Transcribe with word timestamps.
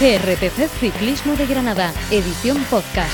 GRPC 0.00 0.66
Ciclismo 0.80 1.36
de 1.36 1.46
Granada, 1.46 1.92
edición 2.10 2.56
podcast. 2.70 3.12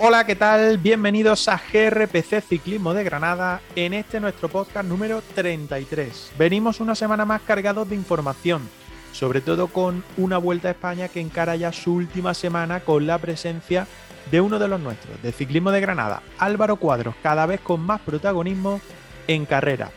Hola, 0.00 0.26
¿qué 0.26 0.34
tal? 0.34 0.78
Bienvenidos 0.78 1.46
a 1.46 1.62
GRPC 1.72 2.40
Ciclismo 2.40 2.92
de 2.92 3.04
Granada 3.04 3.60
en 3.76 3.94
este 3.94 4.18
nuestro 4.18 4.48
podcast 4.48 4.88
número 4.88 5.22
33. 5.32 6.32
Venimos 6.36 6.80
una 6.80 6.96
semana 6.96 7.24
más 7.24 7.42
cargados 7.42 7.88
de 7.88 7.94
información, 7.94 8.68
sobre 9.12 9.40
todo 9.40 9.68
con 9.68 10.02
una 10.16 10.38
vuelta 10.38 10.66
a 10.66 10.72
España 10.72 11.06
que 11.06 11.20
encara 11.20 11.54
ya 11.54 11.70
su 11.70 11.94
última 11.94 12.34
semana 12.34 12.80
con 12.80 13.06
la 13.06 13.18
presencia 13.18 13.86
de 14.32 14.40
uno 14.40 14.58
de 14.58 14.66
los 14.66 14.80
nuestros, 14.80 15.22
de 15.22 15.30
Ciclismo 15.30 15.70
de 15.70 15.80
Granada, 15.80 16.20
Álvaro 16.36 16.74
Cuadros, 16.78 17.14
cada 17.22 17.46
vez 17.46 17.60
con 17.60 17.80
más 17.80 18.00
protagonismo 18.00 18.80
en 19.28 19.46
carrera. 19.46 19.92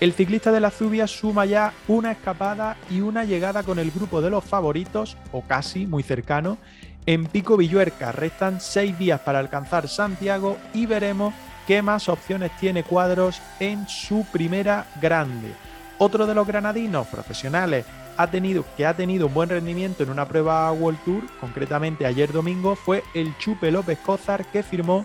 El 0.00 0.14
ciclista 0.14 0.50
de 0.50 0.60
la 0.60 0.70
Zubia 0.70 1.06
suma 1.06 1.44
ya 1.44 1.74
una 1.86 2.12
escapada 2.12 2.78
y 2.88 3.02
una 3.02 3.24
llegada 3.24 3.62
con 3.62 3.78
el 3.78 3.90
grupo 3.90 4.22
de 4.22 4.30
los 4.30 4.42
favoritos, 4.42 5.18
o 5.30 5.42
casi 5.42 5.86
muy 5.86 6.02
cercano, 6.02 6.56
en 7.04 7.26
Pico 7.26 7.58
Villuerca. 7.58 8.10
Restan 8.10 8.62
seis 8.62 8.98
días 8.98 9.20
para 9.20 9.40
alcanzar 9.40 9.88
Santiago 9.88 10.56
y 10.72 10.86
veremos 10.86 11.34
qué 11.66 11.82
más 11.82 12.08
opciones 12.08 12.50
tiene 12.58 12.82
Cuadros 12.82 13.42
en 13.60 13.86
su 13.88 14.24
primera 14.32 14.86
grande. 15.02 15.52
Otro 15.98 16.26
de 16.26 16.34
los 16.34 16.46
granadinos 16.46 17.06
profesionales 17.08 17.84
ha 18.16 18.30
tenido, 18.30 18.64
que 18.78 18.86
ha 18.86 18.96
tenido 18.96 19.26
un 19.26 19.34
buen 19.34 19.50
rendimiento 19.50 20.02
en 20.02 20.08
una 20.08 20.26
prueba 20.26 20.72
World 20.72 20.98
Tour, 21.04 21.24
concretamente 21.40 22.06
ayer 22.06 22.32
domingo, 22.32 22.74
fue 22.74 23.04
el 23.12 23.36
Chupe 23.36 23.70
López 23.70 23.98
Cózar 23.98 24.46
que 24.46 24.62
firmó 24.62 25.04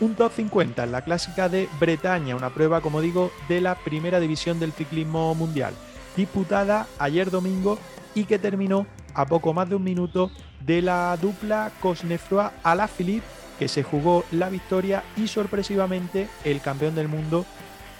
un 0.00 0.14
top 0.14 0.32
50 0.32 0.84
en 0.84 0.92
la 0.92 1.02
clásica 1.02 1.48
de 1.48 1.68
Bretaña, 1.78 2.36
una 2.36 2.50
prueba, 2.50 2.80
como 2.80 3.00
digo, 3.00 3.30
de 3.48 3.60
la 3.60 3.74
primera 3.76 4.20
división 4.20 4.58
del 4.58 4.72
ciclismo 4.72 5.34
mundial, 5.34 5.74
disputada 6.16 6.86
ayer 6.98 7.30
domingo 7.30 7.78
y 8.14 8.24
que 8.24 8.38
terminó 8.38 8.86
a 9.14 9.26
poco 9.26 9.52
más 9.52 9.68
de 9.68 9.76
un 9.76 9.84
minuto 9.84 10.30
de 10.60 10.82
la 10.82 11.16
dupla 11.20 11.70
Cosnefroy 11.80 12.50
Philippe, 12.96 13.26
que 13.58 13.68
se 13.68 13.82
jugó 13.82 14.24
la 14.32 14.48
victoria 14.48 15.04
y 15.16 15.28
sorpresivamente 15.28 16.28
el 16.44 16.60
campeón 16.60 16.94
del 16.94 17.08
mundo 17.08 17.44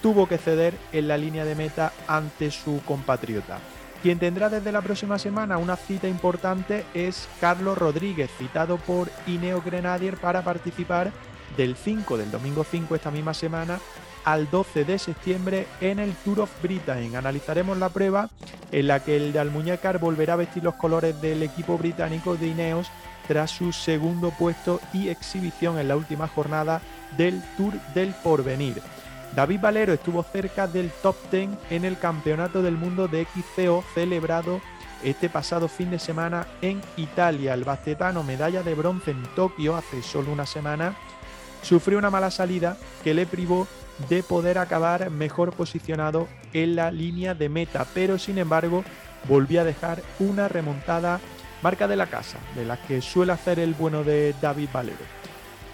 tuvo 0.01 0.27
que 0.27 0.39
ceder 0.39 0.75
en 0.93 1.07
la 1.07 1.17
línea 1.17 1.45
de 1.45 1.55
meta 1.55 1.93
ante 2.09 2.51
su 2.51 2.81
compatriota. 2.85 3.59
Quien 4.03 4.19
tendrá 4.19 4.49
desde 4.49 4.73
la 4.73 4.81
próxima 4.81 5.17
semana 5.17 5.59
una 5.59 5.77
cita 5.77 6.09
importante 6.09 6.85
es 6.93 7.29
Carlos 7.41 7.79
Rodríguez, 7.79 8.31
citado 8.37 8.79
por 8.79 9.09
Ineo 9.29 9.63
Grenadier 9.63 10.17
para 10.17 10.43
participar 10.43 11.13
del 11.57 11.77
5, 11.77 12.17
del 12.17 12.31
domingo 12.31 12.65
5 12.69 12.95
esta 12.95 13.11
misma 13.11 13.35
semana, 13.35 13.79
al 14.25 14.51
12 14.51 14.85
de 14.85 14.99
septiembre 14.99 15.67
en 15.81 15.99
el 15.99 16.13
Tour 16.15 16.41
of 16.41 16.63
Britain. 16.63 17.17
Analizaremos 17.17 17.79
la 17.79 17.89
prueba 17.89 18.31
en 18.71 18.87
la 18.87 19.01
que 19.01 19.17
el 19.17 19.33
de 19.33 19.41
Almuñécar 19.41 19.99
volverá 19.99 20.35
a 20.35 20.37
vestir 20.37 20.65
los 20.65 20.75
colores 20.75 21.21
del 21.21 21.43
equipo 21.43 21.77
británico 21.77 22.37
de 22.37 22.49
Ineos 22.49 22.91
tras 23.27 23.51
su 23.51 23.73
segundo 23.73 24.31
puesto 24.31 24.81
y 24.93 25.09
exhibición 25.09 25.79
en 25.79 25.89
la 25.89 25.97
última 25.97 26.29
jornada 26.29 26.81
del 27.17 27.43
Tour 27.57 27.75
del 27.95 28.15
Porvenir. 28.23 28.83
David 29.35 29.61
Valero 29.61 29.93
estuvo 29.93 30.23
cerca 30.23 30.67
del 30.67 30.91
top 30.91 31.17
10 31.31 31.51
en 31.71 31.85
el 31.85 31.99
Campeonato 31.99 32.63
del 32.63 32.77
Mundo 32.77 33.09
de 33.09 33.27
XCO 33.27 33.83
celebrado 33.95 34.61
este 35.03 35.29
pasado 35.29 35.69
fin 35.69 35.91
de 35.91 35.99
semana 35.99 36.47
en 36.61 36.81
Italia. 36.97 37.55
El 37.55 37.65
bastetano 37.65 38.23
medalla 38.23 38.63
de 38.63 38.75
bronce 38.75 39.11
en 39.11 39.23
Tokio 39.35 39.75
hace 39.75 40.03
solo 40.03 40.33
una 40.33 40.47
semana 40.47 40.95
sufrió 41.63 41.99
una 41.99 42.11
mala 42.11 42.31
salida 42.31 42.77
que 43.03 43.15
le 43.15 43.27
privó 43.27 43.67
de 44.09 44.23
poder 44.23 44.59
acabar 44.59 45.11
mejor 45.11 45.53
posicionado 45.53 46.29
en 46.53 46.77
la 46.77 46.91
línea 46.91 47.35
de 47.35 47.49
meta, 47.49 47.87
pero 47.95 48.19
sin 48.19 48.39
embargo 48.39 48.85
volvió 49.29 49.61
a 49.61 49.65
dejar 49.65 50.03
una 50.19 50.49
remontada 50.49 51.21
marca 51.63 51.87
de 51.87 51.97
la 51.97 52.07
casa, 52.07 52.39
de 52.57 52.65
las 52.65 52.79
que 52.81 53.01
suele 53.01 53.33
hacer 53.33 53.59
el 53.59 53.75
bueno 53.75 54.03
de 54.03 54.35
David 54.41 54.69
Valero. 54.73 55.23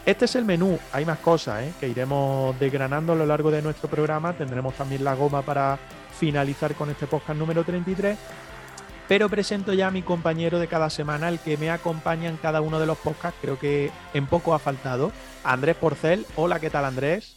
Este 0.04 0.26
es 0.26 0.36
el 0.36 0.44
menú, 0.44 0.78
hay 0.92 1.04
más 1.04 1.18
cosas 1.18 1.62
¿eh? 1.64 1.72
que 1.80 1.88
iremos 1.88 2.58
desgranando 2.58 3.12
a 3.12 3.16
lo 3.16 3.26
largo 3.26 3.50
de 3.50 3.62
nuestro 3.62 3.88
programa, 3.88 4.32
tendremos 4.32 4.74
también 4.74 5.04
la 5.04 5.14
goma 5.14 5.42
para 5.42 5.78
finalizar 6.18 6.74
con 6.74 6.90
este 6.90 7.06
podcast 7.06 7.38
número 7.38 7.64
33 7.64 8.18
pero 9.08 9.30
presento 9.30 9.72
ya 9.72 9.88
a 9.88 9.90
mi 9.90 10.02
compañero 10.02 10.58
de 10.58 10.68
cada 10.68 10.90
semana, 10.90 11.30
el 11.30 11.40
que 11.40 11.56
me 11.56 11.70
acompaña 11.70 12.28
en 12.28 12.36
cada 12.36 12.60
uno 12.60 12.78
de 12.78 12.86
los 12.86 12.98
podcasts, 12.98 13.38
creo 13.40 13.58
que 13.58 13.90
en 14.12 14.26
poco 14.26 14.54
ha 14.54 14.58
faltado, 14.58 15.10
Andrés 15.42 15.76
Porcel. 15.76 16.26
Hola, 16.36 16.60
¿qué 16.60 16.68
tal 16.68 16.84
Andrés? 16.84 17.36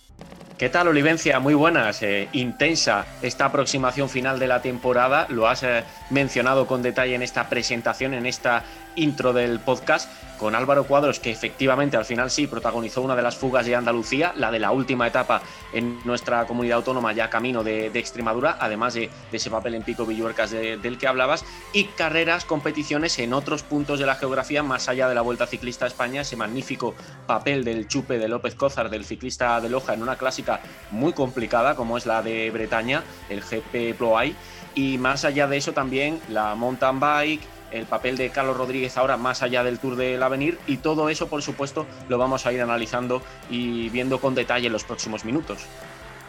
¿Qué 0.61 0.69
tal, 0.69 0.87
Olivencia? 0.87 1.39
Muy 1.39 1.55
buenas. 1.55 2.03
Eh, 2.03 2.29
intensa 2.33 3.07
esta 3.23 3.45
aproximación 3.45 4.09
final 4.09 4.37
de 4.37 4.45
la 4.45 4.61
temporada. 4.61 5.25
Lo 5.27 5.47
has 5.47 5.63
eh, 5.63 5.83
mencionado 6.11 6.67
con 6.67 6.83
detalle 6.83 7.15
en 7.15 7.23
esta 7.23 7.49
presentación, 7.49 8.13
en 8.13 8.27
esta 8.27 8.63
intro 8.95 9.33
del 9.33 9.59
podcast 9.59 10.11
con 10.37 10.55
Álvaro 10.55 10.85
Cuadros, 10.85 11.19
que 11.19 11.29
efectivamente 11.29 11.97
al 11.97 12.05
final 12.05 12.31
sí 12.31 12.47
protagonizó 12.47 13.03
una 13.03 13.15
de 13.15 13.21
las 13.21 13.35
fugas 13.35 13.63
de 13.63 13.75
Andalucía, 13.75 14.33
la 14.35 14.49
de 14.49 14.57
la 14.57 14.71
última 14.71 15.05
etapa 15.05 15.43
en 15.71 15.99
nuestra 16.03 16.47
comunidad 16.47 16.77
autónoma, 16.77 17.13
ya 17.13 17.29
camino 17.29 17.63
de, 17.63 17.91
Extremadura, 17.93 18.57
además 18.59 18.95
de, 18.95 19.11
ese 19.31 19.51
papel 19.51 19.75
en 19.75 19.83
Pico 19.83 20.03
Villuercas 20.03 20.49
del 20.49 20.97
que 20.97 21.07
hablabas, 21.07 21.45
y 21.73 21.83
carreras, 21.83 22.43
competiciones 22.43 23.19
en 23.19 23.33
otros 23.33 23.61
puntos 23.61 23.99
de 23.99 24.07
la 24.07 24.15
geografía, 24.15 24.63
más 24.63 24.89
allá 24.89 25.07
de 25.07 25.13
la 25.13 25.21
Vuelta 25.21 25.45
Ciclista 25.45 25.85
a 25.85 25.89
España, 25.89 26.21
ese 26.21 26.35
magnífico 26.35 26.95
papel 27.27 27.63
del 27.63 27.87
chupe 27.87 28.17
de 28.17 28.27
López 28.27 28.55
Cózar, 28.55 28.89
del 28.89 29.05
ciclista 29.05 29.61
de 29.61 29.69
Loja, 29.69 29.93
en 29.93 30.01
una 30.01 30.15
clásica 30.15 30.50
muy 30.91 31.13
complicada 31.13 31.75
como 31.75 31.97
es 31.97 32.05
la 32.05 32.21
de 32.21 32.51
Bretaña, 32.51 33.03
el 33.29 33.41
GP 33.41 33.97
Ploay, 33.97 34.35
y 34.75 34.97
más 34.97 35.25
allá 35.25 35.47
de 35.47 35.57
eso 35.57 35.73
también 35.73 36.19
la 36.29 36.55
mountain 36.55 36.99
bike, 36.99 37.41
el 37.71 37.85
papel 37.85 38.17
de 38.17 38.29
Carlos 38.29 38.57
Rodríguez 38.57 38.97
ahora 38.97 39.17
más 39.17 39.41
allá 39.41 39.63
del 39.63 39.79
Tour 39.79 39.95
del 39.95 40.21
Avenir 40.21 40.59
y 40.67 40.77
todo 40.77 41.09
eso, 41.09 41.27
por 41.27 41.41
supuesto, 41.41 41.85
lo 42.09 42.17
vamos 42.17 42.45
a 42.45 42.53
ir 42.53 42.61
analizando 42.61 43.21
y 43.49 43.89
viendo 43.89 44.19
con 44.19 44.35
detalle 44.35 44.67
en 44.67 44.73
los 44.73 44.83
próximos 44.83 45.25
minutos. 45.25 45.59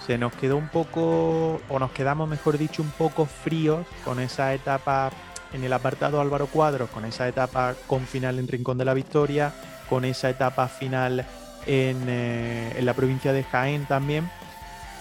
Se 0.07 0.19
nos 0.19 0.33
quedó 0.35 0.57
un 0.57 0.69
poco, 0.69 1.61
o 1.69 1.79
nos 1.79 1.93
quedamos, 1.93 2.29
mejor 2.29 2.59
dicho, 2.59 2.83
un 2.83 2.91
poco 2.91 3.27
fríos 3.27 3.87
con 4.05 4.19
esa 4.19 4.53
etapa 4.53 5.11
en 5.53 5.63
el 5.63 5.73
apartado 5.73 6.21
Álvaro 6.21 6.47
Cuadros, 6.47 6.91
con 6.91 7.05
esa 7.05 7.29
etapa 7.29 7.75
con 7.87 8.07
final 8.07 8.39
en 8.39 8.49
Rincón 8.49 8.79
de 8.79 8.85
la 8.85 8.95
Victoria, 8.95 9.53
con 9.89 10.05
esa 10.05 10.31
etapa 10.31 10.67
final 10.69 11.25
en, 11.67 12.05
eh, 12.09 12.75
en 12.77 12.85
la 12.85 12.95
provincia 12.95 13.33
de 13.33 13.45
Jaén 13.45 13.87
también. 13.87 14.29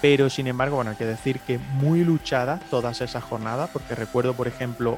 Pero 0.01 0.31
sin 0.31 0.47
embargo, 0.47 0.77
bueno, 0.77 0.91
hay 0.91 0.97
que 0.97 1.05
decir 1.05 1.39
que 1.39 1.59
muy 1.59 2.03
luchadas 2.03 2.59
todas 2.71 3.01
esas 3.01 3.23
jornadas, 3.23 3.69
porque 3.71 3.93
recuerdo, 3.93 4.33
por 4.33 4.47
ejemplo, 4.47 4.97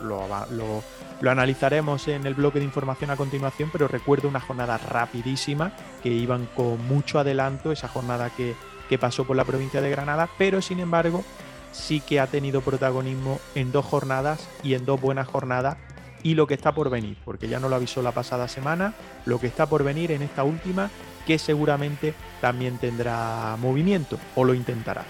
lo, 0.00 1.30
analizaremos 1.30 2.08
en 2.08 2.26
el 2.26 2.34
bloque 2.34 2.58
de 2.58 2.64
información 2.64 3.10
a 3.10 3.16
continuación, 3.16 3.68
pero 3.70 3.86
recuerdo 3.86 4.28
una 4.28 4.40
jornada 4.40 4.78
rapidísima 4.78 5.72
que 6.02 6.08
iban 6.08 6.48
con 6.56 6.82
mucho 6.88 7.18
adelanto, 7.18 7.70
esa 7.70 7.88
jornada 7.88 8.30
que, 8.30 8.54
que 8.88 8.96
pasó 8.96 9.26
por 9.26 9.36
la 9.36 9.44
provincia 9.44 9.82
de 9.82 9.90
Granada, 9.90 10.30
pero 10.38 10.62
sin 10.62 10.80
embargo 10.80 11.22
sí 11.72 12.00
que 12.00 12.18
ha 12.18 12.26
tenido 12.26 12.62
protagonismo 12.62 13.38
en 13.54 13.72
dos 13.72 13.84
jornadas 13.84 14.48
y 14.62 14.72
en 14.72 14.86
dos 14.86 15.00
buenas 15.00 15.28
jornadas 15.28 15.76
y 16.22 16.34
lo 16.34 16.46
que 16.46 16.54
está 16.54 16.72
por 16.72 16.90
venir, 16.90 17.16
porque 17.24 17.48
ya 17.48 17.60
no 17.60 17.68
lo 17.68 17.76
avisó 17.76 18.02
la 18.02 18.12
pasada 18.12 18.48
semana, 18.48 18.94
lo 19.26 19.40
que 19.40 19.46
está 19.46 19.66
por 19.66 19.84
venir 19.84 20.12
en 20.12 20.22
esta 20.22 20.44
última 20.44 20.90
que 21.26 21.38
seguramente 21.38 22.14
también 22.40 22.78
tendrá 22.78 23.56
movimiento 23.60 24.18
o 24.34 24.44
lo 24.44 24.54
intentará. 24.54 25.04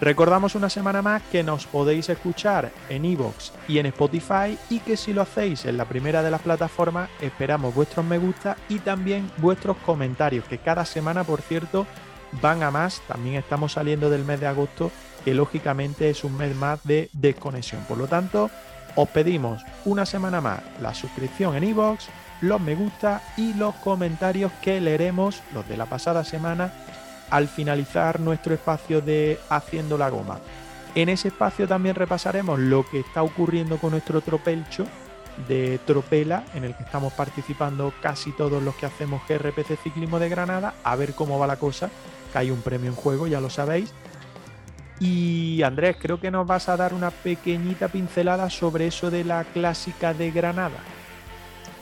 Recordamos 0.00 0.54
una 0.54 0.70
semana 0.70 1.02
más 1.02 1.22
que 1.22 1.42
nos 1.42 1.66
podéis 1.66 2.08
escuchar 2.08 2.70
en 2.88 3.04
iVoox 3.04 3.50
y 3.66 3.78
en 3.78 3.86
Spotify 3.86 4.56
y 4.70 4.78
que 4.78 4.96
si 4.96 5.12
lo 5.12 5.22
hacéis 5.22 5.64
en 5.64 5.76
la 5.76 5.86
primera 5.86 6.22
de 6.22 6.30
las 6.30 6.42
plataformas 6.42 7.10
esperamos 7.20 7.74
vuestros 7.74 8.06
me 8.06 8.18
gusta 8.18 8.56
y 8.68 8.78
también 8.78 9.28
vuestros 9.38 9.76
comentarios, 9.78 10.44
que 10.44 10.58
cada 10.58 10.84
semana 10.84 11.24
por 11.24 11.40
cierto 11.40 11.84
van 12.40 12.62
a 12.62 12.70
más, 12.70 13.00
también 13.08 13.36
estamos 13.36 13.72
saliendo 13.72 14.08
del 14.08 14.24
mes 14.24 14.38
de 14.38 14.46
agosto 14.46 14.92
que 15.24 15.34
lógicamente 15.34 16.10
es 16.10 16.22
un 16.22 16.36
mes 16.36 16.54
más 16.54 16.84
de 16.84 17.10
desconexión, 17.12 17.82
por 17.88 17.98
lo 17.98 18.06
tanto 18.06 18.50
os 19.00 19.08
pedimos 19.08 19.64
una 19.84 20.04
semana 20.04 20.40
más 20.40 20.60
la 20.80 20.92
suscripción 20.92 21.54
en 21.54 21.62
iVoox, 21.62 22.06
los 22.40 22.60
me 22.60 22.74
gusta 22.74 23.22
y 23.36 23.54
los 23.54 23.76
comentarios 23.76 24.50
que 24.60 24.80
leeremos, 24.80 25.40
los 25.54 25.68
de 25.68 25.76
la 25.76 25.86
pasada 25.86 26.24
semana, 26.24 26.72
al 27.30 27.46
finalizar 27.46 28.18
nuestro 28.18 28.54
espacio 28.54 29.00
de 29.00 29.38
Haciendo 29.50 29.98
la 29.98 30.10
Goma. 30.10 30.40
En 30.96 31.08
ese 31.08 31.28
espacio 31.28 31.68
también 31.68 31.94
repasaremos 31.94 32.58
lo 32.58 32.84
que 32.88 32.98
está 32.98 33.22
ocurriendo 33.22 33.78
con 33.78 33.92
nuestro 33.92 34.20
tropelcho 34.20 34.84
de 35.46 35.78
Tropela, 35.86 36.42
en 36.54 36.64
el 36.64 36.74
que 36.74 36.82
estamos 36.82 37.12
participando 37.12 37.92
casi 38.02 38.32
todos 38.32 38.60
los 38.60 38.74
que 38.74 38.86
hacemos 38.86 39.22
GRPC 39.28 39.80
Ciclismo 39.80 40.18
de 40.18 40.28
Granada, 40.28 40.74
a 40.82 40.96
ver 40.96 41.14
cómo 41.14 41.38
va 41.38 41.46
la 41.46 41.54
cosa, 41.54 41.88
que 42.32 42.38
hay 42.38 42.50
un 42.50 42.62
premio 42.62 42.90
en 42.90 42.96
juego, 42.96 43.28
ya 43.28 43.40
lo 43.40 43.48
sabéis. 43.48 43.94
Y 45.00 45.62
Andrés, 45.62 45.96
creo 46.00 46.20
que 46.20 46.30
nos 46.30 46.46
vas 46.46 46.68
a 46.68 46.76
dar 46.76 46.92
una 46.92 47.10
pequeñita 47.10 47.88
pincelada 47.88 48.50
sobre 48.50 48.88
eso 48.88 49.10
de 49.10 49.24
la 49.24 49.44
clásica 49.44 50.12
de 50.12 50.30
Granada. 50.30 50.78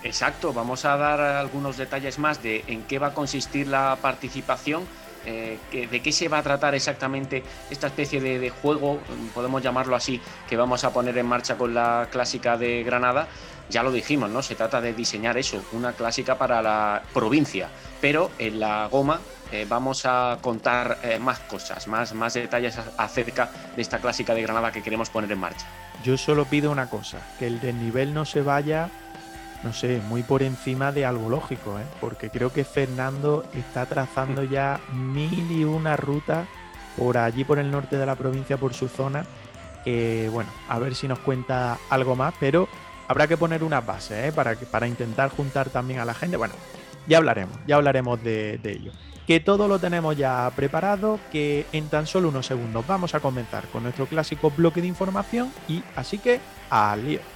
Exacto, 0.02 0.52
vamos 0.52 0.84
a 0.84 0.96
dar 0.96 1.20
algunos 1.20 1.76
detalles 1.76 2.18
más 2.18 2.42
de 2.42 2.64
en 2.68 2.82
qué 2.82 2.98
va 2.98 3.08
a 3.08 3.14
consistir 3.14 3.66
la 3.66 3.98
participación 4.00 4.84
eh, 5.26 5.58
de 5.90 6.00
qué 6.00 6.12
se 6.12 6.28
va 6.28 6.38
a 6.38 6.43
tratar 6.43 6.75
exactamente 6.75 7.43
esta 7.70 7.88
especie 7.88 8.20
de, 8.20 8.50
juego, 8.50 9.00
podemos 9.34 9.62
llamarlo 9.62 9.96
así, 9.96 10.20
que 10.49 10.56
vamos 10.56 10.84
a 10.84 10.93
poner 10.93 11.19
en 11.19 11.26
marcha 11.26 11.56
con 11.56 11.75
la 11.75 12.08
clásica 12.11 12.56
de 12.56 12.82
Granada, 12.84 13.26
ya 13.69 13.82
lo 13.82 13.90
dijimos, 13.90 14.31
¿no? 14.31 14.43
Se 14.43 14.55
trata 14.55 14.81
de 14.81 14.93
diseñar 14.93 15.37
eso, 15.37 15.62
una 15.73 15.93
clásica 15.93 16.38
para 16.38 16.62
la 16.62 17.02
provincia, 17.12 17.69
pero 18.00 18.31
en 18.38 18.61
la 18.61 18.87
goma 18.87 19.20
eh, 19.52 19.67
vamos 19.69 20.06
a 20.06 20.38
contar 20.40 20.99
eh, 21.02 21.19
más 21.19 21.40
cosas, 21.40 21.87
más, 21.88 22.14
más 22.14 22.34
detalles 22.34 22.78
acerca 22.96 23.50
de 23.75 23.82
esta 23.82 23.99
clásica 23.99 24.34
de 24.34 24.43
Granada 24.43 24.73
que 24.73 24.82
queremos 24.82 25.11
poner 25.11 25.31
en 25.32 25.38
marcha. 25.38 25.67
Yo 26.05 26.17
solo 26.17 26.44
pido 26.44 26.70
una 26.70 26.88
cosa, 26.88 27.19
que 27.38 27.46
el 27.46 27.61
desnivel 27.61 28.14
no 28.14 28.25
se 28.25 28.43
vaya 28.43 28.90
no 29.66 29.72
sé, 29.72 30.00
muy 30.08 30.22
por 30.22 30.44
encima 30.44 30.92
de 30.92 31.04
algo 31.04 31.28
lógico, 31.28 31.76
¿eh? 31.80 31.82
porque 32.00 32.30
creo 32.30 32.52
que 32.52 32.62
Fernando 32.62 33.44
está 33.52 33.84
trazando 33.86 34.44
ya 34.44 34.78
mil 34.92 35.50
y 35.50 35.64
una 35.64 35.96
rutas 35.96 36.46
por 36.96 37.18
allí, 37.18 37.42
por 37.42 37.58
el 37.58 37.72
norte 37.72 37.98
de 37.98 38.06
la 38.06 38.14
provincia, 38.14 38.56
por 38.58 38.74
su 38.74 38.86
zona. 38.86 39.26
bueno, 39.84 40.48
a 40.68 40.78
ver 40.78 40.94
si 40.94 41.08
nos 41.08 41.18
cuenta 41.18 41.78
algo 41.90 42.14
más, 42.14 42.32
pero 42.38 42.68
habrá 43.08 43.26
que 43.26 43.36
poner 43.36 43.64
unas 43.64 43.84
bases 43.84 44.28
¿eh? 44.28 44.32
para, 44.32 44.54
para 44.54 44.86
intentar 44.86 45.30
juntar 45.30 45.68
también 45.68 45.98
a 45.98 46.04
la 46.04 46.14
gente. 46.14 46.36
Bueno, 46.36 46.54
ya 47.08 47.18
hablaremos, 47.18 47.58
ya 47.66 47.74
hablaremos 47.74 48.22
de, 48.22 48.58
de 48.58 48.70
ello. 48.70 48.92
Que 49.26 49.40
todo 49.40 49.66
lo 49.66 49.80
tenemos 49.80 50.16
ya 50.16 50.48
preparado, 50.54 51.18
que 51.32 51.66
en 51.72 51.88
tan 51.88 52.06
solo 52.06 52.28
unos 52.28 52.46
segundos 52.46 52.86
vamos 52.86 53.16
a 53.16 53.20
comenzar 53.20 53.66
con 53.66 53.82
nuestro 53.82 54.06
clásico 54.06 54.52
bloque 54.56 54.80
de 54.80 54.86
información 54.86 55.52
y 55.66 55.82
así 55.96 56.18
que 56.18 56.38
al 56.70 57.04
lío. 57.04 57.35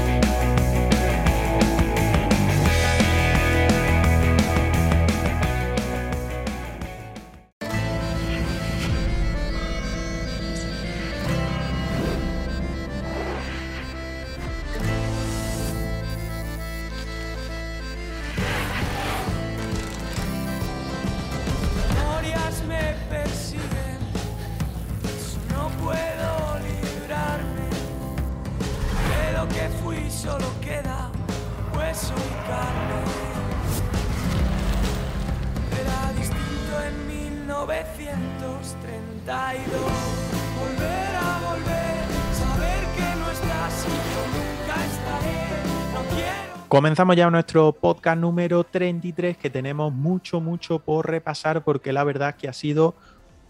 Comenzamos 46.71 47.17
ya 47.17 47.29
nuestro 47.29 47.73
podcast 47.73 48.17
número 48.17 48.63
33 48.63 49.35
que 49.35 49.49
tenemos 49.49 49.91
mucho, 49.91 50.39
mucho 50.39 50.79
por 50.79 51.05
repasar 51.05 51.65
porque 51.65 51.91
la 51.91 52.05
verdad 52.05 52.29
es 52.29 52.35
que 52.35 52.47
ha 52.47 52.53
sido 52.53 52.95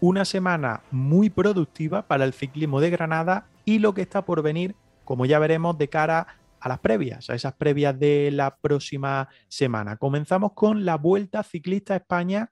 una 0.00 0.24
semana 0.24 0.82
muy 0.90 1.30
productiva 1.30 2.02
para 2.08 2.24
el 2.24 2.32
ciclismo 2.32 2.80
de 2.80 2.90
Granada 2.90 3.46
y 3.64 3.78
lo 3.78 3.94
que 3.94 4.02
está 4.02 4.24
por 4.24 4.42
venir, 4.42 4.74
como 5.04 5.24
ya 5.24 5.38
veremos, 5.38 5.78
de 5.78 5.86
cara 5.86 6.26
a 6.58 6.68
las 6.68 6.80
previas, 6.80 7.30
a 7.30 7.36
esas 7.36 7.52
previas 7.52 7.96
de 7.96 8.30
la 8.32 8.56
próxima 8.56 9.28
semana. 9.46 9.98
Comenzamos 9.98 10.54
con 10.54 10.84
la 10.84 10.96
Vuelta 10.96 11.44
Ciclista 11.44 11.94
a 11.94 11.98
España 11.98 12.50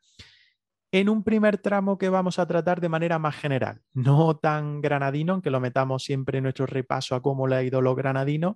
en 0.93 1.09
un 1.09 1.25
primer 1.25 1.59
tramo 1.59 1.99
que 1.99 2.11
vamos 2.11 2.39
a 2.39 2.47
tratar 2.47 2.81
de 2.81 2.89
manera 2.89 3.19
más 3.19 3.35
general, 3.35 3.83
no 3.93 4.37
tan 4.37 4.81
granadino, 4.83 5.33
aunque 5.33 5.51
lo 5.51 5.59
metamos 5.59 6.05
siempre 6.05 6.39
en 6.39 6.45
nuestro 6.45 6.67
repaso 6.67 7.17
a 7.17 7.23
cómo 7.23 7.49
le 7.49 7.57
ha 7.57 7.63
ido 7.65 7.81
los 7.81 7.97
granadinos, 7.97 8.55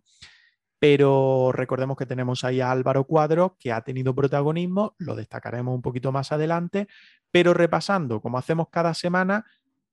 pero 0.86 1.50
recordemos 1.50 1.96
que 1.96 2.04
tenemos 2.04 2.44
ahí 2.44 2.60
a 2.60 2.70
Álvaro 2.70 3.04
Cuadro, 3.04 3.56
que 3.58 3.72
ha 3.72 3.81
tenido 3.81 4.14
protagonismo, 4.14 4.94
lo 4.98 5.14
destacaremos 5.14 5.75
un 5.75 5.81
poquito 5.81 6.12
más 6.12 6.31
adelante, 6.31 6.88
pero 7.31 7.54
repasando, 7.54 8.20
como 8.20 8.36
hacemos 8.36 8.69
cada 8.69 8.92
semana, 8.92 9.46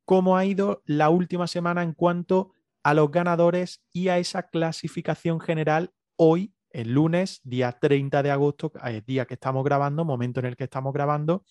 cómo 0.03 0.35
ha 0.35 0.43
ido 0.43 0.83
la 0.85 1.09
última 1.09 1.47
semana 1.47 1.81
en 1.81 1.93
cuanto 1.93 2.51
a 2.83 2.93
los 2.93 3.09
ganadores 3.09 3.85
y 3.93 4.09
a 4.09 4.17
esa 4.17 4.49
clasificación 4.49 5.39
general 5.39 5.93
hoy, 6.17 6.53
el 6.71 6.91
lunes, 6.91 7.39
día 7.45 7.71
30 7.71 8.21
de 8.21 8.31
agosto, 8.31 8.73
eh, 8.85 9.01
día 9.07 9.25
que 9.25 9.35
estamos 9.35 9.63
grabando, 9.63 10.03
momento 10.03 10.41
en 10.41 10.47
el 10.47 10.57
que 10.57 10.65
estamos 10.65 10.91
grabando, 10.91 11.45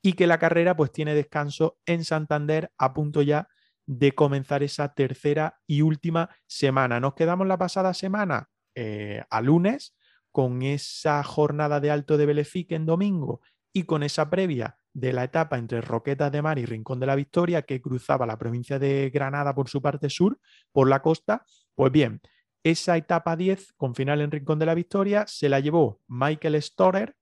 y 0.00 0.12
que 0.12 0.28
la 0.28 0.38
carrera 0.38 0.76
pues 0.76 0.92
tiene 0.92 1.16
descanso 1.16 1.80
en 1.86 2.04
Santander 2.04 2.70
a 2.78 2.94
punto 2.94 3.20
ya 3.22 3.48
de 3.86 4.12
comenzar 4.12 4.62
esa 4.62 4.94
tercera 4.94 5.58
y 5.66 5.82
última 5.82 6.30
semana. 6.46 7.00
Nos 7.00 7.14
quedamos 7.14 7.48
la 7.48 7.58
pasada 7.58 7.94
semana 7.94 8.48
eh, 8.74 9.22
a 9.30 9.40
lunes 9.40 9.94
con 10.30 10.62
esa 10.62 11.22
jornada 11.22 11.80
de 11.80 11.90
Alto 11.90 12.16
de 12.16 12.26
Belefique 12.26 12.74
en 12.74 12.86
domingo 12.86 13.40
y 13.72 13.84
con 13.84 14.02
esa 14.02 14.30
previa 14.30 14.76
de 14.92 15.12
la 15.12 15.24
etapa 15.24 15.58
entre 15.58 15.80
Roquetas 15.80 16.32
de 16.32 16.42
Mar 16.42 16.58
y 16.58 16.66
Rincón 16.66 17.00
de 17.00 17.06
la 17.06 17.14
Victoria 17.14 17.62
que 17.62 17.80
cruzaba 17.80 18.26
la 18.26 18.38
provincia 18.38 18.78
de 18.78 19.10
Granada 19.10 19.54
por 19.54 19.68
su 19.68 19.80
parte 19.80 20.10
sur, 20.10 20.38
por 20.72 20.88
la 20.88 21.02
costa. 21.02 21.44
Pues 21.74 21.92
bien, 21.92 22.20
esa 22.62 22.96
etapa 22.96 23.36
10 23.36 23.72
con 23.74 23.94
final 23.94 24.20
en 24.20 24.30
Rincón 24.30 24.58
de 24.58 24.66
la 24.66 24.74
Victoria 24.74 25.24
se 25.26 25.48
la 25.48 25.60
llevó 25.60 26.00
Michael 26.08 26.60
Storer. 26.62 27.14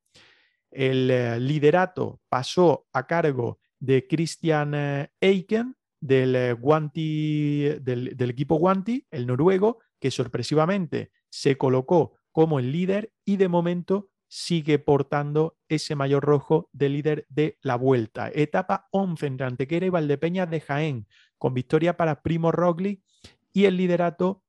El 0.71 1.11
eh, 1.11 1.41
liderato 1.41 2.21
pasó 2.29 2.87
a 2.93 3.07
cargo 3.07 3.59
de 3.79 4.07
Christian 4.07 4.75
eh, 4.75 5.11
Eiken 5.21 5.77
del, 6.01 6.55
Guanti, 6.55 7.63
del, 7.81 8.17
del 8.17 8.31
equipo 8.31 8.57
Guanti, 8.57 9.07
el 9.11 9.27
noruego, 9.27 9.79
que 9.99 10.11
sorpresivamente 10.11 11.11
se 11.31 11.57
colocó 11.57 12.15
como 12.33 12.59
el 12.59 12.73
líder 12.73 13.13
y 13.25 13.37
de 13.37 13.49
momento 13.49 14.11
sigue 14.29 14.79
portando 14.79 15.57
ese 15.69 15.95
mayor 15.95 16.25
rojo 16.25 16.69
de 16.73 16.89
líder 16.89 17.27
de 17.29 17.59
la 17.63 17.77
vuelta. 17.77 18.31
Etapa 18.35 18.89
11 18.93 19.27
entre 19.27 19.47
Antequera 19.47 19.87
y 19.87 19.91
Valdepeñas 19.91 20.51
de 20.51 20.61
Jaén, 20.61 21.07
con 21.39 21.55
victoria 21.55 21.97
para 21.97 22.23
Primo 22.23 22.53
Roglic 22.53 23.03
y 23.53 23.65
el 23.65 23.77
liderato 23.77 24.45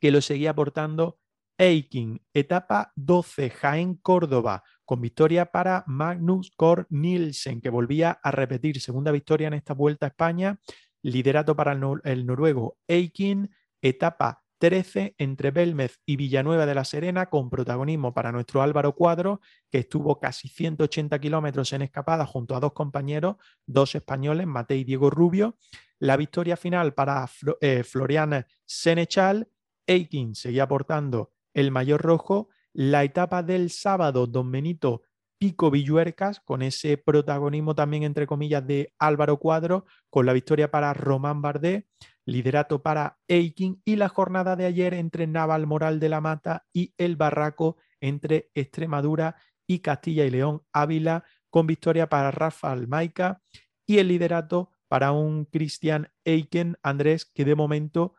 que 0.00 0.10
lo 0.10 0.20
seguía 0.20 0.54
portando 0.54 1.18
Eiking. 1.58 2.20
Etapa 2.32 2.92
12, 2.96 3.50
Jaén-Córdoba, 3.50 4.64
con 4.84 5.00
victoria 5.00 5.46
para 5.46 5.84
Magnus 5.86 6.50
Kort 6.56 6.88
Nielsen, 6.90 7.60
que 7.60 7.70
volvía 7.70 8.18
a 8.22 8.30
repetir 8.30 8.80
segunda 8.80 9.12
victoria 9.12 9.48
en 9.48 9.54
esta 9.54 9.74
vuelta 9.74 10.06
a 10.06 10.08
España. 10.08 10.58
Liderato 11.02 11.54
para 11.54 11.72
el, 11.72 11.82
el 12.04 12.26
noruego 12.26 12.78
Eiking. 12.88 13.50
Etapa 13.80 14.43
13 14.58 15.14
entre 15.18 15.50
Belmez 15.50 16.00
y 16.06 16.16
Villanueva 16.16 16.66
de 16.66 16.74
la 16.74 16.84
Serena, 16.84 17.26
con 17.26 17.50
protagonismo 17.50 18.14
para 18.14 18.32
nuestro 18.32 18.62
Álvaro 18.62 18.94
Cuadro, 18.94 19.40
que 19.70 19.78
estuvo 19.78 20.18
casi 20.20 20.48
180 20.48 21.18
kilómetros 21.18 21.72
en 21.72 21.82
escapada 21.82 22.26
junto 22.26 22.54
a 22.56 22.60
dos 22.60 22.72
compañeros, 22.72 23.36
dos 23.66 23.94
españoles, 23.94 24.46
Matei 24.46 24.80
y 24.80 24.84
Diego 24.84 25.10
Rubio. 25.10 25.58
La 25.98 26.16
victoria 26.16 26.56
final 26.56 26.94
para 26.94 27.28
eh, 27.60 27.82
Florian 27.82 28.46
Senechal. 28.64 29.48
Eikin 29.86 30.34
seguía 30.34 30.64
aportando 30.64 31.32
el 31.52 31.70
mayor 31.70 32.00
rojo. 32.00 32.48
La 32.72 33.04
etapa 33.04 33.42
del 33.42 33.70
sábado, 33.70 34.26
Don 34.26 34.50
Benito 34.50 35.02
Pico 35.38 35.70
Villuercas, 35.70 36.40
con 36.40 36.62
ese 36.62 36.96
protagonismo 36.96 37.74
también, 37.74 38.02
entre 38.02 38.26
comillas, 38.26 38.66
de 38.66 38.94
Álvaro 38.98 39.38
Cuadro, 39.38 39.84
con 40.08 40.26
la 40.26 40.32
victoria 40.32 40.70
para 40.70 40.94
Román 40.94 41.42
Bardet 41.42 41.86
liderato 42.26 42.82
para 42.82 43.18
Eiking 43.28 43.82
y 43.84 43.96
la 43.96 44.08
jornada 44.08 44.56
de 44.56 44.66
ayer 44.66 44.94
entre 44.94 45.26
Naval 45.26 45.66
Moral 45.66 46.00
de 46.00 46.08
la 46.08 46.20
Mata 46.20 46.66
y 46.72 46.94
El 46.96 47.16
Barraco 47.16 47.76
entre 48.00 48.50
Extremadura 48.54 49.36
y 49.66 49.80
Castilla 49.80 50.24
y 50.24 50.30
León 50.30 50.62
Ávila 50.72 51.24
con 51.50 51.66
victoria 51.66 52.08
para 52.08 52.30
Rafael 52.30 52.88
Maica 52.88 53.42
y 53.86 53.98
el 53.98 54.08
liderato 54.08 54.70
para 54.88 55.12
un 55.12 55.44
Christian 55.46 56.10
Eiken 56.24 56.76
Andrés 56.82 57.24
que 57.24 57.44
de 57.44 57.54
momento 57.54 58.14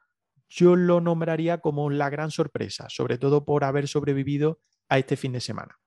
yo 0.47 0.75
lo 0.75 1.01
nombraría 1.01 1.59
como 1.59 1.89
la 1.89 2.09
gran 2.09 2.31
sorpresa, 2.31 2.87
sobre 2.89 3.17
todo 3.17 3.45
por 3.45 3.63
haber 3.63 3.87
sobrevivido 3.87 4.61
a 4.89 4.99
este 4.99 5.17
fin 5.17 5.33
de 5.33 5.41
semana. 5.41 5.79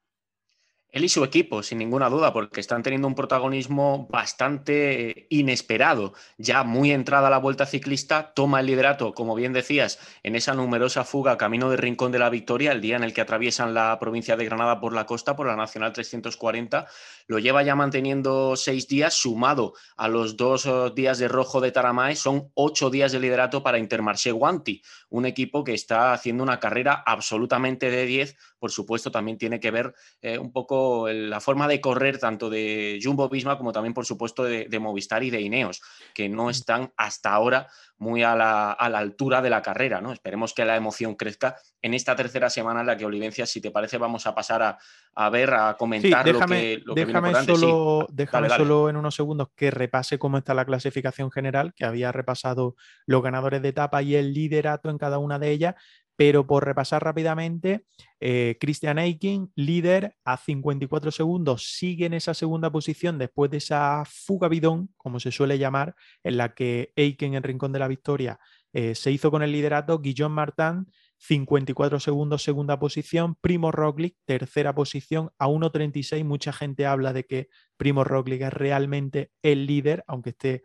Él 0.91 1.05
y 1.05 1.09
su 1.11 1.23
equipo, 1.23 1.63
sin 1.63 1.79
ninguna 1.79 2.09
duda, 2.09 2.33
porque 2.33 2.61
están 2.61 2.83
teniendo 2.83 3.09
un 3.09 3.15
protagonismo 3.15 4.09
bastante 4.11 5.27
inesperado. 5.29 6.15
Ya 6.39 6.65
muy 6.65 6.93
entrada 6.93 7.29
la 7.29 7.39
vuelta 7.39 7.67
ciclista, 7.67 8.33
toma 8.35 8.61
el 8.61 8.67
liderato, 8.67 9.13
como 9.13 9.35
bien 9.35 9.53
decías, 9.53 9.99
en 10.23 10.35
esa 10.35 10.55
numerosa 10.55 11.05
fuga 11.05 11.37
camino 11.37 11.69
de 11.69 11.77
Rincón 11.77 12.11
de 12.11 12.19
la 12.19 12.31
Victoria, 12.31 12.73
el 12.73 12.81
día 12.81 12.97
en 12.97 13.05
el 13.05 13.13
que 13.13 13.21
atraviesan 13.21 13.75
la 13.75 13.99
provincia 13.99 14.37
de 14.37 14.47
Granada 14.47 14.81
por 14.81 14.95
la 14.95 15.05
costa, 15.05 15.37
por 15.37 15.47
la 15.47 15.57
Nacional 15.57 15.93
340. 15.93 16.87
Lo 17.27 17.39
lleva 17.39 17.63
ya 17.63 17.75
manteniendo 17.75 18.57
seis 18.57 18.89
días, 18.89 19.13
sumado 19.13 19.75
a 19.99 20.09
los 20.09 20.39
dos 20.39 20.65
eh, 20.65 20.91
días 20.95 21.19
de 21.19 21.29
rojo 21.29 21.61
de 21.61 21.71
Taramae, 21.71 22.17
son 22.17 22.51
ocho 22.55 22.89
días 22.89 23.13
de 23.13 23.21
liderato 23.21 23.63
para 23.63 23.79
Intermarché 23.79 24.33
Guanti, 24.33 24.83
un 25.11 25.27
equipo 25.27 25.65
que 25.65 25.75
está 25.75 26.15
haciendo 26.15 26.43
una 26.43 26.61
carrera 26.61 27.03
absolutamente 27.05 27.91
de 27.91 28.07
10. 28.07 28.37
Por 28.59 28.71
supuesto, 28.71 29.11
también 29.11 29.39
tiene 29.39 29.61
que 29.61 29.71
ver 29.71 29.95
eh, 30.21 30.39
un 30.39 30.53
poco 30.53 31.09
la 31.09 31.41
forma 31.41 31.69
de 31.69 31.81
correr 31.81 32.19
tanto 32.19 32.51
de 32.51 32.99
Jumbo 33.03 33.29
Visma 33.29 33.57
como 33.57 33.73
también, 33.73 33.95
por 33.95 34.05
supuesto, 34.05 34.45
de, 34.45 34.79
Movistar 34.79 35.23
y 35.25 35.31
de 35.31 35.41
Ineos, 35.41 35.81
que 36.15 36.29
no 36.29 36.51
están 36.51 36.93
hasta 36.97 37.33
ahora 37.33 37.69
muy 37.99 38.23
a 38.23 38.37
la, 38.37 38.73
altura 38.73 39.43
de 39.43 39.51
la 39.51 39.61
carrera. 39.61 40.01
¿no? 40.01 40.13
Esperemos 40.13 40.55
que 40.55 40.65
la 40.65 40.77
emoción 40.77 41.15
crezca 41.15 41.57
en 41.83 41.95
esta 41.95 42.15
tercera 42.15 42.49
semana 42.49 42.81
en 42.81 42.87
la 42.87 42.97
que 42.97 43.05
Olivencia, 43.05 43.47
si 43.47 43.61
te 43.61 43.71
parece, 43.71 43.99
vamos 43.99 44.27
a 44.27 44.35
pasar 44.35 44.79
a, 45.15 45.31
ver, 45.31 45.53
a 45.55 45.77
comentar 45.77 46.25
déjame, 46.25 46.79
lo 46.85 46.95
que, 46.95 47.05
déjame 47.05 47.35
solo, 47.45 48.07
déjame 48.11 48.49
solo 48.51 48.89
en 48.89 48.97
unos 48.97 49.15
segundos 49.15 49.49
que 49.55 49.71
repase 49.71 50.19
cómo 50.19 50.39
está 50.39 50.55
la 50.55 50.65
clasificación 50.65 51.31
general, 51.31 51.75
que 51.75 51.85
había 51.85 52.13
repasado 52.13 52.77
los 53.07 53.23
ganadores 53.23 53.63
de 53.63 53.69
etapa 53.69 54.03
y 54.03 54.15
el 54.15 54.33
liderato 54.33 54.91
en 54.91 54.99
cada 54.99 55.19
una 55.19 55.39
de 55.39 55.51
ellas. 55.51 55.75
Pero 56.19 56.49
por 56.49 56.65
repasar 56.65 57.05
rápidamente, 57.05 57.85
eh, 58.19 58.57
Christian 58.61 58.99
Eiking, 58.99 59.53
líder 59.55 60.17
a 60.25 60.37
54 60.37 61.13
segundos, 61.13 61.77
sigue 61.77 62.07
en 62.07 62.15
esa 62.15 62.35
segunda 62.35 62.73
posición 62.73 63.19
después 63.19 63.53
de 63.53 63.59
esa 63.59 64.03
fuga 64.05 64.49
bidón, 64.49 64.91
como 64.97 65.21
se 65.21 65.31
suele 65.31 65.59
llamar, 65.59 65.95
en 66.25 66.37
la 66.37 66.55
que 66.55 66.93
Eiking, 66.97 67.35
en 67.35 67.45
Rincón 67.45 67.71
de 67.71 67.79
la 67.79 67.87
Victoria, 67.87 68.41
eh, 68.73 68.97
se 68.97 69.13
hizo 69.13 69.31
con 69.31 69.45
el 69.45 69.53
liderato. 69.53 70.01
Guillaume 70.01 70.35
Martin, 70.35 70.89
54 71.19 72.01
segundos, 72.01 72.43
segunda 72.43 72.81
posición. 72.81 73.37
Primo 73.37 73.71
Roglic, 73.71 74.17
tercera 74.25 74.75
posición, 74.75 75.31
a 75.39 75.47
1.36. 75.47 76.25
Mucha 76.25 76.53
gente 76.53 76.85
habla 76.85 77.13
de 77.13 77.27
que 77.27 77.49
Primo 77.77 78.03
Roglic 78.03 78.43
es 78.43 78.53
realmente 78.53 79.31
el 79.43 79.67
líder, 79.67 80.03
aunque 80.09 80.31
esté 80.31 80.65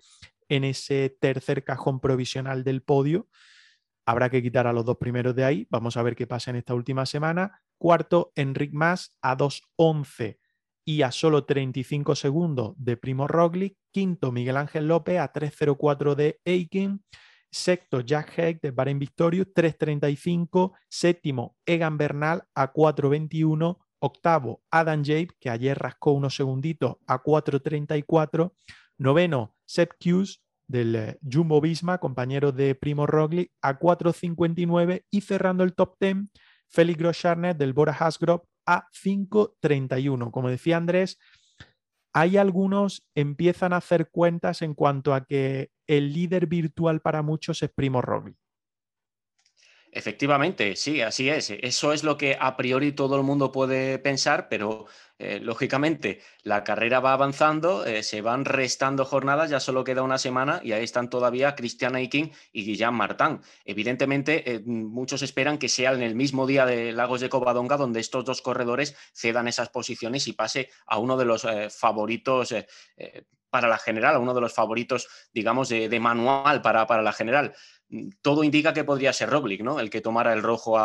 en 0.49 0.63
ese 0.63 1.15
tercer 1.21 1.63
cajón 1.63 1.99
provisional 1.99 2.63
del 2.63 2.81
podio. 2.81 3.27
Habrá 4.05 4.29
que 4.29 4.41
quitar 4.41 4.67
a 4.67 4.73
los 4.73 4.85
dos 4.85 4.97
primeros 4.97 5.35
de 5.35 5.45
ahí. 5.45 5.67
Vamos 5.69 5.97
a 5.97 6.03
ver 6.03 6.15
qué 6.15 6.27
pasa 6.27 6.51
en 6.51 6.57
esta 6.57 6.73
última 6.73 7.05
semana. 7.05 7.61
Cuarto, 7.77 8.31
Enric 8.35 8.73
Mas 8.73 9.17
a 9.21 9.37
2.11 9.37 10.37
y 10.85 11.01
a 11.01 11.11
solo 11.11 11.45
35 11.45 12.15
segundos 12.15 12.73
de 12.77 12.97
Primo 12.97 13.27
Roglic. 13.27 13.77
Quinto, 13.91 14.31
Miguel 14.31 14.57
Ángel 14.57 14.87
López 14.87 15.19
a 15.19 15.31
3.04 15.31 16.15
de 16.15 16.39
Aiken. 16.45 17.03
Sexto, 17.51 18.01
Jack 18.01 18.37
Heck 18.37 18.61
de 18.61 18.71
Bahrain 18.71 18.99
Victorious, 18.99 19.47
3.35. 19.53 20.73
Séptimo, 20.89 21.55
Egan 21.65 21.97
Bernal 21.97 22.43
a 22.55 22.73
4.21. 22.73 23.77
Octavo, 23.99 24.61
Adam 24.69 25.01
Jape, 25.01 25.29
que 25.39 25.49
ayer 25.49 25.77
rascó 25.79 26.11
unos 26.11 26.35
segunditos 26.35 26.97
a 27.07 27.23
4.34. 27.23 28.53
Noveno, 28.97 29.55
Seth 29.65 29.95
Hughes 30.03 30.42
del 30.67 30.95
eh, 30.95 31.19
Jumbo 31.21 31.61
Visma, 31.61 31.97
compañero 31.97 32.51
de 32.51 32.75
Primo 32.75 33.05
Roglic, 33.05 33.51
a 33.61 33.79
4.59 33.79 35.05
y 35.09 35.21
cerrando 35.21 35.63
el 35.63 35.73
top 35.73 35.95
10, 35.99 36.29
Félix 36.69 36.99
Groscharnet 36.99 37.57
del 37.57 37.73
Bora 37.73 37.93
Hasgrove 37.93 38.43
a 38.65 38.87
5.31. 38.91 40.31
Como 40.31 40.49
decía 40.49 40.77
Andrés, 40.77 41.19
hay 42.13 42.37
algunos 42.37 43.05
empiezan 43.15 43.73
a 43.73 43.77
hacer 43.77 44.09
cuentas 44.09 44.61
en 44.61 44.75
cuanto 44.75 45.13
a 45.13 45.25
que 45.25 45.69
el 45.87 46.13
líder 46.13 46.47
virtual 46.47 47.01
para 47.01 47.21
muchos 47.23 47.63
es 47.63 47.71
Primo 47.71 48.01
Roglic. 48.01 48.37
Efectivamente, 49.95 50.75
sí, 50.75 51.01
así 51.01 51.29
es. 51.29 51.51
Eso 51.51 51.93
es 51.93 52.03
lo 52.03 52.17
que 52.17 52.35
a 52.39 52.57
priori 52.57 52.93
todo 52.93 53.15
el 53.15 53.21
mundo 53.21 53.51
puede 53.51 53.99
pensar, 53.99 54.49
pero 54.49 54.87
eh, 55.19 55.39
lógicamente 55.39 56.19
la 56.41 56.63
carrera 56.63 56.99
va 56.99 57.13
avanzando, 57.13 57.85
eh, 57.85 58.01
se 58.01 58.21
van 58.21 58.43
restando 58.43 59.05
jornadas, 59.05 59.51
ya 59.51 59.59
solo 59.59 59.83
queda 59.83 60.01
una 60.01 60.17
semana 60.17 60.61
y 60.63 60.71
ahí 60.71 60.83
están 60.83 61.11
todavía 61.11 61.53
Cristian 61.53 61.95
Eiking 61.95 62.31
y 62.51 62.65
Guillaume 62.65 62.97
Martin. 62.97 63.41
Evidentemente, 63.65 64.51
eh, 64.51 64.61
muchos 64.65 65.21
esperan 65.21 65.59
que 65.59 65.69
sea 65.69 65.91
en 65.91 66.01
el 66.01 66.15
mismo 66.15 66.47
día 66.47 66.65
de 66.65 66.91
Lagos 66.91 67.21
de 67.21 67.29
Covadonga 67.29 67.77
donde 67.77 67.99
estos 67.99 68.25
dos 68.25 68.41
corredores 68.41 68.95
cedan 69.13 69.47
esas 69.47 69.69
posiciones 69.69 70.27
y 70.27 70.33
pase 70.33 70.71
a 70.87 70.97
uno 70.97 71.17
de 71.17 71.25
los 71.25 71.45
favoritos 71.69 72.55
para 73.51 73.67
la 73.67 73.77
general, 73.77 74.15
a 74.15 74.19
uno 74.19 74.33
de 74.33 74.41
los 74.41 74.51
favoritos, 74.51 75.07
digamos, 75.31 75.69
de, 75.69 75.99
manual 75.99 76.63
para, 76.63 76.87
para 76.87 77.03
la 77.03 77.13
general 77.13 77.53
todo 78.21 78.43
indica 78.43 78.73
que 78.73 78.83
podría 78.83 79.13
ser 79.13 79.29
Roglic, 79.29 79.61
¿no? 79.61 79.79
El 79.79 79.89
que 79.89 80.01
tomara 80.01 80.33
el 80.33 80.43
rojo 80.43 80.77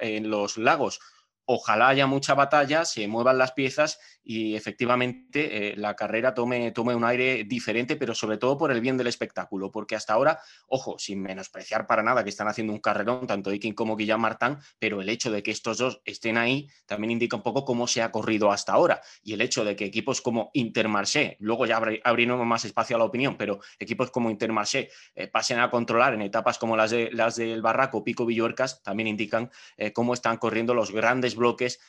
en 0.00 0.30
los 0.30 0.58
lagos 0.58 1.00
ojalá 1.46 1.88
haya 1.88 2.06
mucha 2.06 2.34
batalla, 2.34 2.84
se 2.84 3.06
muevan 3.08 3.38
las 3.38 3.52
piezas 3.52 3.98
y 4.22 4.56
efectivamente 4.56 5.70
eh, 5.70 5.76
la 5.76 5.94
carrera 5.94 6.34
tome, 6.34 6.72
tome, 6.72 6.94
un 6.94 7.04
aire 7.04 7.44
diferente, 7.44 7.94
pero 7.96 8.14
sobre 8.14 8.38
todo 8.38 8.58
por 8.58 8.72
el 8.72 8.80
bien 8.80 8.96
del 8.96 9.06
espectáculo, 9.06 9.70
porque 9.70 9.94
hasta 9.94 10.12
ahora, 10.12 10.40
ojo, 10.66 10.98
sin 10.98 11.22
menospreciar 11.22 11.86
para 11.86 12.02
nada 12.02 12.24
que 12.24 12.30
están 12.30 12.48
haciendo 12.48 12.72
un 12.72 12.80
carrerón, 12.80 13.26
tanto 13.26 13.52
Ikin 13.52 13.74
como 13.74 13.96
Guillaume 13.96 14.22
Martán, 14.22 14.58
pero 14.80 15.00
el 15.00 15.08
hecho 15.08 15.30
de 15.30 15.44
que 15.44 15.52
estos 15.52 15.78
dos 15.78 16.02
estén 16.04 16.36
ahí 16.36 16.68
también 16.86 17.12
indica 17.12 17.36
un 17.36 17.42
poco 17.42 17.64
cómo 17.64 17.86
se 17.86 18.02
ha 18.02 18.10
corrido 18.10 18.50
hasta 18.50 18.72
ahora. 18.72 19.00
Y 19.22 19.32
el 19.32 19.40
hecho 19.40 19.64
de 19.64 19.76
que 19.76 19.84
equipos 19.84 20.20
como 20.20 20.50
Intermarché, 20.54 21.36
luego 21.38 21.64
ya 21.66 21.80
abrimos 22.02 22.44
más 22.44 22.64
espacio 22.64 22.96
a 22.96 22.98
la 22.98 23.04
opinión, 23.04 23.36
pero 23.36 23.60
equipos 23.78 24.10
como 24.10 24.30
Intermarché 24.30 24.90
eh, 25.14 25.28
pasen 25.28 25.60
a 25.60 25.70
controlar 25.70 26.14
en 26.14 26.22
etapas 26.22 26.58
como 26.58 26.76
las, 26.76 26.90
de, 26.90 27.10
las 27.12 27.36
del 27.36 27.62
Barraco, 27.62 28.02
Pico 28.02 28.26
Villuercas, 28.26 28.82
también 28.82 29.06
indican 29.06 29.50
eh, 29.76 29.92
cómo 29.92 30.14
están 30.14 30.38
corriendo 30.38 30.74
los 30.74 30.90
grandes 30.90 31.35
bloques 31.36 31.80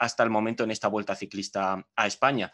hasta 0.00 0.22
el 0.22 0.30
momento 0.30 0.64
en 0.64 0.70
esta 0.70 0.88
vuelta 0.88 1.14
ciclista 1.14 1.86
a 1.94 2.06
España. 2.06 2.52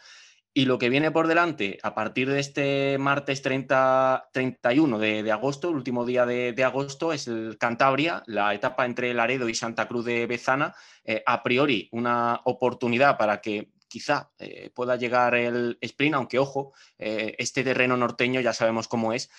Y 0.55 0.65
lo 0.65 0.77
que 0.77 0.89
viene 0.89 1.09
por 1.09 1.27
delante 1.27 1.79
a 1.81 1.95
partir 1.95 2.29
de 2.29 2.39
este 2.39 2.97
martes 2.99 3.41
30, 3.41 4.29
31 4.31 4.99
de, 4.99 5.31
agosto, 5.31 5.69
el 5.69 5.75
último 5.75 6.05
día 6.05 6.27
de, 6.27 6.63
agosto, 6.63 7.11
es 7.11 7.27
el 7.27 7.57
Cantabria, 7.57 8.21
la 8.27 8.53
etapa 8.53 8.85
entre 8.85 9.15
Laredo 9.15 9.49
y 9.49 9.55
Santa 9.55 9.87
Cruz 9.87 10.05
de 10.05 10.27
Bezana. 10.27 10.75
Eh, 11.05 11.23
a 11.25 11.41
priori, 11.41 11.89
una 11.91 12.39
oportunidad 12.43 13.17
para 13.17 13.41
que 13.41 13.72
quizá 13.93 14.31
eh, 14.39 14.71
pueda 14.73 14.95
llegar 14.95 15.35
el 15.35 15.77
sprint, 15.79 16.15
aunque 16.15 16.39
ojo, 16.39 16.73
eh, 16.97 17.35
este 17.37 17.63
terreno 17.63 17.95
norteño 17.95 18.41
ya 18.41 18.51
sabemos 18.51 18.87
cómo 18.87 19.13
es, 19.13 19.29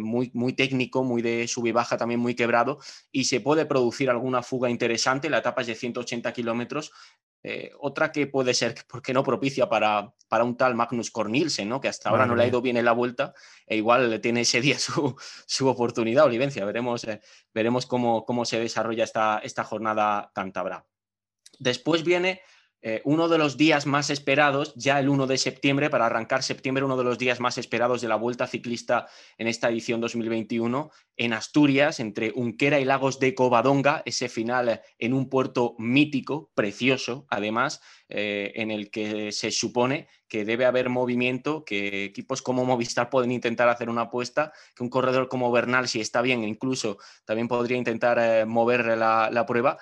muy, 0.00 0.30
muy 0.32 0.54
técnico, 0.54 1.04
muy 1.04 1.20
de 1.20 1.46
sub 1.46 1.66
y 1.66 1.72
baja, 1.72 1.98
también 1.98 2.20
muy 2.20 2.34
quebrado, 2.34 2.78
y 3.12 3.24
se 3.24 3.40
puede 3.40 3.66
producir 3.66 4.08
alguna 4.08 4.42
fuga 4.42 4.70
interesante. 4.70 5.28
La 5.28 5.38
etapa 5.38 5.60
es 5.60 5.66
de 5.66 5.74
180 5.74 6.32
kilómetros, 6.32 6.90
eh, 7.42 7.70
otra 7.78 8.10
que 8.10 8.26
puede 8.26 8.52
ser, 8.54 8.74
¿por 8.88 9.02
qué 9.02 9.12
no 9.12 9.22
propicia 9.22 9.68
para, 9.68 10.12
para 10.28 10.44
un 10.44 10.56
tal 10.56 10.74
Magnus 10.74 11.10
Cornilsen, 11.10 11.68
¿no? 11.68 11.80
que 11.80 11.88
hasta 11.88 12.10
ahora 12.10 12.26
no 12.26 12.34
le 12.34 12.44
ha 12.44 12.46
ido 12.46 12.62
bien 12.62 12.76
en 12.76 12.84
la 12.84 12.92
vuelta, 12.92 13.34
e 13.66 13.76
igual 13.76 14.20
tiene 14.20 14.40
ese 14.42 14.60
día 14.60 14.78
su, 14.78 15.16
su 15.46 15.68
oportunidad, 15.68 16.24
Olivencia. 16.24 16.64
Veremos, 16.64 17.04
eh, 17.04 17.20
veremos 17.52 17.86
cómo, 17.86 18.24
cómo 18.24 18.44
se 18.44 18.58
desarrolla 18.58 19.04
esta, 19.04 19.40
esta 19.42 19.64
jornada 19.64 20.32
cántabra. 20.34 20.86
Después 21.58 22.04
viene 22.04 22.40
eh, 22.80 23.02
uno 23.04 23.28
de 23.28 23.38
los 23.38 23.56
días 23.56 23.86
más 23.86 24.08
esperados, 24.08 24.72
ya 24.76 25.00
el 25.00 25.08
1 25.08 25.26
de 25.26 25.36
septiembre, 25.36 25.90
para 25.90 26.06
arrancar 26.06 26.44
septiembre, 26.44 26.84
uno 26.84 26.96
de 26.96 27.02
los 27.02 27.18
días 27.18 27.40
más 27.40 27.58
esperados 27.58 28.00
de 28.00 28.08
la 28.08 28.14
Vuelta 28.14 28.46
Ciclista 28.46 29.08
en 29.36 29.48
esta 29.48 29.68
edición 29.68 30.00
2021, 30.00 30.90
en 31.16 31.32
Asturias, 31.32 31.98
entre 31.98 32.32
Unquera 32.36 32.78
y 32.78 32.84
Lagos 32.84 33.18
de 33.18 33.34
Covadonga, 33.34 34.02
ese 34.06 34.28
final 34.28 34.80
en 34.98 35.12
un 35.12 35.28
puerto 35.28 35.74
mítico, 35.78 36.52
precioso, 36.54 37.26
además, 37.30 37.80
eh, 38.08 38.52
en 38.54 38.70
el 38.70 38.90
que 38.90 39.32
se 39.32 39.50
supone 39.50 40.06
que 40.28 40.44
debe 40.44 40.64
haber 40.64 40.88
movimiento, 40.88 41.64
que 41.64 42.04
equipos 42.04 42.42
como 42.42 42.64
Movistar 42.64 43.10
pueden 43.10 43.32
intentar 43.32 43.68
hacer 43.68 43.88
una 43.90 44.02
apuesta, 44.02 44.52
que 44.76 44.84
un 44.84 44.90
corredor 44.90 45.28
como 45.28 45.50
Bernal, 45.50 45.88
si 45.88 46.00
está 46.00 46.22
bien, 46.22 46.44
incluso 46.44 46.98
también 47.24 47.48
podría 47.48 47.76
intentar 47.76 48.18
eh, 48.20 48.44
mover 48.46 48.96
la 48.96 49.44
prueba. 49.46 49.78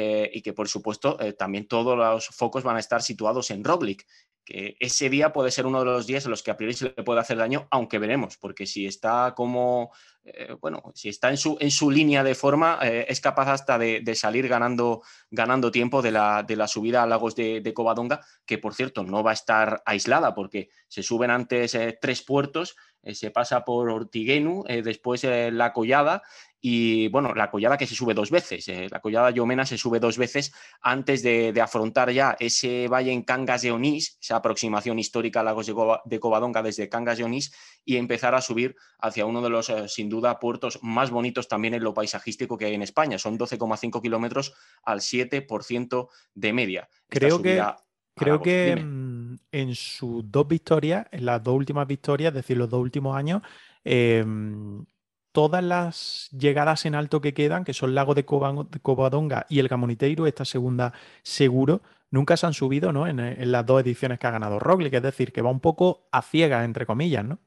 Eh, 0.00 0.30
y 0.32 0.42
que 0.42 0.52
por 0.52 0.68
supuesto 0.68 1.18
eh, 1.18 1.32
también 1.32 1.66
todos 1.66 1.98
los 1.98 2.28
focos 2.28 2.62
van 2.62 2.76
a 2.76 2.78
estar 2.78 3.02
situados 3.02 3.50
en 3.50 3.64
Roglic, 3.64 4.06
que 4.44 4.76
ese 4.78 5.10
día 5.10 5.32
puede 5.32 5.50
ser 5.50 5.66
uno 5.66 5.80
de 5.80 5.86
los 5.86 6.06
días 6.06 6.24
en 6.24 6.30
los 6.30 6.44
que 6.44 6.52
a 6.52 6.56
priori 6.56 6.72
se 6.72 6.94
le 6.96 7.02
puede 7.02 7.18
hacer 7.18 7.36
daño, 7.36 7.66
aunque 7.72 7.98
veremos, 7.98 8.36
porque 8.36 8.64
si 8.64 8.86
está 8.86 9.34
como, 9.34 9.90
eh, 10.22 10.54
bueno, 10.60 10.92
si 10.94 11.08
está 11.08 11.30
en 11.30 11.36
su, 11.36 11.56
en 11.58 11.72
su 11.72 11.90
línea 11.90 12.22
de 12.22 12.36
forma, 12.36 12.78
es 12.80 13.20
capaz 13.20 13.52
hasta 13.52 13.76
de, 13.76 14.14
salir 14.14 14.46
ganando, 14.46 15.02
ganando 15.32 15.72
tiempo 15.72 16.00
de 16.00 16.12
la, 16.12 16.44
de 16.44 16.54
la, 16.54 16.68
subida 16.68 17.02
a 17.02 17.06
Lagos 17.08 17.34
de, 17.34 17.60
de, 17.60 17.74
Covadonga, 17.74 18.20
que 18.46 18.58
por 18.58 18.74
cierto 18.74 19.02
no 19.02 19.24
va 19.24 19.32
a 19.32 19.34
estar 19.34 19.82
aislada, 19.84 20.32
porque 20.32 20.68
se 20.86 21.02
suben 21.02 21.32
antes 21.32 21.76
tres 22.00 22.22
puertos 22.22 22.76
se 23.12 23.30
pasa 23.30 23.64
por 23.64 23.88
Ortiguenu, 23.90 24.64
después 24.64 25.24
la 25.24 25.72
Collada 25.72 26.22
y 26.60 27.08
bueno, 27.08 27.34
la 27.34 27.50
collada 27.50 27.78
que 27.78 27.86
se 27.86 27.94
sube 27.94 28.14
dos 28.14 28.30
veces, 28.30 28.66
eh, 28.68 28.88
la 28.90 29.00
collada 29.00 29.30
Yomena 29.30 29.64
se 29.64 29.78
sube 29.78 30.00
dos 30.00 30.18
veces 30.18 30.52
antes 30.80 31.22
de, 31.22 31.54
afrontar 31.62 32.10
ya 32.10 32.36
ese 32.40 32.88
valle 32.88 33.12
en 33.12 33.22
Cangas 33.22 33.62
de 33.62 33.70
Onís, 33.70 34.18
esa 34.20 34.36
aproximación 34.36 34.98
histórica 34.98 35.40
a 35.40 35.44
Lagos 35.44 35.66
de, 35.66 36.20
Covadonga 36.20 36.62
desde 36.62 36.88
Cangas 36.88 37.18
de 37.18 37.24
Onís 37.24 37.52
y 37.84 37.96
empezar 37.96 38.34
a 38.34 38.40
subir 38.40 38.74
hacia 38.98 39.24
uno 39.24 39.40
de 39.40 39.50
los, 39.50 39.70
eh, 39.70 39.88
sin 39.88 40.08
duda, 40.08 40.40
puertos 40.40 40.80
más 40.82 41.10
bonitos 41.10 41.46
también 41.46 41.74
en 41.74 41.84
lo 41.84 41.94
paisajístico 41.94 42.58
que 42.58 42.64
hay 42.64 42.74
en 42.74 42.82
España. 42.82 43.18
Son 43.18 43.38
12,5 43.38 44.02
kilómetros 44.02 44.54
al 44.82 45.00
7% 45.00 46.08
de 46.34 46.52
media. 46.52 46.88
Creo 47.08 47.40
que, 47.40 47.62
creo 48.16 48.42
que 48.42 48.84
en 49.52 49.74
sus 49.74 50.30
dos 50.30 50.46
victorias, 50.48 51.06
en 51.10 51.26
las 51.26 51.42
dos 51.42 51.54
últimas 51.54 51.86
victorias, 51.86 52.30
es 52.30 52.34
decir, 52.34 52.56
los 52.56 52.68
dos 52.68 52.80
últimos 52.80 53.16
años, 53.16 53.42
em, 53.84 54.84
todas 55.32 55.62
las 55.62 56.28
llegadas 56.30 56.86
en 56.86 56.94
alto 56.94 57.20
que 57.20 57.34
quedan, 57.34 57.64
que 57.64 57.74
son 57.74 57.94
Lago 57.94 58.14
de, 58.14 58.24
Covadonga 58.24 59.46
y 59.48 59.58
el 59.58 59.68
Gamoniteiro, 59.68 60.26
esta 60.26 60.44
segunda 60.44 60.92
seguro, 61.22 61.82
nunca 62.10 62.36
se 62.36 62.46
han 62.46 62.54
subido 62.54 62.92
¿no? 62.92 63.06
en, 63.06 63.52
las 63.52 63.66
dos 63.66 63.80
ediciones 63.80 64.18
que 64.18 64.26
ha 64.26 64.30
ganado 64.30 64.58
Roglic, 64.58 64.94
es 64.94 65.02
decir, 65.02 65.32
que 65.32 65.42
va 65.42 65.50
un 65.50 65.60
poco 65.60 66.08
a 66.12 66.22
ciegas, 66.22 66.64
entre 66.64 66.86
comillas, 66.86 67.24
¿no? 67.24 67.38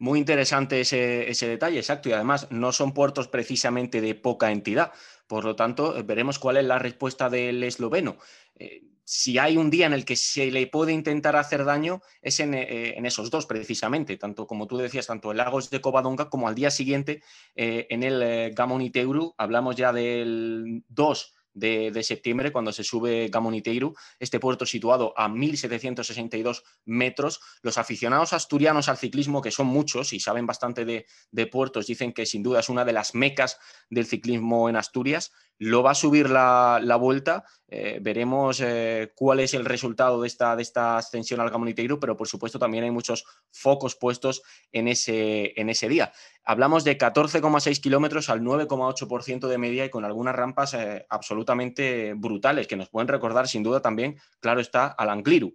Muy 0.00 0.20
interesante 0.20 0.80
ese, 0.80 1.48
detalle, 1.48 1.78
exacto. 1.78 2.08
Y 2.08 2.12
además 2.12 2.46
no 2.50 2.70
son 2.70 2.94
puertos 2.94 3.26
precisamente 3.26 4.00
de 4.00 4.14
poca 4.14 4.52
entidad. 4.52 4.92
Por 5.26 5.44
lo 5.44 5.56
tanto, 5.56 6.02
veremos 6.04 6.38
cuál 6.38 6.56
es 6.56 6.64
la 6.64 6.78
respuesta 6.78 7.28
del 7.28 7.64
esloveno. 7.64 8.16
Eh, 8.54 8.84
si 9.10 9.38
hay 9.38 9.56
un 9.56 9.70
día 9.70 9.86
en 9.86 9.94
el 9.94 10.04
que 10.04 10.16
se 10.16 10.50
le 10.50 10.66
puede 10.66 10.92
intentar 10.92 11.34
hacer 11.34 11.64
daño, 11.64 12.02
es 12.20 12.40
en, 12.40 12.52
eh, 12.52 12.94
esos 13.06 13.30
dos 13.30 13.46
precisamente, 13.46 14.18
tanto 14.18 14.46
como 14.46 14.66
tú 14.66 14.76
decías, 14.76 15.06
tanto 15.06 15.30
en 15.30 15.38
Lagos 15.38 15.70
de 15.70 15.80
Covadonga 15.80 16.28
como 16.28 16.46
al 16.46 16.54
día 16.54 16.70
siguiente 16.70 17.22
eh, 17.56 17.86
en 17.88 18.02
el 18.02 18.20
eh, 18.22 18.50
Gamoniteuru, 18.54 19.34
hablamos 19.38 19.76
ya 19.76 19.94
del 19.94 20.84
2 20.88 21.34
de, 21.58 22.02
septiembre, 22.02 22.52
cuando 22.52 22.72
se 22.72 22.84
sube 22.84 23.28
Gamoniteiru, 23.28 23.94
este 24.18 24.40
puerto 24.40 24.64
situado 24.66 25.12
a 25.16 25.28
1.762 25.28 26.62
metros. 26.84 27.40
Los 27.62 27.78
aficionados 27.78 28.32
asturianos 28.32 28.88
al 28.88 28.96
ciclismo, 28.96 29.42
que 29.42 29.50
son 29.50 29.66
muchos 29.66 30.12
y 30.12 30.20
saben 30.20 30.46
bastante 30.46 30.84
de, 30.84 31.46
puertos, 31.46 31.86
dicen 31.86 32.12
que 32.12 32.26
sin 32.26 32.42
duda 32.42 32.60
es 32.60 32.68
una 32.68 32.84
de 32.84 32.92
las 32.92 33.14
mecas 33.14 33.58
del 33.90 34.06
ciclismo 34.06 34.68
en 34.68 34.76
Asturias. 34.76 35.32
Lo 35.58 35.82
va 35.82 35.92
a 35.92 35.96
subir 35.96 36.30
la, 36.30 36.98
vuelta, 37.00 37.44
eh, 37.70 37.98
veremos 38.00 38.60
eh, 38.60 39.12
cuál 39.14 39.40
es 39.40 39.52
el 39.52 39.66
resultado 39.66 40.22
de 40.22 40.26
esta, 40.26 40.56
de 40.56 40.62
esta 40.62 40.96
ascensión 40.96 41.40
al 41.40 41.50
Gamoniteiru, 41.50 42.00
pero 42.00 42.16
por 42.16 42.26
supuesto 42.26 42.58
también 42.58 42.84
hay 42.84 42.90
muchos 42.90 43.24
focos 43.50 43.94
puestos 43.94 44.42
en 44.72 44.88
ese, 44.88 45.52
en 45.60 45.68
ese 45.68 45.88
día. 45.88 46.10
Hablamos 46.44 46.82
de 46.84 46.96
14,6 46.96 47.80
kilómetros 47.80 48.30
al 48.30 48.40
9,8% 48.40 49.48
de 49.48 49.58
media 49.58 49.84
y 49.84 49.90
con 49.90 50.06
algunas 50.06 50.34
rampas 50.34 50.72
eh, 50.72 51.04
absolutamente 51.10 52.14
brutales 52.14 52.66
que 52.66 52.76
nos 52.76 52.88
pueden 52.88 53.08
recordar 53.08 53.48
sin 53.48 53.62
duda 53.62 53.80
también, 53.80 54.18
claro 54.40 54.60
está, 54.60 54.86
al 54.86 55.10
Angliru. 55.10 55.54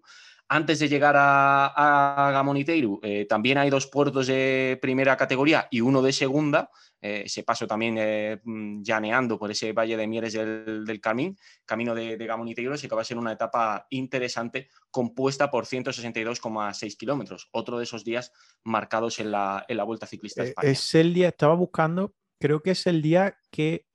Antes 0.54 0.78
de 0.78 0.88
llegar 0.88 1.16
a, 1.18 2.30
Gamoniteiru, 2.32 3.00
eh, 3.02 3.26
también 3.26 3.58
hay 3.58 3.72
dos 3.72 3.88
puertos 3.88 4.28
de 4.28 4.78
primera 4.80 5.18
categoría 5.18 5.68
y 5.72 5.82
uno 5.82 6.00
de 6.04 6.14
segunda. 6.14 6.70
Eh, 7.02 7.24
ese 7.26 7.42
paso 7.42 7.66
también 7.66 7.96
eh, 7.98 8.40
mm, 8.44 8.84
llaneando 8.84 9.40
por 9.40 9.50
ese 9.50 9.74
Valle 9.74 9.98
de 9.98 10.06
Mieres 10.06 10.34
del, 10.34 10.86
del 10.86 11.02
camino, 11.02 11.36
camino 11.66 11.96
de, 11.96 12.18
de 12.18 12.28
Gamoniteiru, 12.28 12.72
así 12.72 12.88
que 12.88 12.94
va 12.94 13.02
a 13.02 13.04
ser 13.04 13.18
una 13.18 13.32
etapa 13.32 13.88
interesante 13.90 14.70
compuesta 14.92 15.50
por 15.50 15.66
162,6 15.66 16.98
kilómetros. 16.98 17.50
Otro 17.52 17.80
de 17.80 17.86
esos 17.86 18.04
días 18.04 18.32
marcados 18.64 19.18
en 19.18 19.32
la, 19.32 19.66
en 19.68 19.76
la 19.76 19.86
Vuelta 19.86 20.06
Ciclista 20.06 20.44
España. 20.44 20.70
Es 20.70 20.94
el 20.94 21.16
día, 21.16 21.30
estaba 21.30 21.56
buscando, 21.56 22.14
creo 22.40 22.62
que 22.62 22.72
es 22.72 22.86
el 22.86 23.02
día 23.02 23.40
que 23.50 23.88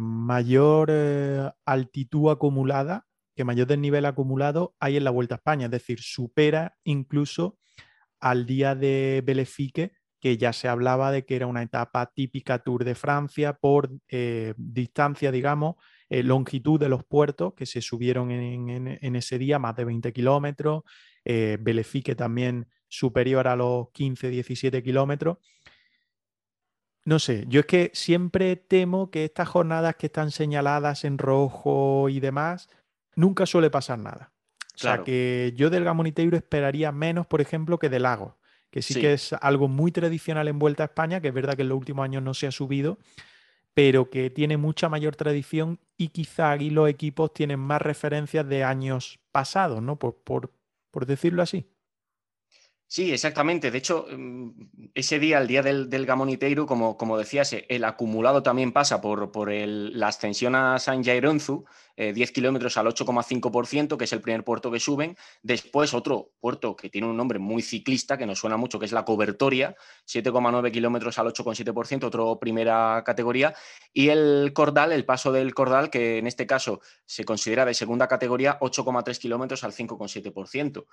mayor 0.00 0.92
altitud 1.64 2.30
acumulada 2.30 3.08
que 3.38 3.44
mayor 3.44 3.68
desnivel 3.68 4.04
acumulado 4.04 4.74
hay 4.80 4.96
en 4.96 5.04
la 5.04 5.12
Vuelta 5.12 5.36
a 5.36 5.38
España, 5.38 5.66
es 5.66 5.70
decir, 5.70 6.00
supera 6.00 6.76
incluso 6.82 7.56
al 8.18 8.46
día 8.46 8.74
de 8.74 9.22
Belefique, 9.24 9.92
que 10.18 10.36
ya 10.36 10.52
se 10.52 10.66
hablaba 10.66 11.12
de 11.12 11.24
que 11.24 11.36
era 11.36 11.46
una 11.46 11.62
etapa 11.62 12.10
típica 12.12 12.58
Tour 12.58 12.84
de 12.84 12.96
Francia 12.96 13.52
por 13.52 13.90
eh, 14.08 14.54
distancia, 14.56 15.30
digamos, 15.30 15.76
eh, 16.08 16.24
longitud 16.24 16.80
de 16.80 16.88
los 16.88 17.04
puertos 17.04 17.54
que 17.54 17.64
se 17.64 17.80
subieron 17.80 18.32
en, 18.32 19.14
ese 19.14 19.38
día, 19.38 19.60
más 19.60 19.76
de 19.76 19.84
20 19.84 20.12
kilómetros, 20.12 20.82
eh, 21.24 21.58
Belefique 21.60 22.16
también 22.16 22.66
superior 22.88 23.46
a 23.46 23.54
los 23.54 23.86
15-17 23.92 24.82
kilómetros. 24.82 25.38
No 27.04 27.20
sé, 27.20 27.44
yo 27.46 27.60
es 27.60 27.66
que 27.66 27.92
siempre 27.94 28.56
temo 28.56 29.12
que 29.12 29.24
estas 29.24 29.48
jornadas 29.48 29.94
que 29.94 30.06
están 30.06 30.32
señaladas 30.32 31.04
en 31.04 31.18
rojo 31.18 32.08
y 32.08 32.18
demás, 32.18 32.68
nunca 33.18 33.46
suele 33.46 33.68
pasar 33.68 33.98
nada. 33.98 34.32
O 34.74 34.78
sea 34.78 35.02
que 35.02 35.52
yo 35.56 35.70
del 35.70 35.82
Gamoniteiro 35.82 36.36
esperaría 36.36 36.92
menos, 36.92 37.26
por 37.26 37.40
ejemplo, 37.40 37.78
que 37.80 37.88
del 37.88 38.04
Lago, 38.04 38.38
que 38.70 38.80
sí, 38.80 38.94
que 39.00 39.12
es 39.12 39.32
algo 39.32 39.66
muy 39.66 39.90
tradicional 39.90 40.46
en 40.46 40.60
Vuelta 40.60 40.84
a 40.84 40.86
España, 40.86 41.20
que 41.20 41.28
es 41.28 41.34
verdad 41.34 41.54
que 41.56 41.62
en 41.62 41.68
los 41.68 41.78
últimos 41.78 42.04
años 42.04 42.22
no 42.22 42.32
se 42.32 42.46
ha 42.46 42.52
subido, 42.52 42.98
pero 43.74 44.08
que 44.08 44.30
tiene 44.30 44.56
mucha 44.56 44.88
mayor 44.88 45.16
tradición 45.16 45.80
y 45.96 46.08
quizá 46.08 46.52
aquí 46.52 46.70
los 46.70 46.88
equipos 46.88 47.34
tienen 47.34 47.58
más 47.58 47.82
referencias 47.82 48.48
de 48.48 48.62
años 48.62 49.18
pasados, 49.32 49.82
¿no? 49.82 49.98
por, 49.98 50.14
por 50.22 51.06
decirlo 51.06 51.42
así. 51.42 51.66
Sí, 52.90 53.12
exactamente. 53.12 53.70
De 53.70 53.76
hecho, 53.76 54.06
mm, 54.10 54.48
ese 54.94 55.18
día, 55.18 55.38
el 55.38 55.46
día 55.46 55.60
del, 55.62 55.90
del 55.90 56.06
Gamoniteiro, 56.06 56.64
como, 56.64 56.96
como 56.96 57.18
decías, 57.18 57.52
eh, 57.52 57.66
el 57.68 57.84
acumulado 57.84 58.42
también 58.42 58.72
pasa 58.72 59.02
por, 59.02 59.30
por 59.30 59.52
la 59.52 60.08
ascensión 60.08 60.54
a 60.54 60.78
San 60.78 61.04
Jaironzu, 61.04 61.66
10 61.96 62.30
eh, 62.30 62.32
kilómetros 62.32 62.78
al 62.78 62.86
8,5%, 62.86 63.98
que 63.98 64.04
es 64.04 64.12
el 64.14 64.22
primer 64.22 64.42
puerto 64.42 64.70
que 64.70 64.80
suben. 64.80 65.18
Después 65.42 65.92
otro 65.92 66.30
puerto 66.40 66.76
que 66.76 66.88
tiene 66.88 67.08
un 67.08 67.16
nombre 67.18 67.38
muy 67.38 67.60
ciclista, 67.60 68.16
que 68.16 68.24
nos 68.24 68.38
suena 68.38 68.56
mucho, 68.56 68.78
que 68.78 68.86
es 68.86 68.92
la 68.92 69.04
Cobertoria, 69.04 69.76
7,9 70.06 70.72
kilómetros 70.72 71.18
al 71.18 71.26
8,7%, 71.26 72.04
otro 72.04 72.38
primera 72.38 73.02
categoría. 73.04 73.54
Y 73.92 74.08
el 74.08 74.52
Cordal, 74.54 74.92
el 74.92 75.04
paso 75.04 75.30
del 75.30 75.52
Cordal, 75.52 75.90
que 75.90 76.16
en 76.16 76.26
este 76.26 76.46
caso 76.46 76.80
se 77.04 77.26
considera 77.26 77.66
de 77.66 77.74
segunda 77.74 78.08
categoría, 78.08 78.58
8,3 78.60 79.18
kilómetros 79.18 79.62
al 79.62 79.72
5,7%. 79.72 80.86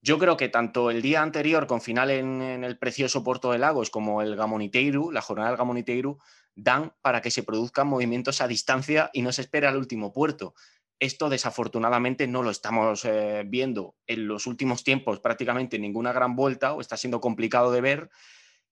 Yo 0.00 0.18
creo 0.18 0.36
que 0.36 0.48
tanto 0.48 0.90
el 0.90 1.02
día 1.02 1.22
anterior, 1.22 1.66
con 1.66 1.80
final 1.80 2.10
en, 2.10 2.40
el 2.42 2.78
precioso 2.78 3.24
Puerto 3.24 3.50
de 3.50 3.58
Lagos, 3.58 3.90
como 3.90 4.22
el 4.22 4.36
Gamoniteiru, 4.36 5.10
la 5.10 5.22
jornada 5.22 5.50
del 5.50 5.58
Gamoniteiru, 5.58 6.18
dan 6.54 6.94
para 7.02 7.20
que 7.20 7.30
se 7.30 7.42
produzcan 7.42 7.88
movimientos 7.88 8.40
a 8.40 8.48
distancia 8.48 9.10
y 9.12 9.22
no 9.22 9.32
se 9.32 9.42
espere 9.42 9.66
al 9.66 9.76
último 9.76 10.12
puerto. 10.12 10.54
Esto 11.00 11.28
desafortunadamente 11.28 12.26
no 12.26 12.42
lo 12.42 12.50
estamos 12.50 13.04
eh, 13.04 13.44
viendo 13.46 13.96
en 14.06 14.26
los 14.26 14.46
últimos 14.46 14.82
tiempos 14.82 15.20
prácticamente 15.20 15.78
ninguna 15.78 16.12
gran 16.12 16.34
vuelta 16.34 16.74
o 16.74 16.80
está 16.80 16.96
siendo 16.96 17.20
complicado 17.20 17.70
de 17.70 17.80
ver 17.80 18.10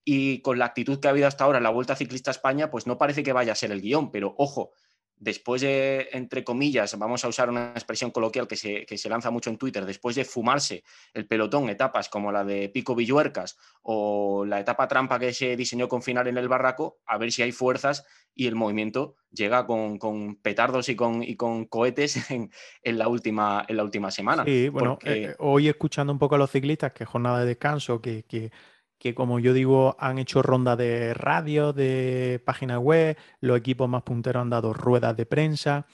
y 0.05 0.41
con 0.41 0.59
la 0.59 0.67
actitud 0.67 0.99
que 0.99 1.09
ha 1.09 1.13
habido 1.13 1.29
hasta 1.29 1.45
ahora 1.45 1.59
en 1.59 1.65
la 1.65 1.71
Vuelta 1.71 1.97
Ciclista 1.97 2.31
España 2.31 2.71
pues 2.71 2.87
no 2.87 2.99
parece 2.99 3.23
que 3.23 3.33
vaya 3.33 3.53
a 3.53 3.57
ser 3.57 3.71
el 3.71 3.81
guion, 3.81 4.11
pero 4.11 4.35
ojo, 4.39 4.73
después 5.19 5.63
de, 5.63 6.09
entre 6.13 6.45
comillas, 6.45 6.99
vamos 6.99 7.25
a 7.25 7.29
usar 7.29 7.49
una 7.49 7.71
expresión 7.71 8.11
coloquial 8.11 8.47
que 8.47 8.57
se, 8.57 9.09
lanza 9.09 9.31
mucho 9.31 9.51
en 9.51 9.57
Twitter, 9.57 9.85
después 9.85 10.17
de 10.17 10.25
fumarse 10.25 10.85
el 11.15 11.27
pelotón 11.27 11.69
etapas 11.69 12.09
como 12.09 12.31
la 12.31 12.45
de 12.45 12.69
Pico 12.69 12.95
Villuercas 12.95 13.57
o 13.83 14.45
la 14.45 14.61
etapa 14.61 14.89
trampa 14.89 15.19
que 15.19 15.33
se 15.33 15.57
diseñó 15.57 15.89
con 15.89 16.03
final 16.03 16.27
en 16.29 16.39
el 16.39 16.49
Barraco, 16.49 16.99
a 17.07 17.19
ver 17.19 17.33
si 17.33 17.43
hay 17.43 17.53
fuerzas 17.53 18.05
y 18.35 18.47
el 18.47 18.55
movimiento 18.55 19.17
llega 19.31 19.67
con, 19.67 20.37
petardos 20.43 20.89
y 20.91 20.97
con, 20.97 21.23
y 21.23 21.37
con 21.37 21.65
cohetes 21.65 22.31
en, 22.31 22.51
la 22.99 23.09
última, 23.09 23.65
en 23.67 23.77
la 23.79 23.85
última 23.85 24.11
semana. 24.11 24.45
Sí, 24.45 24.69
bueno, 24.69 24.99
eh, 25.05 25.35
hoy 25.39 25.69
escuchando 25.69 26.13
un 26.13 26.19
poco 26.19 26.35
a 26.35 26.39
los 26.39 26.51
ciclistas, 26.51 26.93
que 26.93 27.07
jornada 27.07 27.41
de 27.41 27.47
descanso, 27.47 28.01
que, 28.01 28.25
que 28.25 28.53
que 28.99 29.15
como 29.15 29.39
yo 29.39 29.53
digo, 29.53 29.97
han 29.99 30.19
hecho 30.19 30.43
ronda 30.43 30.77
de 30.77 31.15
radio, 31.15 31.73
de 31.73 32.43
página 32.45 32.79
web, 32.79 33.17
los 33.41 33.59
equipos 33.59 33.89
más 33.89 34.03
punteros 34.03 34.43
han 34.43 34.51
dado 34.51 34.73
ruedas 34.73 35.17
de 35.17 35.27
prensa. 35.27 35.87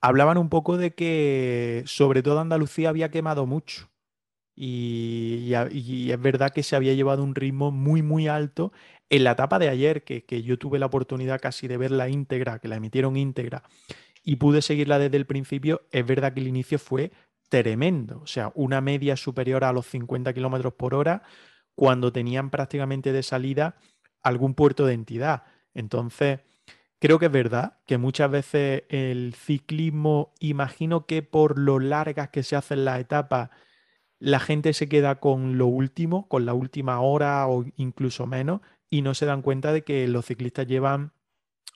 Hablaban 0.00 0.38
un 0.38 0.48
poco 0.48 0.76
de 0.76 0.94
que 0.94 1.82
sobre 1.86 2.22
todo 2.22 2.40
Andalucía 2.40 2.88
había 2.90 3.10
quemado 3.10 3.46
mucho. 3.46 3.90
Y, 4.56 5.52
es 5.52 6.20
verdad 6.20 6.50
que 6.50 6.62
se 6.62 6.76
había 6.76 6.94
llevado 6.94 7.24
un 7.24 7.34
ritmo 7.34 7.70
muy, 7.70 8.02
muy 8.02 8.28
alto. 8.28 8.72
En 9.10 9.24
la 9.24 9.32
etapa 9.32 9.58
de 9.58 9.68
ayer, 9.68 10.04
que, 10.04 10.24
que 10.24 10.42
yo 10.42 10.58
tuve 10.58 10.78
la 10.78 10.86
oportunidad 10.86 11.40
casi 11.40 11.68
de 11.68 11.76
verla 11.76 12.08
íntegra, 12.08 12.58
que 12.58 12.68
la 12.68 12.76
emitieron 12.76 13.16
íntegra, 13.16 13.64
y 14.22 14.36
pude 14.36 14.62
seguirla 14.62 14.98
desde 14.98 15.16
el 15.16 15.26
principio, 15.26 15.82
es 15.90 16.06
verdad 16.06 16.32
que 16.32 16.40
el 16.40 16.48
inicio 16.48 16.78
fue 16.78 17.12
tremendo. 17.48 18.20
O 18.22 18.26
sea, 18.26 18.52
una 18.54 18.80
media 18.80 19.16
superior 19.16 19.64
a 19.64 19.72
los 19.72 19.86
50 19.86 20.32
kilómetros 20.32 20.74
por 20.74 20.94
hora, 20.94 21.22
cuando 21.74 22.12
tenían 22.12 22.50
prácticamente 22.50 23.12
de 23.12 23.22
salida 23.22 23.76
algún 24.22 24.54
puerto 24.54 24.86
de 24.86 24.94
entidad. 24.94 25.44
Entonces, 25.74 26.40
creo 26.98 27.18
que 27.18 27.26
es 27.26 27.32
verdad 27.32 27.78
que 27.86 27.98
muchas 27.98 28.30
veces 28.30 28.84
el 28.88 29.34
ciclismo, 29.34 30.32
imagino 30.40 31.06
que 31.06 31.22
por 31.22 31.58
lo 31.58 31.78
largas 31.78 32.30
que 32.30 32.42
se 32.42 32.56
hacen 32.56 32.84
las 32.84 33.00
etapas, 33.00 33.50
la 34.18 34.40
gente 34.40 34.72
se 34.72 34.88
queda 34.88 35.20
con 35.20 35.58
lo 35.58 35.66
último, 35.66 36.28
con 36.28 36.46
la 36.46 36.54
última 36.54 37.00
hora 37.00 37.46
o 37.48 37.64
incluso 37.76 38.26
menos, 38.26 38.60
y 38.88 39.02
no 39.02 39.14
se 39.14 39.26
dan 39.26 39.42
cuenta 39.42 39.72
de 39.72 39.82
que 39.82 40.06
los 40.08 40.26
ciclistas 40.26 40.66
llevan 40.66 41.12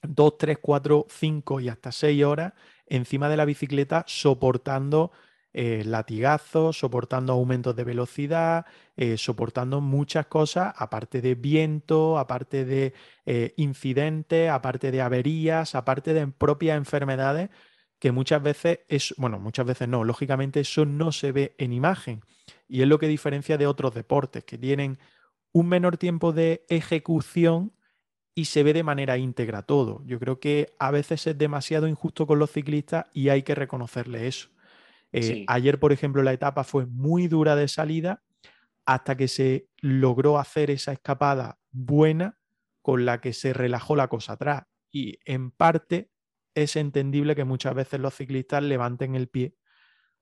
2, 0.03 0.39
3, 0.39 0.59
4, 0.63 1.07
5 1.09 1.61
y 1.61 1.69
hasta 1.69 1.93
6 1.93 2.25
horas 2.25 2.53
encima 2.87 3.29
de 3.29 3.37
la 3.37 3.45
bicicleta 3.45 4.05
soportando 4.07 5.11
eh, 5.53 5.83
latigazos, 5.85 6.79
soportando 6.79 7.33
aumentos 7.33 7.75
de 7.75 7.85
velocidad, 7.85 8.67
eh, 8.97 9.17
soportando 9.17 9.81
muchas 9.81 10.27
cosas, 10.27 10.75
aparte 10.77 11.21
de 11.21 11.35
viento, 11.35 12.19
aparte 12.19 12.65
de 12.65 12.93
eh, 13.27 13.55
incidentes, 13.57 14.51
aparte 14.51 14.91
de 14.91 15.01
averías, 15.01 15.75
aparte 15.75 16.15
de 16.15 16.27
propias 16.29 16.77
enfermedades, 16.77 17.51
que 17.99 18.13
muchas 18.13 18.43
veces 18.43 18.81
es, 18.89 19.15
bueno, 19.17 19.39
muchas 19.39 19.67
veces 19.67 19.89
no, 19.89 20.05
lógicamente 20.05 20.61
eso 20.61 20.85
no 20.85 21.13
se 21.13 21.33
ve 21.33 21.55
en 21.59 21.73
imagen. 21.73 22.23
Y 22.69 22.83
es 22.83 22.89
lo 22.89 22.99
que 22.99 23.09
diferencia 23.09 23.59
de 23.59 23.67
otros 23.67 23.95
deportes, 23.95 24.45
que 24.45 24.59
tienen 24.59 24.99
un 25.53 25.69
menor 25.69 25.97
tiempo 25.97 26.33
de 26.33 26.65
ejecución 26.69 27.73
y 28.35 28.45
se 28.45 28.63
ve 28.63 28.73
de 28.73 28.85
manera 28.85 29.19
íntegra 29.19 29.63
todo. 29.63 30.03
Yo 30.07 30.21
creo 30.21 30.39
que 30.39 30.75
a 30.79 30.91
veces 30.93 31.27
es 31.27 31.37
demasiado 31.39 31.89
injusto 31.89 32.27
con 32.27 32.39
los 32.39 32.53
ciclistas 32.53 33.07
y 33.13 33.31
hay 33.31 33.43
que 33.43 33.55
reconocerle 33.57 34.29
eso. 34.29 34.51
Eh, 35.13 35.45
ayer, 35.49 35.79
por 35.79 35.93
ejemplo, 35.93 36.23
la 36.23 36.33
etapa 36.33 36.65
fue 36.65 36.87
muy 36.87 37.29
dura 37.29 37.57
de 37.57 37.69
salida 37.69 38.23
hasta 38.85 39.17
que 39.17 39.29
se 39.29 39.69
logró 39.81 40.39
hacer 40.39 40.71
esa 40.71 40.93
escapada 40.93 41.59
buena 41.71 42.39
con 42.83 43.05
la 43.05 43.21
que 43.21 43.33
se 43.33 43.53
relajó 43.53 43.97
la 43.97 44.09
cosa 44.09 44.35
atrás. 44.35 44.65
Y 44.91 45.19
en 45.25 45.51
parte 45.51 46.11
es 46.55 46.77
entendible 46.77 47.37
que 47.37 47.45
muchas 47.45 47.75
veces 47.75 48.01
los 48.01 48.15
ciclistas 48.15 48.63
levanten 48.63 49.15
el 49.15 49.29
pie 49.29 49.55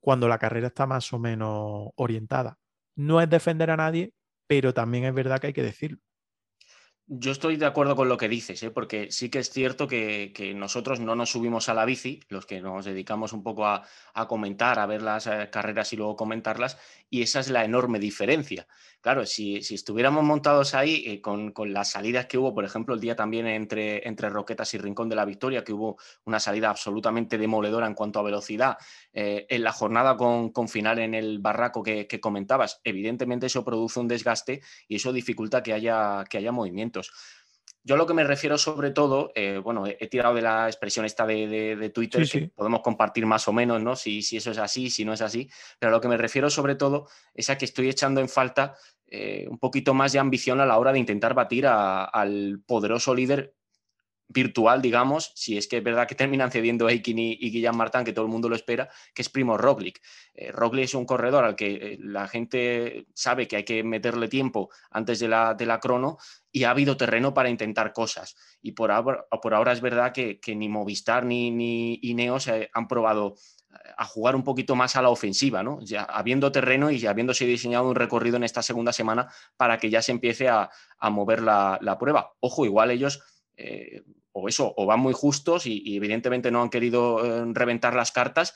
cuando 0.00 0.28
la 0.28 0.38
carrera 0.38 0.68
está 0.68 0.86
más 0.86 1.12
o 1.12 1.18
menos 1.18 1.90
orientada. 1.96 2.58
No 2.96 3.20
es 3.20 3.30
defender 3.30 3.70
a 3.70 3.76
nadie, 3.76 4.14
pero 4.46 4.74
también 4.74 5.04
es 5.04 5.14
verdad 5.14 5.40
que 5.40 5.48
hay 5.48 5.52
que 5.52 5.62
decirlo. 5.62 5.98
Yo 7.08 7.30
estoy 7.30 7.56
de 7.56 7.66
acuerdo 7.66 7.94
con 7.94 8.08
lo 8.08 8.16
que 8.16 8.28
dices, 8.28 8.60
¿eh? 8.64 8.72
porque 8.72 9.12
sí 9.12 9.30
que 9.30 9.38
es 9.38 9.50
cierto 9.50 9.86
que, 9.86 10.32
nosotros 10.56 10.98
no 10.98 11.14
nos 11.14 11.30
subimos 11.30 11.68
a 11.68 11.74
la 11.74 11.84
bici, 11.84 12.18
los 12.28 12.46
que 12.46 12.60
nos 12.60 12.84
dedicamos 12.84 13.32
un 13.32 13.44
poco 13.44 13.64
a, 13.64 13.84
comentar, 14.26 14.80
a 14.80 14.86
ver 14.86 15.02
las 15.02 15.28
eh, 15.28 15.48
carreras 15.52 15.92
y 15.92 15.96
luego 15.96 16.16
comentarlas, 16.16 16.78
y 17.08 17.22
esa 17.22 17.38
es 17.38 17.48
la 17.48 17.64
enorme 17.64 18.00
diferencia. 18.00 18.66
Claro, 19.00 19.24
si, 19.24 19.58
estuviéramos 19.58 20.24
montados 20.24 20.74
ahí 20.74 21.04
eh, 21.06 21.20
con, 21.20 21.52
las 21.72 21.90
salidas 21.90 22.26
que 22.26 22.38
hubo, 22.38 22.52
por 22.52 22.64
ejemplo, 22.64 22.92
el 22.92 23.00
día 23.00 23.14
también 23.14 23.46
entre, 23.46 24.08
entre 24.08 24.28
Roquetas 24.28 24.74
y 24.74 24.78
Rincón 24.78 25.08
de 25.08 25.14
la 25.14 25.24
Victoria, 25.24 25.62
que 25.62 25.72
hubo 25.72 25.98
una 26.24 26.40
salida 26.40 26.70
absolutamente 26.70 27.38
demoledora 27.38 27.86
en 27.86 27.94
cuanto 27.94 28.18
a 28.18 28.24
velocidad, 28.24 28.78
en 29.12 29.62
la 29.62 29.70
jornada 29.70 30.16
con, 30.16 30.68
final 30.68 30.98
en 30.98 31.14
el 31.14 31.38
barraco 31.38 31.84
que, 31.84 32.08
que, 32.08 32.18
comentabas, 32.18 32.80
evidentemente 32.82 33.46
eso 33.46 33.64
produce 33.64 34.00
un 34.00 34.08
desgaste 34.08 34.60
y 34.88 34.96
eso 34.96 35.12
dificulta 35.12 35.62
que 35.62 35.72
haya, 35.72 36.24
que 36.28 36.38
haya 36.38 36.50
movimiento. 36.50 36.95
Yo 37.82 37.94
a 37.94 37.98
lo 37.98 38.06
que 38.06 38.14
me 38.14 38.24
refiero 38.24 38.58
sobre 38.58 38.90
todo, 38.90 39.30
eh, 39.36 39.60
bueno, 39.62 39.86
he, 39.86 40.08
tirado 40.08 40.34
de 40.34 40.42
la 40.42 40.66
expresión 40.66 41.06
esta 41.06 41.24
de, 41.24 41.90
Twitter, 41.94 42.28
que 42.28 42.48
podemos 42.48 42.80
compartir 42.80 43.26
más 43.26 43.46
o 43.46 43.52
menos, 43.52 43.80
¿no? 43.80 43.94
Si, 43.94 44.22
si, 44.22 44.36
eso 44.36 44.50
es 44.50 44.58
así, 44.58 44.90
si 44.90 45.04
no 45.04 45.12
es 45.12 45.22
así, 45.22 45.48
pero 45.78 45.90
a 45.90 45.92
lo 45.92 46.00
que 46.00 46.08
me 46.08 46.16
refiero 46.16 46.50
sobre 46.50 46.74
todo 46.74 47.06
es 47.32 47.48
a 47.48 47.56
que 47.56 47.64
estoy 47.64 47.88
echando 47.88 48.20
en 48.20 48.28
falta 48.28 48.74
eh, 49.08 49.46
un 49.48 49.58
poquito 49.58 49.94
más 49.94 50.12
de 50.12 50.18
ambición 50.18 50.60
a 50.60 50.66
la 50.66 50.78
hora 50.78 50.92
de 50.92 50.98
intentar 50.98 51.32
batir 51.32 51.66
al 51.68 52.60
poderoso 52.66 53.14
líder 53.14 53.54
virtual, 54.28 54.82
digamos, 54.82 55.32
si 55.34 55.56
es 55.56 55.68
que 55.68 55.78
es 55.78 55.84
verdad 55.84 56.08
que 56.08 56.14
terminan 56.14 56.50
cediendo 56.50 56.86
Aikin 56.86 57.18
y, 57.18 57.32
y 57.40 57.50
Guillaume 57.50 57.78
Martin, 57.78 58.04
que 58.04 58.12
todo 58.12 58.24
el 58.24 58.30
mundo 58.30 58.48
lo 58.48 58.56
espera, 58.56 58.88
que 59.14 59.22
es 59.22 59.28
Primo 59.28 59.56
Roglic. 59.56 60.00
Eh, 60.34 60.52
Roglic 60.52 60.84
es 60.84 60.94
un 60.94 61.06
corredor 61.06 61.44
al 61.44 61.56
que 61.56 61.74
eh, 61.74 61.98
la 62.00 62.26
gente 62.28 63.06
sabe 63.14 63.46
que 63.46 63.56
hay 63.56 63.64
que 63.64 63.82
meterle 63.82 64.28
tiempo 64.28 64.70
antes 64.90 65.20
de 65.20 65.28
la, 65.28 65.54
de 65.54 65.66
la 65.66 65.80
crono 65.80 66.18
y 66.50 66.64
ha 66.64 66.70
habido 66.70 66.96
terreno 66.96 67.34
para 67.34 67.50
intentar 67.50 67.92
cosas. 67.92 68.36
Y 68.62 68.72
por 68.72 68.90
ahora, 68.90 69.26
por 69.42 69.54
ahora 69.54 69.72
es 69.72 69.80
verdad 69.80 70.12
que, 70.12 70.40
ni 70.54 70.68
Movistar 70.68 71.24
ni, 71.24 71.50
ni 71.50 71.98
Ineos 72.02 72.48
han 72.48 72.88
probado 72.88 73.34
eh, 73.70 73.90
a 73.96 74.04
jugar 74.04 74.34
un 74.34 74.42
poquito 74.42 74.74
más 74.74 74.96
a 74.96 75.02
la 75.02 75.10
ofensiva, 75.10 75.62
¿no? 75.62 75.78
Ya 75.82 76.02
habiendo 76.02 76.50
terreno 76.50 76.90
y 76.90 76.98
ya 76.98 77.10
habiéndose 77.10 77.46
diseñado 77.46 77.88
un 77.88 77.94
recorrido 77.94 78.36
en 78.36 78.44
esta 78.44 78.62
segunda 78.62 78.92
semana 78.92 79.28
para 79.56 79.78
que 79.78 79.90
ya 79.90 80.02
se 80.02 80.12
empiece 80.12 80.48
a, 80.48 80.70
mover 81.10 81.42
la, 81.42 81.78
la, 81.80 81.98
prueba. 81.98 82.32
Ojo, 82.40 82.64
igual 82.64 82.90
ellos 82.90 83.22
eh, 83.56 84.02
o 84.32 84.48
eso, 84.48 84.74
o 84.76 84.84
van 84.84 85.00
muy 85.00 85.14
justos 85.14 85.66
y, 85.66 85.96
evidentemente 85.96 86.50
no 86.50 86.62
han 86.62 86.68
querido 86.68 87.24
eh, 87.24 87.44
reventar 87.54 87.94
las 87.94 88.12
cartas, 88.12 88.54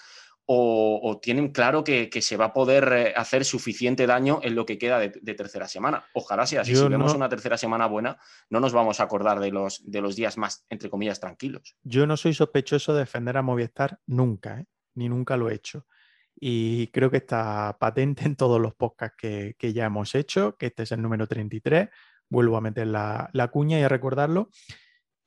o, 0.53 1.21
tienen 1.23 1.53
claro 1.53 1.85
que, 1.85 2.11
se 2.21 2.37
va 2.37 2.47
a 2.47 2.53
poder 2.53 2.93
eh, 2.93 3.13
hacer 3.17 3.45
suficiente 3.45 4.07
daño 4.07 4.41
en 4.43 4.57
lo 4.57 4.67
que 4.67 4.79
queda 4.79 4.99
de, 4.99 5.11
tercera 5.35 5.69
semana. 5.69 6.05
Ojalá 6.13 6.45
sea 6.45 6.63
así. 6.63 6.75
si 6.75 6.89
vemos 6.89 7.15
una 7.15 7.29
tercera 7.29 7.57
semana 7.57 7.87
buena, 7.87 8.19
no 8.49 8.59
nos 8.59 8.73
vamos 8.73 8.99
a 8.99 9.05
acordar 9.05 9.39
de 9.39 9.53
los, 9.53 9.89
de 9.89 10.01
los 10.01 10.17
días 10.17 10.37
más, 10.39 10.67
entre 10.69 10.91
comillas, 10.91 11.21
tranquilos. 11.21 11.77
Yo 11.85 12.05
no 12.05 12.17
soy 12.17 12.35
sospechoso 12.35 12.93
de 12.95 13.01
defender 13.01 13.37
a 13.37 13.43
Movistar 13.43 14.01
nunca, 14.07 14.65
ni 14.95 15.09
nunca 15.09 15.37
lo 15.37 15.51
he 15.51 15.55
hecho. 15.55 15.87
Y 16.35 16.89
creo 16.89 17.13
que 17.13 17.19
está 17.19 17.77
patente 17.79 18.25
en 18.25 18.35
todos 18.35 18.61
los 18.61 18.75
podcasts 18.75 19.17
que, 19.17 19.73
ya 19.73 19.85
hemos 19.85 20.17
hecho, 20.17 20.57
que 20.57 20.67
este 20.67 20.83
es 20.83 20.91
el 20.91 21.01
número 21.01 21.29
33. 21.29 21.91
Vuelvo 22.29 22.57
a 22.57 22.61
meter 22.61 22.89
la, 22.89 23.31
la 23.33 23.49
cuña 23.49 23.79
y 23.79 23.83
a 23.83 23.89
recordarlo. 23.89 24.51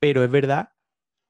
Pero 0.04 0.22
es 0.22 0.30
verdad 0.30 0.68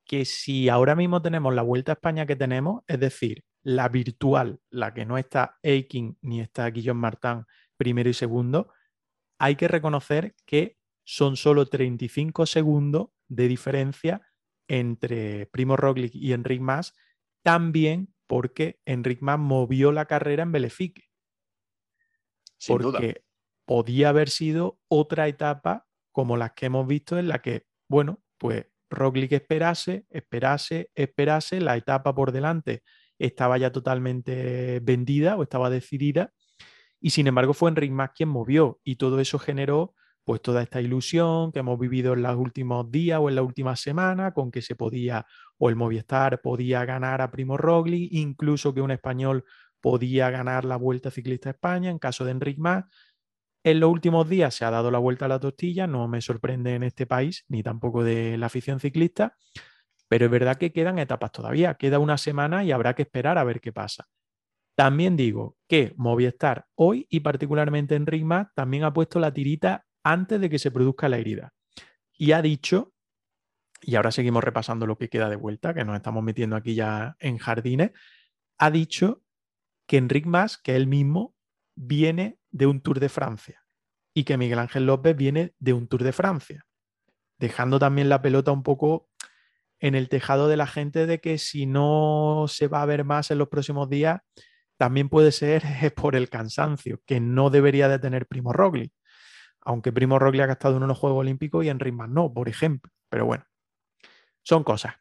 que 0.04 0.26
si 0.26 0.68
ahora 0.68 0.96
mismo 0.96 1.22
tenemos 1.22 1.54
la 1.54 1.62
Vuelta 1.62 1.92
a 1.92 1.94
España 1.94 2.26
que 2.26 2.36
tenemos, 2.36 2.82
es 2.88 3.00
decir, 3.00 3.46
la 3.62 3.88
virtual, 3.88 4.62
la 4.72 4.96
que 4.96 5.06
no 5.06 5.20
está 5.20 5.60
Aiking 5.62 6.18
ni 6.24 6.42
está 6.42 6.66
Guillaume 6.72 7.00
Martin 7.00 7.46
primero 7.78 8.10
y 8.10 8.16
segundo, 8.16 8.74
hay 9.38 9.58
que 9.58 9.68
reconocer 9.68 10.34
que 10.48 10.80
son 11.04 11.38
solo 11.38 11.68
35 11.68 12.48
segundos 12.48 13.10
de 13.28 13.48
diferencia 13.48 14.24
entre 14.68 15.46
Primo 15.46 15.78
Roglic 15.78 16.16
y 16.16 16.34
Enric 16.34 16.60
Mas, 16.60 16.96
también 17.44 18.12
porque 18.26 18.80
Enric 18.86 19.22
Mas 19.22 19.38
movió 19.38 19.92
la 19.92 20.08
carrera 20.08 20.42
en 20.42 20.52
Belefique. 20.52 21.04
porque 22.68 23.24
podía 23.66 24.10
haber 24.10 24.32
sido 24.32 24.80
otra 24.88 25.28
etapa 25.28 25.86
como 26.12 26.38
las 26.38 26.54
que 26.54 26.66
hemos 26.66 26.88
visto 26.88 27.20
en 27.20 27.28
la 27.28 27.40
que, 27.40 27.68
bueno, 27.88 28.23
pues 28.44 28.66
Roglic 28.90 29.32
esperase, 29.32 30.06
esperase, 30.10 30.92
esperase, 30.96 31.62
la 31.62 31.78
etapa 31.78 32.14
por 32.14 32.34
delante 32.34 32.84
estaba 33.18 33.58
ya 33.58 33.72
totalmente 33.72 34.82
vendida 34.82 35.38
o 35.38 35.44
estaba 35.44 35.70
decidida 35.70 36.34
y 37.00 37.12
sin 37.12 37.28
embargo 37.28 37.54
fue 37.54 37.70
Enric 37.70 37.94
Mas 37.94 38.10
quien 38.14 38.28
movió 38.28 38.82
y 38.84 38.98
todo 38.98 39.22
eso 39.22 39.40
generó 39.40 39.96
pues 40.26 40.42
toda 40.42 40.62
esta 40.62 40.82
ilusión 40.82 41.54
que 41.54 41.60
hemos 41.60 41.80
vivido 41.80 42.12
en 42.12 42.24
los 42.24 42.36
últimos 42.36 42.92
días 42.92 43.18
o 43.22 43.30
en 43.30 43.36
la 43.36 43.44
última 43.44 43.78
semana 43.78 44.34
con 44.34 44.52
que 44.52 44.62
se 44.62 44.76
podía 44.76 45.26
o 45.58 45.70
el 45.70 45.78
Movistar 45.78 46.42
podía 46.42 46.84
ganar 46.84 47.22
a 47.22 47.32
Primo 47.32 47.56
Roglic, 47.56 48.12
incluso 48.12 48.74
que 48.74 48.82
un 48.82 48.92
español 48.92 49.46
podía 49.80 50.30
ganar 50.32 50.66
la 50.66 50.76
Vuelta 50.76 51.12
Ciclista 51.12 51.48
a 51.48 51.54
España 51.54 51.90
en 51.90 51.98
caso 51.98 52.26
de 52.26 52.32
Enric 52.32 52.58
Mas 52.58 52.84
en 53.64 53.80
los 53.80 53.90
últimos 53.90 54.28
días 54.28 54.56
se 54.56 54.66
ha 54.66 54.72
dado 54.72 54.92
la 54.92 55.00
vuelta 55.00 55.26
a 55.26 55.30
la 55.30 55.40
tortilla, 55.40 55.88
no 55.88 56.08
me 56.08 56.22
sorprende 56.22 56.76
en 56.76 56.84
este 56.84 57.06
país, 57.06 57.46
ni 57.48 57.64
tampoco 57.64 58.04
de 58.04 58.38
la 58.38 58.48
afición 58.48 58.80
ciclista, 58.80 59.38
pero 60.10 60.26
es 60.26 60.32
verdad 60.32 60.58
que 60.58 60.74
quedan 60.74 61.00
etapas 61.00 61.32
todavía, 61.32 61.76
queda 61.76 62.00
una 62.00 62.18
semana 62.18 62.64
y 62.64 62.72
habrá 62.72 62.94
que 62.94 63.04
esperar 63.04 63.38
a 63.38 63.44
ver 63.44 63.62
qué 63.62 63.72
pasa. 63.72 64.08
También 64.76 65.16
digo 65.16 65.58
que 65.68 65.94
Movistar 65.98 66.66
hoy 66.76 67.08
y 67.10 67.22
particularmente 67.22 67.96
en 67.96 68.06
Rigma 68.06 68.52
también 68.56 68.84
ha 68.84 68.94
puesto 68.94 69.20
la 69.20 69.34
tirita 69.34 69.86
antes 70.04 70.42
de 70.42 70.50
que 70.50 70.60
se 70.60 70.72
produzca 70.72 71.08
la 71.10 71.18
herida. 71.18 71.54
Y 72.18 72.32
ha 72.34 72.42
dicho, 72.42 72.94
y 73.82 73.96
ahora 73.96 74.12
seguimos 74.12 74.44
repasando 74.44 74.88
lo 74.88 74.98
que 74.98 75.10
queda 75.10 75.30
de 75.30 75.36
vuelta, 75.36 75.74
que 75.74 75.86
nos 75.86 75.96
estamos 75.96 76.24
metiendo 76.24 76.56
aquí 76.56 76.76
ya 76.76 77.16
en 77.20 77.38
jardines, 77.38 77.92
ha 78.58 78.72
dicho 78.72 79.24
que 79.88 79.98
Enric 79.98 80.26
Mas, 80.26 80.58
que 80.58 80.76
él 80.76 80.88
mismo, 80.88 81.33
viene 81.76 82.38
de 82.52 82.66
un 82.68 82.82
Tour 82.82 83.00
de 83.00 83.10
Francia 83.10 83.64
y 84.14 84.24
que 84.24 84.38
Miguel 84.38 84.60
Ángel 84.60 84.86
López 84.86 85.16
viene 85.16 85.54
de 85.60 85.74
un 85.74 85.88
Tour 85.88 86.04
de 86.04 86.12
Francia, 86.12 86.66
dejando 87.38 87.80
también 87.80 88.10
la 88.10 88.22
pelota 88.22 88.52
un 88.52 88.64
poco 88.64 89.10
en 89.80 89.96
el 89.96 90.08
tejado 90.08 90.48
de 90.48 90.58
la 90.58 90.68
gente 90.68 91.06
de 91.06 91.20
que 91.20 91.38
si 91.38 91.66
no 91.66 92.46
se 92.48 92.68
va 92.68 92.82
a 92.82 92.86
ver 92.86 93.04
más 93.04 93.32
en 93.32 93.38
los 93.38 93.50
próximos 93.50 93.90
días, 93.90 94.22
también 94.78 95.10
puede 95.10 95.32
ser 95.32 95.64
por 95.96 96.16
el 96.16 96.30
cansancio, 96.30 97.02
que 97.06 97.20
no 97.20 97.50
debería 97.50 97.90
de 97.90 98.00
tener 98.00 98.28
Primo 98.28 98.54
Rogli. 98.54 98.94
Aunque 99.62 99.92
Primo 99.92 100.20
Rogli 100.20 100.42
ha 100.42 100.46
gastado 100.46 100.78
en 100.78 100.84
unos 100.84 100.98
Juegos 100.98 101.20
Olímpicos 101.20 101.66
y 101.66 101.70
en 101.70 101.80
Ritmas 101.80 102.10
no, 102.10 102.34
por 102.34 102.50
ejemplo. 102.50 102.92
Pero 103.10 103.26
bueno, 103.26 103.46
son 104.42 104.64
cosas. 104.64 104.96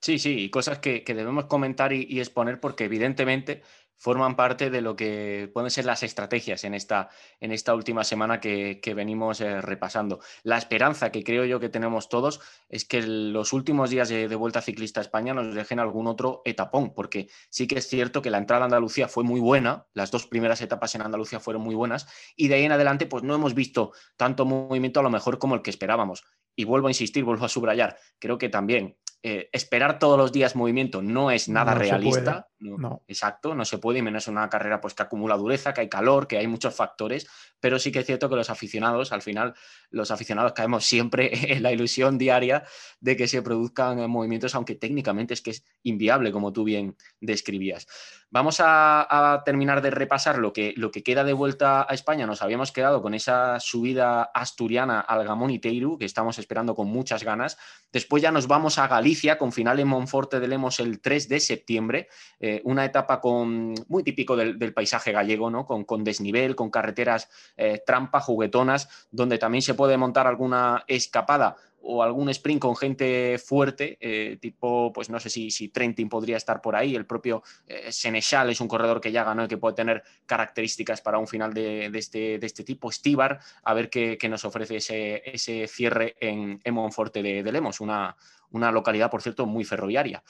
Sí, 0.00 0.18
sí, 0.20 0.44
y 0.44 0.50
cosas 0.50 0.78
que, 0.78 1.02
debemos 1.06 1.46
comentar 1.46 1.92
y, 1.92 2.20
exponer 2.20 2.60
porque 2.60 2.84
evidentemente 2.84 3.62
forman 3.96 4.36
parte 4.36 4.70
de 4.70 4.80
lo 4.80 4.94
que 4.94 5.50
pueden 5.52 5.72
ser 5.72 5.86
las 5.86 6.04
estrategias 6.04 6.62
en 6.62 6.74
esta, 6.74 7.08
en 7.40 7.50
esta 7.50 7.74
última 7.74 8.04
semana 8.04 8.38
que, 8.40 8.80
venimos 8.94 9.40
eh, 9.40 9.60
repasando. 9.60 10.20
La 10.44 10.56
esperanza 10.56 11.10
que 11.10 11.24
creo 11.24 11.44
yo 11.44 11.58
que 11.58 11.68
tenemos 11.68 12.08
todos 12.08 12.40
es 12.68 12.84
que 12.84 13.02
los 13.02 13.52
últimos 13.52 13.90
días 13.90 14.08
de, 14.08 14.32
Vuelta 14.36 14.62
Ciclista 14.62 15.00
a 15.00 15.02
España 15.02 15.34
nos 15.34 15.52
dejen 15.52 15.80
algún 15.80 16.06
otro 16.06 16.42
etapón, 16.44 16.94
porque 16.94 17.28
sí 17.50 17.66
que 17.66 17.78
es 17.78 17.88
cierto 17.88 18.22
que 18.22 18.30
la 18.30 18.38
entrada 18.38 18.62
a 18.62 18.66
Andalucía 18.66 19.08
fue 19.08 19.24
muy 19.24 19.40
buena, 19.40 19.88
las 19.94 20.12
dos 20.12 20.28
primeras 20.28 20.60
etapas 20.62 20.94
en 20.94 21.02
Andalucía 21.02 21.40
fueron 21.40 21.62
muy 21.62 21.74
buenas, 21.74 22.06
y 22.36 22.46
de 22.46 22.54
ahí 22.54 22.64
en 22.64 22.72
adelante 22.72 23.06
pues 23.06 23.24
no 23.24 23.34
hemos 23.34 23.54
visto 23.54 23.92
tanto 24.16 24.44
movimiento 24.44 25.00
a 25.00 25.02
lo 25.02 25.10
mejor 25.10 25.38
como 25.38 25.56
el 25.56 25.62
que 25.62 25.70
esperábamos. 25.70 26.22
Y 26.54 26.64
vuelvo 26.64 26.86
a 26.86 26.90
insistir, 26.90 27.24
vuelvo 27.24 27.44
a 27.44 27.48
subrayar, 27.48 27.98
creo 28.18 28.38
que 28.38 28.48
también 28.48 28.96
eh, 29.22 29.48
esperar 29.52 29.98
todos 29.98 30.16
los 30.16 30.32
días 30.32 30.54
movimiento 30.54 31.02
no 31.02 31.30
es 31.30 31.48
nada 31.48 31.74
realista. 31.74 32.48
No, 32.60 33.02
Exacto, 33.06 33.54
no 33.54 33.64
se 33.64 33.78
puede, 33.78 34.00
y 34.00 34.02
menos 34.02 34.26
en 34.26 34.34
una 34.34 34.48
carrera 34.48 34.80
pues, 34.80 34.94
que 34.94 35.04
acumula 35.04 35.36
dureza, 35.36 35.72
que 35.72 35.82
hay 35.82 35.88
calor, 35.88 36.26
que 36.26 36.38
hay 36.38 36.48
muchos 36.48 36.74
factores, 36.74 37.28
pero 37.60 37.78
sí 37.78 37.92
que 37.92 38.00
es 38.00 38.06
cierto 38.06 38.28
que 38.28 38.34
los 38.34 38.50
aficionados, 38.50 39.12
al 39.12 39.22
final, 39.22 39.54
los 39.90 40.10
aficionados 40.10 40.52
caemos 40.54 40.84
siempre 40.84 41.30
en 41.52 41.62
la 41.62 41.72
ilusión 41.72 42.18
diaria 42.18 42.64
de 43.00 43.16
que 43.16 43.28
se 43.28 43.42
produzcan 43.42 44.10
movimientos, 44.10 44.56
aunque 44.56 44.74
técnicamente 44.74 45.34
es 45.34 45.42
que 45.42 45.50
es 45.50 45.64
inviable, 45.84 46.32
como 46.32 46.52
tú 46.52 46.64
bien 46.64 46.96
describías. 47.20 47.86
Vamos 48.30 48.60
a, 48.62 49.42
terminar 49.46 49.80
de 49.80 49.90
repasar 49.90 50.38
lo 50.38 50.52
que, 50.52 50.74
lo 50.76 50.90
que 50.90 51.02
queda 51.02 51.24
de 51.24 51.32
vuelta 51.32 51.86
a 51.88 51.94
España. 51.94 52.26
Nos 52.26 52.42
habíamos 52.42 52.72
quedado 52.72 53.00
con 53.00 53.14
esa 53.14 53.58
subida 53.58 54.22
asturiana 54.22 55.00
al 55.00 55.24
Gamón 55.24 55.50
y 55.50 55.58
Teiru, 55.58 55.96
que 55.96 56.04
estamos 56.04 56.38
esperando 56.38 56.74
con 56.74 56.88
muchas 56.88 57.24
ganas. 57.24 57.56
Después 57.90 58.22
ya 58.22 58.30
nos 58.30 58.46
vamos 58.46 58.78
a 58.78 58.86
Galicia, 58.86 59.38
con 59.38 59.50
final 59.50 59.80
en 59.80 59.88
Monforte 59.88 60.40
de 60.40 60.48
Lemos 60.48 60.78
el 60.80 61.00
3 61.00 61.28
de 61.28 61.40
septiembre. 61.40 62.08
Eh, 62.38 62.47
una 62.64 62.84
etapa 62.84 63.20
con, 63.20 63.74
muy 63.88 64.02
típico 64.02 64.36
del, 64.36 64.72
paisaje 64.72 65.12
gallego, 65.12 65.50
¿no? 65.50 65.66
con, 65.66 65.84
con 65.84 66.04
desnivel, 66.04 66.54
con 66.54 66.70
carreteras 66.70 67.28
eh, 67.56 67.82
trampa, 67.84 68.20
juguetonas, 68.20 68.88
donde 69.10 69.38
también 69.38 69.62
se 69.62 69.74
puede 69.74 69.96
montar 69.96 70.26
alguna 70.26 70.84
escapada 70.86 71.56
o 71.80 72.02
algún 72.02 72.28
sprint 72.28 72.60
con 72.60 72.76
gente 72.76 73.38
fuerte, 73.38 73.96
eh, 74.00 74.36
tipo, 74.40 74.92
pues 74.92 75.10
no 75.10 75.20
sé 75.20 75.30
si, 75.30 75.50
si, 75.50 75.68
Trentin 75.68 76.08
podría 76.08 76.36
estar 76.36 76.60
por 76.60 76.76
ahí, 76.76 76.94
el 76.94 77.06
propio 77.06 77.42
eh, 77.66 77.92
Senechal 77.92 78.50
es 78.50 78.60
un 78.60 78.68
corredor 78.68 79.00
que 79.00 79.12
ya 79.12 79.24
ganó 79.24 79.44
y 79.44 79.48
que 79.48 79.58
puede 79.58 79.76
tener 79.76 80.02
características 80.26 81.00
para 81.00 81.18
un 81.18 81.26
final 81.26 81.54
de, 81.54 81.86
este, 81.94 82.38
de 82.38 82.46
este, 82.46 82.64
tipo, 82.64 82.90
Stibar, 82.90 83.38
a 83.62 83.74
ver 83.74 83.90
qué, 83.90 84.18
nos 84.28 84.44
ofrece 84.44 84.76
ese, 84.76 85.22
ese, 85.24 85.66
cierre 85.66 86.16
en, 86.20 86.60
en 86.62 86.74
Monforte 86.74 87.22
de, 87.22 87.42
de 87.42 87.52
Lemos, 87.52 87.80
una, 87.80 88.16
una 88.50 88.72
localidad, 88.72 89.10
por 89.10 89.22
cierto, 89.22 89.46
muy 89.46 89.64
ferroviaria. 89.64 90.22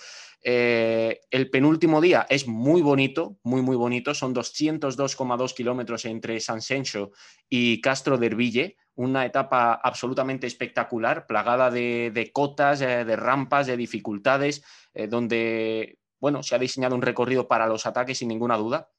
Eh, 0.42 1.20
el 1.30 1.50
penúltimo 1.50 2.00
día 2.00 2.26
es 2.28 2.46
muy 2.46 2.82
bonito, 2.82 3.38
muy, 3.42 3.62
muy 3.62 3.76
bonito. 3.76 4.14
Son 4.14 4.34
202,2 4.34 5.54
kilómetros 5.54 6.04
entre 6.04 6.40
San 6.40 6.62
Sencho 6.62 7.12
y 7.48 7.80
Castro 7.80 8.18
de 8.18 8.26
Herville, 8.26 8.76
una 8.94 9.24
etapa 9.24 9.74
absolutamente 9.74 10.46
espectacular, 10.46 11.26
plagada 11.26 11.70
de, 11.70 12.30
cotas, 12.32 12.80
eh, 12.80 13.04
de 13.04 13.16
rampas, 13.16 13.66
de 13.66 13.76
dificultades, 13.76 14.64
eh, 14.94 15.06
donde, 15.06 15.98
bueno, 16.20 16.42
se 16.42 16.54
ha 16.54 16.58
diseñado 16.58 16.94
un 16.94 17.02
recorrido 17.02 17.46
para 17.46 17.66
los 17.66 17.86
ataques 17.86 18.18
sin 18.18 18.28
ninguna 18.28 18.56
duda. 18.56 18.90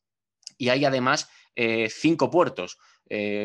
Y 0.58 0.70
hay 0.70 0.84
además 0.84 1.30
cinco 1.90 2.30
puertos, 2.30 2.78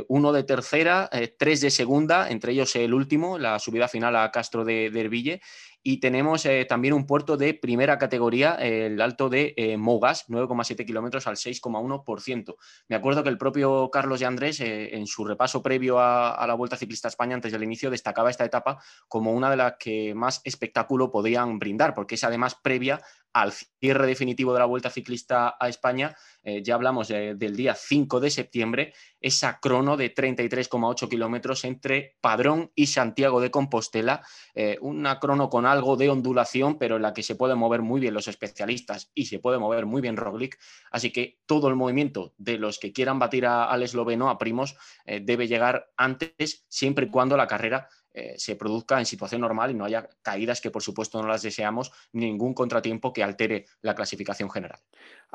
uno 0.09 0.33
de 0.33 0.45
tercera, 0.45 1.11
tres 1.39 1.61
de 1.61 1.71
segunda, 1.71 2.31
entre 2.31 2.53
ellos 2.53 2.77
el 2.77 2.95
último, 2.95 3.39
la 3.39 3.59
subida 3.59 3.89
final 3.89 4.15
a 4.17 4.31
Castro 4.31 4.65
de, 4.65 4.91
de 4.91 5.01
Herville, 5.01 5.41
y 5.87 5.99
tenemos 6.01 6.47
eh, 6.47 6.65
también 6.65 6.95
un 6.95 7.07
puerto 7.07 7.37
de 7.37 7.53
primera 7.53 7.99
categoría, 7.99 8.55
el 8.55 8.99
alto 9.03 9.29
de 9.29 9.53
eh, 9.59 9.77
Mogas, 9.77 10.27
9,7 10.29 10.87
kilómetros 10.87 11.27
al 11.27 11.37
6,1%. 11.37 12.57
Me 12.89 12.97
acuerdo 12.97 13.23
que 13.23 13.29
el 13.29 13.37
propio 13.37 13.91
Carlos 13.91 14.19
de 14.21 14.27
Andrés, 14.27 14.61
eh, 14.61 14.97
en 14.97 15.07
su 15.07 15.27
repaso 15.27 15.63
previo 15.63 16.01
a, 16.01 16.43
la 16.47 16.55
Vuelta 16.55 16.79
Ciclista 16.79 17.09
a 17.09 17.11
España, 17.11 17.35
antes 17.35 17.53
del 17.53 17.63
inicio, 17.63 17.91
destacaba 17.91 18.31
esta 18.31 18.47
etapa 18.47 18.83
como 19.09 19.35
una 19.35 19.51
de 19.51 19.59
las 19.59 19.75
que 19.79 20.15
más 20.15 20.41
espectáculo 20.45 21.11
podían 21.11 21.59
brindar, 21.59 21.93
porque 21.93 22.15
es 22.15 22.25
además 22.25 22.55
previa 22.55 23.03
al 23.35 23.53
cierre 23.53 24.07
definitivo 24.07 24.55
de 24.55 24.61
la 24.61 24.65
Vuelta 24.65 24.89
Ciclista 24.89 25.57
a 25.61 25.69
España, 25.69 26.17
eh, 26.43 26.63
ya 26.63 26.77
hablamos 26.77 27.09
del 27.09 27.57
día 27.57 27.75
5 27.75 28.21
de 28.21 28.31
septiembre, 28.31 28.95
esa 29.21 29.59
crono 29.59 29.97
de 29.97 30.15
33,8 30.15 31.09
kilómetros 31.09 31.65
entre 31.65 32.17
Padrón 32.21 32.71
y 32.75 32.87
Santiago 32.87 33.41
de 33.41 33.51
Compostela, 33.51 34.25
eh, 34.55 34.79
una 34.81 35.19
crono 35.19 35.51
con 35.51 35.67
algo 35.67 35.97
de 35.97 36.11
ondulación, 36.11 36.79
pero 36.79 36.97
en 36.97 37.03
la 37.03 37.13
que 37.13 37.23
se 37.23 37.35
pueden 37.35 37.59
mover 37.59 37.83
muy 37.83 38.01
bien 38.01 38.15
los 38.15 38.29
especialistas 38.29 39.11
y 39.15 39.27
se 39.27 39.41
puede 39.41 39.59
mover 39.59 39.85
muy 39.85 40.01
bien 40.01 40.17
Roglic, 40.17 40.59
así 40.93 41.11
que 41.11 41.41
todo 41.47 41.69
el 41.69 41.75
movimiento 41.75 42.35
de 42.39 42.59
los 42.59 42.79
que 42.79 42.93
quieran 42.93 43.19
batir 43.19 43.47
al 43.47 43.83
esloveno, 43.83 44.31
a 44.31 44.39
Primos, 44.39 44.77
eh, 45.07 45.21
debe 45.23 45.49
llegar 45.49 45.91
antes, 45.97 46.65
siempre 46.69 47.07
y 47.07 47.11
cuando 47.11 47.37
la 47.37 47.49
carrera 47.49 47.89
eh, 48.17 48.35
se 48.39 48.55
produzca 48.55 49.01
en 49.01 49.07
situación 49.07 49.41
normal 49.41 49.73
y 49.73 49.75
no 49.75 49.85
haya 49.85 50.09
caídas 50.23 50.61
que 50.61 50.71
por 50.71 50.83
supuesto 50.83 51.21
no 51.21 51.27
las 51.27 51.43
deseamos, 51.43 51.91
ni 52.13 52.27
ningún 52.27 52.55
contratiempo 52.55 53.13
que 53.13 53.25
altere 53.25 53.67
la 53.83 53.97
clasificación 53.97 54.49
general. 54.51 54.79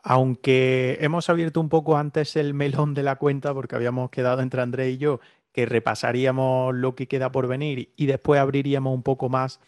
Aunque 0.02 0.98
hemos 1.02 1.30
abierto 1.30 1.60
un 1.60 1.68
poco 1.68 1.98
antes 1.98 2.38
el 2.38 2.54
melón 2.54 2.94
de 2.94 3.04
la 3.04 3.18
cuenta, 3.18 3.54
porque 3.54 3.76
habíamos 3.76 4.10
quedado 4.12 4.42
entre 4.42 4.62
André 4.62 4.92
y 4.92 4.98
yo, 4.98 5.20
que 5.52 5.66
repasaríamos 5.66 6.74
lo 6.74 6.96
que 6.96 7.10
queda 7.10 7.34
por 7.34 7.48
venir 7.48 7.94
y 7.98 8.06
después 8.06 8.40
abriríamos 8.40 8.94
un 8.94 9.04
poco 9.04 9.28
más 9.28 9.60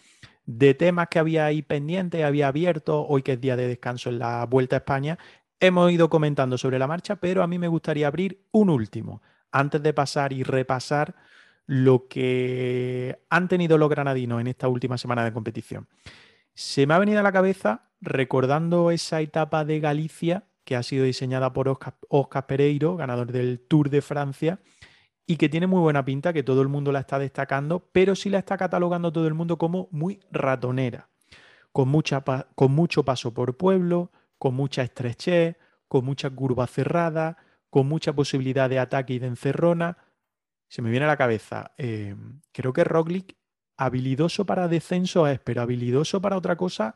de 0.45 0.73
temas 0.73 1.09
que 1.09 1.19
había 1.19 1.45
ahí 1.45 1.61
pendientes, 1.61 2.23
había 2.23 2.47
abierto, 2.47 3.05
hoy 3.05 3.23
que 3.23 3.33
es 3.33 3.41
día 3.41 3.57
de 3.57 3.67
descanso 3.67 4.09
en 4.09 4.19
la 4.19 4.45
Vuelta 4.45 4.77
a 4.77 4.79
España, 4.79 5.17
hemos 5.59 5.91
ido 5.91 6.09
comentando 6.09 6.57
sobre 6.57 6.79
la 6.79 6.87
marcha, 6.87 7.17
pero 7.17 7.43
a 7.43 7.47
mí 7.47 7.59
me 7.59 7.67
gustaría 7.67 8.07
abrir 8.07 8.45
un 8.51 8.69
último, 8.69 9.21
antes 9.51 9.83
de 9.83 9.93
pasar 9.93 10.31
y 10.31 10.43
repasar 10.43 11.15
lo 11.71 12.09
que 12.09 13.17
han 13.29 13.47
tenido 13.47 13.77
los 13.77 13.89
granadinos 13.89 14.41
en 14.41 14.47
esta 14.47 14.67
última 14.67 14.97
semana 14.97 15.23
de 15.23 15.31
competición. 15.31 15.87
Se 16.53 16.85
me 16.85 16.93
ha 16.93 16.99
venido 16.99 17.21
a 17.21 17.23
la 17.23 17.31
cabeza 17.31 17.91
recordando 18.01 18.91
esa 18.91 19.21
etapa 19.21 19.63
de 19.63 19.79
Galicia 19.79 20.43
que 20.65 20.75
ha 20.75 20.83
sido 20.83 21.05
diseñada 21.05 21.53
por 21.53 21.69
Oscar, 22.09 22.45
Pereiro, 22.45 22.97
ganador 22.97 23.31
del 23.31 23.61
Tour 23.61 23.89
de 23.89 24.01
Francia, 24.01 24.59
y 25.25 25.37
que 25.37 25.47
tiene 25.47 25.65
muy 25.65 25.79
buena 25.79 26.03
pinta, 26.03 26.33
que 26.33 26.43
todo 26.43 26.61
el 26.61 26.67
mundo 26.67 26.91
la 26.91 26.99
está 26.99 27.17
destacando, 27.19 27.87
pero 27.93 28.15
sí 28.15 28.29
la 28.29 28.39
está 28.39 28.57
catalogando 28.57 29.13
todo 29.13 29.27
el 29.27 29.33
mundo 29.33 29.57
como 29.57 29.87
muy 29.91 30.19
ratonera, 30.29 31.07
con, 31.71 31.87
mucha, 31.87 32.21
con 32.53 32.73
mucho 32.73 33.05
paso 33.05 33.33
por 33.33 33.55
pueblo, 33.55 34.11
con 34.37 34.55
mucha 34.55 34.83
estrechez, 34.83 35.55
con 35.87 36.03
mucha 36.03 36.29
curva 36.31 36.67
cerrada, 36.67 37.37
con 37.69 37.87
mucha 37.87 38.11
posibilidad 38.11 38.69
de 38.69 38.79
ataque 38.79 39.13
y 39.13 39.19
de 39.19 39.27
encerrona, 39.27 40.10
se 40.71 40.81
me 40.81 40.89
viene 40.89 41.03
a 41.03 41.09
la 41.09 41.17
cabeza, 41.17 41.73
eh, 41.77 42.15
creo 42.53 42.71
que 42.71 42.85
Roglic, 42.85 43.35
habilidoso 43.75 44.45
para 44.45 44.69
descenso 44.69 45.27
es, 45.27 45.37
pero 45.41 45.61
habilidoso 45.61 46.21
para 46.21 46.37
otra 46.37 46.55
cosa, 46.55 46.95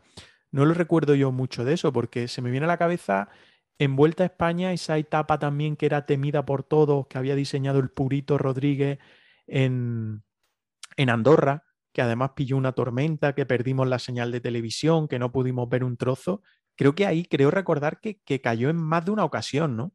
no 0.50 0.64
lo 0.64 0.74
recuerdo 0.74 1.14
yo 1.14 1.34
mucho 1.34 1.66
de 1.66 1.74
eso, 1.74 1.92
porque 1.92 2.30
se 2.30 2.42
me 2.42 2.52
viene 2.52 2.68
a 2.68 2.70
la 2.70 2.78
cabeza 2.78 3.28
en 3.78 3.98
Vuelta 3.98 4.24
a 4.24 4.28
España 4.28 4.72
esa 4.72 4.98
etapa 4.98 5.40
también 5.40 5.76
que 5.76 5.88
era 5.88 6.06
temida 6.06 6.46
por 6.46 6.64
todos, 6.64 7.08
que 7.08 7.18
había 7.18 7.36
diseñado 7.36 7.80
el 7.80 7.90
Purito 7.90 8.38
Rodríguez 8.38 9.00
en, 9.46 10.24
en 10.96 11.10
Andorra, 11.10 11.66
que 11.92 12.02
además 12.02 12.32
pilló 12.34 12.56
una 12.56 12.72
tormenta, 12.72 13.36
que 13.36 13.46
perdimos 13.46 13.90
la 13.90 14.00
señal 14.00 14.32
de 14.32 14.40
televisión, 14.40 15.10
que 15.10 15.20
no 15.20 15.34
pudimos 15.34 15.68
ver 15.68 15.84
un 15.84 15.98
trozo. 15.98 16.42
Creo 16.78 16.96
que 16.96 17.06
ahí 17.08 17.26
creo 17.26 17.52
recordar 17.52 18.00
que, 18.00 18.22
que 18.22 18.40
cayó 18.40 18.70
en 18.70 18.78
más 18.78 19.04
de 19.04 19.12
una 19.12 19.26
ocasión, 19.26 19.76
¿no? 19.76 19.92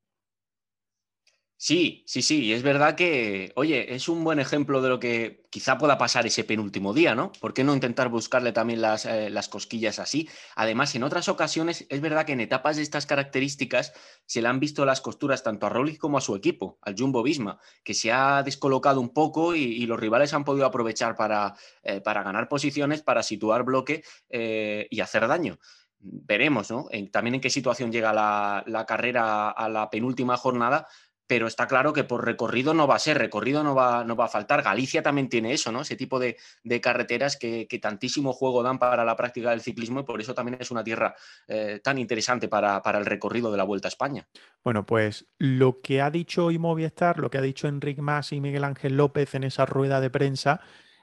Sí, 1.63 2.05
sí, 2.07 2.23
sí, 2.23 2.47
y 2.47 2.53
es 2.55 2.63
verdad 2.63 2.95
que, 2.95 3.53
oye, 3.55 3.95
es 3.95 4.09
un 4.09 4.25
buen 4.25 4.39
ejemplo 4.39 4.81
de 4.81 4.89
lo 4.89 4.99
que 4.99 5.45
quizá 5.51 5.77
pueda 5.77 5.99
pasar 5.99 6.25
ese 6.27 6.43
penúltimo 6.43 6.95
día, 6.95 7.15
¿no? 7.15 7.33
¿Por 7.39 7.53
qué 7.53 7.65
no 7.65 7.75
intentar 7.75 8.09
buscarle 8.09 8.53
también 8.53 8.81
las, 8.81 9.05
eh, 9.05 9.29
las, 9.29 9.51
cosquillas 9.51 9.99
así? 9.99 10.27
Además, 10.57 10.95
en 10.95 11.03
otras 11.03 11.29
ocasiones, 11.29 11.85
es 11.91 12.01
verdad 12.01 12.25
que 12.25 12.33
en 12.33 12.41
etapas 12.41 12.77
de 12.77 12.83
estas 12.83 13.05
características 13.05 13.93
se 14.25 14.41
le 14.41 14.49
han 14.49 14.59
visto 14.59 14.87
las 14.87 15.03
costuras 15.03 15.43
tanto 15.43 15.67
a 15.67 15.69
Roglic 15.69 15.99
como 15.99 16.17
a 16.17 16.23
su 16.23 16.35
equipo, 16.35 16.79
al 16.81 16.95
Jumbo 16.97 17.23
Visma, 17.23 17.59
que 17.85 17.93
se 17.93 18.11
ha 18.11 18.43
descolocado 18.43 18.99
un 18.99 19.11
poco 19.13 19.55
y, 19.55 19.85
los 19.85 20.01
rivales 20.01 20.33
han 20.33 20.45
podido 20.45 20.65
aprovechar 20.65 21.15
para, 21.15 21.55
eh, 21.83 22.01
para 22.01 22.23
ganar 22.23 22.49
posiciones, 22.49 23.03
para 23.03 23.23
situar 23.23 23.65
bloque 23.65 24.03
eh, 24.31 24.87
y 24.89 25.01
hacer 25.01 25.29
daño 25.29 25.59
veremos 26.03 26.71
¿no? 26.71 26.89
también 27.13 27.35
en 27.35 27.41
qué 27.43 27.51
situación 27.51 27.93
llega 27.93 28.15
la, 28.15 28.65
la, 28.67 28.87
carrera 28.87 29.51
a 29.51 29.69
la 29.69 29.91
penúltima 29.91 30.39
jornada, 30.39 30.89
pero 31.31 31.47
está 31.47 31.69
claro 31.69 31.93
que 31.93 32.03
por 32.03 32.25
recorrido 32.25 32.75
no 32.75 32.89
va 32.89 32.97
a 32.97 32.99
ser, 32.99 33.17
recorrido 33.17 33.63
no 33.63 33.73
va, 33.73 34.03
no 34.03 34.17
va 34.17 34.25
a 34.25 34.29
faltar. 34.29 34.65
Galicia 34.65 35.01
también 35.01 35.29
tiene 35.29 35.53
eso, 35.53 35.71
¿no? 35.71 35.83
Ese 35.83 35.95
tipo 35.95 36.19
de, 36.19 36.37
carreteras 36.83 37.37
que, 37.37 37.69
tantísimo 37.81 38.33
juego 38.33 38.65
dan 38.65 38.81
para 38.81 39.05
la 39.05 39.15
práctica 39.15 39.51
del 39.51 39.61
ciclismo 39.61 40.01
y 40.01 40.03
por 40.03 40.21
eso 40.21 40.35
también 40.35 40.59
es 40.61 40.73
una 40.73 40.83
tierra 40.83 41.15
eh, 41.47 41.79
tan 41.85 41.99
interesante 41.99 42.49
para, 42.49 42.83
el 42.85 43.07
recorrido 43.07 43.53
de 43.53 43.59
la 43.59 43.63
Vuelta 43.63 43.87
a 43.87 43.91
España. 43.91 44.27
Bueno, 44.65 44.85
pues 44.85 45.29
lo 45.39 45.81
que 45.81 46.01
ha 46.01 46.11
dicho 46.11 46.47
hoy 46.47 46.59
Movistar, 46.59 47.21
lo 47.21 47.31
que 47.31 47.39
ha 47.39 47.43
dicho 47.43 47.69
Enrique 47.69 48.03
Mas 48.03 48.33
y 48.33 48.41
Miguel 48.41 48.65
Ángel 48.65 48.97
López 48.97 49.33
en 49.37 49.45
esa 49.45 49.67
rueda 49.67 50.01
de 50.01 50.11
prensa 50.11 50.61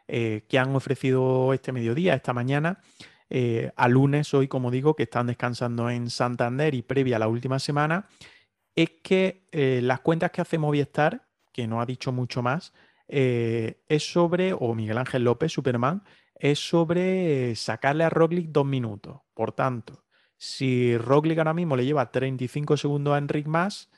eh, 0.09 0.43
que 0.49 0.59
han 0.59 0.75
ofrecido 0.75 1.53
este 1.53 1.71
mediodía, 1.71 2.15
esta 2.15 2.33
mañana, 2.33 2.81
eh, 3.29 3.71
a 3.77 3.87
lunes 3.87 4.33
hoy, 4.33 4.49
como 4.49 4.71
digo, 4.71 4.93
que 4.93 5.03
están 5.03 5.27
descansando 5.27 5.89
en 5.89 6.09
Santander 6.09 6.75
y 6.75 6.81
previa 6.81 7.15
a 7.15 7.19
la 7.19 7.29
última 7.29 7.59
semana, 7.59 8.09
es 8.77 8.91
que 9.01 9.47
eh, 9.51 9.81
las 9.83 10.01
cuentas 10.01 10.31
que 10.31 10.39
hace 10.41 10.59
Movistar, 10.59 11.27
que 11.51 11.67
no 11.67 11.81
ha 11.81 11.85
dicho 11.85 12.11
mucho 12.11 12.43
más, 12.43 12.73
eh, 13.07 13.81
es 13.89 14.11
sobre, 14.11 14.53
o 14.53 14.75
Miguel 14.75 14.99
Ángel 14.99 15.23
López, 15.23 15.51
Superman, 15.51 16.03
es 16.35 16.59
sobre 16.59 17.55
sacarle 17.55 18.03
a 18.03 18.11
Roglic 18.11 18.49
dos 18.51 18.67
minutos. 18.67 19.21
Por 19.33 19.51
tanto, 19.53 20.05
si 20.37 20.95
Roglic 20.95 21.39
ahora 21.39 21.55
mismo 21.55 21.75
le 21.75 21.85
lleva 21.85 22.11
35 22.11 22.77
segundos 22.77 23.15
a 23.15 23.17
Enric 23.17 23.47
más, 23.47 23.89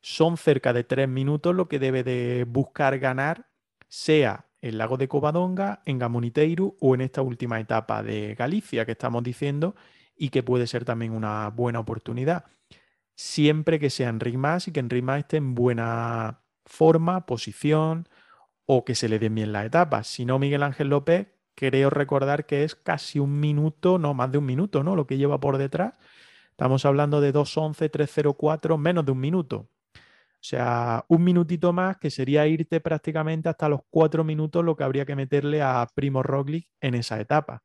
son 0.00 0.36
cerca 0.36 0.72
de 0.72 0.84
tres 0.84 1.08
minutos 1.08 1.54
lo 1.54 1.68
que 1.68 1.80
debe 1.80 2.04
de 2.04 2.44
buscar 2.48 3.00
ganar, 3.00 3.48
sea 3.88 4.46
el 4.60 4.78
lago 4.78 4.96
de 4.96 5.08
Covadonga, 5.08 5.82
en 5.86 5.98
Gamoniteiru 5.98 6.76
o 6.80 6.94
en 6.94 7.00
esta 7.00 7.22
última 7.22 7.58
etapa 7.58 8.04
de 8.04 8.36
Galicia 8.36 8.86
que 8.86 8.92
estamos 8.92 9.24
diciendo 9.24 9.74
y 10.16 10.28
que 10.28 10.44
puede 10.44 10.68
ser 10.68 10.84
también 10.84 11.12
una 11.12 11.48
buena 11.48 11.80
oportunidad. 11.80 12.44
Siempre 13.22 13.78
que 13.78 13.90
sea 13.90 14.08
Enric 14.08 14.36
más 14.36 14.66
y 14.66 14.72
que 14.72 14.80
Enric 14.80 15.04
más 15.04 15.18
esté 15.18 15.36
en 15.36 15.54
buena 15.54 16.40
forma, 16.64 17.26
posición 17.26 18.08
o 18.64 18.86
que 18.86 18.94
se 18.94 19.10
le 19.10 19.18
den 19.18 19.34
bien 19.34 19.52
las 19.52 19.66
etapas. 19.66 20.06
Si 20.06 20.24
no, 20.24 20.38
Miguel 20.38 20.62
Ángel 20.62 20.88
López, 20.88 21.28
creo 21.54 21.90
recordar 21.90 22.46
que 22.46 22.64
es 22.64 22.74
casi 22.74 23.18
un 23.18 23.38
minuto, 23.38 23.98
no 23.98 24.14
más 24.14 24.32
de 24.32 24.38
un 24.38 24.46
minuto, 24.46 24.82
¿no? 24.82 24.96
Lo 24.96 25.06
que 25.06 25.18
lleva 25.18 25.38
por 25.38 25.58
detrás. 25.58 25.96
Estamos 26.52 26.86
hablando 26.86 27.20
de 27.20 27.34
2.11, 27.34 27.90
3.04, 27.90 28.78
menos 28.78 29.04
de 29.04 29.12
un 29.12 29.20
minuto. 29.20 29.68
O 29.94 30.40
sea, 30.40 31.04
un 31.08 31.22
minutito 31.22 31.74
más 31.74 31.98
que 31.98 32.10
sería 32.10 32.46
irte 32.46 32.80
prácticamente 32.80 33.50
hasta 33.50 33.68
los 33.68 33.80
cuatro 33.90 34.24
minutos 34.24 34.64
lo 34.64 34.76
que 34.76 34.84
habría 34.84 35.04
que 35.04 35.14
meterle 35.14 35.60
a 35.60 35.86
Primo 35.94 36.22
Roglic 36.22 36.70
en 36.80 36.94
esa 36.94 37.20
etapa. 37.20 37.62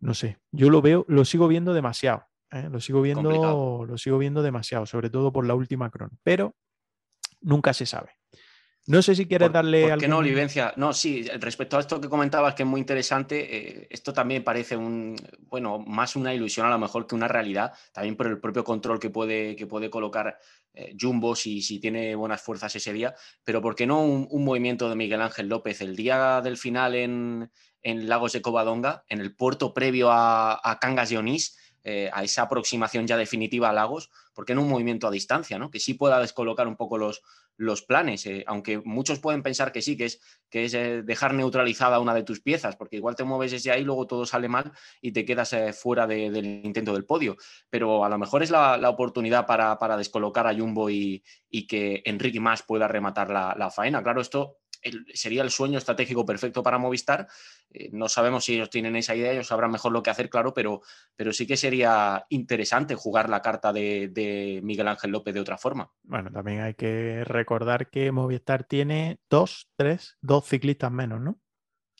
No 0.00 0.14
sé, 0.14 0.38
yo 0.50 0.68
lo 0.68 0.82
veo, 0.82 1.04
lo 1.06 1.24
sigo 1.24 1.46
viendo 1.46 1.72
demasiado. 1.74 2.29
¿Eh? 2.52 2.68
Lo 2.70 2.80
sigo 2.80 3.02
viendo, 3.02 3.84
lo 3.86 3.98
sigo 3.98 4.18
viendo 4.18 4.42
demasiado, 4.42 4.86
sobre 4.86 5.10
todo 5.10 5.32
por 5.32 5.46
la 5.46 5.54
última 5.54 5.90
crono. 5.90 6.18
Pero 6.22 6.54
nunca 7.40 7.72
se 7.72 7.86
sabe. 7.86 8.20
No 8.86 9.02
sé 9.02 9.14
si 9.14 9.26
quieres 9.26 9.52
darle 9.52 9.88
¿por 9.88 9.98
qué 9.98 10.08
no, 10.08 10.22
Livencia? 10.22 10.72
No, 10.76 10.92
sí, 10.92 11.22
respecto 11.38 11.76
a 11.76 11.80
esto 11.80 12.00
que 12.00 12.08
comentabas, 12.08 12.54
que 12.54 12.62
es 12.62 12.68
muy 12.68 12.80
interesante, 12.80 13.56
eh, 13.56 13.86
esto 13.90 14.12
también 14.12 14.42
parece 14.42 14.76
un, 14.76 15.16
bueno, 15.42 15.78
más 15.78 16.16
una 16.16 16.34
ilusión 16.34 16.66
a 16.66 16.70
lo 16.70 16.78
mejor 16.78 17.06
que 17.06 17.14
una 17.14 17.28
realidad, 17.28 17.72
también 17.92 18.16
por 18.16 18.26
el 18.26 18.40
propio 18.40 18.64
control 18.64 18.98
que 18.98 19.10
puede, 19.10 19.54
que 19.54 19.66
puede 19.66 19.90
colocar 19.90 20.38
eh, 20.72 20.96
Jumbo 20.98 21.36
si, 21.36 21.62
si, 21.62 21.78
tiene 21.78 22.14
buenas 22.14 22.40
fuerzas 22.40 22.74
ese 22.74 22.92
día, 22.92 23.14
pero 23.44 23.60
¿por 23.60 23.76
qué 23.76 23.86
no 23.86 24.02
un, 24.02 24.44
movimiento 24.44 24.88
de 24.88 24.96
Miguel 24.96 25.20
Ángel 25.20 25.48
López 25.48 25.80
el 25.82 25.94
día 25.94 26.40
del 26.40 26.56
final 26.56 26.94
en, 26.94 27.50
Lagos 27.82 28.32
de 28.32 28.42
Covadonga, 28.42 29.04
en 29.08 29.20
el 29.20 29.36
puerto 29.36 29.72
previo 29.72 30.08
a, 30.10 30.78
Cangas 30.80 31.10
de 31.10 31.18
Onís, 31.18 31.56
eh, 31.84 32.10
a 32.12 32.22
esa 32.22 32.42
aproximación 32.42 33.06
ya 33.06 33.16
definitiva 33.16 33.70
a 33.70 33.72
Lagos, 33.72 34.10
porque 34.34 34.54
no 34.54 34.62
un 34.62 34.68
movimiento 34.68 35.06
a 35.08 35.10
distancia, 35.10 35.58
¿no? 35.58 35.70
que 35.70 35.80
sí 35.80 35.94
pueda 35.94 36.20
descolocar 36.20 36.68
un 36.68 36.76
poco 36.76 36.98
los, 36.98 37.22
los 37.56 37.82
planes, 37.82 38.26
eh, 38.26 38.44
aunque 38.46 38.78
muchos 38.78 39.18
pueden 39.18 39.42
pensar 39.42 39.72
que 39.72 39.82
sí, 39.82 39.96
que 39.96 40.06
es, 40.06 40.20
que 40.48 40.64
es 40.64 40.72
dejar 40.72 41.34
neutralizada 41.34 42.00
una 42.00 42.14
de 42.14 42.22
tus 42.22 42.40
piezas, 42.40 42.76
porque 42.76 42.96
igual 42.96 43.16
te 43.16 43.24
mueves 43.24 43.52
desde 43.52 43.70
ahí, 43.70 43.84
luego 43.84 44.06
todo 44.06 44.26
sale 44.26 44.48
mal 44.48 44.72
y 45.00 45.12
te 45.12 45.24
quedas 45.24 45.54
fuera 45.78 46.06
del 46.06 46.64
intento 46.64 46.92
del 46.92 47.04
podio, 47.04 47.36
pero 47.68 48.04
a 48.04 48.08
lo 48.08 48.18
mejor 48.18 48.42
es 48.42 48.50
la, 48.50 48.88
oportunidad 48.88 49.46
para, 49.46 49.96
descolocar 49.96 50.46
a 50.46 50.54
Jumbo 50.54 50.90
y, 50.90 51.22
que 51.68 52.02
Enrique 52.04 52.40
Más 52.40 52.62
pueda 52.62 52.88
rematar 52.88 53.30
la, 53.30 53.54
la 53.58 53.70
faena. 53.70 54.02
Claro, 54.02 54.20
esto 54.20 54.59
sería 55.12 55.42
el 55.42 55.50
sueño 55.50 55.78
estratégico 55.78 56.24
perfecto 56.24 56.62
para 56.62 56.78
Movistar. 56.78 57.28
Eh, 57.70 57.90
no 57.92 58.08
sabemos 58.08 58.44
si 58.44 58.54
ellos 58.54 58.70
tienen 58.70 58.96
esa 58.96 59.14
idea, 59.14 59.32
ellos 59.32 59.46
sabrán 59.46 59.70
mejor 59.70 59.92
lo 59.92 60.02
que 60.02 60.10
hacer, 60.10 60.30
claro, 60.30 60.54
pero, 60.54 60.82
pero 61.16 61.32
sí 61.32 61.46
que 61.46 61.56
sería 61.56 62.24
interesante 62.30 62.94
jugar 62.94 63.28
la 63.28 63.42
carta 63.42 63.72
de, 63.72 64.60
Miguel 64.62 64.88
Ángel 64.88 65.10
López 65.10 65.34
de 65.34 65.40
otra 65.40 65.58
forma. 65.58 65.90
Bueno, 66.02 66.30
también 66.30 66.60
hay 66.60 66.74
que 66.74 67.24
recordar 67.24 67.90
que 67.90 68.12
Movistar 68.12 68.64
tiene 68.64 69.20
dos, 69.28 69.70
tres, 69.76 70.16
dos 70.20 70.46
ciclistas 70.46 70.90
menos, 70.90 71.20
¿no? 71.20 71.40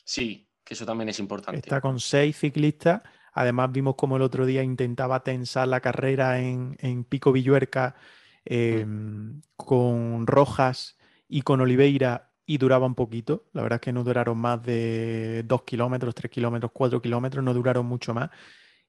Sí, 0.03 0.49
que 0.63 0.73
eso 0.73 0.85
también 0.85 1.09
es 1.09 1.19
importante. 1.19 1.59
Está 1.59 1.81
con 1.81 1.99
seis 1.99 2.37
ciclistas. 2.37 3.01
Además, 3.33 3.71
vimos 3.71 3.95
como 3.95 4.17
el 4.17 4.23
otro 4.23 4.45
día 4.45 4.63
intentaba 4.63 5.23
tensar 5.23 5.67
la 5.67 5.79
carrera 5.79 6.39
en, 6.39 7.05
Pico 7.05 7.31
Villuerca 7.31 7.95
em, 8.43 9.41
con 9.55 10.27
Rojas 10.27 10.97
y 11.29 11.43
con 11.43 11.61
Oliveira 11.61 12.30
y 12.51 12.57
duraba 12.57 12.85
un 12.85 12.95
poquito. 12.95 13.45
La 13.53 13.61
verdad 13.61 13.77
es 13.77 13.81
que 13.81 13.93
no 13.93 14.03
duraron 14.03 14.37
más 14.37 14.61
de 14.61 15.43
2 15.45 15.63
kilómetros, 15.63 16.13
3 16.13 16.29
kilómetros, 16.29 16.71
4 16.73 17.01
kilómetros, 17.01 17.41
no 17.45 17.53
duraron 17.53 17.85
mucho 17.85 18.13
más. 18.13 18.29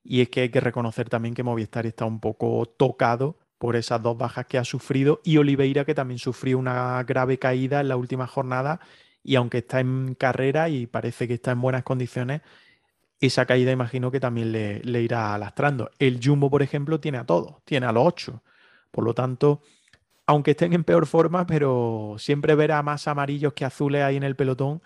Y 0.03 0.20
es 0.20 0.31
que 0.31 0.40
hay 0.42 0.48
que 0.48 0.59
reconocer 0.59 1.09
también 1.09 1.33
que 1.33 1.44
Movistar 1.44 1.87
está 1.87 2.05
un 2.05 2.18
poco 2.18 2.66
tocado 2.77 3.38
por 3.59 3.77
esas 3.77 4.03
dos 4.03 4.18
bajas 4.18 4.46
que 4.46 4.59
ha 4.59 4.64
sufrido 4.64 5.20
y 5.22 5.37
Oliveira 5.37 5.85
que 5.85 5.94
también 5.94 6.18
sufrió 6.18 6.59
una 6.59 7.05
grave 7.05 7.38
caída 7.38 7.81
en 7.81 7.87
la 7.87 7.96
última 7.96 8.27
jornada 8.27 8.81
y 9.22 9.37
aunque 9.37 9.59
está 9.59 9.79
en 9.79 10.16
carrera 10.16 10.68
y 10.68 10.88
parece 10.88 11.29
que 11.29 11.35
está 11.35 11.53
en 11.53 11.61
buenas 11.61 11.85
condiciones, 11.85 12.42
esa 13.20 13.46
caída 13.46 13.70
imagino 13.70 14.11
que 14.11 14.18
también 14.18 14.51
le, 14.51 14.81
le 14.81 15.03
irá 15.03 15.38
lastrando. 15.38 15.88
El 16.01 16.18
Jumbo, 16.20 16.51
por 16.51 16.62
ejemplo, 16.62 16.98
tiene 16.98 17.18
a 17.18 17.27
todos, 17.27 17.62
tiene 17.64 17.87
a 17.87 17.92
los 17.92 18.05
ocho. 18.05 18.42
Por 18.90 19.05
lo 19.05 19.14
tanto, 19.14 19.62
aunque 20.32 20.52
estén 20.52 20.72
en 20.72 20.84
peor 20.84 21.06
forma, 21.06 21.46
pero 21.46 22.16
siempre 22.18 22.54
ver 22.54 22.72
a 22.72 22.82
más 22.82 23.06
amarillos 23.06 23.52
que 23.52 23.64
azules 23.64 24.02
ahí 24.02 24.16
en 24.16 24.22
el 24.22 24.36
pelotón 24.36 24.82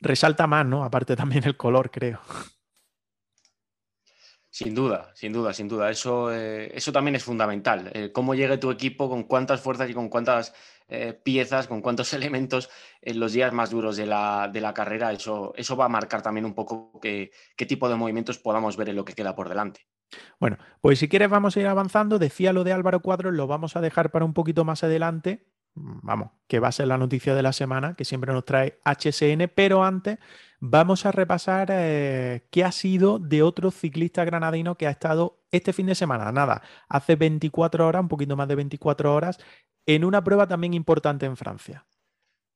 resalta 0.00 0.46
más, 0.46 0.66
¿no? 0.66 0.84
Aparte 0.84 1.16
también 1.16 1.44
el 1.44 1.56
color, 1.56 1.90
creo. 1.90 2.20
Sin 4.50 4.74
duda, 4.74 5.10
sin 5.14 5.32
duda, 5.32 5.52
sin 5.52 5.66
duda. 5.66 5.90
Eso, 5.90 6.32
eh, 6.32 6.70
eso 6.76 6.92
también 6.92 7.16
es 7.16 7.24
fundamental. 7.24 7.90
Eh, 7.94 8.12
cómo 8.12 8.34
llegue 8.34 8.58
tu 8.58 8.70
equipo, 8.70 9.08
con 9.08 9.24
cuántas 9.24 9.60
fuerzas 9.60 9.90
y 9.90 9.94
con 9.94 10.08
cuántas 10.08 10.54
eh, 10.88 11.12
piezas, 11.12 11.66
con 11.66 11.80
cuántos 11.80 12.12
elementos 12.14 12.70
en 13.00 13.18
los 13.18 13.32
días 13.32 13.52
más 13.52 13.70
duros 13.70 13.96
de 13.96 14.06
la, 14.06 14.48
de 14.52 14.60
la 14.60 14.74
carrera, 14.74 15.12
eso, 15.12 15.54
eso 15.56 15.76
va 15.76 15.86
a 15.86 15.88
marcar 15.88 16.22
también 16.22 16.44
un 16.44 16.54
poco 16.54 17.00
qué 17.00 17.30
tipo 17.56 17.88
de 17.88 17.96
movimientos 17.96 18.38
podamos 18.38 18.76
ver 18.76 18.90
en 18.90 18.96
lo 18.96 19.04
que 19.04 19.14
queda 19.14 19.34
por 19.34 19.48
delante. 19.48 19.86
Bueno, 20.38 20.58
pues 20.80 20.98
si 20.98 21.08
quieres 21.08 21.30
vamos 21.30 21.56
a 21.56 21.60
ir 21.60 21.66
avanzando. 21.66 22.18
Decía 22.18 22.52
lo 22.52 22.64
de 22.64 22.72
Álvaro 22.72 23.00
Cuadros, 23.00 23.34
lo 23.34 23.46
vamos 23.46 23.76
a 23.76 23.80
dejar 23.80 24.10
para 24.10 24.24
un 24.24 24.34
poquito 24.34 24.64
más 24.64 24.84
adelante. 24.84 25.46
Vamos, 25.74 26.32
que 26.48 26.60
va 26.60 26.68
a 26.68 26.72
ser 26.72 26.88
la 26.88 26.98
noticia 26.98 27.34
de 27.34 27.42
la 27.42 27.52
semana, 27.52 27.94
que 27.94 28.04
siempre 28.04 28.32
nos 28.32 28.44
trae 28.44 28.78
HSN, 28.84 29.50
pero 29.54 29.84
antes 29.84 30.18
vamos 30.60 31.06
a 31.06 31.12
repasar 31.12 31.68
eh, 31.70 32.46
qué 32.50 32.62
ha 32.62 32.72
sido 32.72 33.18
de 33.18 33.42
otro 33.42 33.70
ciclista 33.70 34.24
granadino 34.24 34.76
que 34.76 34.86
ha 34.86 34.90
estado 34.90 35.42
este 35.50 35.72
fin 35.72 35.86
de 35.86 35.94
semana, 35.94 36.30
nada, 36.30 36.62
hace 36.88 37.16
24 37.16 37.86
horas, 37.86 38.00
un 38.00 38.08
poquito 38.08 38.36
más 38.36 38.48
de 38.48 38.54
24 38.54 39.14
horas, 39.14 39.38
en 39.86 40.04
una 40.04 40.22
prueba 40.22 40.46
también 40.46 40.74
importante 40.74 41.26
en 41.26 41.36
Francia. 41.36 41.86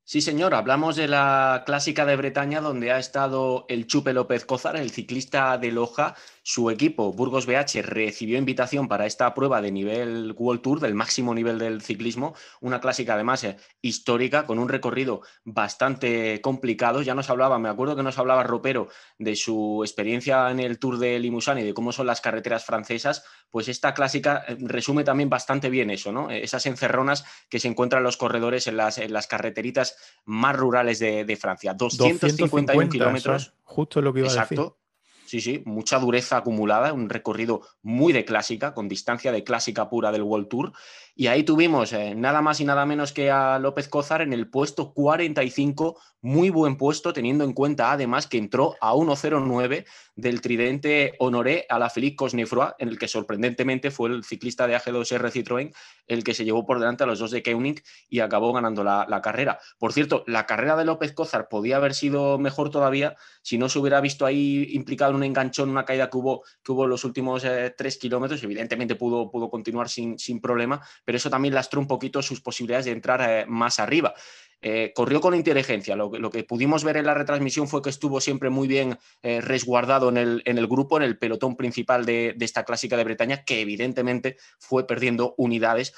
Sí, 0.04 0.20
señor, 0.20 0.54
hablamos 0.54 0.94
de 0.94 1.08
la 1.08 1.64
clásica 1.66 2.06
de 2.06 2.14
Bretaña 2.14 2.60
donde 2.60 2.92
ha 2.92 2.98
estado 3.00 3.66
el 3.68 3.88
Chupe 3.88 4.12
López 4.12 4.44
Cózar, 4.44 4.76
el 4.76 4.92
ciclista 4.92 5.58
de 5.58 5.72
Loja. 5.72 6.14
Su 6.48 6.70
equipo, 6.70 7.12
Burgos 7.12 7.44
BH, 7.44 7.82
recibió 7.82 8.38
invitación 8.38 8.87
para 8.87 9.04
esta 9.04 9.35
prueba 9.35 9.61
de 9.61 9.72
nivel 9.72 10.32
World 10.38 10.62
Tour, 10.62 10.78
del 10.78 10.94
máximo 10.94 11.35
nivel 11.35 11.59
del 11.59 11.82
ciclismo, 11.82 12.37
una 12.61 12.80
clásica 12.80 13.14
además 13.14 13.42
eh, 13.42 13.56
histórica, 13.82 14.46
con 14.46 14.61
un 14.61 14.68
recorrido 14.68 15.22
bastante 15.42 16.40
complicado. 16.40 17.02
Ya 17.02 17.16
nos 17.16 17.30
hablaba, 17.30 17.59
me 17.59 17.68
acuerdo 17.68 17.96
que 17.96 18.04
nos 18.04 18.16
hablaba 18.18 18.44
Ropero 18.44 18.87
de 19.18 19.35
su 19.35 19.82
experiencia 19.82 20.48
en 20.52 20.61
el 20.61 20.78
Tour 20.78 20.98
de 20.98 21.18
Limousin 21.18 21.59
y 21.59 21.64
de 21.64 21.74
cómo 21.74 21.90
son 21.90 22.06
las 22.06 22.20
carreteras 22.20 22.64
francesas, 22.64 23.24
pues 23.50 23.66
esta 23.66 23.92
clásica 23.92 24.44
eh, 24.46 24.56
resume 24.61 25.02
también 25.02 25.28
bastante 25.28 25.68
bien 25.68 25.90
eso, 25.90 26.12
¿no? 26.12 26.30
Esas 26.30 26.64
encerronas 26.66 27.24
que 27.48 27.59
se 27.59 27.66
encuentran 27.66 28.04
los 28.04 28.16
corredores 28.16 28.68
en 28.68 28.76
las, 28.76 28.98
en 28.98 29.12
las 29.12 29.26
carreteritas 29.26 29.96
más 30.24 30.54
rurales 30.54 31.00
de, 31.00 31.38
Francia. 31.40 31.74
251 31.74 32.88
kilómetros. 32.88 33.52
Justo 33.64 34.00
lo 34.00 34.12
que 34.12 34.20
iba 34.20 34.28
Exacto. 34.28 34.61
a 34.61 34.64
decir. 34.66 34.86
Sí, 35.26 35.40
sí, 35.40 35.60
mucha 35.64 35.98
dureza 35.98 36.36
acumulada, 36.36 36.92
un 36.92 37.08
recorrido 37.10 37.62
muy 37.82 38.12
de 38.12 38.24
clásica, 38.24 38.74
con 38.74 38.86
distancia 38.88 39.32
de 39.32 39.42
clásica 39.42 39.90
pura 39.90 40.12
del 40.12 40.22
World 40.22 40.46
Tour. 40.48 40.72
Y 41.18 41.29
ahí 41.29 41.44
tuvimos 41.44 41.94
eh, 41.94 42.14
nada 42.14 42.42
más 42.42 42.61
y 42.61 42.66
nada 42.66 42.85
menos 42.85 43.14
que 43.14 43.31
a 43.31 43.59
López 43.59 43.88
Cózar 43.88 44.20
en 44.20 44.35
el 44.35 44.50
puesto 44.50 44.92
45 44.92 45.98
muy 46.26 46.50
buen 46.50 46.76
puesto, 46.76 47.12
teniendo 47.12 47.44
en 47.44 47.52
cuenta 47.52 47.92
además 47.92 48.26
que 48.26 48.37
entró 48.37 48.74
a 48.81 48.94
1.09 48.94 49.87
del 50.16 50.40
tridente 50.40 51.14
Honoré 51.20 51.66
a 51.68 51.79
la 51.79 51.88
Félix 51.88 52.16
Cosnefroy, 52.16 52.70
en 52.79 52.88
el 52.88 52.98
que 52.98 53.07
sorprendentemente 53.07 53.92
fue 53.92 54.09
el 54.11 54.24
ciclista 54.24 54.66
de 54.66 54.76
AG2R 54.76 55.31
Citroën 55.31 55.72
el 56.07 56.24
que 56.24 56.35
se 56.35 56.44
llevó 56.44 56.66
por 56.66 56.81
delante 56.81 57.05
a 57.05 57.07
los 57.07 57.18
dos 57.18 57.31
de 57.31 57.42
Koenig 57.42 57.83
y 58.09 58.20
acabó 58.20 58.52
ganando 58.52 58.83
la, 58.85 59.20
carrera. 59.22 59.59
Por 59.79 59.92
cierto, 59.92 60.24
la 60.26 60.46
carrera 60.46 60.76
de 60.76 60.85
López 60.85 61.12
Cózar 61.12 61.48
podía 61.48 61.76
haber 61.76 61.94
sido 61.94 62.38
mejor 62.38 62.70
todavía 62.70 63.16
si 63.42 63.59
no 63.59 63.68
se 63.68 63.79
hubiera 63.79 64.00
visto 64.00 64.26
ahí 64.26 64.68
implicado 64.72 65.11
en 65.11 65.16
un 65.16 65.24
enganchón, 65.24 65.70
una 65.70 65.85
caída 65.85 66.11
que 66.11 66.16
hubo, 66.16 66.44
que 66.62 66.72
hubo 66.72 66.87
los 66.87 67.05
últimos 67.05 67.44
eh, 67.44 67.74
tres 67.76 67.98
kilómetros. 67.98 68.42
Evidentemente 68.42 68.94
pudo, 68.94 69.31
pudo 69.31 69.48
continuar 69.50 69.88
sin, 69.88 70.18
sin 70.18 70.40
problema, 70.40 70.81
pero 71.06 71.16
eso 71.16 71.30
también 71.30 71.54
lastró 71.54 71.80
un 71.80 71.86
poquito 71.86 72.20
sus 72.20 72.42
posibilidades 72.42 72.84
de 72.84 72.90
entrar 72.90 73.22
eh, 73.22 73.46
más 73.46 73.78
arriba. 73.78 74.12
Eh, 74.60 74.92
corrió 74.94 75.20
con 75.20 75.34
inteligencia. 75.34 75.94
Lo, 75.94 76.10
que 76.30 76.42
pudimos 76.42 76.82
ver 76.82 76.96
en 76.96 77.06
la 77.06 77.14
retransmisión 77.14 77.68
fue 77.68 77.82
que 77.82 77.90
estuvo 77.90 78.20
siempre 78.20 78.50
muy 78.50 78.66
bien 78.66 78.98
eh, 79.22 79.40
resguardado 79.40 80.08
en 80.08 80.16
el, 80.16 80.42
en 80.46 80.58
el, 80.58 80.66
grupo, 80.66 80.96
en 80.96 81.04
el 81.04 81.16
pelotón 81.16 81.56
principal 81.56 82.04
de, 82.04 82.34
esta 82.40 82.64
clásica 82.64 82.96
de 82.96 83.04
Bretaña, 83.04 83.44
que 83.44 83.60
evidentemente 83.60 84.36
fue 84.59 84.86
perdiendo 84.86 85.34
unidades 85.38 85.94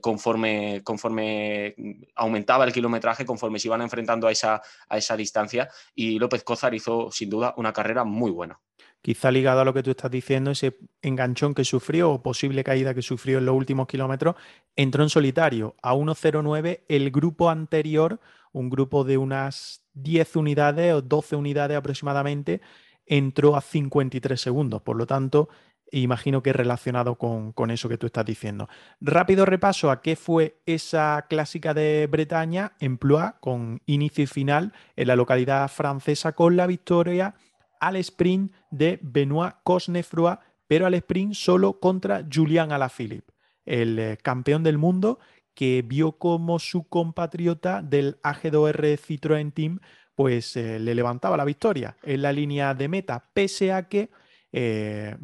conforme, 0.00 0.82
conforme 0.84 1.74
aumentaba 2.14 2.64
el 2.64 2.72
kilometraje, 2.72 3.24
conforme 3.24 3.58
se 3.58 3.68
iban 3.68 3.82
enfrentando 3.82 4.28
a 4.28 4.32
esa, 4.32 4.62
a 4.88 4.98
esa 4.98 5.16
distancia. 5.16 5.68
Y 5.94 6.20
López 6.20 6.44
Cózar 6.44 6.74
hizo 6.74 7.10
sin 7.10 7.30
duda 7.30 7.54
una 7.56 7.72
carrera 7.72 8.04
muy 8.04 8.30
buena 8.30 8.60
quizá 9.02 9.32
ligado 9.32 9.60
a 9.60 9.64
lo 9.64 9.74
que 9.74 9.82
tú 9.82 9.90
estás 9.90 10.10
diciendo, 10.10 10.52
ese 10.52 10.78
enganchón 11.02 11.54
que 11.54 11.64
sufrió 11.64 12.12
o 12.12 12.22
posible 12.22 12.64
caída 12.64 12.94
que 12.94 13.02
sufrió 13.02 13.38
en 13.38 13.46
los 13.46 13.54
últimos 13.54 13.88
kilómetros, 13.88 14.36
entró 14.76 15.02
en 15.02 15.10
solitario 15.10 15.74
a 15.82 15.94
1.09. 15.94 16.82
El 16.88 17.10
grupo 17.10 17.50
anterior, 17.50 18.20
un 18.52 18.70
grupo 18.70 19.02
de 19.02 19.18
unas 19.18 19.84
10 19.94 20.36
unidades 20.36 20.94
o 20.94 21.02
12 21.02 21.36
unidades 21.36 21.76
aproximadamente, 21.76 22.60
entró 23.04 23.56
a 23.56 23.60
53 23.60 24.40
segundos. 24.40 24.82
Por 24.82 24.96
lo 24.96 25.04
tanto, 25.04 25.48
imagino 25.90 26.40
que 26.40 26.50
es 26.50 26.56
relacionado 26.56 27.16
con, 27.16 27.52
con, 27.52 27.72
eso 27.72 27.88
que 27.88 27.98
tú 27.98 28.06
estás 28.06 28.24
diciendo. 28.24 28.68
Rápido 29.00 29.44
repaso 29.44 29.90
a 29.90 30.00
qué 30.00 30.14
fue 30.14 30.60
esa 30.64 31.26
clásica 31.28 31.74
de 31.74 32.06
Bretaña 32.06 32.72
en 32.78 32.98
Blois, 32.98 33.32
con 33.40 33.82
inicio 33.86 34.22
y 34.22 34.28
final 34.28 34.72
en 34.94 35.08
la 35.08 35.16
localidad 35.16 35.68
francesa, 35.68 36.32
con 36.32 36.56
la 36.56 36.68
victoria 36.68 37.34
al 37.82 37.96
sprint 37.96 38.52
de 38.70 39.00
Benoit 39.02 39.56
Cosnefroy, 39.64 40.36
pero 40.68 40.86
al 40.86 40.94
sprint 40.94 41.34
solo 41.34 41.80
contra 41.80 42.24
Julian 42.32 42.70
Alaphilippe, 42.70 43.32
el 43.66 43.98
eh, 43.98 44.18
campeón 44.22 44.62
del 44.62 44.78
mundo 44.78 45.18
que 45.52 45.82
vio 45.82 46.12
como 46.12 46.58
su 46.60 46.88
compatriota 46.88 47.82
del 47.82 48.18
AG2R 48.22 48.98
Citroën 48.98 49.52
Team 49.52 49.80
pues 50.14 50.56
eh, 50.56 50.78
le 50.78 50.94
levantaba 50.94 51.36
la 51.36 51.44
victoria 51.44 51.96
en 52.02 52.22
la 52.22 52.32
línea 52.32 52.74
de 52.74 52.88
meta, 52.88 53.30
pese 53.32 53.72
a 53.72 53.88
que 53.88 54.10
eh, 54.52 55.16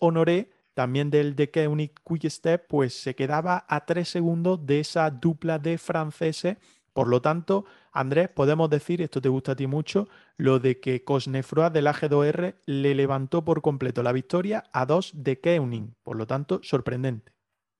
Honoré, 0.00 0.50
también 0.74 1.10
del 1.10 1.36
de 1.36 1.50
Quick 1.50 2.28
Step, 2.28 2.66
pues 2.68 2.94
se 2.94 3.14
quedaba 3.14 3.64
a 3.68 3.84
tres 3.84 4.08
segundos 4.08 4.64
de 4.66 4.80
esa 4.80 5.10
dupla 5.10 5.58
de 5.58 5.78
franceses 5.78 6.56
por 6.92 7.08
lo 7.08 7.22
tanto, 7.22 7.64
Andrés, 7.92 8.28
podemos 8.28 8.70
decir, 8.70 9.02
esto 9.02 9.20
te 9.20 9.28
gusta 9.28 9.52
a 9.52 9.56
ti 9.56 9.66
mucho, 9.66 10.08
lo 10.36 10.58
de 10.58 10.80
que 10.80 11.04
Cosnefroy 11.04 11.70
del 11.70 11.86
AG2R 11.86 12.56
le 12.66 12.94
levantó 12.94 13.44
por 13.44 13.62
completo 13.62 14.02
la 14.02 14.12
victoria 14.12 14.64
a 14.72 14.86
dos 14.86 15.12
de 15.14 15.40
Keuning. 15.40 15.94
Por 16.02 16.16
lo 16.16 16.26
tanto, 16.26 16.60
sorprendente. 16.62 17.32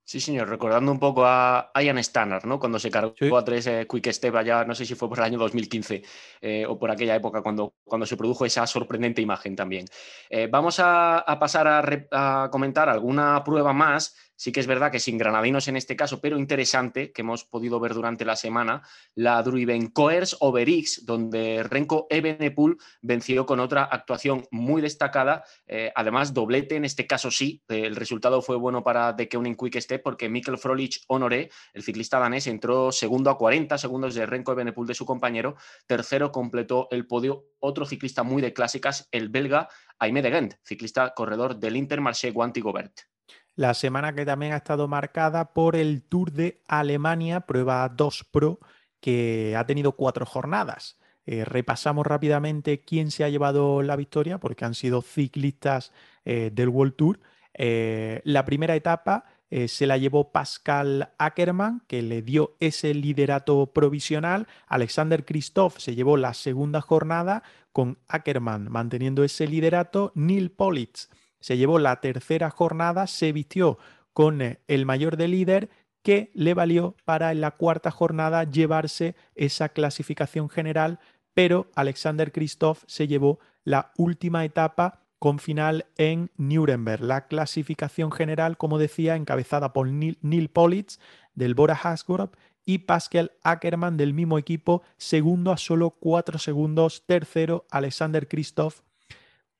Sí, 0.05 0.19
señor, 0.19 0.49
recordando 0.49 0.91
un 0.91 0.99
poco 0.99 1.25
a 1.25 1.71
Ian 1.81 2.03
Stannard, 2.03 2.45
¿no? 2.45 2.59
Cuando 2.59 2.77
se 2.77 2.91
cargó 2.91 3.37
a 3.37 3.45
tres 3.45 3.67
eh, 3.67 3.87
Quick 3.89 4.11
Step 4.11 4.35
allá, 4.35 4.65
no 4.65 4.75
sé 4.75 4.85
si 4.85 4.95
fue 4.95 5.07
por 5.07 5.17
el 5.19 5.23
año 5.23 5.39
2015 5.39 6.03
eh, 6.41 6.65
o 6.67 6.77
por 6.77 6.91
aquella 6.91 7.15
época 7.15 7.41
cuando, 7.41 7.75
cuando 7.85 8.05
se 8.05 8.17
produjo 8.17 8.45
esa 8.45 8.67
sorprendente 8.67 9.21
imagen 9.21 9.55
también. 9.55 9.85
Eh, 10.29 10.47
vamos 10.51 10.81
a, 10.81 11.23
pasar 11.39 12.07
a, 12.11 12.49
comentar 12.51 12.89
alguna 12.89 13.41
prueba 13.45 13.71
más 13.71 14.13
Sí 14.43 14.51
que 14.51 14.59
es 14.59 14.67
verdad 14.67 14.91
que 14.91 14.99
sin 14.99 15.17
granadinos 15.17 15.69
en 15.69 15.77
este 15.77 15.95
caso, 15.95 16.19
pero 16.19 16.37
interesante, 16.37 17.13
que 17.13 17.21
hemos 17.21 17.45
podido 17.45 17.79
ver 17.79 17.93
durante 17.93 18.25
la 18.25 18.35
semana, 18.35 18.81
la 19.15 19.41
Druiven 19.41 19.87
Coers 19.87 20.35
Overix, 20.41 21.05
donde 21.05 21.63
Renko 21.63 22.07
Ebenepul 22.09 22.77
venció 23.01 23.45
con 23.45 23.61
otra 23.61 23.85
actuación 23.85 24.45
muy 24.51 24.81
destacada, 24.81 25.45
eh, 25.65 25.93
además 25.95 26.33
doblete, 26.33 26.75
en 26.75 26.83
este 26.83 27.07
caso 27.07 27.31
sí, 27.31 27.63
el 27.69 27.95
resultado 27.95 28.41
fue 28.41 28.57
bueno 28.57 28.83
para 28.83 29.15
The 29.15 29.29
Keuning 29.29 29.55
Quick 29.55 29.79
Step 29.79 30.03
porque 30.03 30.27
Mikkel 30.27 30.57
Frolich 30.57 31.05
Honoré, 31.07 31.49
el 31.73 31.83
ciclista 31.83 32.19
danés, 32.19 32.45
entró 32.47 32.91
segundo 32.91 33.29
a 33.29 33.37
40 33.37 33.77
segundos 33.77 34.13
de 34.13 34.25
Renko 34.25 34.51
Ebenepul 34.51 34.85
de 34.85 34.93
su 34.93 35.05
compañero, 35.05 35.55
tercero 35.87 36.33
completó 36.33 36.89
el 36.91 37.07
podio 37.07 37.45
otro 37.59 37.85
ciclista 37.85 38.23
muy 38.23 38.41
de 38.41 38.51
clásicas, 38.51 39.07
el 39.13 39.29
belga 39.29 39.69
Aime 39.99 40.21
de 40.21 40.31
Gent, 40.31 40.55
ciclista 40.65 41.13
corredor 41.13 41.55
del 41.55 41.77
Intermarché 41.77 42.31
Guanti 42.31 42.59
Gobert. 42.59 43.12
La 43.55 43.75
semana 43.75 44.15
que 44.15 44.25
también 44.25 44.53
ha 44.53 44.57
estado 44.57 44.87
marcada 44.87 45.53
por 45.53 45.75
el 45.75 46.01
Tour 46.01 46.31
de 46.31 46.61
Alemania, 46.67 47.41
prueba 47.41 47.87
2 47.87 48.25
Pro, 48.31 48.59
que 48.99 49.55
ha 49.55 49.65
tenido 49.67 49.91
cuatro 49.91 50.25
jornadas. 50.25 50.97
Eh, 51.25 51.45
repasamos 51.45 52.05
rápidamente 52.07 52.81
quién 52.81 53.11
se 53.11 53.23
ha 53.23 53.29
llevado 53.29 53.83
la 53.83 53.95
victoria, 53.95 54.39
porque 54.39 54.65
han 54.65 54.73
sido 54.73 55.03
ciclistas 55.03 55.91
eh, 56.25 56.49
del 56.51 56.69
World 56.69 56.95
Tour. 56.95 57.19
Eh, 57.53 58.21
la 58.23 58.43
primera 58.45 58.75
etapa 58.75 59.25
se 59.67 59.85
la 59.85 59.99
llevó 59.99 60.31
Pascal 60.31 61.13
Ackermann, 61.19 61.83
que 61.85 62.01
le 62.01 62.23
dio 62.23 62.55
ese 62.59 62.91
liderato 62.95 63.67
provisional. 63.67 64.47
Alexander 64.65 65.25
Christoph 65.25 65.77
se 65.77 65.93
llevó 65.93 66.17
la 66.17 66.33
segunda 66.33 66.81
jornada 66.81 67.43
con 67.71 67.99
Ackermann 68.07 68.71
manteniendo 68.71 69.23
ese 69.23 69.45
liderato. 69.45 70.11
Neil 70.15 70.49
Politz 70.49 71.07
se 71.43 71.57
llevó 71.57 71.77
la 71.77 71.99
tercera 71.99 72.49
jornada, 72.49 73.05
se 73.05 73.33
vistió 73.33 73.77
con 74.13 74.41
eh, 74.41 74.61
el 74.69 74.85
mayor 74.85 75.17
de 75.17 75.27
líder 75.27 75.69
que 76.01 76.31
le 76.33 76.53
valió 76.53 76.95
para 77.03 77.33
en 77.33 77.41
la 77.41 77.51
cuarta 77.51 77.91
jornada 77.91 78.45
llevarse 78.45 79.17
esa 79.35 79.67
clasificación 79.67 80.49
general, 80.49 80.99
pero 81.33 81.69
Alexander 81.75 82.31
Christoph 82.31 82.83
se 82.87 83.09
llevó 83.09 83.39
la 83.65 83.91
última 83.97 84.45
etapa 84.45 85.01
con 85.19 85.37
final 85.37 85.85
en 85.97 86.31
Nuremberg. 86.37 87.03
La 87.03 87.27
clasificación 87.27 88.13
general, 88.13 88.55
como 88.55 88.77
decía, 88.77 89.17
encabezada 89.17 89.73
por 89.73 89.89
Neil, 89.89 90.49
Politz 90.49 90.97
del 91.35 91.55
Bora 91.55 91.77
Hansgrohe 91.81 92.29
y 92.63 92.79
Pascal 92.79 93.33
Ackermann 93.43 93.97
del 93.97 94.13
mismo 94.13 94.37
equipo, 94.37 94.81
segundo 94.95 95.51
a 95.51 95.57
solo 95.57 95.89
cuatro 95.89 96.39
segundos, 96.39 97.03
tercero 97.05 97.65
Alexander 97.69 98.29
Christoph 98.29 98.79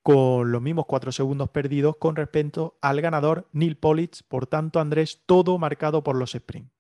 con 0.04 0.52
los 0.52 0.62
mismos 0.62 0.86
cuatro 0.86 1.14
segundos 1.14 1.50
perdidos 1.50 1.96
con 1.98 2.18
respecto 2.18 2.78
al 2.82 3.00
ganador 3.02 3.48
Neil 3.54 3.78
Politz. 3.78 4.22
Por 4.22 4.48
tanto, 4.48 4.82
Andrés, 4.82 5.24
todo 5.26 5.58
marcado 5.58 6.04
por 6.04 6.18
los 6.18 6.34
sprints. 6.34 6.73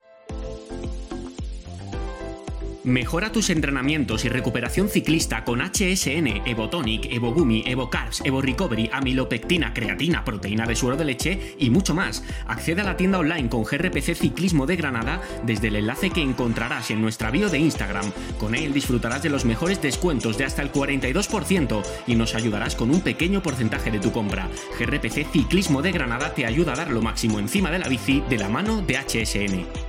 Mejora 2.83 3.31
tus 3.31 3.49
entrenamientos 3.49 4.25
y 4.25 4.29
recuperación 4.29 4.89
ciclista 4.89 5.45
con 5.45 5.61
HSN, 5.61 6.45
Evotonic, 6.45 7.05
Evogumi, 7.13 7.63
Evocarbs, 7.65 8.21
Evo 8.25 8.41
Recovery, 8.41 8.89
amilopectina, 8.91 9.73
creatina, 9.73 10.25
proteína 10.25 10.65
de 10.65 10.75
suero 10.75 10.97
de 10.97 11.05
leche 11.05 11.55
y 11.57 11.69
mucho 11.69 11.93
más. 11.93 12.25
Accede 12.45 12.81
a 12.81 12.83
la 12.83 12.97
tienda 12.97 13.19
online 13.19 13.47
con 13.47 13.63
GRPC 13.63 14.15
Ciclismo 14.15 14.65
de 14.65 14.75
Granada 14.75 15.21
desde 15.45 15.69
el 15.69 15.77
enlace 15.77 16.09
que 16.09 16.21
encontrarás 16.21 16.91
en 16.91 17.01
nuestra 17.01 17.31
bio 17.31 17.49
de 17.49 17.59
Instagram. 17.59 18.11
Con 18.37 18.53
él 18.53 18.73
disfrutarás 18.73 19.23
de 19.23 19.29
los 19.29 19.45
mejores 19.45 19.81
descuentos 19.81 20.37
de 20.37 20.43
hasta 20.43 20.61
el 20.61 20.73
42% 20.73 21.83
y 22.05 22.15
nos 22.15 22.35
ayudarás 22.35 22.75
con 22.75 22.91
un 22.91 22.99
pequeño 22.99 23.41
porcentaje 23.41 23.91
de 23.91 23.99
tu 23.99 24.11
compra. 24.11 24.49
GRPC 24.77 25.31
Ciclismo 25.31 25.81
de 25.81 25.93
Granada 25.93 26.33
te 26.33 26.45
ayuda 26.45 26.73
a 26.73 26.77
dar 26.77 26.91
lo 26.91 27.01
máximo 27.01 27.39
encima 27.39 27.71
de 27.71 27.79
la 27.79 27.87
bici 27.87 28.21
de 28.29 28.39
la 28.39 28.49
mano 28.49 28.81
de 28.81 28.97
HSN. 28.97 29.82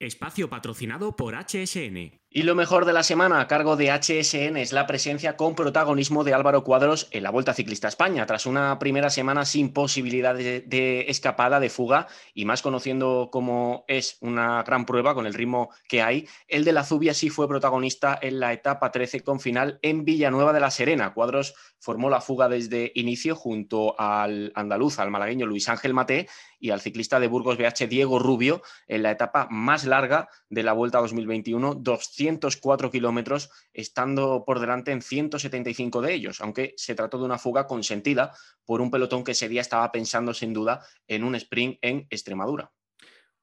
Espacio 0.00 0.48
patrocinado 0.48 1.14
por 1.14 1.34
HSN. 1.34 2.22
Y 2.32 2.44
lo 2.44 2.54
mejor 2.54 2.84
de 2.84 2.92
la 2.92 3.02
semana 3.02 3.40
a 3.40 3.48
cargo 3.48 3.74
de 3.74 3.90
HSN 3.90 4.56
es 4.56 4.72
la 4.72 4.86
presencia 4.86 5.36
con 5.36 5.56
protagonismo 5.56 6.22
de 6.22 6.32
Álvaro 6.32 6.62
Cuadros 6.62 7.08
en 7.10 7.24
la 7.24 7.30
Vuelta 7.30 7.54
Ciclista 7.54 7.88
España, 7.88 8.24
tras 8.24 8.46
una 8.46 8.78
primera 8.78 9.10
semana 9.10 9.44
sin 9.44 9.72
posibilidad 9.72 10.36
de, 10.36 11.06
escapada, 11.08 11.58
de 11.58 11.70
fuga, 11.70 12.06
y 12.32 12.44
más 12.44 12.62
conociendo 12.62 13.30
cómo 13.32 13.84
es 13.88 14.16
una 14.20 14.62
gran 14.62 14.86
prueba 14.86 15.12
con 15.12 15.26
el 15.26 15.34
ritmo 15.34 15.70
que 15.88 16.02
hay, 16.02 16.28
el 16.46 16.62
de 16.62 16.72
la 16.72 16.84
Zubia 16.84 17.14
sí 17.14 17.30
fue 17.30 17.48
protagonista 17.48 18.16
en 18.22 18.38
la 18.38 18.52
etapa 18.52 18.92
13 18.92 19.24
con 19.24 19.40
final 19.40 19.80
en 19.82 20.04
Villanueva 20.04 20.52
de 20.52 20.60
la 20.60 20.70
Serena. 20.70 21.12
Cuadros 21.12 21.56
formó 21.80 22.10
la 22.10 22.20
fuga 22.20 22.48
desde 22.48 22.92
inicio 22.94 23.34
junto 23.34 23.98
al 23.98 24.52
andaluz, 24.54 25.00
al 25.00 25.10
malagueño 25.10 25.46
Luis 25.46 25.68
Ángel 25.68 25.94
Mate 25.94 26.28
y 26.60 26.70
al 26.70 26.80
ciclista 26.80 27.18
de 27.18 27.26
Burgos 27.26 27.56
BH 27.56 27.88
Diego 27.88 28.20
Rubio 28.20 28.62
en 28.86 29.02
la 29.02 29.10
etapa 29.10 29.48
más 29.50 29.84
larga 29.84 30.28
de 30.48 30.62
la 30.62 30.74
Vuelta 30.74 30.98
2021, 30.98 31.74
204 32.20 32.90
kilómetros, 32.90 33.50
estando 33.72 34.44
por 34.44 34.60
delante 34.60 34.92
en 34.92 35.02
175 35.02 36.02
de 36.02 36.14
ellos, 36.14 36.40
aunque 36.40 36.74
se 36.76 36.94
trató 36.94 37.18
de 37.18 37.24
una 37.24 37.38
fuga 37.38 37.66
consentida 37.66 38.32
por 38.64 38.80
un 38.80 38.90
pelotón 38.90 39.24
que 39.24 39.32
ese 39.32 39.48
día 39.48 39.60
estaba 39.60 39.90
pensando 39.90 40.34
sin 40.34 40.52
duda 40.52 40.84
en 41.06 41.24
un 41.24 41.34
sprint 41.34 41.78
en 41.82 42.06
Extremadura. 42.10 42.70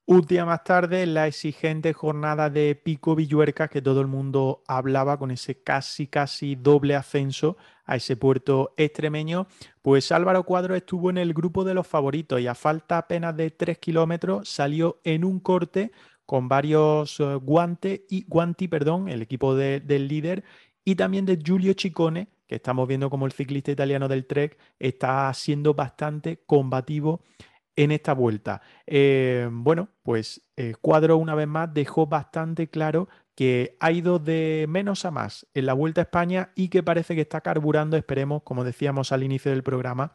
Un 0.09 0.21
día 0.21 0.45
más 0.45 0.63
tarde, 0.63 1.05
la 1.05 1.28
exigente 1.28 1.91
jornada 1.91 2.49
de 2.49 2.75
Pico 2.75 3.13
Villuerca 3.13 3.67
que 3.67 3.82
todo 3.82 3.99
el 3.99 4.07
mundo 4.07 4.63
hablaba 4.65 5.19
con 5.19 5.32
ese 5.32 5.61
casi, 5.61 6.07
casi 6.07 6.55
doble 6.55 6.95
ascenso 6.95 7.57
a 7.84 7.97
ese 7.97 8.15
puerto 8.15 8.73
extremeño, 8.78 9.47
pues 9.82 10.13
Álvaro 10.13 10.43
Cuadro 10.43 10.75
estuvo 10.75 11.09
en 11.09 11.17
el 11.17 11.34
grupo 11.34 11.65
de 11.65 11.73
los 11.73 11.88
favoritos 11.88 12.39
y 12.39 12.47
a 12.47 12.55
falta 12.55 12.99
apenas 12.99 13.36
de 13.36 13.51
3 13.51 13.80
kilómetros 13.80 14.47
salió 14.47 15.01
en 15.03 15.25
un 15.25 15.41
corte 15.41 15.91
con 16.28 16.49
varios 16.49 17.19
eh, 17.21 17.36
guantes 17.36 18.01
y 18.09 18.25
guanti, 18.28 18.67
perdón, 18.67 19.07
el 19.07 19.23
equipo 19.23 19.55
del 19.55 20.07
líder 20.07 20.43
y 20.84 20.95
también 20.95 21.25
de 21.25 21.39
Giulio 21.43 21.73
Ciccone, 21.73 22.28
que 22.47 22.55
estamos 22.55 22.88
viendo 22.88 23.09
como 23.09 23.25
el 23.25 23.32
ciclista 23.32 23.71
italiano 23.71 24.07
del 24.07 24.28
Trek 24.28 24.57
está 24.78 25.34
siendo 25.34 25.73
bastante 25.73 26.43
combativo 26.45 27.21
en 27.78 27.91
esta 27.91 28.13
vuelta. 28.13 28.61
Eh, 28.86 29.47
bueno, 29.51 29.88
pues 30.03 30.41
eh, 30.57 30.75
Cuadro 30.82 31.15
una 31.17 31.34
vez 31.34 31.47
más 31.47 31.73
dejó 31.73 32.07
bastante 32.07 32.69
claro 32.69 33.07
que 33.34 33.78
ha 33.80 33.91
ido 33.91 34.19
de 34.19 34.65
menos 34.67 35.05
a 35.05 35.11
más 35.11 35.47
en 35.53 35.65
la 35.65 35.73
Vuelta 35.73 36.01
a 36.01 36.03
España 36.03 36.51
y 36.55 36.67
que 36.67 36.84
parece 36.84 37.15
que 37.15 37.21
está 37.21 37.39
carburando, 37.39 37.95
esperemos, 37.95 38.41
como 38.43 38.65
decíamos 38.65 39.13
al 39.13 39.23
inicio 39.23 39.51
del 39.51 39.63
programa, 39.63 40.13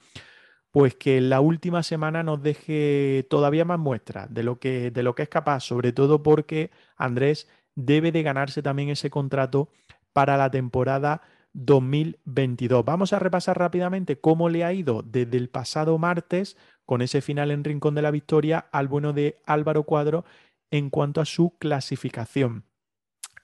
pues 0.73 0.95
que 0.95 1.21
la 1.21 1.41
última 1.41 1.83
semana 1.83 2.23
nos 2.23 2.43
deje 2.43 3.27
todavía 3.31 3.65
más 3.65 3.79
muestras 3.79 4.33
de 4.33 4.43
lo 4.43 4.59
que, 4.59 4.91
de 4.91 5.03
lo 5.03 5.15
que 5.15 5.23
es 5.23 5.29
capaz, 5.29 5.61
sobre 5.61 5.93
todo 5.93 6.23
porque 6.23 6.71
Andrés 6.97 7.47
debe 7.75 8.11
de 8.11 8.23
ganarse 8.23 8.63
también 8.63 8.89
ese 8.89 9.11
contrato 9.11 9.69
para 10.13 10.37
la 10.39 10.51
temporada 10.51 11.21
2022. 11.53 12.85
Vamos 12.87 13.13
a 13.13 13.19
repasar 13.19 13.59
rápidamente 13.59 14.19
cómo 14.19 14.49
le 14.49 14.65
ha 14.65 14.73
ido 14.73 15.03
desde 15.03 15.37
el 15.37 15.51
pasado 15.51 15.99
martes 15.99 16.57
con 16.87 17.03
ese 17.03 17.21
final 17.21 17.51
en 17.51 17.65
Rincón 17.65 17.95
de 17.95 18.03
la 18.03 18.11
Victoria 18.11 18.67
al 18.73 18.89
bueno 18.89 19.13
de 19.13 19.37
Álvaro 19.45 19.85
Cuadro 19.85 20.25
en 20.71 20.89
cuanto 20.89 21.21
a 21.21 21.27
su 21.27 21.57
clasificación. 21.59 22.65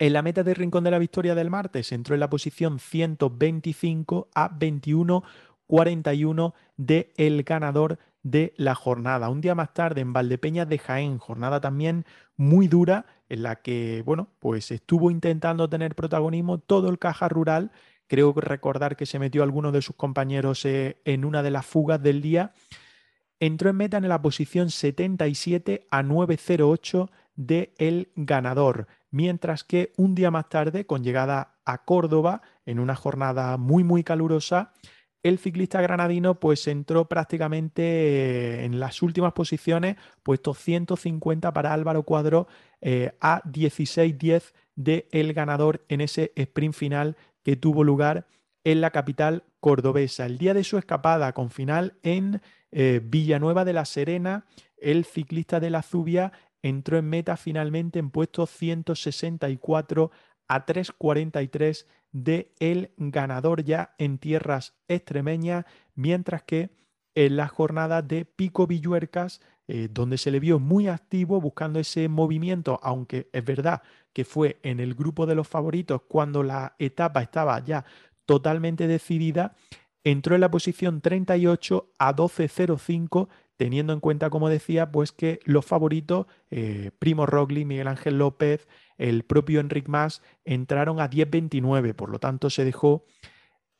En 0.00 0.12
la 0.12 0.22
meta 0.22 0.44
de 0.44 0.54
Rincón 0.54 0.84
de 0.84 0.92
la 0.92 0.98
Victoria 0.98 1.34
del 1.34 1.50
martes 1.50 1.90
entró 1.90 2.14
en 2.14 2.20
la 2.20 2.30
posición 2.30 2.78
125 2.78 4.28
a 4.32 4.48
21 4.48 5.24
41 5.68 6.54
de 6.76 7.12
el 7.16 7.44
ganador 7.44 7.98
de 8.22 8.52
la 8.56 8.74
jornada. 8.74 9.28
Un 9.28 9.40
día 9.40 9.54
más 9.54 9.72
tarde 9.72 10.00
en 10.00 10.12
Valdepeñas 10.12 10.68
de 10.68 10.78
Jaén, 10.78 11.18
jornada 11.18 11.60
también 11.60 12.04
muy 12.36 12.66
dura 12.66 13.06
en 13.28 13.42
la 13.42 13.56
que, 13.56 14.02
bueno, 14.04 14.28
pues 14.40 14.70
estuvo 14.70 15.10
intentando 15.10 15.68
tener 15.68 15.94
protagonismo 15.94 16.58
todo 16.58 16.88
el 16.88 16.98
caja 16.98 17.28
rural. 17.28 17.70
Creo 18.06 18.32
recordar 18.34 18.96
que 18.96 19.06
se 19.06 19.18
metió 19.18 19.42
alguno 19.42 19.70
de 19.70 19.82
sus 19.82 19.94
compañeros 19.94 20.64
eh, 20.64 21.00
en 21.04 21.24
una 21.24 21.42
de 21.42 21.50
las 21.50 21.66
fugas 21.66 22.02
del 22.02 22.22
día. 22.22 22.52
Entró 23.38 23.70
en 23.70 23.76
meta 23.76 23.98
en 23.98 24.08
la 24.08 24.20
posición 24.20 24.70
77 24.70 25.86
a 25.90 26.02
908 26.02 27.10
de 27.36 27.72
el 27.78 28.10
ganador, 28.16 28.88
mientras 29.12 29.62
que 29.62 29.92
un 29.96 30.16
día 30.16 30.32
más 30.32 30.48
tarde, 30.48 30.86
con 30.86 31.04
llegada 31.04 31.60
a 31.64 31.84
Córdoba, 31.84 32.42
en 32.66 32.80
una 32.80 32.96
jornada 32.96 33.56
muy 33.58 33.84
muy 33.84 34.02
calurosa, 34.02 34.72
el 35.28 35.38
ciclista 35.38 35.80
granadino 35.80 36.40
pues 36.40 36.66
entró 36.66 37.06
prácticamente 37.08 37.82
eh, 37.82 38.64
en 38.64 38.80
las 38.80 39.02
últimas 39.02 39.32
posiciones, 39.32 39.96
puesto 40.22 40.54
150 40.54 41.52
para 41.52 41.72
Álvaro 41.72 42.02
Cuadro 42.02 42.48
eh, 42.80 43.12
a 43.20 43.42
16-10 43.44 44.52
de 44.76 45.08
el 45.10 45.32
ganador 45.32 45.84
en 45.88 46.00
ese 46.00 46.32
sprint 46.36 46.74
final 46.74 47.16
que 47.42 47.56
tuvo 47.56 47.84
lugar 47.84 48.26
en 48.64 48.80
la 48.80 48.90
capital 48.90 49.44
cordobesa. 49.60 50.26
El 50.26 50.38
día 50.38 50.54
de 50.54 50.64
su 50.64 50.78
escapada 50.78 51.32
con 51.32 51.50
final 51.50 51.94
en 52.02 52.40
eh, 52.70 53.00
Villanueva 53.02 53.64
de 53.64 53.72
la 53.72 53.84
Serena, 53.84 54.46
el 54.76 55.04
ciclista 55.04 55.58
de 55.60 55.70
la 55.70 55.82
Zubia 55.82 56.32
entró 56.62 56.98
en 56.98 57.08
meta 57.08 57.36
finalmente 57.36 57.98
en 57.98 58.10
puesto 58.10 58.46
164 58.46 60.10
a 60.48 60.66
3.43 60.66 61.86
de 62.12 62.52
el 62.58 62.90
ganador 62.96 63.62
ya 63.62 63.94
en 63.98 64.18
tierras 64.18 64.74
extremeñas, 64.88 65.64
mientras 65.94 66.42
que 66.42 66.70
en 67.14 67.36
la 67.36 67.48
jornada 67.48 68.02
de 68.02 68.24
Pico 68.24 68.66
Villuercas, 68.66 69.40
eh, 69.66 69.88
donde 69.90 70.18
se 70.18 70.30
le 70.30 70.40
vio 70.40 70.58
muy 70.58 70.88
activo 70.88 71.40
buscando 71.40 71.78
ese 71.78 72.08
movimiento, 72.08 72.80
aunque 72.82 73.28
es 73.32 73.44
verdad 73.44 73.82
que 74.12 74.24
fue 74.24 74.58
en 74.62 74.80
el 74.80 74.94
grupo 74.94 75.26
de 75.26 75.34
los 75.34 75.46
favoritos 75.46 76.02
cuando 76.08 76.42
la 76.42 76.74
etapa 76.78 77.20
estaba 77.20 77.62
ya 77.62 77.84
totalmente 78.24 78.86
decidida, 78.86 79.54
entró 80.04 80.34
en 80.34 80.40
la 80.40 80.50
posición 80.50 81.00
38 81.00 81.92
a 81.98 82.14
12.05 82.14 83.28
teniendo 83.58 83.92
en 83.92 84.00
cuenta, 84.00 84.30
como 84.30 84.48
decía, 84.48 84.90
pues 84.92 85.12
que 85.12 85.40
los 85.44 85.66
favoritos, 85.66 86.26
eh, 86.50 86.92
Primo 86.98 87.26
Rogli, 87.26 87.64
Miguel 87.64 87.88
Ángel 87.88 88.16
López, 88.16 88.68
el 88.96 89.24
propio 89.24 89.60
Enric 89.60 89.88
Mas, 89.88 90.22
entraron 90.44 91.00
a 91.00 91.10
10.29, 91.10 91.92
por 91.94 92.08
lo 92.08 92.20
tanto 92.20 92.50
se 92.50 92.64
dejó 92.64 93.04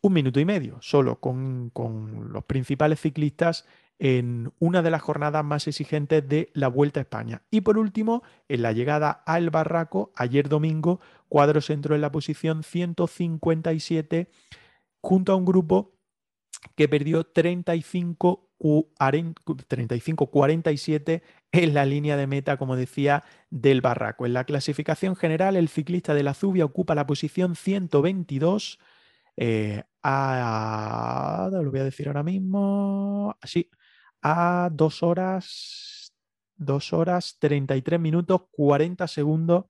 un 0.02 0.12
minuto 0.12 0.40
y 0.40 0.44
medio 0.44 0.78
solo 0.82 1.20
con, 1.20 1.70
con 1.70 2.32
los 2.32 2.44
principales 2.44 3.00
ciclistas 3.00 3.66
en 4.00 4.52
una 4.58 4.82
de 4.82 4.90
las 4.90 5.02
jornadas 5.02 5.44
más 5.44 5.66
exigentes 5.68 6.28
de 6.28 6.50
la 6.54 6.68
Vuelta 6.68 6.98
a 7.00 7.02
España. 7.02 7.42
Y 7.50 7.60
por 7.60 7.78
último, 7.78 8.24
en 8.48 8.62
la 8.62 8.72
llegada 8.72 9.10
al 9.10 9.50
Barraco, 9.50 10.12
ayer 10.16 10.48
domingo, 10.48 11.00
Cuadros 11.28 11.70
entró 11.70 11.94
en 11.94 12.00
la 12.00 12.10
posición 12.10 12.64
157 12.64 14.28
junto 15.00 15.32
a 15.32 15.36
un 15.36 15.44
grupo 15.44 15.92
que 16.74 16.88
perdió 16.88 17.24
35 17.24 18.47
35-47 18.58 21.22
en 21.52 21.74
la 21.74 21.84
línea 21.84 22.16
de 22.16 22.26
meta, 22.26 22.56
como 22.56 22.76
decía, 22.76 23.24
del 23.50 23.80
Barraco. 23.80 24.26
En 24.26 24.34
la 24.34 24.44
clasificación 24.44 25.16
general, 25.16 25.56
el 25.56 25.68
ciclista 25.68 26.14
de 26.14 26.22
la 26.22 26.34
Zubia 26.34 26.64
ocupa 26.64 26.94
la 26.94 27.06
posición 27.06 27.56
122. 27.56 28.78
Eh, 29.36 29.82
a, 30.02 31.48
lo 31.52 31.70
voy 31.70 31.80
a 31.80 31.84
decir 31.84 32.08
ahora 32.08 32.22
mismo, 32.22 33.36
así, 33.40 33.70
a 34.22 34.70
2 34.72 35.02
horas, 35.02 36.12
2 36.56 36.92
horas 36.92 37.36
33 37.38 38.00
minutos 38.00 38.42
40 38.50 39.06
segundos 39.06 39.66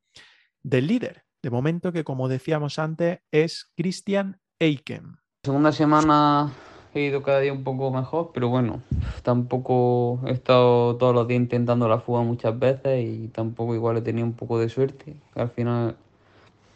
del 0.62 0.86
líder. 0.86 1.24
De 1.43 1.51
momento 1.51 1.93
que, 1.93 2.05
como 2.05 2.28
decíamos 2.28 2.78
antes, 2.78 3.20
es 3.30 3.70
Christian 3.76 4.41
Eiken. 4.59 5.18
Segunda 5.45 5.70
semana 5.70 6.53
he 6.95 7.01
ido 7.01 7.22
cada 7.22 7.41
día 7.41 7.53
un 7.53 7.64
poco 7.64 7.91
mejor, 7.91 8.30
pero 8.32 8.49
bueno, 8.49 8.80
tampoco 9.22 10.20
he 10.26 10.32
estado 10.32 10.97
todos 10.97 11.14
los 11.14 11.28
días 11.28 11.41
intentando 11.41 11.89
la 11.89 12.01
fuga 12.01 12.22
muchas 12.22 12.59
veces 12.59 13.05
y 13.05 13.28
tampoco 13.28 13.74
igual 13.74 13.99
he 13.99 14.03
tenido 14.03 14.26
un 14.26 14.32
poco 14.32 14.59
de 14.59 14.68
suerte. 14.68 15.14
Al 15.34 15.51
final 15.51 15.97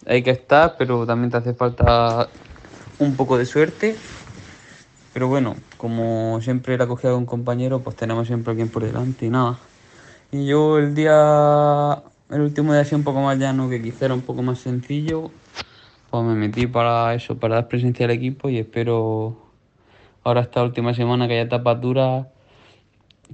hay 0.07 0.23
que 0.23 0.31
estar, 0.31 0.77
pero 0.79 1.07
también 1.07 1.31
te 1.31 1.37
hace 1.37 1.55
falta 1.55 2.29
un 2.99 3.17
poco 3.17 3.39
de 3.39 3.47
suerte. 3.47 3.97
Pero 5.13 5.29
bueno, 5.29 5.57
como 5.77 6.41
siempre 6.41 6.79
la 6.79 6.87
cogida 6.87 7.11
de 7.11 7.17
un 7.17 7.27
compañero, 7.27 7.81
pues 7.81 7.97
tenemos 7.97 8.27
siempre 8.27 8.51
a 8.51 8.53
alguien 8.53 8.69
por 8.69 8.85
delante 8.85 9.27
y 9.27 9.31
nada. 9.31 9.59
Y 10.31 10.47
yo 10.47 10.79
el 10.79 10.95
día, 10.95 12.03
el 12.31 12.41
último 12.41 12.73
día 12.73 12.83
así 12.83 12.95
un 12.95 13.05
poco 13.05 13.21
más 13.21 13.39
llano, 13.39 13.69
que 13.69 13.83
quizá 13.83 14.07
era 14.07 14.15
un 14.15 14.23
poco 14.23 14.43
más 14.43 14.59
sencillo, 14.59 15.31
pues 16.11 16.25
me 16.25 16.35
metí 16.35 16.67
para 16.67 17.15
eso, 17.15 17.37
para 17.37 17.57
dar 17.57 17.69
presencia 17.69 18.07
al 18.07 18.13
equipo 18.13 18.49
y 18.49 18.59
espero 18.59 19.37
ahora 20.25 20.43
esta 20.43 20.63
última 20.63 20.95
semana 20.95 21.27
que 21.27 21.35
haya 21.35 21.43
etapas 21.43 21.81
duras, 21.81 22.27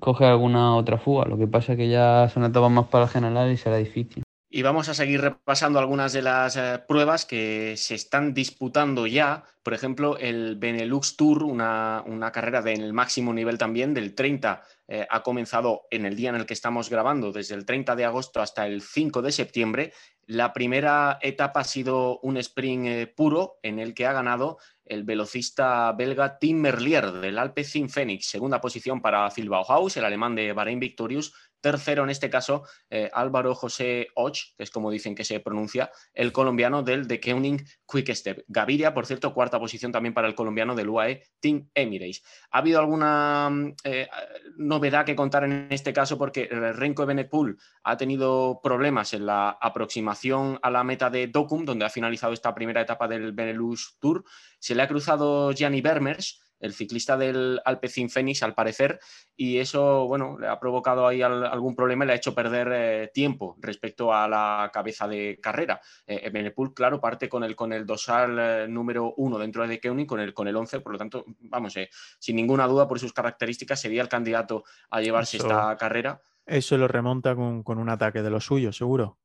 coge 0.00 0.24
alguna 0.24 0.76
otra 0.76 0.98
fuga. 0.98 1.26
Lo 1.26 1.38
que 1.38 1.46
pasa 1.46 1.72
es 1.72 1.78
que 1.78 1.88
ya 1.88 2.28
son 2.32 2.44
etapas 2.44 2.70
más 2.70 2.86
para 2.88 3.08
general 3.08 3.50
y 3.52 3.56
será 3.56 3.76
difícil. 3.76 4.22
Y 4.50 4.62
vamos 4.62 4.88
a 4.88 4.94
seguir 4.94 5.20
repasando 5.20 5.78
algunas 5.78 6.14
de 6.14 6.22
las 6.22 6.56
eh, 6.56 6.82
pruebas 6.88 7.26
que 7.26 7.74
se 7.76 7.94
están 7.94 8.32
disputando 8.32 9.06
ya. 9.06 9.44
Por 9.62 9.74
ejemplo, 9.74 10.16
el 10.16 10.56
Benelux 10.56 11.16
Tour, 11.16 11.42
una, 11.42 12.02
carrera 12.32 12.62
del 12.62 12.94
máximo 12.94 13.34
nivel 13.34 13.58
también, 13.58 13.92
del 13.92 14.14
30, 14.14 14.62
eh, 14.88 15.06
ha 15.10 15.22
comenzado 15.22 15.82
en 15.90 16.06
el 16.06 16.16
día 16.16 16.30
en 16.30 16.36
el 16.36 16.46
que 16.46 16.54
estamos 16.54 16.88
grabando, 16.88 17.30
desde 17.30 17.56
el 17.56 17.66
30 17.66 17.94
de 17.94 18.06
agosto 18.06 18.40
hasta 18.40 18.66
el 18.66 18.80
5 18.80 19.20
de 19.20 19.32
septiembre. 19.32 19.92
La 20.24 20.54
primera 20.54 21.18
etapa 21.20 21.60
ha 21.60 21.64
sido 21.64 22.18
un 22.20 22.38
sprint 22.38 22.86
eh, 22.86 23.06
puro 23.06 23.58
en 23.62 23.78
el 23.78 23.92
que 23.92 24.06
ha 24.06 24.14
ganado 24.14 24.56
el 24.88 25.04
velocista 25.04 25.92
belga 25.92 26.38
Tim 26.38 26.58
Merlier 26.58 27.12
del 27.12 27.38
Alpecin 27.38 27.88
Phoenix. 27.88 28.26
Segunda 28.26 28.60
posición 28.60 29.00
para 29.00 29.30
Phil 29.30 29.48
Bauhaus, 29.48 29.96
el 29.96 30.04
alemán 30.04 30.34
de 30.34 30.52
Bahrein 30.52 30.80
Victorious. 30.80 31.32
Tercero, 31.60 32.04
en 32.04 32.10
este 32.10 32.30
caso, 32.30 32.64
eh, 32.90 33.10
Álvaro 33.12 33.54
José 33.54 34.08
Och, 34.14 34.36
que 34.56 34.62
es 34.62 34.70
como 34.70 34.90
dicen 34.90 35.14
que 35.14 35.24
se 35.24 35.40
pronuncia, 35.40 35.90
el 36.14 36.32
colombiano 36.32 36.82
del 36.82 37.08
The 37.08 37.20
Koenig 37.20 37.64
Quick 37.86 38.14
Step. 38.14 38.44
Gaviria, 38.46 38.94
por 38.94 39.06
cierto, 39.06 39.34
cuarta 39.34 39.58
posición 39.58 39.92
también 39.92 40.14
para 40.14 40.28
el 40.28 40.34
colombiano 40.34 40.74
del 40.74 40.88
UAE 40.88 41.22
Team 41.40 41.68
Emirates. 41.74 42.22
¿Ha 42.50 42.58
habido 42.58 42.80
alguna 42.80 43.48
mm, 43.50 43.74
eh, 43.84 44.08
novedad 44.56 45.04
que 45.04 45.16
contar 45.16 45.44
en 45.44 45.68
este 45.70 45.92
caso? 45.92 46.16
Porque 46.16 46.46
Renko 46.46 47.02
Ebenekul 47.02 47.58
ha 47.82 47.96
tenido 47.96 48.60
problemas 48.62 49.12
en 49.14 49.26
la 49.26 49.50
aproximación 49.60 50.58
a 50.62 50.70
la 50.70 50.84
meta 50.84 51.10
de 51.10 51.26
Docum, 51.26 51.64
donde 51.64 51.84
ha 51.84 51.90
finalizado 51.90 52.32
esta 52.32 52.54
primera 52.54 52.80
etapa 52.80 53.08
del 53.08 53.32
Benelux 53.32 53.96
Tour. 53.98 54.24
Se 54.58 54.74
le 54.74 54.82
ha 54.82 54.88
cruzado 54.88 55.52
Gianni 55.52 55.80
Vermers 55.80 56.40
el 56.60 56.72
ciclista 56.72 57.16
del 57.16 57.60
Alpecin 57.64 58.10
Fénix, 58.10 58.42
al 58.42 58.54
parecer, 58.54 58.98
y 59.36 59.58
eso, 59.58 60.06
bueno, 60.06 60.38
le 60.38 60.48
ha 60.48 60.58
provocado 60.58 61.06
ahí 61.06 61.22
algún 61.22 61.74
problema 61.74 62.04
y 62.04 62.08
le 62.08 62.12
ha 62.14 62.16
hecho 62.16 62.34
perder 62.34 62.68
eh, 62.72 63.10
tiempo 63.12 63.56
respecto 63.60 64.12
a 64.12 64.28
la 64.28 64.70
cabeza 64.72 65.06
de 65.06 65.38
carrera. 65.40 65.80
Eh, 66.06 66.28
Benepul, 66.30 66.74
claro, 66.74 67.00
parte 67.00 67.28
con 67.28 67.44
el, 67.44 67.54
con 67.54 67.72
el 67.72 67.86
dosal 67.86 68.36
eh, 68.38 68.66
número 68.68 69.14
uno 69.16 69.38
dentro 69.38 69.66
de 69.66 69.78
Keuning, 69.78 70.06
con 70.06 70.20
el, 70.20 70.34
con 70.34 70.48
el 70.48 70.56
11, 70.56 70.80
por 70.80 70.92
lo 70.92 70.98
tanto, 70.98 71.24
vamos, 71.40 71.74
sin 72.18 72.36
ninguna 72.36 72.66
duda 72.66 72.88
por 72.88 72.98
sus 72.98 73.12
características, 73.12 73.80
sería 73.80 74.02
el 74.02 74.08
candidato 74.08 74.64
a 74.90 75.00
llevarse 75.00 75.36
esta 75.36 75.76
carrera. 75.76 76.20
Eso 76.46 76.76
lo 76.78 76.88
remonta 76.88 77.34
con, 77.34 77.62
con 77.62 77.78
un 77.78 77.90
ataque 77.90 78.22
de 78.22 78.30
lo 78.30 78.40
suyo, 78.40 78.72
seguro. 78.72 79.18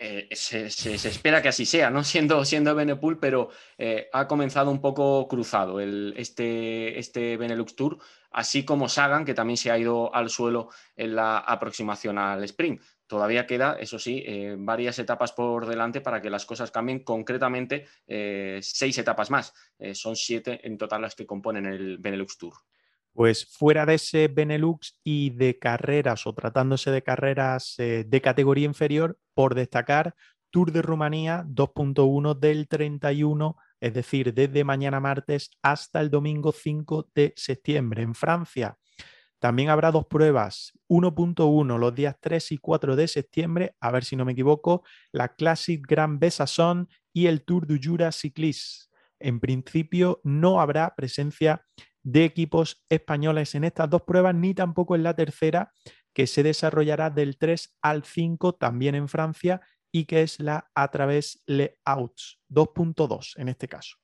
Eh, 0.00 0.28
se, 0.32 0.66
espera 0.66 1.42
que 1.42 1.48
así 1.48 1.66
sea, 1.66 1.90
¿no? 1.90 2.04
Siendo, 2.04 2.44
siendo 2.44 2.74
Benepul, 2.74 3.18
pero 3.18 3.50
eh, 3.76 4.08
ha 4.12 4.28
comenzado 4.28 4.70
un 4.70 4.80
poco 4.80 5.26
cruzado 5.26 5.80
el, 5.80 6.14
este, 6.16 6.98
este 6.98 7.36
Benelux 7.36 7.74
Tour. 7.74 7.98
así 8.30 8.64
como 8.64 8.88
Sagan, 8.88 9.24
que 9.24 9.34
también 9.34 9.56
se 9.56 9.72
ha 9.72 9.78
ido 9.78 10.14
al 10.14 10.30
suelo 10.30 10.68
en 10.96 11.16
la 11.16 11.38
aproximación 11.38 12.18
al 12.18 12.44
sprint. 12.44 12.80
Todavía 13.08 13.46
queda, 13.46 13.76
eso 13.80 13.98
sí, 13.98 14.22
eh, 14.24 14.54
varias 14.56 14.98
etapas 14.98 15.32
por 15.32 15.66
delante 15.66 16.00
para 16.00 16.20
que 16.22 16.30
las 16.30 16.46
cosas 16.46 16.70
cambien. 16.70 17.02
Concretamente, 17.02 17.86
seis 18.60 18.98
etapas 18.98 19.30
más. 19.30 19.54
Son 19.94 20.14
siete 20.14 20.60
en 20.62 20.76
total 20.76 21.02
las 21.02 21.14
que 21.14 21.26
componen 21.26 21.66
el 21.66 21.98
Benelux 21.98 22.36
Tour. 22.36 22.54
Pues 23.18 23.46
fuera 23.46 23.84
de 23.84 23.94
ese 23.94 24.28
Benelux 24.28 25.00
y 25.02 25.30
de 25.30 25.58
carreras 25.58 26.24
o 26.28 26.34
tratándose 26.34 26.92
de 26.92 27.02
carreras 27.02 27.74
de 27.76 28.20
categoría 28.22 28.64
inferior, 28.64 29.18
por 29.34 29.56
destacar, 29.56 30.14
Tour 30.50 30.70
de 30.70 30.82
Rumanía 30.82 31.44
2.1 31.48 32.38
del 32.38 32.68
31, 32.68 33.56
es 33.80 33.92
decir, 33.92 34.32
desde 34.34 34.62
mañana 34.62 35.00
martes 35.00 35.50
hasta 35.62 36.00
el 36.00 36.10
domingo 36.10 36.52
5 36.52 37.10
de 37.12 37.34
septiembre. 37.34 38.02
En 38.02 38.14
Francia, 38.14 38.78
también 39.40 39.70
habrá 39.70 39.90
dos 39.90 40.06
pruebas, 40.06 40.78
1.1 40.86 41.76
los 41.76 41.94
días 41.96 42.14
3 42.20 42.52
y 42.52 42.58
4 42.58 42.94
de 42.94 43.08
septiembre, 43.08 43.74
a 43.80 43.90
ver 43.90 44.04
si 44.04 44.14
no 44.14 44.24
me 44.24 44.30
equivoco, 44.30 44.84
la 45.10 45.34
Classic 45.34 45.84
Grand 45.84 46.20
Besasson 46.20 46.88
y 47.12 47.26
el 47.26 47.42
Tour 47.44 47.66
du 47.66 47.80
Jura 47.82 48.12
Cycliste. 48.12 48.86
En 49.18 49.40
principio 49.40 50.20
no 50.22 50.60
habrá 50.60 50.94
presencia 50.94 51.64
de 52.08 52.24
equipos 52.24 52.82
españoles 52.88 53.54
en 53.54 53.64
estas 53.64 53.90
dos 53.90 54.00
pruebas, 54.00 54.34
ni 54.34 54.54
tampoco 54.54 54.94
en 54.94 55.02
la 55.02 55.14
tercera, 55.14 55.74
que 56.14 56.26
se 56.26 56.42
desarrollará 56.42 57.10
del 57.10 57.36
3 57.36 57.76
al 57.82 58.02
5 58.02 58.54
también 58.54 58.94
en 58.94 59.08
Francia 59.08 59.60
y 59.92 60.06
que 60.06 60.22
es 60.22 60.40
la 60.40 60.70
a 60.74 60.90
través 60.90 61.42
Le 61.46 61.78
Outs 61.84 62.40
2.2 62.48 63.34
en 63.36 63.50
este 63.50 63.68
caso. 63.68 63.98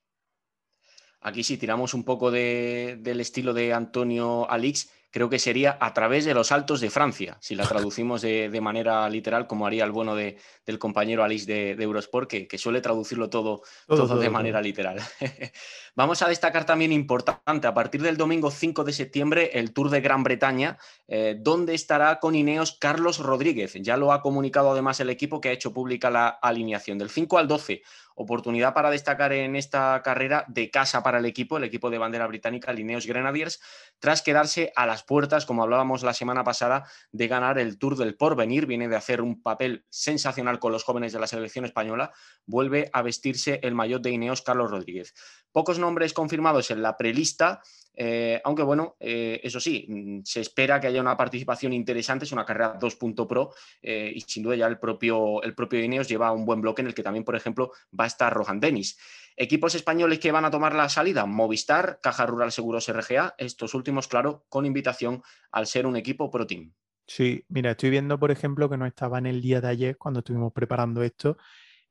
Aquí 1.19 1.43
si 1.43 1.57
tiramos 1.57 1.95
un 1.95 2.03
poco 2.03 2.29
del 2.29 3.19
estilo 3.19 3.55
de 3.55 3.73
Antonio 3.73 4.47
Alix, 4.51 4.91
creo 5.15 5.29
que 5.29 5.39
sería 5.39 5.77
a 5.79 5.93
través 5.93 6.25
de 6.25 6.33
los 6.33 6.51
altos 6.51 6.81
de 6.81 6.89
Francia, 6.89 7.37
si 7.39 7.55
la 7.55 7.65
traducimos 7.65 8.21
de, 8.21 8.59
manera 8.61 9.09
literal, 9.09 9.47
como 9.47 9.65
haría 9.65 9.85
el 9.85 9.93
bueno 9.93 10.13
de, 10.13 10.37
del 10.65 10.77
compañero 10.77 11.23
Alice 11.23 11.45
de, 11.45 11.81
Eurosport, 11.81 12.29
que, 12.29 12.57
suele 12.57 12.81
traducirlo 12.81 13.29
todo, 13.29 13.61
todo, 13.87 14.19
de 14.19 14.29
manera 14.29 14.61
literal. 14.61 14.99
Vamos 15.95 16.21
a 16.21 16.27
destacar 16.27 16.65
también 16.65 16.91
importante, 16.91 17.65
a 17.65 17.73
partir 17.73 18.01
del 18.01 18.17
domingo 18.17 18.51
5 18.51 18.83
de 18.83 18.91
septiembre, 18.91 19.51
el 19.53 19.71
Tour 19.71 19.89
de 19.89 20.01
Gran 20.01 20.21
Bretaña, 20.21 20.77
eh, 21.07 21.37
donde 21.39 21.75
estará 21.75 22.19
con 22.19 22.35
Ineos 22.35 22.73
Carlos 22.77 23.19
Rodríguez. 23.19 23.75
Ya 23.75 23.95
lo 23.95 24.11
ha 24.11 24.21
comunicado 24.21 24.71
además 24.71 24.99
el 24.99 25.09
equipo 25.09 25.39
que 25.39 25.47
ha 25.47 25.53
hecho 25.53 25.71
pública 25.71 26.09
la 26.09 26.27
alineación. 26.27 26.97
Del 26.97 27.09
5 27.09 27.37
al 27.37 27.47
12, 27.47 27.83
oportunidad 28.15 28.73
para 28.73 28.89
destacar 28.89 29.33
en 29.33 29.55
esta 29.55 30.01
carrera 30.03 30.45
de 30.47 30.71
casa 30.71 31.03
para 31.03 31.19
el 31.19 31.25
equipo, 31.25 31.57
el 31.57 31.63
equipo 31.65 31.89
de 31.89 31.97
bandera 31.97 32.27
británica, 32.27 32.73
Ineos 32.73 33.05
Grenadiers, 33.05 33.61
tras 33.99 34.21
quedarse 34.21 34.71
a 34.75 34.85
las 34.85 35.03
puertas, 35.03 35.45
como 35.45 35.63
hablábamos 35.63 36.03
la 36.03 36.13
semana 36.13 36.43
pasada, 36.43 36.85
de 37.11 37.27
ganar 37.27 37.59
el 37.59 37.77
Tour 37.77 37.97
del 37.97 38.15
Porvenir. 38.15 38.65
Viene 38.65 38.87
de 38.87 38.95
hacer 38.95 39.21
un 39.21 39.41
papel 39.41 39.85
sensacional 39.89 40.59
con 40.59 40.71
los 40.71 40.83
jóvenes 40.83 41.13
de 41.13 41.19
la 41.19 41.27
selección 41.27 41.65
española. 41.65 42.11
Vuelve 42.45 42.89
a 42.93 43.01
vestirse 43.01 43.59
el 43.63 43.75
maillot 43.75 44.01
de 44.01 44.11
Ineos 44.11 44.41
Carlos 44.41 44.71
Rodríguez. 44.71 45.13
Pocos 45.55 45.79
nombres 45.79 46.11
confirmados 46.11 46.69
en 46.69 46.81
la 46.81 46.97
prelista. 46.97 47.61
Eh, 47.95 48.41
aunque 48.43 48.61
bueno, 48.61 48.97
eh, 48.99 49.39
eso 49.41 49.61
sí, 49.61 49.85
mm, 49.87 50.19
se 50.25 50.41
espera 50.41 50.81
que 50.81 50.87
haya 50.87 50.99
una 50.99 51.15
participación 51.15 51.71
interesante, 51.71 52.25
es 52.25 52.33
una 52.33 52.43
carrera 52.43 52.77
2.pro 52.77 53.53
eh, 53.81 54.11
y 54.13 54.19
sin 54.19 54.43
duda 54.43 54.57
ya 54.57 54.67
el 54.67 54.79
propio, 54.79 55.41
el 55.43 55.55
propio 55.55 55.81
Ineos 55.81 56.09
lleva 56.09 56.33
un 56.33 56.45
buen 56.45 56.59
bloque 56.59 56.81
en 56.81 56.87
el 56.87 56.93
que 56.93 57.03
también, 57.03 57.23
por 57.23 57.37
ejemplo, 57.37 57.71
va 57.97 58.03
a 58.03 58.07
estar 58.07 58.33
Rohan 58.33 58.59
Dennis. 58.59 58.99
Equipos 59.37 59.75
españoles 59.75 60.19
que 60.19 60.33
van 60.33 60.43
a 60.43 60.51
tomar 60.51 60.75
la 60.75 60.89
salida, 60.89 61.25
Movistar, 61.25 62.01
Caja 62.03 62.25
Rural 62.25 62.51
Seguros 62.51 62.91
RGA, 62.91 63.35
estos 63.37 63.73
últimos, 63.75 64.09
claro, 64.09 64.43
con 64.49 64.65
invitación 64.65 65.23
al 65.53 65.67
ser 65.67 65.85
un 65.85 65.95
equipo 65.95 66.29
pro 66.29 66.45
team. 66.45 66.73
Sí, 67.07 67.45
mira, 67.47 67.71
estoy 67.71 67.91
viendo, 67.91 68.19
por 68.19 68.31
ejemplo, 68.31 68.69
que 68.69 68.75
no 68.75 68.85
estaba 68.85 69.19
en 69.19 69.27
el 69.27 69.41
día 69.41 69.61
de 69.61 69.69
ayer 69.69 69.97
cuando 69.97 70.19
estuvimos 70.19 70.51
preparando 70.51 71.01
esto. 71.01 71.37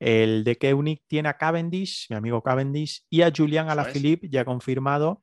El 0.05 0.45
de 0.45 0.59
Keunig 0.59 1.03
tiene 1.07 1.31
a 1.31 1.39
Cavendish, 1.39 2.09
mi 2.11 2.17
amigo 2.17 2.43
Cavendish, 2.43 3.07
y 3.09 3.23
a 3.23 3.33
Julian 3.35 3.71
Alaphilippe, 3.71 4.29
ya 4.29 4.45
confirmado. 4.45 5.23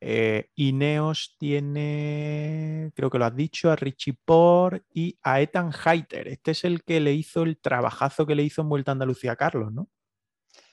Eh, 0.00 0.48
Ineos 0.54 1.36
tiene, 1.38 2.90
creo 2.94 3.10
que 3.10 3.18
lo 3.18 3.26
has 3.26 3.36
dicho, 3.36 3.70
a 3.70 3.76
Richie 3.76 4.16
Por 4.24 4.82
y 4.94 5.18
a 5.22 5.42
Ethan 5.42 5.72
Heiter. 5.72 6.28
Este 6.28 6.52
es 6.52 6.64
el 6.64 6.84
que 6.84 7.00
le 7.00 7.12
hizo 7.12 7.42
el 7.42 7.58
trabajazo 7.58 8.24
que 8.24 8.34
le 8.34 8.42
hizo 8.42 8.62
en 8.62 8.70
Vuelta 8.70 8.92
a 8.92 8.94
Andalucía 8.94 9.32
a 9.32 9.36
Carlos, 9.36 9.74
¿no? 9.74 9.90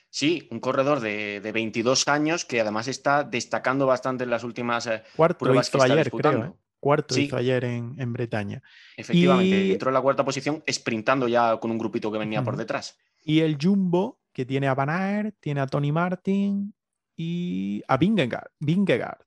Sí, 0.09 0.47
un 0.49 0.61
corredor 0.61 1.01
de, 1.01 1.41
22 1.53 2.07
años 2.07 2.45
que 2.45 2.61
además 2.61 2.87
está 2.87 3.25
destacando 3.25 3.85
bastante 3.85 4.23
en 4.23 4.29
las 4.29 4.45
últimas 4.45 4.87
eh, 4.87 5.03
Cuarto 5.17 5.39
pruebas 5.39 5.67
hizo 5.67 5.83
ayer, 5.83 6.09
creo. 6.09 6.45
¿eh? 6.45 6.53
Cuarto 6.79 7.19
hizo 7.19 7.35
ayer 7.35 7.65
en, 7.65 8.13
Bretaña. 8.13 8.63
Efectivamente, 8.95 9.73
entró 9.73 9.89
en 9.89 9.95
la 9.95 10.01
cuarta 10.01 10.23
posición 10.23 10.63
sprintando 10.71 11.27
ya 11.27 11.57
con 11.57 11.69
un 11.69 11.77
grupito 11.77 12.09
que 12.09 12.17
venía 12.17 12.45
por 12.45 12.55
detrás. 12.55 12.97
Y 13.21 13.39
el 13.39 13.57
Jumbo, 13.61 14.19
que 14.33 14.45
tiene 14.45 14.67
a 14.67 14.75
Van 14.75 14.89
Aert, 14.89 15.35
tiene 15.39 15.61
a 15.61 15.67
Tony 15.67 15.91
Martin 15.91 16.73
y 17.15 17.83
a 17.87 17.97
Vingegaard. 17.97 19.21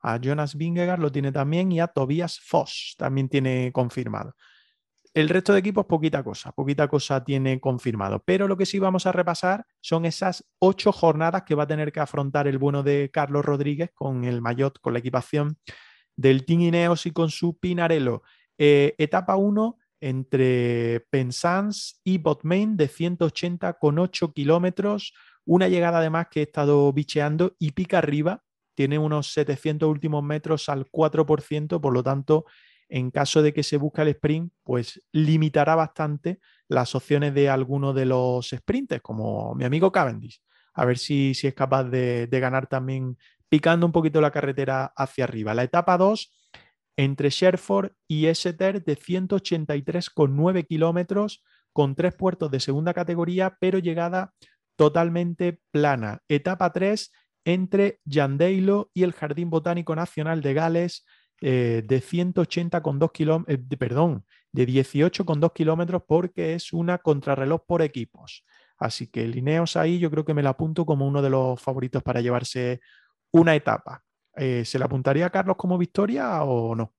A 0.00 0.18
Jonas 0.20 0.54
Vingegaard 0.56 1.00
lo 1.00 1.10
tiene 1.10 1.32
también 1.32 1.72
y 1.72 1.80
a 1.80 1.88
Tobias 1.88 2.38
Foss 2.40 2.94
también 2.96 3.28
tiene 3.28 3.72
confirmado. 3.72 4.34
El 5.14 5.28
resto 5.28 5.52
de 5.52 5.58
equipos, 5.58 5.86
poquita 5.86 6.22
cosa, 6.22 6.52
poquita 6.52 6.86
cosa 6.86 7.24
tiene 7.24 7.60
confirmado. 7.60 8.22
Pero 8.24 8.46
lo 8.46 8.56
que 8.56 8.66
sí 8.66 8.78
vamos 8.78 9.06
a 9.06 9.12
repasar 9.12 9.66
son 9.80 10.04
esas 10.04 10.44
ocho 10.60 10.92
jornadas 10.92 11.42
que 11.42 11.54
va 11.54 11.64
a 11.64 11.66
tener 11.66 11.90
que 11.90 12.00
afrontar 12.00 12.46
el 12.46 12.58
bueno 12.58 12.82
de 12.82 13.10
Carlos 13.12 13.44
Rodríguez 13.44 13.90
con 13.94 14.24
el 14.24 14.40
maillot, 14.40 14.78
con 14.80 14.92
la 14.92 15.00
equipación 15.00 15.58
del 16.14 16.44
Team 16.44 16.60
Ineos 16.60 17.06
y 17.06 17.10
con 17.10 17.30
su 17.30 17.58
Pinarello. 17.58 18.22
Eh, 18.58 18.94
etapa 18.98 19.36
1 19.36 19.76
entre 20.00 21.06
Penzance 21.10 21.96
y 22.04 22.18
Botmain 22.18 22.76
de 22.76 22.88
180 22.88 23.74
con 23.74 23.98
8 23.98 24.32
kilómetros. 24.32 25.14
Una 25.44 25.68
llegada 25.68 25.98
además 25.98 26.26
que 26.30 26.40
he 26.40 26.42
estado 26.44 26.92
bicheando 26.92 27.54
y 27.58 27.72
pica 27.72 27.98
arriba. 27.98 28.42
Tiene 28.74 28.98
unos 28.98 29.32
700 29.32 29.88
últimos 29.88 30.22
metros 30.22 30.68
al 30.68 30.86
4%, 30.86 31.80
por 31.80 31.92
lo 31.92 32.02
tanto 32.02 32.44
en 32.88 33.10
caso 33.10 33.42
de 33.42 33.52
que 33.52 33.62
se 33.62 33.76
busque 33.76 34.02
el 34.02 34.08
sprint, 34.08 34.52
pues 34.64 35.02
limitará 35.12 35.74
bastante 35.74 36.40
las 36.68 36.94
opciones 36.94 37.34
de 37.34 37.48
alguno 37.48 37.92
de 37.92 38.06
los 38.06 38.48
sprinters, 38.48 39.02
como 39.02 39.54
mi 39.54 39.64
amigo 39.64 39.92
Cavendish. 39.92 40.40
A 40.74 40.84
ver 40.84 40.98
si, 40.98 41.34
si 41.34 41.46
es 41.46 41.54
capaz 41.54 41.84
de, 41.84 42.28
ganar 42.30 42.66
también 42.66 43.18
picando 43.48 43.84
un 43.84 43.92
poquito 43.92 44.20
la 44.20 44.30
carretera 44.30 44.92
hacia 44.96 45.24
arriba. 45.24 45.54
La 45.54 45.64
etapa 45.64 45.98
2 45.98 46.32
entre 46.98 47.30
Sherford 47.30 47.92
y 48.08 48.26
Exeter 48.26 48.84
de 48.84 48.96
183,9 48.96 50.66
kilómetros 50.66 51.44
con 51.72 51.94
tres 51.94 52.12
puertos 52.14 52.50
de 52.50 52.58
segunda 52.58 52.92
categoría, 52.92 53.56
pero 53.60 53.78
llegada 53.78 54.34
totalmente 54.74 55.60
plana. 55.70 56.22
Etapa 56.28 56.72
3 56.72 57.12
entre 57.44 58.00
Llandeilo 58.04 58.90
y 58.92 59.04
el 59.04 59.12
Jardín 59.12 59.48
Botánico 59.48 59.94
Nacional 59.94 60.42
de 60.42 60.54
Gales 60.54 61.06
eh, 61.40 61.84
de 61.86 62.00
180 62.00 62.82
con 62.82 62.98
2 62.98 63.12
kilómetros, 63.12 63.56
eh, 63.56 63.76
perdón, 63.76 64.24
de 64.50 64.66
18 64.66 65.24
con 65.24 65.38
2 65.38 65.52
kilómetros 65.52 66.02
porque 66.04 66.54
es 66.54 66.72
una 66.72 66.98
contrarreloj 66.98 67.60
por 67.64 67.80
equipos. 67.80 68.44
Así 68.76 69.06
que 69.06 69.28
Lineos 69.28 69.76
ahí 69.76 70.00
yo 70.00 70.10
creo 70.10 70.24
que 70.24 70.34
me 70.34 70.42
la 70.42 70.50
apunto 70.50 70.84
como 70.84 71.06
uno 71.06 71.22
de 71.22 71.30
los 71.30 71.62
favoritos 71.62 72.02
para 72.02 72.20
llevarse 72.20 72.80
una 73.30 73.54
etapa. 73.54 74.02
Eh, 74.38 74.64
¿Se 74.64 74.78
le 74.78 74.84
apuntaría 74.84 75.26
a 75.26 75.30
Carlos 75.30 75.56
como 75.56 75.76
victoria 75.76 76.42
o 76.44 76.74
no? 76.74 76.92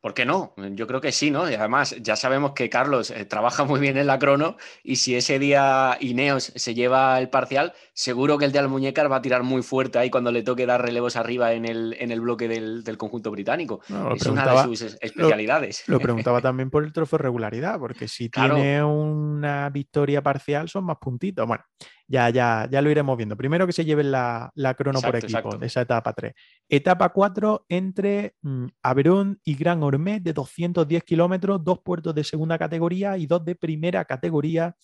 ¿Por 0.00 0.14
qué 0.14 0.24
no? 0.24 0.54
Yo 0.56 0.86
creo 0.86 1.02
que 1.02 1.12
sí, 1.12 1.30
¿no? 1.30 1.50
Y 1.50 1.54
además, 1.54 1.94
ya 2.00 2.16
sabemos 2.16 2.52
que 2.52 2.70
Carlos 2.70 3.10
eh, 3.10 3.26
trabaja 3.26 3.64
muy 3.64 3.80
bien 3.80 3.98
en 3.98 4.06
la 4.06 4.18
crono 4.18 4.56
y 4.82 4.96
si 4.96 5.14
ese 5.14 5.38
día 5.38 5.98
Ineos 6.00 6.52
se 6.56 6.74
lleva 6.74 7.20
el 7.20 7.28
parcial, 7.28 7.74
seguro 7.92 8.38
que 8.38 8.46
el 8.46 8.52
de 8.52 8.60
Almuñécar 8.60 9.12
va 9.12 9.16
a 9.16 9.22
tirar 9.22 9.42
muy 9.42 9.62
fuerte 9.62 9.98
ahí 9.98 10.08
cuando 10.08 10.32
le 10.32 10.42
toque 10.42 10.64
dar 10.64 10.80
relevos 10.80 11.16
arriba 11.16 11.52
en 11.52 11.66
el, 11.66 11.94
en 12.00 12.12
el 12.12 12.22
bloque 12.22 12.48
del, 12.48 12.82
conjunto 12.96 13.30
británico. 13.30 13.80
es 14.14 14.24
una 14.24 14.50
de 14.50 14.62
sus 14.62 14.96
especialidades. 15.02 15.84
Lo, 15.86 16.00
preguntaba 16.00 16.40
también 16.40 16.70
por 16.70 16.82
el 16.84 16.94
trofeo 16.94 17.18
regularidad, 17.18 17.78
porque 17.78 18.08
si 18.08 18.30
tiene 18.30 18.82
una 18.82 19.68
victoria 19.68 20.22
parcial 20.22 20.70
son 20.70 20.84
más 20.84 20.96
puntitos. 20.96 21.46
Bueno, 21.46 21.64
ya, 22.10 22.28
ya, 22.28 22.68
ya 22.68 22.82
lo 22.82 22.90
iremos 22.90 23.16
viendo. 23.16 23.36
Primero 23.36 23.68
que 23.68 23.72
se 23.72 23.84
lleven 23.84 24.10
la, 24.10 24.52
crono 24.76 25.00
por 25.00 25.14
equipo 25.14 25.56
de 25.56 25.66
esa 25.68 25.82
etapa 25.82 26.12
3. 26.12 26.34
Etapa 26.68 27.10
4 27.10 27.66
entre 27.68 28.34
mm, 28.42 28.66
Averón 28.82 29.40
y 29.44 29.54
Gran 29.54 29.84
Ormé 29.84 30.18
de 30.18 30.32
210 30.32 31.04
kilómetros, 31.04 31.62
dos 31.62 31.78
puertos 31.78 32.12
de 32.12 32.24
segunda 32.24 32.58
categoría 32.58 33.16
y 33.16 33.26
dos 33.26 33.44
de 33.44 33.54
primera 33.54 34.04
categoría, 34.06 34.74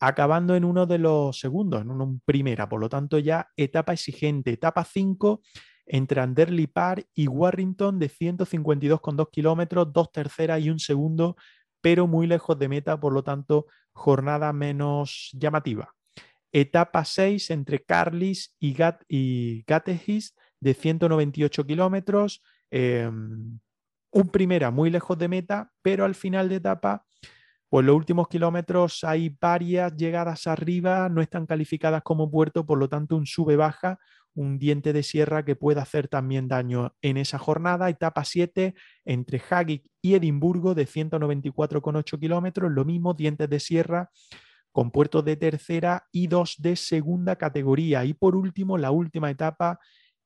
acabando 0.00 0.56
en 0.56 0.64
uno 0.64 0.86
de 0.86 0.96
los 0.96 1.38
segundos, 1.38 1.82
en 1.82 1.90
uno 1.90 2.18
primera. 2.24 2.66
Por 2.66 2.80
lo 2.80 2.88
tanto, 2.88 3.18
ya 3.18 3.46
etapa 3.58 3.92
exigente. 3.92 4.52
Etapa 4.52 4.84
5 4.84 5.42
entre 5.84 6.22
Anderley 6.22 6.66
Park 6.66 7.08
y 7.14 7.28
Warrington 7.28 7.98
de 7.98 8.08
152,2 8.08 9.28
kilómetros, 9.30 9.92
dos 9.92 10.10
terceras 10.10 10.62
y 10.62 10.70
un 10.70 10.78
segundo, 10.78 11.36
pero 11.82 12.06
muy 12.06 12.26
lejos 12.26 12.58
de 12.58 12.70
meta, 12.70 12.98
por 12.98 13.12
lo 13.12 13.22
tanto, 13.22 13.66
jornada 13.92 14.50
menos 14.54 15.28
llamativa. 15.34 15.93
Etapa 16.54 17.04
6 17.04 17.50
entre 17.50 17.80
Carlis 17.80 18.54
y, 18.60 18.74
Gat 18.74 19.02
de 19.08 20.74
198 20.74 21.66
kilómetros, 21.66 22.42
em, 22.70 23.58
un 24.12 24.28
primera 24.28 24.70
muy 24.70 24.88
lejos 24.88 25.18
de 25.18 25.26
meta, 25.26 25.72
pero 25.82 26.04
al 26.04 26.14
final 26.14 26.48
de 26.48 26.56
etapa, 26.56 27.04
pues 27.68 27.84
los 27.84 27.96
últimos 27.96 28.28
kilómetros 28.28 29.02
hay 29.02 29.36
varias 29.40 29.96
llegadas 29.96 30.46
arriba, 30.46 31.08
no 31.08 31.20
están 31.20 31.44
calificadas 31.44 32.02
como 32.04 32.30
puerto, 32.30 32.64
por 32.64 32.78
lo 32.78 32.88
tanto 32.88 33.16
un 33.16 33.26
sube-baja, 33.26 33.98
un 34.34 34.56
diente 34.56 34.92
de 34.92 35.02
sierra 35.02 35.44
que 35.44 35.56
puede 35.56 35.80
hacer 35.80 36.06
también 36.06 36.46
daño 36.46 36.94
en 37.02 37.16
esa 37.16 37.38
jornada. 37.38 37.88
Etapa 37.88 38.24
7 38.24 38.74
entre 39.04 39.42
Hagic 39.50 39.90
y 40.00 40.14
Edimburgo 40.14 40.74
de 40.76 40.86
194,8 40.86 42.20
kilómetros, 42.20 42.70
lo 42.70 42.84
mismo, 42.84 43.12
dientes 43.12 43.50
de 43.50 43.58
sierra 43.58 44.10
con 44.74 44.90
puertos 44.90 45.24
de 45.24 45.36
tercera 45.36 46.08
y 46.10 46.26
dos 46.26 46.56
de 46.58 46.74
segunda 46.74 47.36
categoría. 47.36 48.04
Y 48.04 48.12
por 48.12 48.34
último, 48.34 48.76
la 48.76 48.90
última 48.90 49.30
etapa 49.30 49.78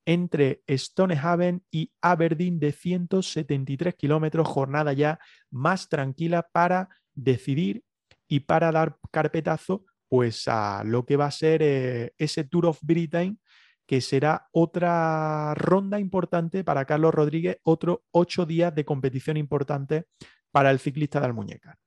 entre 0.07 0.63
Stonehaven 0.67 1.63
y 1.71 1.93
Aberdeen 2.01 2.59
de 2.59 2.73
173 2.73 3.95
kilómetros, 3.95 4.49
jornada 4.49 4.95
ya 4.95 5.19
más 5.51 5.91
tranquila 5.91 6.49
para 6.51 6.89
decidir 7.15 7.85
y 8.27 8.41
para 8.41 8.73
dar 8.73 8.97
carpetazo 9.11 9.85
pues 10.09 10.49
a 10.49 10.83
lo 10.83 11.05
que 11.05 11.17
va 11.17 11.27
a 11.27 11.31
ser 11.31 11.61
eh, 11.63 12.15
ese 12.17 12.45
Tour 12.45 12.67
of 12.67 12.79
Britain 12.81 13.39
que 13.87 14.01
será 14.01 14.49
otra 14.53 15.53
ronda 15.57 16.01
importante 16.01 16.65
para 16.65 16.87
Carlos 16.87 17.13
Rodríguez, 17.13 17.59
otro 17.65 18.03
ocho 18.13 18.47
días 18.47 18.75
de 18.75 18.87
competición 18.87 19.37
importante 19.37 20.07
para 20.51 20.71
el 20.71 20.79
ciclista 20.79 21.21
de 21.21 21.27
Almuñeca. 21.27 21.79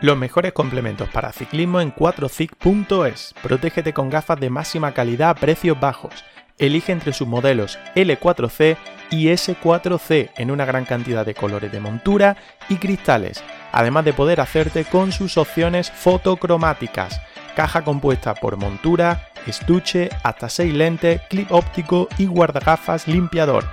Los 0.00 0.16
mejores 0.16 0.52
complementos 0.52 1.08
para 1.08 1.32
ciclismo 1.32 1.80
en 1.80 1.92
4cic.es. 1.92 3.34
Protégete 3.42 3.92
con 3.92 4.10
gafas 4.10 4.38
de 4.38 4.48
máxima 4.48 4.94
calidad 4.94 5.30
a 5.30 5.34
precios 5.34 5.78
bajos. 5.80 6.24
Elige 6.56 6.92
entre 6.92 7.12
sus 7.12 7.26
modelos 7.26 7.80
L4C 7.96 8.76
y 9.10 9.26
S4C 9.26 10.30
en 10.36 10.52
una 10.52 10.64
gran 10.64 10.84
cantidad 10.84 11.26
de 11.26 11.34
colores 11.34 11.72
de 11.72 11.80
montura 11.80 12.36
y 12.68 12.76
cristales, 12.76 13.42
además 13.72 14.04
de 14.04 14.12
poder 14.12 14.40
hacerte 14.40 14.84
con 14.84 15.10
sus 15.10 15.36
opciones 15.36 15.90
fotocromáticas. 15.90 17.20
Caja 17.56 17.82
compuesta 17.82 18.34
por 18.34 18.56
montura, 18.56 19.30
estuche, 19.48 20.10
hasta 20.22 20.48
6 20.48 20.74
lentes, 20.74 21.22
clip 21.28 21.50
óptico 21.50 22.06
y 22.18 22.26
guardagafas 22.26 23.08
limpiador. 23.08 23.64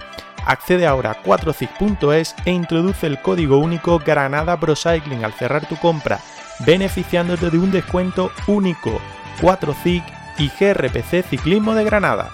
Accede 0.46 0.86
ahora 0.86 1.12
a 1.12 1.24
4cic.es 1.24 2.36
e 2.46 2.52
introduce 2.52 3.08
el 3.08 3.20
código 3.20 3.58
único 3.58 3.98
Granada 3.98 4.60
Procycling 4.60 5.26
al 5.26 5.34
cerrar 5.34 5.68
tu 5.68 5.76
compra, 5.78 6.20
beneficiándote 6.68 7.50
de 7.50 7.58
un 7.58 7.72
descuento 7.72 8.30
único. 8.48 9.02
4cic 9.41 10.04
y 10.38 10.50
GRPC 10.50 11.28
Ciclismo 11.28 11.74
de 11.74 11.84
Granada. 11.84 12.30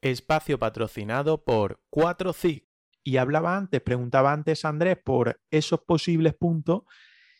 Espacio 0.00 0.60
patrocinado 0.60 1.42
por 1.42 1.80
4cic. 1.90 2.68
Y 3.02 3.16
hablaba 3.16 3.56
antes, 3.56 3.80
preguntaba 3.80 4.32
antes 4.32 4.64
Andrés 4.64 4.96
por 4.96 5.40
esos 5.50 5.80
posibles 5.80 6.34
puntos 6.34 6.82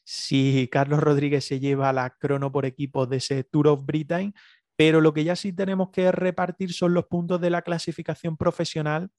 si 0.03 0.69
Carlos 0.73 0.99
Rodríguez 0.99 1.45
se 1.45 1.61
lleva 1.61 1.93
la 1.93 2.11
crono 2.19 2.51
por 2.51 2.67
equipo 2.67 3.07
de 3.07 3.19
ese 3.19 3.45
Tour 3.45 3.69
of 3.69 3.85
Britain, 3.85 4.35
pero 4.75 5.01
lo 5.01 5.15
que 5.15 5.23
ya 5.23 5.37
sí 5.37 5.53
tenemos 5.53 5.91
que 5.91 6.11
repartir 6.11 6.73
son 6.73 6.95
los 6.95 7.07
puntos 7.07 7.41
de 7.41 7.51
la 7.51 7.63
clasificación 7.63 8.37
profesional 8.37 9.13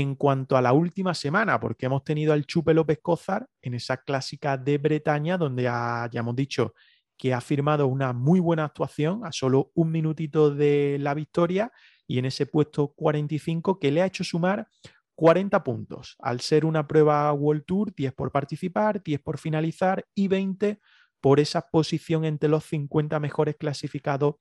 en 0.00 0.16
cuanto 0.16 0.56
a 0.56 0.60
la 0.60 0.72
última 0.72 1.14
semana, 1.14 1.60
porque 1.60 1.86
hemos 1.86 2.02
tenido 2.02 2.32
al 2.32 2.46
Chupe 2.46 2.74
López 2.74 2.98
Cózar 3.00 3.46
en 3.62 3.74
esa 3.74 3.98
clásica 3.98 4.56
de 4.56 4.78
Bretaña, 4.78 5.38
donde 5.38 5.62
ya 5.62 6.10
hemos 6.12 6.34
dicho 6.34 6.74
que 7.16 7.32
ha 7.32 7.40
firmado 7.40 7.86
una 7.86 8.12
muy 8.12 8.40
buena 8.40 8.64
actuación 8.64 9.24
a 9.24 9.30
solo 9.30 9.70
un 9.74 9.92
minutito 9.92 10.52
de 10.52 10.96
la 10.98 11.14
victoria 11.14 11.70
y 12.08 12.18
en 12.18 12.24
ese 12.24 12.46
puesto 12.46 12.88
45 12.88 13.78
que 13.78 13.92
le 13.92 14.02
ha 14.02 14.06
hecho 14.06 14.24
sumar 14.24 14.66
40 15.14 15.62
puntos. 15.62 16.16
Al 16.18 16.40
ser 16.40 16.64
una 16.64 16.88
prueba 16.88 17.32
World 17.32 17.64
Tour, 17.64 17.94
10 17.94 18.14
por 18.14 18.32
participar, 18.32 19.00
10 19.00 19.20
por 19.20 19.38
finalizar 19.38 20.04
y 20.12 20.26
20 20.26 20.80
por 21.20 21.38
esa 21.38 21.70
posición 21.70 22.24
entre 22.24 22.48
los 22.48 22.64
50 22.64 23.20
mejores 23.20 23.54
clasificados 23.54 24.34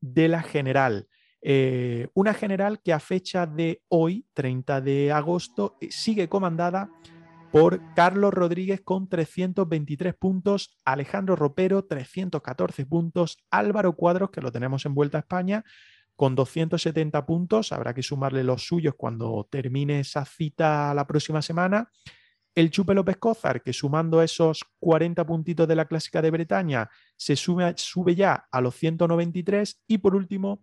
de 0.00 0.28
la 0.28 0.44
general. 0.44 1.08
Eh, 1.42 2.08
una 2.14 2.34
general 2.34 2.80
que 2.82 2.92
a 2.92 3.00
fecha 3.00 3.46
de 3.46 3.82
hoy, 3.88 4.24
30 4.32 4.80
de 4.80 5.10
agosto, 5.10 5.76
eh, 5.80 5.88
sigue 5.90 6.28
comandada 6.28 6.88
por 7.50 7.80
Carlos 7.94 8.32
Rodríguez 8.32 8.80
con 8.80 9.08
323 9.08 10.14
puntos, 10.14 10.78
Alejandro 10.84 11.36
Ropero 11.36 11.84
314 11.84 12.86
puntos, 12.86 13.38
Álvaro 13.50 13.94
Cuadros, 13.94 14.30
que 14.30 14.40
lo 14.40 14.52
tenemos 14.52 14.86
en 14.86 14.94
Vuelta 14.94 15.18
a 15.18 15.20
España, 15.20 15.64
con 16.14 16.34
270 16.34 17.26
puntos, 17.26 17.72
habrá 17.72 17.92
que 17.92 18.02
sumarle 18.02 18.44
los 18.44 18.66
suyos 18.66 18.94
cuando 18.96 19.46
termine 19.50 20.00
esa 20.00 20.24
cita 20.24 20.94
la 20.94 21.06
próxima 21.06 21.42
semana, 21.42 21.90
el 22.54 22.70
Chupe 22.70 22.94
López 22.94 23.16
Cózar, 23.16 23.62
que 23.62 23.72
sumando 23.72 24.22
esos 24.22 24.64
40 24.78 25.24
puntitos 25.26 25.66
de 25.66 25.74
la 25.74 25.86
Clásica 25.86 26.20
de 26.20 26.30
Bretaña, 26.30 26.88
se 27.16 27.34
sube, 27.34 27.74
sube 27.76 28.14
ya 28.14 28.46
a 28.50 28.60
los 28.60 28.74
193. 28.76 29.82
Y 29.86 29.98
por 29.98 30.14
último, 30.14 30.62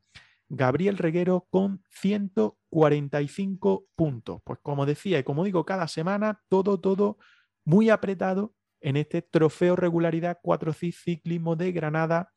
Gabriel 0.50 0.98
Reguero 0.98 1.48
con 1.50 1.84
145 1.90 3.86
puntos. 3.96 4.42
Pues 4.44 4.60
como 4.62 4.86
decía 4.86 5.20
y 5.20 5.24
como 5.24 5.44
digo 5.44 5.66
cada 5.66 5.88
semana, 5.88 6.42
todo, 6.50 6.80
todo 6.80 7.18
muy 7.66 7.90
apretado 7.90 8.54
en 8.82 8.98
este 8.98 9.22
trofeo 9.22 9.76
regularidad 9.76 10.40
4 10.42 10.74
ciclismo 10.74 11.56
de 11.56 11.72
Granada 11.72 12.34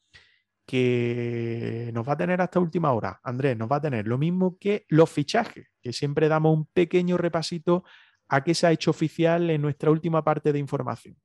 que 0.67 1.91
nos 1.93 2.09
va 2.09 2.13
a 2.13 2.17
tener 2.17 2.41
hasta 2.41 2.61
última 2.61 2.93
hora. 2.93 3.21
Andrés, 3.25 3.57
nos 3.57 3.71
va 3.71 3.77
a 3.77 3.81
tener 3.81 4.07
lo 4.07 4.19
mismo 4.19 4.59
que 4.59 4.85
los 4.89 5.11
fichajes, 5.11 5.69
que 5.81 5.93
siempre 5.93 6.29
damos 6.29 6.57
un 6.57 6.67
pequeño 6.67 7.17
repasito 7.17 7.85
a 8.29 8.45
qué 8.45 8.55
se 8.55 8.67
ha 8.67 8.73
hecho 8.73 8.91
oficial 8.91 9.51
en 9.51 9.61
nuestra 9.61 9.91
última 9.91 10.23
parte 10.25 10.53
de 10.53 10.59
información. 10.59 11.17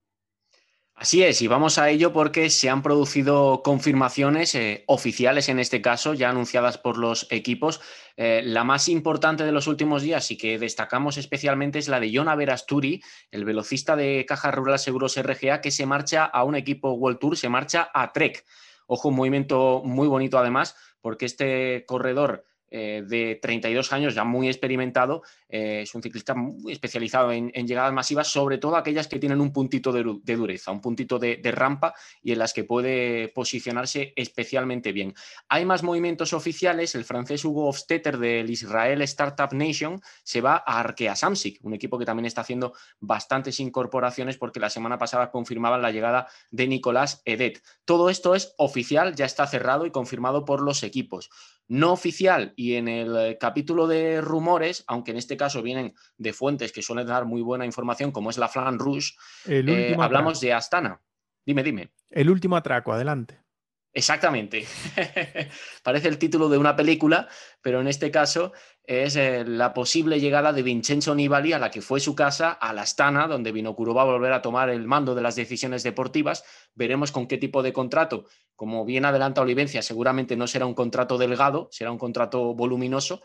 Así 0.99 1.21
es, 1.21 1.43
y 1.43 1.47
vamos 1.47 1.77
a 1.77 1.91
ello 1.91 2.11
porque 2.11 2.49
se 2.49 2.71
han 2.71 2.81
producido 2.81 3.61
confirmaciones 3.63 4.55
eh, 4.55 4.83
oficiales 4.87 5.47
en 5.47 5.59
este 5.59 5.79
caso, 5.79 6.15
ya 6.15 6.31
anunciadas 6.31 6.79
por 6.79 6.97
los 6.97 7.27
equipos. 7.29 7.81
Eh, 8.15 8.41
la 8.43 8.63
más 8.63 8.89
importante 8.89 9.43
de 9.43 9.51
los 9.51 9.67
últimos 9.67 10.01
días 10.01 10.31
y 10.31 10.37
que 10.37 10.57
destacamos 10.57 11.17
especialmente 11.17 11.77
es 11.77 11.87
la 11.87 11.99
de 11.99 12.09
John 12.11 12.29
Averasturi, 12.29 13.03
el 13.29 13.45
velocista 13.45 13.95
de 13.95 14.25
Caja 14.27 14.49
Rural 14.49 14.79
Seguros 14.79 15.21
RGA, 15.21 15.61
que 15.61 15.69
se 15.69 15.85
marcha 15.85 16.25
a 16.25 16.43
un 16.43 16.55
equipo 16.55 16.93
World 16.93 17.19
Tour, 17.19 17.37
se 17.37 17.47
marcha 17.47 17.91
a 17.93 18.11
Trek. 18.11 18.43
Ojo, 18.87 19.09
un 19.09 19.17
movimiento 19.17 19.83
muy 19.85 20.07
bonito 20.07 20.39
además, 20.39 20.75
porque 20.99 21.27
este 21.27 21.85
corredor 21.85 22.43
eh, 22.69 23.03
de 23.07 23.39
32 23.41 23.93
años, 23.93 24.13
ya 24.13 24.25
muy 24.25 24.47
experimentado, 24.49 25.23
eh, 25.47 25.81
es 25.83 25.95
un 25.95 26.03
ciclista 26.03 26.35
muy 26.35 26.73
especializado 26.73 27.31
en, 27.31 27.49
llegadas 27.67 27.93
masivas, 27.93 28.27
sobre 28.27 28.57
todo 28.57 28.75
aquellas 28.75 29.07
que 29.07 29.19
tienen 29.19 29.39
un 29.39 29.53
puntito 29.53 29.91
de, 29.91 30.03
dureza, 30.35 30.71
un 30.71 30.81
puntito 30.81 31.17
de, 31.17 31.39
rampa 31.51 31.93
y 32.21 32.33
en 32.33 32.39
las 32.39 32.53
que 32.53 32.65
puede 32.65 33.29
posicionarse 33.29 34.13
especialmente 34.17 34.91
bien. 34.91 35.13
Hay 35.47 35.63
más 35.65 35.81
movimientos 35.81 36.33
oficiales, 36.33 36.93
el 36.95 37.05
francés 37.05 37.45
Hugo 37.45 37.67
Hofstetter 37.67 38.17
del 38.17 38.49
Israel 38.49 39.01
Startup 39.03 39.53
Nation 39.53 40.01
se 40.23 40.41
va 40.41 40.61
a 40.65 40.79
Arkea 40.79 41.15
Samsic, 41.15 41.63
un 41.63 41.73
equipo 41.73 41.97
que 41.97 42.05
también 42.05 42.25
está 42.25 42.41
haciendo 42.41 42.73
bastantes 42.99 43.59
incorporaciones 43.61 44.37
porque 44.37 44.59
la 44.59 44.69
semana 44.69 44.97
pasada 44.97 45.31
confirmaban 45.31 45.81
la 45.81 45.91
llegada 45.91 46.27
de 46.51 46.67
Nicolás 46.67 47.21
Edet. 47.23 47.63
Todo 47.85 48.09
esto 48.09 48.35
es 48.35 48.53
oficial, 48.57 49.15
ya 49.15 49.25
está 49.25 49.47
cerrado 49.47 49.85
y 49.85 49.91
confirmado 49.91 50.43
por 50.43 50.61
los 50.61 50.83
equipos 50.83 51.29
no 51.67 51.91
oficial 51.91 52.53
y 52.55 52.75
en 52.75 52.87
el 52.87 53.15
eh, 53.17 53.37
capítulo 53.39 53.87
de 53.87 54.21
rumores, 54.21 54.83
aunque 54.87 55.11
en 55.11 55.17
este 55.17 55.37
caso 55.37 55.61
vienen 55.61 55.93
de 56.17 56.33
fuentes 56.33 56.71
que 56.71 56.81
suelen 56.81 57.07
dar 57.07 57.25
muy 57.25 57.41
buena 57.41 57.65
información, 57.65 58.11
como 58.11 58.29
es 58.29 58.37
la 58.37 58.47
Flan 58.47 58.79
Rouge, 58.79 59.13
eh, 59.47 59.95
hablamos 59.99 60.39
de 60.39 60.53
Astana. 60.53 61.01
Dime, 61.45 61.63
dime. 61.63 61.91
El 62.09 62.29
último 62.29 62.55
atraco, 62.55 62.93
adelante. 62.93 63.39
Exactamente. 63.93 64.65
Parece 65.83 66.07
el 66.07 66.17
título 66.19 66.49
de 66.49 66.57
una 66.57 66.75
película, 66.75 67.27
pero 67.61 67.81
en 67.81 67.87
este 67.87 68.11
caso 68.11 68.53
es 68.87 69.17
eh, 69.17 69.43
la 69.45 69.73
posible 69.73 70.19
llegada 70.21 70.53
de 70.53 70.63
Vincenzo 70.63 71.13
Nibali 71.13 71.51
a 71.51 71.59
la 71.59 71.69
que 71.69 71.81
fue 71.81 71.99
su 71.99 72.15
casa, 72.15 72.51
a 72.51 72.71
la 72.71 72.83
Astana, 72.83 73.27
donde 73.27 73.51
Vinocuro 73.51 73.93
va 73.93 74.03
a 74.03 74.05
volver 74.05 74.31
a 74.31 74.41
tomar 74.41 74.69
el 74.69 74.87
mando 74.87 75.13
de 75.13 75.21
las 75.21 75.35
decisiones 75.35 75.83
deportivas. 75.83 76.45
Veremos 76.73 77.11
con 77.11 77.27
qué 77.27 77.37
tipo 77.37 77.61
de 77.61 77.73
contrato. 77.73 78.25
Como 78.55 78.85
bien 78.85 79.03
adelanta 79.03 79.41
Olivencia, 79.41 79.81
seguramente 79.81 80.37
no 80.37 80.47
será 80.47 80.65
un 80.65 80.73
contrato 80.73 81.17
delgado, 81.17 81.67
será 81.69 81.91
un 81.91 81.97
contrato 81.97 82.55
voluminoso. 82.55 83.21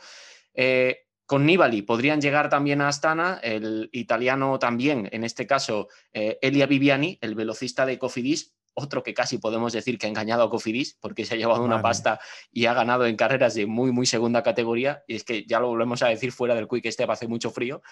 Eh, 0.52 1.06
con 1.26 1.46
Nibali 1.46 1.82
podrían 1.82 2.20
llegar 2.20 2.48
también 2.48 2.80
a 2.80 2.88
Astana, 2.88 3.38
el 3.42 3.88
italiano 3.92 4.58
también, 4.58 5.08
en 5.12 5.22
este 5.22 5.46
caso 5.46 5.88
eh, 6.12 6.38
Elia 6.42 6.66
Viviani, 6.66 7.18
el 7.20 7.36
velocista 7.36 7.86
de 7.86 7.98
Cofidis, 7.98 8.52
otro 8.74 9.02
que 9.02 9.14
casi 9.14 9.38
podemos 9.38 9.72
decir 9.72 9.98
que 9.98 10.06
ha 10.06 10.08
engañado 10.08 10.42
a 10.42 10.50
Cofidis 10.50 10.96
porque 11.00 11.24
se 11.24 11.34
ha 11.34 11.36
llevado 11.36 11.62
una 11.62 11.82
pasta 11.82 12.20
y 12.52 12.66
ha 12.66 12.74
ganado 12.74 13.06
en 13.06 13.16
carreras 13.16 13.54
de 13.54 13.66
muy, 13.66 13.92
muy 13.92 14.06
segunda 14.06 14.42
categoría. 14.42 15.04
Y 15.06 15.16
es 15.16 15.24
que 15.24 15.44
ya 15.44 15.60
lo 15.60 15.68
volvemos 15.68 16.02
a 16.02 16.08
decir 16.08 16.32
fuera 16.32 16.54
del 16.54 16.68
Quick 16.68 16.90
Step 16.90 17.10
hace 17.10 17.28
mucho 17.28 17.50
frío. 17.50 17.82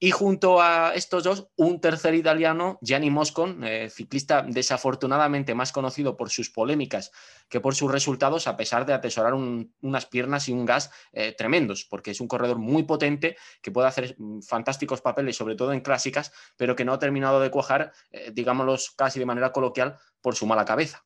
Y 0.00 0.12
junto 0.12 0.62
a 0.62 0.92
estos 0.94 1.24
dos, 1.24 1.48
un 1.56 1.80
tercer 1.80 2.14
italiano, 2.14 2.78
Gianni 2.82 3.10
Moscon, 3.10 3.64
eh, 3.64 3.90
ciclista 3.90 4.44
desafortunadamente 4.46 5.56
más 5.56 5.72
conocido 5.72 6.16
por 6.16 6.30
sus 6.30 6.50
polémicas 6.50 7.10
que 7.48 7.60
por 7.60 7.74
sus 7.74 7.90
resultados, 7.90 8.46
a 8.46 8.56
pesar 8.56 8.86
de 8.86 8.92
atesorar 8.92 9.34
unas 9.34 10.06
piernas 10.06 10.48
y 10.48 10.52
un 10.52 10.66
gas 10.66 10.92
eh, 11.12 11.34
tremendos, 11.36 11.84
porque 11.84 12.12
es 12.12 12.20
un 12.20 12.28
corredor 12.28 12.58
muy 12.58 12.84
potente 12.84 13.36
que 13.60 13.72
puede 13.72 13.88
hacer 13.88 14.14
mm, 14.18 14.42
fantásticos 14.42 15.00
papeles, 15.00 15.34
sobre 15.34 15.56
todo 15.56 15.72
en 15.72 15.80
clásicas, 15.80 16.32
pero 16.56 16.76
que 16.76 16.84
no 16.84 16.92
ha 16.92 16.98
terminado 17.00 17.40
de 17.40 17.50
cuajar, 17.50 17.92
eh, 18.12 18.30
digámoslo 18.32 18.76
casi 18.96 19.18
de 19.18 19.26
manera 19.26 19.50
coloquial, 19.50 19.96
por 20.20 20.36
su 20.36 20.46
mala 20.46 20.64
cabeza. 20.64 21.04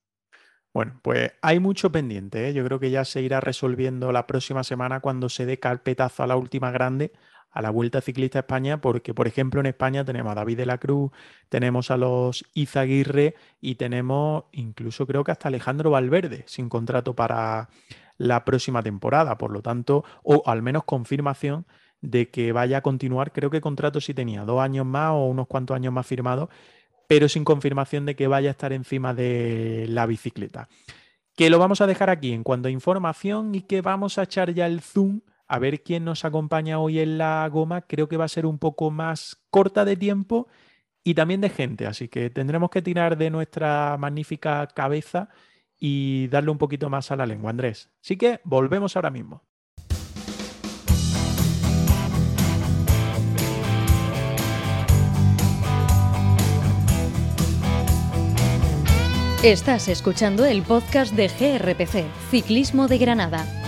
Bueno, 0.74 1.00
pues 1.02 1.32
hay 1.42 1.60
mucho 1.60 1.92
pendiente. 1.92 2.52
Yo 2.54 2.64
creo 2.64 2.80
que 2.80 2.90
ya 2.90 3.04
se 3.04 3.20
irá 3.20 3.40
resolviendo 3.40 4.10
la 4.10 4.26
próxima 4.26 4.64
semana 4.64 5.00
cuando 5.00 5.28
se 5.28 5.44
dé 5.44 5.58
carpetazo 5.58 6.22
a 6.22 6.26
la 6.26 6.36
última 6.36 6.70
grande 6.70 7.12
a 7.52 7.62
la 7.62 7.70
Vuelta 7.70 8.00
Ciclista 8.00 8.40
España, 8.40 8.80
porque, 8.80 9.14
por 9.14 9.28
ejemplo, 9.28 9.60
en 9.60 9.66
España 9.66 10.04
tenemos 10.04 10.32
a 10.32 10.36
David 10.36 10.56
de 10.56 10.66
la 10.66 10.78
Cruz, 10.78 11.12
tenemos 11.48 11.90
a 11.90 11.96
los 11.96 12.44
Izaguirre 12.54 13.34
y 13.60 13.74
tenemos 13.74 14.44
incluso 14.52 15.06
creo 15.06 15.22
que 15.22 15.32
hasta 15.32 15.48
Alejandro 15.48 15.90
Valverde 15.90 16.44
sin 16.46 16.68
contrato 16.68 17.14
para 17.14 17.68
la 18.16 18.44
próxima 18.44 18.82
temporada. 18.82 19.36
Por 19.36 19.52
lo 19.52 19.62
tanto, 19.62 20.04
o 20.22 20.42
al 20.46 20.62
menos 20.62 20.84
confirmación 20.84 21.66
de 22.02 22.30
que 22.30 22.52
vaya 22.52 22.78
a 22.78 22.82
continuar. 22.82 23.32
Creo 23.32 23.50
que 23.50 23.60
contrato 23.60 24.00
sí 24.00 24.12
tenía 24.12 24.44
dos 24.44 24.60
años 24.60 24.84
más 24.84 25.12
o 25.12 25.26
unos 25.26 25.46
cuantos 25.46 25.74
años 25.74 25.92
más 25.92 26.06
firmados, 26.06 26.48
pero 27.06 27.28
sin 27.28 27.44
confirmación 27.44 28.04
de 28.04 28.16
que 28.16 28.26
vaya 28.26 28.50
a 28.50 28.52
estar 28.52 28.72
encima 28.72 29.14
de 29.14 29.86
la 29.88 30.04
bicicleta. 30.06 30.68
Que 31.36 31.48
lo 31.48 31.58
vamos 31.58 31.80
a 31.80 31.86
dejar 31.86 32.10
aquí 32.10 32.32
en 32.32 32.42
cuanto 32.42 32.68
a 32.68 32.70
información 32.70 33.54
y 33.54 33.62
que 33.62 33.80
vamos 33.80 34.18
a 34.18 34.24
echar 34.24 34.52
ya 34.52 34.66
el 34.66 34.80
zoom 34.80 35.20
a 35.52 35.58
ver 35.58 35.82
quién 35.82 36.06
nos 36.06 36.24
acompaña 36.24 36.78
hoy 36.78 36.98
en 36.98 37.18
la 37.18 37.46
goma. 37.52 37.82
Creo 37.82 38.08
que 38.08 38.16
va 38.16 38.24
a 38.24 38.28
ser 38.28 38.46
un 38.46 38.58
poco 38.58 38.90
más 38.90 39.36
corta 39.50 39.84
de 39.84 39.98
tiempo 39.98 40.48
y 41.04 41.12
también 41.12 41.42
de 41.42 41.50
gente, 41.50 41.86
así 41.86 42.08
que 42.08 42.30
tendremos 42.30 42.70
que 42.70 42.80
tirar 42.80 43.18
de 43.18 43.28
nuestra 43.28 43.98
magnífica 43.98 44.66
cabeza 44.68 45.28
y 45.78 46.28
darle 46.28 46.52
un 46.52 46.56
poquito 46.56 46.88
más 46.88 47.10
a 47.10 47.16
la 47.16 47.26
lengua, 47.26 47.50
Andrés. 47.50 47.90
Así 48.02 48.16
que 48.16 48.40
volvemos 48.44 48.96
ahora 48.96 49.10
mismo. 49.10 49.42
Estás 59.42 59.88
escuchando 59.88 60.46
el 60.46 60.62
podcast 60.62 61.12
de 61.14 61.28
GRPC, 61.28 62.06
Ciclismo 62.30 62.88
de 62.88 62.96
Granada. 62.96 63.61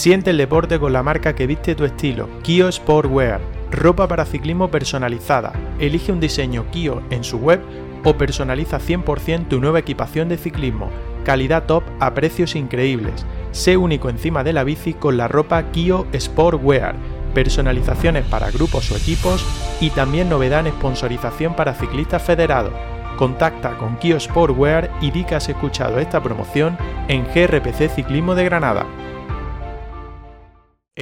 Siente 0.00 0.30
el 0.30 0.38
deporte 0.38 0.80
con 0.80 0.94
la 0.94 1.02
marca 1.02 1.34
que 1.34 1.46
viste 1.46 1.74
tu 1.74 1.84
estilo, 1.84 2.26
Kio 2.40 2.72
Sportwear. 2.72 3.38
Ropa 3.70 4.08
para 4.08 4.24
ciclismo 4.24 4.70
personalizada. 4.70 5.52
Elige 5.78 6.10
un 6.10 6.20
diseño 6.20 6.64
Kio 6.70 7.02
en 7.10 7.22
su 7.22 7.36
web 7.36 7.60
o 8.02 8.14
personaliza 8.14 8.80
100% 8.80 9.48
tu 9.48 9.60
nueva 9.60 9.80
equipación 9.80 10.30
de 10.30 10.38
ciclismo. 10.38 10.88
Calidad 11.22 11.64
top 11.64 11.84
a 12.00 12.14
precios 12.14 12.56
increíbles. 12.56 13.26
Sé 13.50 13.76
único 13.76 14.08
encima 14.08 14.42
de 14.42 14.54
la 14.54 14.64
bici 14.64 14.94
con 14.94 15.18
la 15.18 15.28
ropa 15.28 15.70
Kio 15.70 16.06
Sportwear. 16.18 16.94
Personalizaciones 17.34 18.24
para 18.24 18.50
grupos 18.50 18.90
o 18.92 18.96
equipos 18.96 19.44
y 19.82 19.90
también 19.90 20.30
novedad 20.30 20.66
en 20.66 20.72
sponsorización 20.72 21.54
para 21.54 21.74
ciclistas 21.74 22.22
federados. 22.22 22.72
Contacta 23.18 23.76
con 23.76 23.98
Kio 23.98 24.18
Sportwear 24.18 24.90
y 25.02 25.10
di 25.10 25.24
que 25.24 25.34
has 25.34 25.50
escuchado 25.50 25.98
esta 25.98 26.22
promoción 26.22 26.78
en 27.08 27.26
GRPC 27.26 27.94
Ciclismo 27.94 28.34
de 28.34 28.44
Granada. 28.44 28.86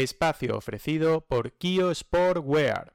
Espacio 0.03 0.57
ofrecido 0.57 1.23
por 1.23 1.53
Kio 1.53 1.93
Sportwear. 1.93 2.95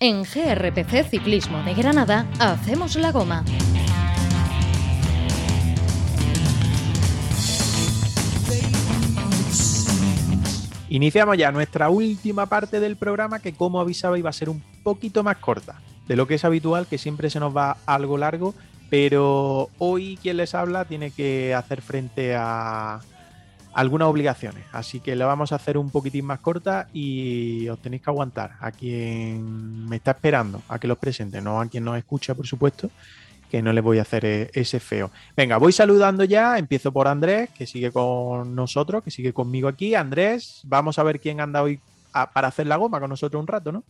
En 0.00 0.24
GRPC 0.24 1.08
Ciclismo 1.08 1.62
de 1.62 1.74
Granada 1.74 2.28
hacemos 2.38 2.96
la 2.96 3.12
goma. 3.12 3.44
Iniciamos 10.92 11.38
ya 11.38 11.50
nuestra 11.50 11.88
última 11.88 12.44
parte 12.44 12.78
del 12.78 12.96
programa 12.96 13.38
que 13.38 13.54
como 13.54 13.80
avisaba 13.80 14.18
iba 14.18 14.28
a 14.28 14.32
ser 14.34 14.50
un 14.50 14.62
poquito 14.82 15.22
más 15.22 15.38
corta 15.38 15.80
de 16.06 16.16
lo 16.16 16.26
que 16.26 16.34
es 16.34 16.44
habitual, 16.44 16.86
que 16.86 16.98
siempre 16.98 17.30
se 17.30 17.40
nos 17.40 17.56
va 17.56 17.78
algo 17.86 18.18
largo, 18.18 18.54
pero 18.90 19.70
hoy 19.78 20.18
quien 20.20 20.36
les 20.36 20.54
habla 20.54 20.84
tiene 20.84 21.10
que 21.10 21.54
hacer 21.54 21.80
frente 21.80 22.34
a 22.36 23.00
algunas 23.72 24.08
obligaciones, 24.08 24.64
así 24.70 25.00
que 25.00 25.16
la 25.16 25.24
vamos 25.24 25.52
a 25.52 25.54
hacer 25.54 25.78
un 25.78 25.88
poquitín 25.88 26.26
más 26.26 26.40
corta 26.40 26.88
y 26.92 27.66
os 27.70 27.80
tenéis 27.80 28.02
que 28.02 28.10
aguantar 28.10 28.56
a 28.60 28.70
quien 28.70 29.88
me 29.88 29.96
está 29.96 30.10
esperando 30.10 30.60
a 30.68 30.78
que 30.78 30.88
los 30.88 30.98
presente, 30.98 31.40
no 31.40 31.58
a 31.58 31.68
quien 31.68 31.84
nos 31.84 31.96
escucha, 31.96 32.34
por 32.34 32.46
supuesto, 32.46 32.90
que 33.52 33.60
no 33.60 33.74
le 33.74 33.82
voy 33.82 33.98
a 33.98 34.02
hacer 34.02 34.24
eh, 34.24 34.50
ese 34.54 34.80
feo. 34.80 35.10
Venga, 35.36 35.58
voy 35.58 35.72
saludando 35.72 36.24
ya, 36.24 36.56
empiezo 36.56 36.90
por 36.90 37.06
Andrés, 37.06 37.50
que 37.50 37.66
sigue 37.66 37.92
con 37.92 38.54
nosotros, 38.54 39.04
que 39.04 39.10
sigue 39.10 39.34
conmigo 39.34 39.68
aquí. 39.68 39.94
Andrés, 39.94 40.62
vamos 40.64 40.98
a 40.98 41.02
ver 41.02 41.20
quién 41.20 41.38
anda 41.38 41.62
hoy 41.62 41.78
para 42.32 42.48
hacer 42.48 42.66
la 42.66 42.76
goma 42.76 42.98
con 42.98 43.10
nosotros 43.10 43.38
un 43.38 43.46
rato, 43.46 43.70
¿no? 43.70 43.84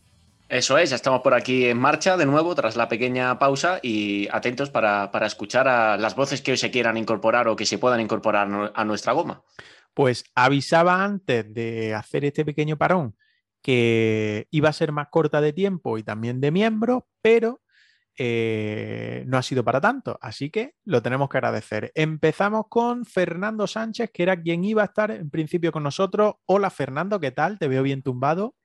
Eso 0.49 0.77
es, 0.77 0.89
ya 0.89 0.97
estamos 0.97 1.21
por 1.21 1.33
aquí 1.33 1.67
en 1.67 1.77
marcha 1.77 2.17
de 2.17 2.25
nuevo 2.25 2.53
tras 2.55 2.75
la 2.75 2.89
pequeña 2.89 3.39
pausa 3.39 3.79
y 3.81 4.27
atentos 4.33 4.69
para, 4.69 5.09
para 5.11 5.27
escuchar 5.27 5.69
a 5.69 5.95
las 5.95 6.13
voces 6.13 6.41
que 6.41 6.51
hoy 6.51 6.57
se 6.57 6.69
quieran 6.69 6.97
incorporar 6.97 7.47
o 7.47 7.55
que 7.55 7.65
se 7.65 7.77
puedan 7.77 8.01
incorporar 8.01 8.73
a 8.75 8.83
nuestra 8.83 9.13
goma. 9.13 9.43
Pues 9.93 10.25
avisaba 10.35 11.05
antes 11.05 11.53
de 11.53 11.93
hacer 11.93 12.25
este 12.25 12.43
pequeño 12.43 12.75
parón 12.77 13.15
que 13.61 14.45
iba 14.51 14.67
a 14.67 14.73
ser 14.73 14.91
más 14.91 15.07
corta 15.07 15.39
de 15.39 15.53
tiempo 15.53 15.97
y 15.97 16.03
también 16.03 16.41
de 16.41 16.51
miembros, 16.51 17.03
pero 17.21 17.61
eh, 18.17 19.23
no 19.27 19.37
ha 19.37 19.41
sido 19.41 19.63
para 19.63 19.81
tanto, 19.81 20.17
así 20.21 20.49
que 20.49 20.75
lo 20.85 21.01
tenemos 21.01 21.29
que 21.29 21.37
agradecer. 21.37 21.91
Empezamos 21.95 22.65
con 22.69 23.05
Fernando 23.05 23.65
Sánchez, 23.67 24.11
que 24.11 24.23
era 24.23 24.39
quien 24.39 24.63
iba 24.63 24.83
a 24.83 24.85
estar 24.85 25.11
en 25.11 25.29
principio 25.29 25.71
con 25.71 25.83
nosotros. 25.83 26.35
Hola 26.45 26.69
Fernando, 26.69 27.19
¿qué 27.19 27.31
tal? 27.31 27.57
Te 27.57 27.67
veo 27.67 27.83
bien 27.83 28.03
tumbado. 28.03 28.55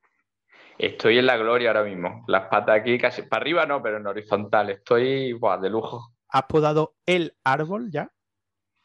Estoy 0.78 1.18
en 1.18 1.26
la 1.26 1.36
gloria 1.36 1.70
ahora 1.70 1.82
mismo. 1.82 2.24
Las 2.28 2.48
patas 2.48 2.80
aquí 2.80 2.98
casi 2.98 3.22
para 3.22 3.40
arriba 3.40 3.66
no, 3.66 3.82
pero 3.82 3.96
en 3.96 4.06
horizontal. 4.06 4.70
Estoy 4.70 5.38
de 5.60 5.70
lujo. 5.70 6.12
¿Has 6.28 6.44
podado 6.44 6.94
el 7.04 7.36
árbol 7.42 7.90
ya? 7.90 8.12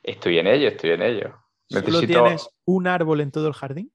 Estoy 0.01 0.39
en 0.39 0.47
ello, 0.47 0.70
estoy 0.70 0.91
en 0.91 1.01
ello. 1.01 1.36
¿Solo 1.70 2.01
tienes 2.01 2.49
un 2.66 2.88
árbol 2.88 3.22
en 3.22 3.32
todo 3.32 3.47
el 3.47 3.53
jardín? 3.53 3.91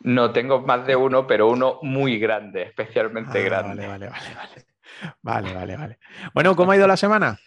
No, 0.00 0.32
tengo 0.32 0.60
más 0.60 0.86
de 0.86 0.96
uno, 0.96 1.26
pero 1.26 1.48
uno 1.48 1.78
muy 1.82 2.18
grande, 2.18 2.62
especialmente 2.62 3.38
ah, 3.38 3.44
grande. 3.44 3.86
Vale, 3.86 4.08
vale, 4.08 4.08
vale, 4.08 4.34
vale. 4.34 4.66
Vale, 5.22 5.52
vale, 5.52 5.76
vale. 5.76 5.98
Bueno, 6.34 6.56
¿cómo 6.56 6.72
ha 6.72 6.76
ido 6.76 6.86
la 6.86 6.96
semana? 6.96 7.38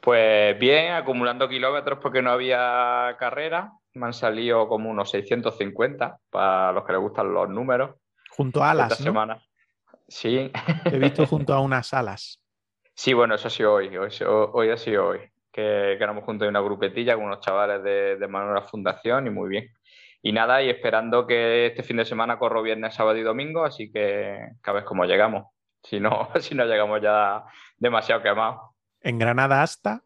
Pues 0.00 0.58
bien, 0.58 0.92
acumulando 0.92 1.48
kilómetros 1.48 1.98
porque 2.02 2.20
no 2.20 2.30
había 2.30 3.16
carrera. 3.18 3.72
Me 3.94 4.06
han 4.06 4.12
salido 4.12 4.68
como 4.68 4.90
unos 4.90 5.10
650 5.10 6.18
para 6.30 6.72
los 6.72 6.84
que 6.84 6.92
les 6.92 7.00
gustan 7.00 7.32
los 7.32 7.48
números. 7.48 7.96
Junto 8.30 8.62
a 8.62 8.72
alas. 8.72 8.92
Esta 8.92 9.04
semana. 9.04 9.42
Sí. 10.06 10.52
he 10.84 10.98
visto 10.98 11.26
junto 11.26 11.54
a 11.54 11.60
unas 11.60 11.94
alas. 11.94 12.38
Sí, 12.94 13.14
bueno, 13.14 13.34
eso 13.34 13.48
ha 13.48 13.50
sido 13.50 13.72
hoy. 13.72 13.96
Hoy, 13.96 14.70
ha 14.70 14.76
sido 14.76 15.06
hoy. 15.06 15.20
Que, 15.50 15.94
éramos 15.94 16.24
junto 16.24 16.44
a 16.44 16.48
una 16.48 16.60
grupetilla 16.60 17.14
con 17.14 17.24
unos 17.24 17.40
chavales 17.40 17.82
de, 17.82 18.16
de 18.16 18.28
Manuela 18.28 18.62
Fundación 18.62 19.26
y 19.26 19.30
muy 19.30 19.48
bien. 19.48 19.72
Y 20.20 20.32
nada, 20.32 20.62
y 20.62 20.70
esperando 20.70 21.26
que 21.26 21.66
este 21.66 21.82
fin 21.82 21.96
de 21.96 22.04
semana 22.04 22.38
corro 22.38 22.62
viernes, 22.62 22.94
sábado 22.94 23.16
y 23.18 23.22
domingo, 23.22 23.64
así 23.64 23.90
que 23.90 24.38
cada 24.60 24.76
vez 24.76 24.84
como 24.84 25.04
llegamos. 25.04 25.53
Si 25.84 26.00
no, 26.00 26.30
si 26.40 26.54
no 26.54 26.64
llegamos 26.64 27.00
ya 27.00 27.44
demasiado 27.76 28.22
quemados. 28.22 28.70
¿En 29.00 29.18
Granada 29.18 29.62
hasta? 29.62 30.02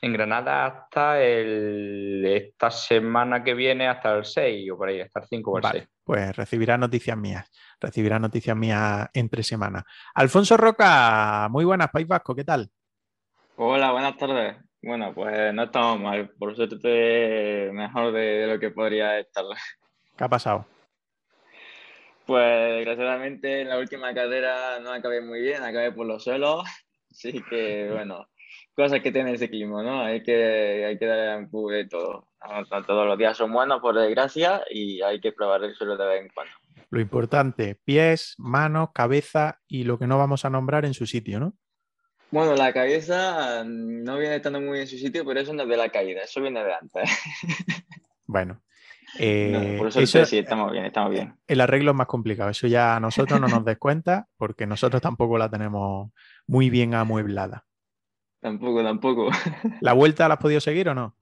En 0.00 0.12
Granada 0.12 0.66
hasta 0.66 1.20
el, 1.20 2.24
esta 2.24 2.70
semana 2.70 3.42
que 3.42 3.54
viene, 3.54 3.88
hasta 3.88 4.14
el 4.14 4.24
6 4.24 4.70
o 4.70 4.76
por 4.76 4.88
ahí, 4.90 5.00
hasta 5.00 5.20
el 5.20 5.26
5 5.26 5.50
o 5.50 5.58
el 5.58 5.64
6. 5.64 5.88
Pues 6.04 6.36
recibirá 6.36 6.78
noticias 6.78 7.16
mías. 7.16 7.50
Recibirá 7.80 8.18
noticias 8.18 8.56
mías 8.56 9.08
entre 9.12 9.42
semana. 9.42 9.84
Alfonso 10.14 10.56
Roca, 10.56 11.48
muy 11.50 11.64
buenas, 11.64 11.90
País 11.90 12.06
Vasco, 12.06 12.34
¿qué 12.34 12.44
tal? 12.44 12.70
Hola, 13.56 13.90
buenas 13.90 14.16
tardes. 14.16 14.56
Bueno, 14.80 15.12
pues 15.12 15.52
no 15.52 15.64
estamos 15.64 16.00
mal. 16.00 16.30
Por 16.38 16.54
suerte, 16.54 17.70
mejor 17.72 18.12
de 18.12 18.46
lo 18.46 18.60
que 18.60 18.70
podría 18.70 19.18
estar. 19.18 19.44
¿Qué 20.16 20.24
ha 20.24 20.28
pasado? 20.28 20.64
Pues 22.28 22.74
desgraciadamente 22.76 23.62
en 23.62 23.70
la 23.70 23.78
última 23.78 24.12
carrera 24.12 24.78
no 24.80 24.92
acabé 24.92 25.22
muy 25.22 25.40
bien, 25.40 25.62
acabé 25.62 25.92
por 25.92 26.06
los 26.06 26.22
suelos, 26.22 26.62
así 27.10 27.42
que 27.48 27.88
bueno, 27.90 28.28
cosas 28.74 29.00
que 29.00 29.10
tiene 29.10 29.32
ese 29.32 29.48
clima, 29.48 29.82
¿no? 29.82 30.02
Hay 30.02 30.22
que, 30.22 30.84
hay 30.84 30.98
que 30.98 31.06
darle 31.06 31.48
un 31.50 31.72
de 31.72 31.86
todo. 31.86 32.28
no, 32.70 32.82
todos 32.84 33.06
los 33.06 33.16
días 33.16 33.34
son 33.34 33.50
buenos, 33.50 33.80
por 33.80 33.98
desgracia, 33.98 34.62
y 34.70 35.00
hay 35.00 35.22
que 35.22 35.32
probar 35.32 35.64
el 35.64 35.74
suelo 35.74 35.96
de 35.96 36.06
vez 36.06 36.20
en 36.20 36.28
cuando. 36.28 36.52
Lo 36.90 37.00
importante, 37.00 37.80
pies, 37.82 38.34
manos, 38.36 38.90
cabeza 38.92 39.62
y 39.66 39.84
lo 39.84 39.98
que 39.98 40.06
no 40.06 40.18
vamos 40.18 40.44
a 40.44 40.50
nombrar 40.50 40.84
en 40.84 40.92
su 40.92 41.06
sitio, 41.06 41.40
¿no? 41.40 41.54
Bueno, 42.30 42.56
la 42.56 42.74
cabeza 42.74 43.64
no 43.64 44.18
viene 44.18 44.36
estando 44.36 44.60
muy 44.60 44.80
en 44.80 44.86
su 44.86 44.98
sitio, 44.98 45.24
pero 45.24 45.40
eso 45.40 45.54
no 45.54 45.62
es 45.62 45.68
de 45.70 45.76
la 45.78 45.88
caída, 45.88 46.24
eso 46.24 46.42
viene 46.42 46.62
de 46.62 46.74
antes. 46.74 47.10
Bueno. 48.30 48.62
Eh, 49.18 49.76
por 49.78 49.88
eso, 49.88 50.26
sí, 50.26 50.38
estamos 50.38 50.72
bien, 50.72 50.84
estamos 50.84 51.10
bien. 51.10 51.34
El 51.46 51.60
arreglo 51.60 51.92
es 51.92 51.96
más 51.96 52.06
complicado, 52.06 52.50
eso 52.50 52.66
ya 52.66 52.96
a 52.96 53.00
nosotros 53.00 53.40
no 53.40 53.48
nos 53.48 53.64
des 53.64 53.78
cuenta 53.78 54.28
porque 54.36 54.66
nosotros 54.66 55.00
tampoco 55.00 55.38
la 55.38 55.50
tenemos 55.50 56.10
muy 56.46 56.70
bien 56.70 56.94
amueblada. 56.94 57.64
Tampoco, 58.40 58.82
tampoco. 58.82 59.30
¿La 59.80 59.92
vuelta 59.92 60.28
la 60.28 60.34
has 60.34 60.40
podido 60.40 60.60
seguir 60.60 60.88
o 60.88 60.94
no? 60.94 61.16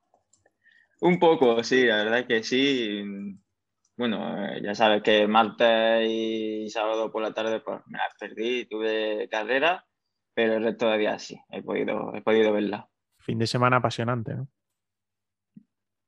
Un 1.00 1.18
poco, 1.18 1.62
sí, 1.62 1.84
la 1.84 2.04
verdad 2.04 2.26
que 2.26 2.42
sí. 2.42 3.02
Bueno, 3.96 4.46
eh, 4.46 4.60
ya 4.62 4.74
sabes 4.74 5.02
que 5.02 5.26
martes 5.26 6.06
y 6.08 6.68
sábado 6.68 7.10
por 7.10 7.22
la 7.22 7.32
tarde 7.32 7.60
pues 7.60 7.80
me 7.86 7.98
las 7.98 8.14
perdí, 8.18 8.66
tuve 8.66 9.28
carrera, 9.30 9.86
pero 10.34 10.56
el 10.56 10.64
resto 10.64 10.90
de 10.90 10.98
días 10.98 11.22
sí, 11.22 11.40
he 11.50 11.62
podido, 11.62 12.14
he 12.14 12.20
podido 12.20 12.52
verla. 12.52 12.88
Fin 13.18 13.38
de 13.38 13.46
semana 13.46 13.76
apasionante, 13.78 14.34
¿no? 14.34 14.48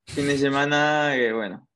Fin 0.05 0.27
de 0.27 0.37
semana, 0.37 1.13
que 1.15 1.33
bueno, 1.33 1.68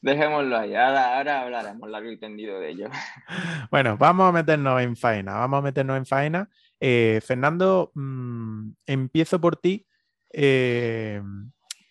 dejémoslo 0.00 0.58
ahí, 0.58 0.74
ahora, 0.74 1.42
hablaremos 1.42 1.88
largo 1.88 2.10
y 2.10 2.18
tendido 2.18 2.60
de 2.60 2.70
ello. 2.70 2.88
Bueno, 3.70 3.96
vamos 3.96 4.28
a 4.28 4.32
meternos 4.32 4.80
en 4.82 4.96
faena, 4.96 5.34
vamos 5.34 5.58
a 5.58 5.62
meternos 5.62 5.96
en 5.96 6.06
faena. 6.06 6.48
Eh, 6.78 7.20
Fernando, 7.24 7.90
mm, 7.94 8.70
empiezo 8.86 9.40
por 9.40 9.56
ti. 9.56 9.86
Eh, 10.32 11.22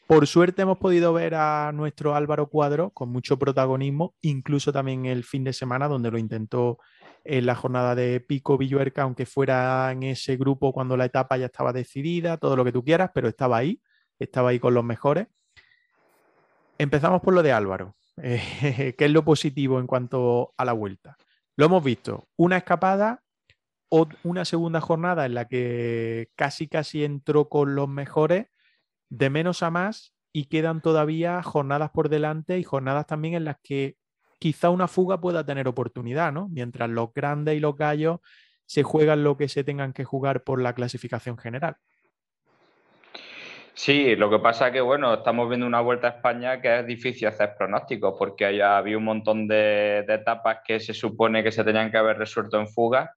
por 0.07 0.27
suerte 0.27 0.61
hemos 0.61 0.77
podido 0.77 1.13
ver 1.13 1.33
a 1.33 1.71
nuestro 1.73 2.13
Álvaro 2.13 2.47
Cuadro 2.47 2.91
con 2.91 3.09
mucho 3.09 3.39
protagonismo, 3.39 4.15
incluso 4.21 4.71
también 4.71 5.05
el 5.05 5.23
fin 5.23 5.43
de 5.43 5.53
semana, 5.53 5.87
donde 5.87 6.11
lo 6.11 6.17
intentó 6.17 6.77
en 7.23 7.45
la 7.45 7.55
jornada 7.55 7.95
de 7.95 8.19
Pico 8.19 8.57
Villuerca, 8.57 9.03
aunque 9.03 9.25
fuera 9.25 9.91
en 9.91 10.03
ese 10.03 10.35
grupo 10.37 10.73
cuando 10.73 10.97
la 10.97 11.05
etapa 11.05 11.37
ya 11.37 11.45
estaba 11.45 11.73
decidida, 11.73 12.37
todo 12.37 12.55
lo 12.55 12.65
que 12.65 12.71
tú 12.71 12.83
quieras, 12.83 13.11
pero 13.13 13.27
estaba 13.27 13.57
ahí, 13.57 13.81
estaba 14.19 14.49
ahí 14.49 14.59
con 14.59 14.73
los 14.73 14.83
mejores. 14.83 15.27
Empezamos 16.83 17.21
por 17.21 17.33
lo 17.33 17.43
de 17.43 17.53
Álvaro. 17.53 17.95
¿Qué 18.17 18.95
es 18.97 19.11
lo 19.11 19.23
positivo 19.23 19.79
en 19.79 19.87
cuanto 19.87 20.53
a 20.57 20.65
la 20.65 20.73
vuelta? 20.73 21.15
Lo 21.55 21.67
hemos 21.67 21.81
visto, 21.81 22.27
una 22.35 22.57
escapada 22.57 23.23
o 23.89 24.07
una 24.23 24.43
segunda 24.43 24.81
jornada 24.81 25.25
en 25.25 25.33
la 25.33 25.47
que 25.47 26.29
casi 26.35 26.67
casi 26.67 27.05
entró 27.05 27.47
con 27.47 27.75
los 27.75 27.87
mejores 27.87 28.47
de 29.09 29.29
menos 29.29 29.63
a 29.63 29.71
más 29.71 30.13
y 30.33 30.45
quedan 30.45 30.81
todavía 30.81 31.41
jornadas 31.41 31.91
por 31.91 32.09
delante 32.09 32.59
y 32.59 32.63
jornadas 32.63 33.07
también 33.07 33.35
en 33.35 33.45
las 33.45 33.57
que 33.63 33.95
quizá 34.37 34.69
una 34.69 34.89
fuga 34.89 35.21
pueda 35.21 35.45
tener 35.45 35.69
oportunidad, 35.69 36.33
¿no? 36.33 36.49
Mientras 36.49 36.89
los 36.89 37.13
grandes 37.13 37.55
y 37.55 37.61
los 37.61 37.77
gallos 37.77 38.19
se 38.65 38.83
juegan 38.83 39.23
lo 39.23 39.37
que 39.37 39.47
se 39.47 39.63
tengan 39.63 39.93
que 39.93 40.03
jugar 40.03 40.43
por 40.43 40.61
la 40.61 40.73
clasificación 40.73 41.37
general. 41.37 41.77
Sí, 43.75 44.15
lo 44.15 44.29
que 44.29 44.37
pasa 44.39 44.67
es 44.67 44.73
que, 44.73 44.81
bueno, 44.81 45.15
estamos 45.15 45.49
viendo 45.49 45.65
una 45.65 45.81
vuelta 45.81 46.07
a 46.07 46.11
España 46.11 46.61
que 46.61 46.79
es 46.79 46.85
difícil 46.85 47.27
hacer 47.27 47.55
pronósticos 47.57 48.15
porque 48.17 48.45
había 48.45 48.97
un 48.97 49.03
montón 49.03 49.47
de, 49.47 50.05
etapas 50.07 50.59
que 50.65 50.79
se 50.79 50.93
supone 50.93 51.43
que 51.43 51.51
se 51.51 51.63
tenían 51.63 51.89
que 51.89 51.97
haber 51.97 52.17
resuelto 52.19 52.59
en 52.59 52.67
fuga 52.67 53.15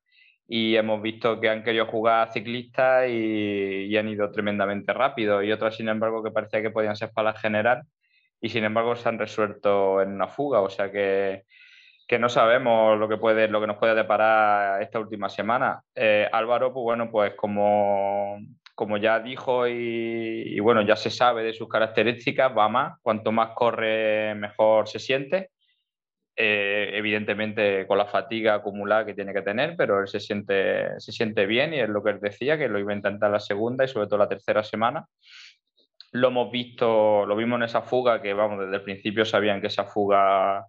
y 0.48 0.76
hemos 0.76 1.02
visto 1.02 1.40
que 1.40 1.50
han 1.50 1.62
querido 1.62 1.86
jugar 1.86 2.32
ciclistas 2.32 3.08
y, 3.08 3.94
han 3.96 4.08
ido 4.08 4.30
tremendamente 4.30 4.92
rápido 4.94 5.42
y 5.42 5.52
otras, 5.52 5.76
sin 5.76 5.88
embargo, 5.88 6.22
que 6.22 6.30
parecía 6.30 6.62
que 6.62 6.70
podían 6.70 6.96
ser 6.96 7.10
para 7.12 7.32
la 7.32 7.38
general 7.38 7.82
y, 8.40 8.48
sin 8.48 8.64
embargo, 8.64 8.96
se 8.96 9.08
han 9.08 9.18
resuelto 9.18 10.00
en 10.02 10.12
una 10.12 10.28
fuga. 10.28 10.60
O 10.60 10.70
sea 10.70 10.90
que, 10.90 11.44
que 12.06 12.18
no 12.18 12.28
sabemos 12.28 12.98
lo 12.98 13.08
que, 13.08 13.16
puede, 13.18 13.48
lo 13.48 13.60
que 13.60 13.66
nos 13.66 13.78
puede 13.78 13.94
deparar 13.94 14.82
esta 14.82 15.00
última 15.00 15.28
semana. 15.28 15.82
Eh, 15.94 16.28
Álvaro, 16.32 16.72
pues 16.72 16.84
bueno, 16.84 17.10
pues 17.10 17.34
como, 17.34 18.38
como 18.76 18.98
ya 18.98 19.18
dijo 19.18 19.66
y, 19.66 20.54
y, 20.54 20.60
bueno, 20.60 20.82
ya 20.82 20.94
se 20.94 21.10
sabe 21.10 21.42
de 21.42 21.54
sus 21.54 21.68
características, 21.68 22.56
va 22.56 22.68
más. 22.68 23.00
Cuanto 23.02 23.32
más 23.32 23.50
corre, 23.54 24.34
mejor 24.34 24.86
se 24.86 24.98
siente. 24.98 25.50
Eh, 26.38 26.90
evidentemente 26.92 27.86
con 27.86 27.96
la 27.96 28.04
fatiga 28.04 28.56
acumulada 28.56 29.06
que 29.06 29.14
tiene 29.14 29.32
que 29.32 29.40
tener, 29.40 29.74
pero 29.74 30.00
él 30.00 30.06
se 30.06 30.20
siente, 30.20 31.00
se 31.00 31.10
siente 31.10 31.46
bien 31.46 31.72
y 31.72 31.80
es 31.80 31.88
lo 31.88 32.04
que 32.04 32.10
él 32.10 32.20
decía, 32.20 32.58
que 32.58 32.68
lo 32.68 32.78
iba 32.78 32.92
a 32.92 32.96
intentar 32.96 33.30
la 33.30 33.40
segunda 33.40 33.84
y 33.84 33.88
sobre 33.88 34.06
todo 34.06 34.18
la 34.18 34.28
tercera 34.28 34.62
semana. 34.62 35.06
Lo 36.12 36.28
hemos 36.28 36.50
visto, 36.52 37.24
lo 37.24 37.34
vimos 37.36 37.56
en 37.56 37.62
esa 37.62 37.80
fuga, 37.80 38.20
que 38.20 38.34
vamos, 38.34 38.60
desde 38.60 38.76
el 38.76 38.82
principio 38.82 39.24
sabían 39.24 39.62
que 39.62 39.68
esa 39.68 39.84
fuga 39.84 40.66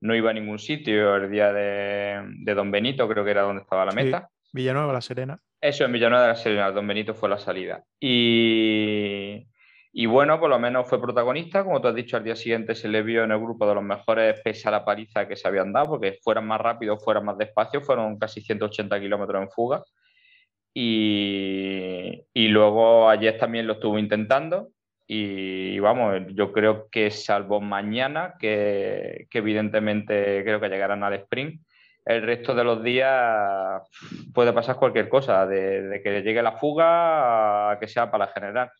no 0.00 0.14
iba 0.14 0.30
a 0.30 0.34
ningún 0.34 0.60
sitio, 0.60 1.16
el 1.16 1.28
día 1.28 1.52
de, 1.52 2.22
de 2.44 2.54
Don 2.54 2.70
Benito 2.70 3.08
creo 3.08 3.24
que 3.24 3.32
era 3.32 3.42
donde 3.42 3.62
estaba 3.62 3.84
la 3.84 3.92
meta. 3.92 4.30
Villanueva, 4.52 4.92
La 4.92 5.00
Serena. 5.00 5.40
Eso, 5.60 5.84
en 5.84 5.92
Villanueva 5.92 6.22
de 6.22 6.28
La 6.28 6.36
Serena, 6.36 6.70
Don 6.70 6.86
Benito 6.86 7.14
fue 7.14 7.28
la 7.28 7.38
salida. 7.38 7.84
Y, 8.00 9.46
y 9.92 10.06
bueno, 10.06 10.38
por 10.38 10.48
lo 10.50 10.58
menos 10.58 10.88
fue 10.88 11.00
protagonista, 11.00 11.64
como 11.64 11.80
tú 11.80 11.88
has 11.88 11.94
dicho, 11.94 12.16
al 12.16 12.24
día 12.24 12.36
siguiente 12.36 12.74
se 12.74 12.88
le 12.88 13.02
vio 13.02 13.24
en 13.24 13.32
el 13.32 13.40
grupo 13.40 13.66
de 13.68 13.74
los 13.74 13.82
mejores 13.82 14.40
pese 14.40 14.68
a 14.68 14.70
la 14.72 14.84
paliza 14.84 15.26
que 15.26 15.36
se 15.36 15.48
habían 15.48 15.72
dado, 15.72 15.90
porque 15.90 16.18
fueran 16.22 16.46
más 16.46 16.60
rápidos, 16.60 17.02
fueran 17.04 17.24
más 17.24 17.36
despacio, 17.38 17.80
fueron 17.80 18.18
casi 18.18 18.40
180 18.40 19.00
kilómetros 19.00 19.42
en 19.42 19.50
fuga. 19.50 19.82
Y, 20.72 22.24
y, 22.32 22.48
luego 22.48 23.08
ayer 23.10 23.36
también 23.38 23.66
lo 23.66 23.74
estuvo 23.74 23.98
intentando. 23.98 24.68
Y, 25.06 25.78
vamos, 25.80 26.22
yo 26.34 26.52
creo 26.52 26.88
que 26.88 27.10
salvo 27.10 27.60
mañana, 27.60 28.34
que, 28.38 29.26
que 29.28 29.38
evidentemente 29.38 30.44
creo 30.44 30.60
que 30.60 30.68
llegarán 30.68 31.02
al 31.02 31.14
sprint, 31.14 31.60
el 32.04 32.22
resto 32.22 32.54
de 32.54 32.64
los 32.64 32.82
días 32.82 33.82
puede 34.34 34.52
pasar 34.52 34.76
cualquier 34.76 35.08
cosa, 35.08 35.46
de, 35.46 35.82
de 35.82 36.02
que 36.02 36.22
llegue 36.22 36.42
la 36.42 36.52
fuga 36.52 37.72
a 37.72 37.78
que 37.78 37.88
sea 37.88 38.10
para 38.10 38.26
la 38.26 38.32
general. 38.32 38.70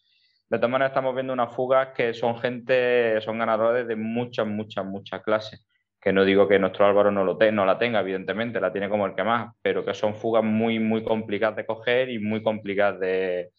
De 0.49 0.59
todas 0.59 0.71
maneras, 0.71 0.91
estamos 0.91 1.15
viendo 1.15 1.33
unas 1.33 1.55
fugas 1.55 1.89
que 1.95 2.13
son 2.13 2.39
gente, 2.39 3.21
son 3.21 3.39
ganadores 3.39 3.87
de 3.87 3.95
muchas, 3.95 4.47
muchas, 4.47 4.85
muchas 4.85 5.23
clases. 5.23 5.65
Que 6.01 6.13
no 6.13 6.25
digo 6.25 6.49
que 6.49 6.59
nuestro 6.59 6.87
Álvaro 6.87 7.11
no, 7.13 7.25
lo 7.25 7.39
no 7.53 7.67
la 7.67 7.79
tenga, 7.79 8.01
evidentemente, 8.01 8.59
la 8.59 8.73
tiene 8.73 8.89
como 8.89 9.07
el 9.07 9.15
que 9.15 9.23
más, 9.23 9.55
pero 9.63 9.85
que 9.85 9.95
son 9.95 10.15
fugas 10.15 10.43
muy, 10.43 10.79
muy 10.79 11.05
complicadas 11.05 11.57
de 11.57 11.67
coger 11.67 12.09
y 12.11 12.19
muy 12.19 12.43
complicadas 12.43 12.99
de, 12.99 13.51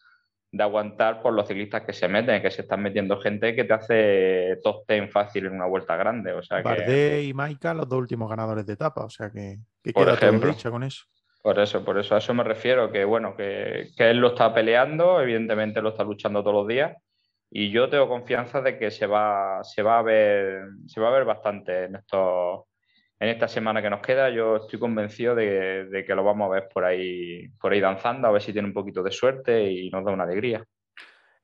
de 0.51 0.63
aguantar 0.63 1.21
por 1.21 1.33
los 1.33 1.47
ciclistas 1.47 1.83
que 1.83 1.93
se 1.93 2.07
meten, 2.09 2.41
que 2.41 2.51
se 2.51 2.63
están 2.63 2.81
metiendo 2.81 3.17
gente 3.19 3.55
que 3.55 3.63
te 3.63 3.73
hace 3.73 4.59
top 4.61 4.85
ten 4.85 5.09
fácil 5.09 5.45
en 5.45 5.53
una 5.53 5.65
vuelta 5.65 5.95
grande. 5.95 6.33
O 6.33 6.43
sea 6.43 6.61
Bardet 6.61 7.23
y 7.23 7.33
Maika, 7.33 7.73
los 7.73 7.87
dos 7.87 7.99
últimos 7.99 8.29
ganadores 8.29 8.65
de 8.65 8.73
etapa, 8.73 9.05
o 9.05 9.09
sea 9.09 9.31
que, 9.31 9.59
que 9.81 9.93
queda 9.93 10.13
ejemplo, 10.13 10.53
todo 10.53 10.71
con 10.71 10.83
eso. 10.83 11.05
Por 11.41 11.57
eso, 11.59 11.83
por 11.83 11.97
eso, 11.97 12.15
a 12.15 12.19
eso 12.19 12.33
me 12.33 12.43
refiero, 12.43 12.91
que 12.91 13.05
bueno, 13.05 13.35
que, 13.35 13.91
él 13.97 14.17
lo 14.17 14.29
está 14.29 14.53
peleando, 14.53 15.21
evidentemente 15.21 15.81
lo 15.81 15.89
está 15.89 16.03
luchando 16.03 16.43
todos 16.43 16.55
los 16.55 16.67
días, 16.67 16.97
y 17.49 17.71
yo 17.71 17.89
tengo 17.89 18.07
confianza 18.07 18.61
de 18.61 18.77
que 18.77 18.91
se 18.91 19.07
va, 19.07 19.63
se 19.63 19.81
va 19.81 19.99
a 19.99 20.01
ver, 20.03 20.63
se 20.85 21.01
va 21.01 21.07
a 21.07 21.11
ver 21.11 21.25
bastante 21.25 21.85
en 21.85 21.95
estos, 21.95 22.65
en 23.21 23.29
esta 23.29 23.47
semana 23.47 23.83
que 23.83 23.89
nos 23.89 24.01
queda. 24.01 24.31
Yo 24.31 24.57
estoy 24.57 24.79
convencido 24.79 25.35
de, 25.35 26.03
que 26.05 26.15
lo 26.15 26.23
vamos 26.23 26.47
a 26.47 26.55
ver 26.55 26.69
por 26.73 26.83
ahí, 26.83 27.47
por 27.59 27.71
ahí 27.71 27.79
danzando, 27.79 28.27
a 28.27 28.31
ver 28.31 28.41
si 28.41 28.51
tiene 28.51 28.67
un 28.67 28.73
poquito 28.73 29.03
de 29.03 29.11
suerte 29.11 29.71
y 29.71 29.91
nos 29.91 30.03
da 30.03 30.11
una 30.11 30.23
alegría. 30.23 30.65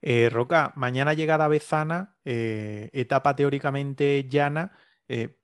Eh, 0.01 0.29
Roca, 0.31 0.73
mañana 0.75 1.13
llegada 1.13 1.47
Bezana, 1.47 2.15
eh, 2.25 2.89
etapa 2.93 3.35
teóricamente 3.35 4.27
llana. 4.27 4.75
Eh, 5.07 5.37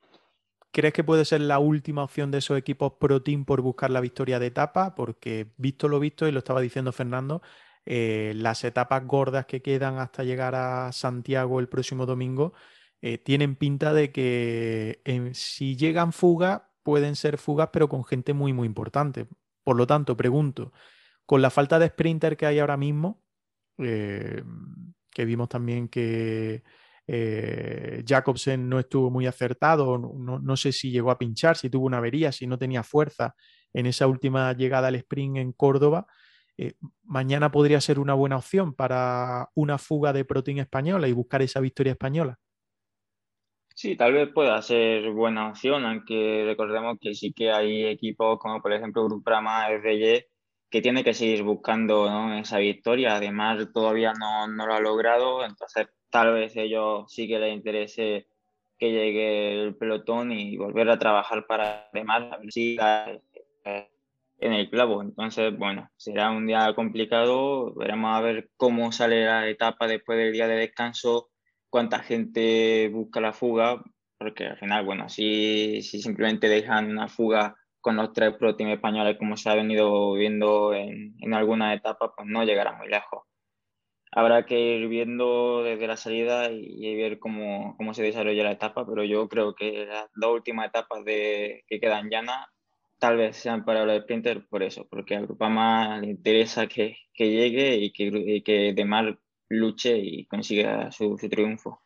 ¿Crees 0.72 0.94
que 0.94 1.04
puede 1.04 1.24
ser 1.24 1.42
la 1.42 1.60
última 1.60 2.04
opción 2.04 2.32
de 2.32 2.40
esos 2.40 2.58
equipos 2.58 2.94
pro 3.00 3.22
team 3.22 3.46
por 3.46 3.62
buscar 3.62 3.92
la 3.92 4.02
victoria 4.02 4.40
de 4.40 4.48
etapa? 4.48 4.96
Porque 4.96 5.54
visto 5.58 5.88
lo 5.88 6.00
visto, 6.00 6.28
y 6.28 6.32
lo 6.32 6.40
estaba 6.40 6.62
diciendo 6.62 6.92
Fernando, 6.92 7.44
eh, 7.86 8.34
las 8.36 8.64
etapas 8.64 9.06
gordas 9.06 9.46
que 9.46 9.62
quedan 9.62 10.00
hasta 10.00 10.24
llegar 10.24 10.56
a 10.56 10.92
Santiago 10.94 11.60
el 11.60 11.70
próximo 11.70 12.08
domingo 12.08 12.54
eh, 13.06 13.18
tienen 13.18 13.58
pinta 13.58 13.94
de 13.94 14.14
que 14.14 15.02
si 15.34 15.76
llegan 15.76 16.14
fugas, 16.14 16.62
pueden 16.84 17.18
ser 17.18 17.38
fugas, 17.38 17.68
pero 17.74 17.90
con 17.90 18.06
gente 18.06 18.34
muy, 18.34 18.54
muy 18.54 18.66
importante. 18.66 19.28
Por 19.66 19.76
lo 19.76 19.86
tanto, 19.86 20.16
pregunto, 20.16 20.72
con 21.26 21.42
la 21.42 21.50
falta 21.50 21.80
de 21.80 21.90
sprinter 21.90 22.38
que 22.38 22.46
hay 22.46 22.60
ahora 22.60 22.78
mismo, 22.78 23.22
eh, 23.78 24.42
que 25.12 25.26
vimos 25.26 25.50
también 25.50 25.90
que 25.90 26.64
eh, 27.06 28.06
Jacobsen 28.08 28.70
no 28.70 28.80
estuvo 28.80 29.12
muy 29.12 29.28
acertado, 29.28 29.98
no, 29.98 30.56
sé 30.56 30.72
si 30.72 30.90
llegó 30.90 31.12
a 31.12 31.18
pinchar, 31.18 31.58
si 31.58 31.70
tuvo 31.70 31.88
una 31.88 31.98
avería, 31.98 32.32
si 32.32 32.48
no 32.48 32.58
tenía 32.58 32.84
fuerza 32.84 33.36
en 33.74 33.86
esa 33.86 34.08
última 34.08 34.54
llegada 34.54 34.88
al 34.88 34.96
sprint 34.96 35.38
en 35.38 35.52
Córdoba. 35.52 36.08
Mañana 37.04 37.52
podría 37.52 37.82
ser 37.82 38.00
una 38.00 38.14
buena 38.14 38.38
opción 38.38 38.74
para 38.74 39.50
una 39.56 39.78
fuga 39.78 40.14
de 40.14 40.24
proteína 40.24 40.62
española 40.62 41.10
y 41.10 41.12
buscar 41.12 41.42
esa 41.42 41.60
victoria 41.60 41.92
española. 41.92 42.40
Sí, 43.76 43.96
tal 43.96 44.14
vez 44.14 44.30
pueda 44.34 44.62
ser 44.62 45.10
buena 45.12 45.50
opción, 45.50 45.84
aunque 45.86 46.44
recordemos 46.46 46.98
que 47.02 47.16
sí 47.16 47.34
que 47.34 47.52
hay 47.52 47.86
equipos 47.86 48.38
como 48.40 48.62
por 48.62 48.72
ejemplo 48.72 49.06
Gruprama, 49.06 49.68
RY, 49.70 50.24
que 50.70 50.82
tiene 50.82 51.04
que 51.04 51.14
seguir 51.14 51.44
buscando 51.44 52.34
esa 52.34 52.60
victoria. 52.60 53.16
Además, 53.16 53.68
todavía 53.74 54.14
no, 54.14 54.48
no, 54.48 54.68
lo 54.68 54.74
ha 54.76 54.80
logrado, 54.80 55.44
entonces 55.44 55.88
tal 56.10 56.34
vez 56.34 56.56
ellos 56.56 57.12
sí 57.12 57.28
que 57.28 57.40
les 57.40 57.54
interese 57.54 58.28
que 58.78 58.92
llegue 58.92 59.64
el 59.64 59.76
pelotón 59.76 60.32
y 60.32 60.58
volver 60.58 60.90
a 60.90 61.00
trabajar 61.00 61.46
para 61.48 61.90
demás, 61.94 62.24
a 62.32 62.38
ver 62.38 62.52
si 62.52 62.78
en 64.44 64.54
el 64.54 64.70
clavo. 64.70 65.02
Entonces, 65.02 65.58
bueno, 65.58 65.90
será 65.96 66.32
un 66.32 66.48
día 66.48 66.74
complicado. 66.76 67.74
Veremos 67.76 68.16
a 68.16 68.22
ver 68.22 68.50
cómo 68.58 68.92
sale 68.92 69.26
la 69.26 69.48
etapa 69.48 69.88
después 69.88 70.18
del 70.18 70.34
día 70.34 70.48
de 70.48 70.58
descanso, 70.58 71.30
cuánta 71.74 72.04
gente 72.04 72.88
busca 72.90 73.20
la 73.20 73.34
fuga, 73.34 73.82
porque 74.20 74.46
al 74.46 74.60
final, 74.60 74.86
bueno, 74.86 75.10
si, 75.10 75.82
si 75.82 76.04
simplemente 76.04 76.48
dejan 76.48 76.92
una 76.92 77.08
fuga 77.08 77.56
con 77.82 77.96
los 77.96 78.14
tres 78.14 78.36
pro 78.38 78.56
españoles, 78.56 79.18
como 79.18 79.38
se 79.38 79.50
ha 79.50 79.56
venido 79.56 80.14
viendo 80.14 80.76
en, 80.76 81.16
en 81.20 81.34
algunas 81.34 81.76
etapas, 81.76 82.12
pues 82.16 82.30
no 82.30 82.44
llegará 82.44 82.74
muy 82.74 82.90
lejos. 82.90 83.24
Habrá 84.12 84.46
que 84.46 84.78
ir 84.78 84.88
viendo 84.88 85.64
desde 85.64 85.88
la 85.88 85.98
salida 85.98 86.52
y, 86.52 86.96
ver 86.96 87.18
cómo, 87.18 87.76
cómo, 87.76 87.96
se 87.96 88.04
desarrolla 88.04 88.44
la 88.44 88.52
etapa, 88.52 88.86
pero 88.86 89.04
yo 89.04 89.28
creo 89.28 89.56
que 89.56 89.88
las 89.88 90.12
dos 90.14 90.32
últimas 90.32 90.68
etapas 90.68 91.04
de, 91.04 91.64
que 91.68 91.80
quedan 91.80 92.12
llanas 92.12 92.46
tal 93.00 93.18
vez 93.18 93.36
sean 93.36 93.66
para 93.66 93.84
los 93.84 94.04
sprinters 94.04 94.46
por 94.46 94.62
eso, 94.62 94.86
porque 94.92 95.16
a 95.16 95.22
Grupama 95.22 95.98
le 96.02 96.12
interesa 96.12 96.68
que, 96.68 96.98
que 97.16 97.32
llegue 97.32 97.78
y 97.78 97.92
que, 97.92 98.04
y 98.14 98.44
que 98.44 98.74
Demar 98.74 99.18
luche 99.58 99.98
y 99.98 100.26
consiga 100.26 100.92
su, 100.92 101.16
triunfo. 101.18 101.82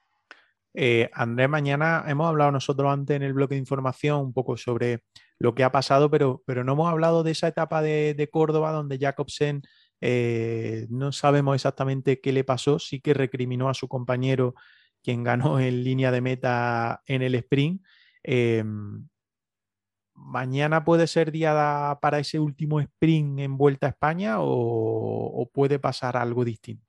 Eh, 0.74 1.10
Andrés, 1.14 1.50
mañana 1.50 2.04
hemos 2.08 2.28
hablado 2.28 2.52
nosotros 2.52 2.92
antes 2.92 3.16
en 3.16 3.24
el 3.24 3.34
bloque 3.34 3.56
de 3.56 3.60
información 3.60 4.20
un 4.22 4.34
poco 4.34 4.58
sobre 4.58 5.04
lo 5.40 5.56
que 5.56 5.64
ha 5.64 5.72
pasado, 5.72 6.10
pero, 6.12 6.44
pero 6.46 6.64
no 6.64 6.74
hemos 6.74 6.90
hablado 6.90 7.24
de 7.24 7.32
esa 7.32 7.48
etapa 7.48 7.82
de, 7.82 8.14
de 8.14 8.30
Córdoba 8.30 8.72
donde 8.72 9.00
Jacobsen 9.00 9.64
eh, 10.02 10.86
no 10.90 11.12
sabemos 11.12 11.56
exactamente 11.56 12.22
qué 12.22 12.32
le 12.32 12.44
pasó, 12.44 12.80
sí 12.80 13.00
que 13.00 13.14
recriminó 13.14 13.70
a 13.70 13.74
su 13.74 13.88
compañero 13.88 14.54
quien 15.04 15.24
ganó 15.24 15.60
en 15.60 15.84
línea 15.84 16.12
de 16.12 16.22
meta 16.22 17.02
en 17.06 17.22
el 17.22 17.36
sprint. 17.36 17.82
Em, 18.24 19.08
¿Mañana 20.14 20.84
puede 20.84 21.08
ser 21.08 21.32
día 21.32 21.98
para 22.02 22.20
ese 22.20 22.40
último 22.40 22.80
sprint 22.80 23.40
en 23.40 23.58
Vuelta 23.58 23.88
a 23.88 23.90
España 23.92 24.38
o, 24.40 25.50
puede 25.54 25.80
pasar 25.80 26.18
algo 26.18 26.44
distinto? 26.44 26.87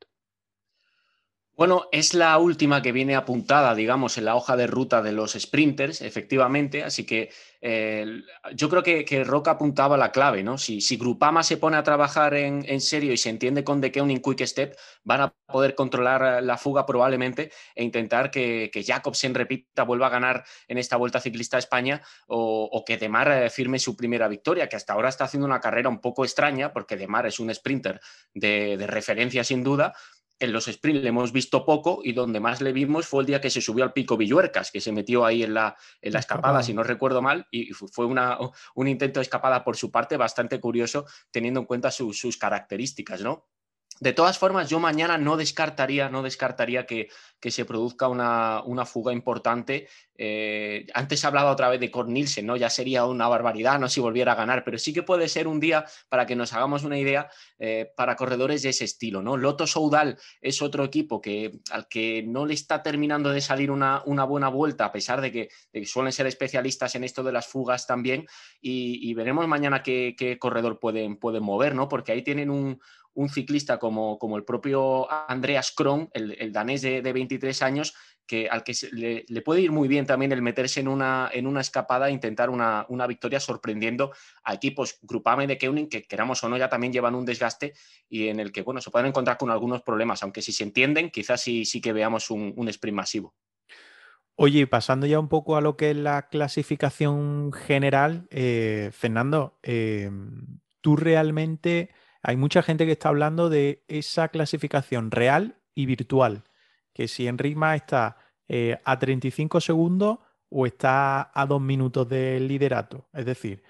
Bueno, 1.59 1.89
es 1.91 2.15
la 2.15 2.39
última 2.39 2.83
que 2.83 2.93
viene 2.93 3.17
apuntada, 3.17 3.75
digamos, 3.75 4.17
en 4.17 4.27
la 4.27 4.37
hoja 4.37 4.57
de 4.57 4.69
ruta 4.69 5.03
de 5.03 5.11
los 5.11 5.33
sprinters, 5.33 6.03
efectivamente, 6.03 6.85
así 6.85 7.05
que 7.05 7.33
eh, 7.61 8.23
yo 8.55 8.69
creo 8.69 8.85
que, 8.85 9.25
Roca 9.25 9.51
apuntaba 9.51 9.97
la 9.97 10.13
clave, 10.13 10.45
¿no? 10.45 10.57
Si, 10.57 10.97
Grupama 10.97 11.43
se 11.43 11.57
pone 11.57 11.77
a 11.77 11.83
trabajar 11.83 12.35
en, 12.35 12.81
serio 12.81 13.13
y 13.13 13.17
se 13.17 13.31
entiende 13.31 13.65
con 13.65 13.81
The 13.81 14.01
un 14.01 14.19
Quick 14.19 14.47
Step, 14.47 14.77
van 15.03 15.23
a 15.23 15.35
poder 15.47 15.75
controlar 15.75 16.45
la 16.45 16.57
fuga 16.59 16.87
probablemente 16.87 17.51
e 17.75 17.83
intentar 17.83 18.31
que, 18.31 18.71
que 18.73 18.85
Jacobsen 18.85 19.35
repita, 19.35 19.83
vuelva 19.83 20.07
a 20.07 20.11
ganar 20.11 20.45
en 20.69 20.79
esta 20.79 20.97
Vuelta 20.97 21.21
Ciclista 21.21 21.57
a 21.57 21.59
España 21.59 22.03
o, 22.29 22.85
que 22.87 22.99
Demar 22.99 23.33
eh, 23.33 23.51
firme 23.51 23.81
su 23.81 23.97
primera 23.97 24.29
victoria, 24.29 24.69
que 24.69 24.77
hasta 24.77 24.93
ahora 24.93 25.09
está 25.09 25.25
haciendo 25.25 25.47
una 25.47 25.59
carrera 25.59 25.89
un 25.89 26.01
poco 26.01 26.25
extraña 26.25 26.73
porque 26.73 26.97
Demar 26.97 27.27
es 27.27 27.41
un 27.41 27.53
sprinter 27.53 28.01
de, 28.33 28.77
de 28.77 28.87
referencia 28.87 29.43
sin 29.43 29.65
duda, 29.65 29.93
en 30.41 30.53
los 30.53 30.66
sprints 30.66 31.03
le 31.03 31.09
hemos 31.09 31.32
visto 31.32 31.64
poco 31.64 32.01
y 32.03 32.12
donde 32.12 32.41
más 32.41 32.61
le 32.61 32.72
vimos 32.72 33.07
fue 33.07 33.22
el 33.22 33.26
día 33.26 33.41
que 33.41 33.51
se 33.51 33.61
subió 33.61 33.84
al 33.84 33.93
pico 33.93 34.16
Villuercas, 34.16 34.70
que 34.70 34.80
se 34.80 34.93
metió 34.93 35.24
ahí 35.24 35.43
en 35.43 35.55
la, 35.55 35.76
en 36.01 36.12
la 36.12 36.20
escapada, 36.20 36.62
si 36.62 36.74
no 36.74 36.82
recuerdo 36.82 37.22
mal, 37.22 37.47
y 37.51 37.72
fue 37.72 38.07
una, 38.07 38.39
un 38.74 38.89
intento 38.89 39.20
de 39.20 39.24
escapada 39.24 39.64
por 39.64 39.76
su 39.76 39.91
parte 39.91 40.16
bastante 40.16 40.61
curioso 40.61 41.07
teniendo 41.30 41.61
en 41.61 41.66
cuenta 41.66 41.91
sus 41.91 42.36
características, 42.36 43.22
¿no? 43.22 43.49
De 44.01 44.12
todas 44.12 44.38
formas, 44.38 44.68
yo 44.68 44.78
mañana 44.78 45.18
no 45.18 45.36
descartaría, 45.36 46.09
no 46.09 46.22
descartaría 46.22 46.86
que, 46.86 47.09
se 47.40 47.64
produzca 47.64 48.09
una, 48.09 48.84
fuga 48.86 49.12
importante. 49.12 49.88
Eh, 50.16 50.86
antes 50.94 51.22
he 51.22 51.26
hablado 51.26 51.51
otra 51.51 51.68
vez 51.68 51.80
de 51.80 51.90
Cornilsen, 51.90 52.46
¿no? 52.46 52.57
Ya 52.57 52.70
sería 52.70 53.05
una 53.07 53.28
barbaridad, 53.28 53.78
no 53.78 53.88
si 53.88 54.01
volviera 54.01 54.32
a 54.32 54.34
ganar, 54.36 54.64
pero 54.64 54.78
sí 54.78 54.92
que 54.92 55.03
puede 55.03 55.28
ser 55.28 55.49
un 55.49 55.61
día 55.61 55.84
para 56.09 56.26
que 56.26 56.36
nos 56.36 56.53
hagamos 56.53 56.84
una 56.84 56.99
idea 56.99 57.28
eh, 57.59 57.92
para 57.96 58.16
corredores 58.16 58.62
de 58.62 58.70
ese 58.70 58.84
estilo, 58.84 59.22
¿no? 59.22 59.36
Loto 59.36 59.66
Soudal 59.66 60.18
es 60.40 60.62
otro 60.62 60.84
equipo 60.84 61.20
que, 61.20 61.61
al 61.70 61.88
que 61.88 62.22
no 62.26 62.46
le 62.46 62.55
está 62.55 62.82
terminando 62.82 63.30
de 63.30 63.40
salir 63.40 63.70
una, 63.70 64.03
una 64.07 64.24
buena 64.24 64.49
vuelta, 64.49 64.86
a 64.86 64.92
pesar 64.92 65.20
de 65.20 65.32
que, 65.32 65.49
suelen 65.86 66.12
ser 66.12 66.26
especialistas 66.26 66.94
en 66.96 67.05
esto 67.05 67.22
de 67.22 67.32
las 67.32 67.46
fugas 67.46 67.86
también. 67.86 68.26
Y, 68.61 69.14
veremos 69.14 69.46
mañana 69.49 69.82
qué, 69.82 70.36
corredor 70.40 70.78
pueden, 70.78 71.16
pueden 71.16 71.42
mover, 71.42 71.74
¿no? 71.74 71.88
Porque 71.88 72.12
ahí 72.12 72.22
tienen 72.22 72.51
un 72.51 72.80
un 73.19 73.29
ciclista 73.29 73.81
como, 73.81 74.16
como 74.16 74.37
el 74.37 74.45
propio 74.45 75.09
Andreas 75.29 75.73
Kron, 75.73 76.09
el, 76.12 76.53
danés 76.53 76.83
de, 76.83 77.01
23 77.01 77.62
años, 77.62 77.95
que, 78.25 78.49
al 78.49 78.62
que 78.62 78.75
le, 78.93 79.43
puede 79.43 79.62
ir 79.62 79.73
muy 79.73 79.89
bien 79.89 80.07
también 80.07 80.31
el 80.31 80.41
meterse 80.41 80.79
en 80.79 80.87
una, 80.87 81.29
en 81.33 81.49
una 81.49 81.61
escapada 81.61 82.09
e 82.09 82.12
intentar 82.12 82.49
una, 82.49 82.87
victoria 83.09 83.41
sorprendiendo 83.41 84.12
a 84.45 84.55
equipos 84.55 85.01
Grupame 85.03 85.49
de 85.49 85.59
Keuning 85.59 85.89
que 85.89 86.05
queramos 86.05 86.45
o 86.45 86.49
no 86.49 86.57
ya 86.57 86.69
también 86.69 86.93
llevan 86.93 87.16
un 87.16 87.25
desgaste 87.25 87.73
y 88.09 88.29
en 88.29 88.39
el 88.39 88.53
que 88.53 88.62
bueno, 88.62 88.81
se 88.81 88.93
pueden 88.93 89.09
encontrar 89.09 89.37
con 89.37 89.51
algunos 89.51 89.83
problemas, 89.83 90.23
aunque 90.23 90.41
si 90.41 90.53
se 90.53 90.62
entienden 90.62 91.11
quizás 91.11 91.41
sí, 91.41 91.64
sí 91.64 91.81
que 91.81 91.93
veamos 91.93 92.31
un, 92.31 92.69
sprint 92.69 92.97
masivo. 92.97 93.35
Oye, 94.37 94.69
pasando 94.69 95.09
ya 95.09 95.19
un 95.19 95.29
poco 95.29 95.57
a 95.57 95.61
lo 95.61 95.77
que 95.77 95.91
es 95.91 95.97
la 95.97 96.29
clasificación 96.29 97.53
general, 97.53 98.29
eh, 98.31 98.91
Fernando, 98.93 99.59
eh, 99.64 100.09
tú 100.81 100.95
realmente 100.95 101.91
hay 102.23 102.37
mucha 102.37 102.62
gente 102.62 102.87
que 102.87 102.93
está 102.93 103.09
hablando 103.09 103.49
de 103.49 103.85
esa 103.89 104.29
clasificación 104.29 105.11
real 105.11 105.57
y 105.75 105.87
virtual, 105.87 106.45
que 106.93 107.09
si 107.09 107.27
en 107.27 107.39
Ritma 107.39 107.77
está 107.77 108.16
eh, 108.49 108.79
a 108.85 108.99
35 108.99 109.61
segundos 109.61 110.19
o 110.51 110.66
está 110.66 111.31
a 111.33 111.47
dos 111.47 111.61
minutos 111.61 112.09
del 112.09 112.49
liderato. 112.49 113.09
Es 113.12 113.27
decir, 113.27 113.62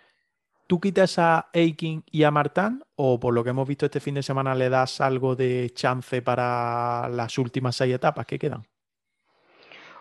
¿tú 0.66 0.80
quitas 0.80 1.18
a 1.18 1.50
Aiking 1.52 2.04
y 2.10 2.22
a 2.22 2.30
Martán 2.30 2.82
o 2.94 3.18
por 3.18 3.34
lo 3.34 3.44
que 3.44 3.50
hemos 3.50 3.68
visto 3.68 3.86
este 3.86 4.00
fin 4.00 4.14
de 4.14 4.22
semana 4.22 4.54
le 4.54 4.68
das 4.68 5.00
algo 5.00 5.34
de 5.34 5.70
chance 5.74 6.22
para 6.22 7.08
las 7.08 7.36
últimas 7.38 7.76
seis 7.76 7.94
etapas 7.94 8.26
que 8.26 8.38
quedan? 8.38 8.62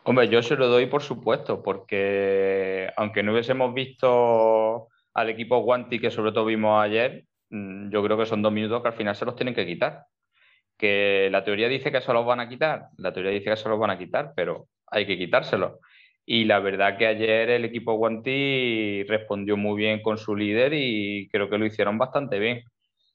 Hombre, 0.04 0.30
yo 0.30 0.41
se 0.41 0.56
lo 0.56 0.68
doy 0.70 0.86
por 0.86 1.02
supuesto, 1.02 1.62
porque 1.62 2.89
aunque 2.95 3.24
no 3.24 3.34
hubiésemos 3.34 3.74
visto 3.74 4.88
al 5.14 5.30
equipo 5.30 5.60
Guanti 5.60 6.00
que 6.00 6.12
sobre 6.12 6.32
todo 6.32 6.45
vimos 6.45 6.82
ayer, 6.82 7.26
yo 7.50 8.04
creo 8.04 8.18
que 8.18 8.26
son 8.26 8.41
dos 8.41 8.52
minutos 8.52 8.82
que 8.82 8.89
al 8.89 8.93
final 8.93 9.16
se 9.16 9.26
los 9.26 9.36
tienen 9.36 9.56
que 9.56 9.66
quitar. 9.66 10.06
Que 10.78 11.30
la 11.32 11.43
teoría 11.43 11.68
dice 11.68 11.91
que 11.91 12.02
se 12.02 12.14
los 12.14 12.26
van 12.26 12.39
a 12.39 12.50
quitar, 12.50 12.88
la 12.98 13.12
teoría 13.14 13.32
dice 13.32 13.50
que 13.50 13.58
se 13.58 13.70
los 13.70 13.80
van 13.80 13.89
a 13.89 13.98
quitar, 13.98 14.34
pero 14.36 14.68
hay 14.88 15.08
que 15.08 15.18
quitárselos. 15.18 15.80
Y 16.26 16.45
la 16.45 16.60
verdad 16.60 16.98
que 16.98 17.08
ayer 17.08 17.50
el 17.50 17.66
equipo 17.66 17.93
Guanti 17.95 19.04
respondió 19.04 19.58
muy 19.58 19.78
bien 19.78 20.02
con 20.02 20.18
su 20.18 20.36
líder 20.36 20.74
y 20.74 21.30
creo 21.32 21.50
que 21.50 21.58
lo 21.58 21.66
hicieron 21.66 21.98
bastante 21.98 22.38
bien. 22.38 22.64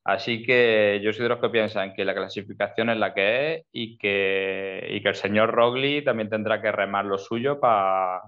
Así 0.04 0.42
que 0.42 1.00
yo 1.02 1.12
soy 1.12 1.24
de 1.24 1.28
los 1.28 1.40
que 1.40 1.50
piensan 1.50 1.94
que 1.94 2.04
la 2.04 2.14
clasificación 2.14 2.90
es 2.90 2.96
la 2.98 3.14
que 3.14 3.54
es 3.54 3.66
y 3.70 3.98
que, 3.98 4.86
y 4.90 5.02
que 5.02 5.08
el 5.10 5.14
señor 5.14 5.50
Rogli 5.52 6.02
también 6.02 6.28
tendrá 6.28 6.60
que 6.60 6.72
remar 6.72 7.04
lo 7.04 7.18
suyo 7.18 7.60
para 7.60 8.22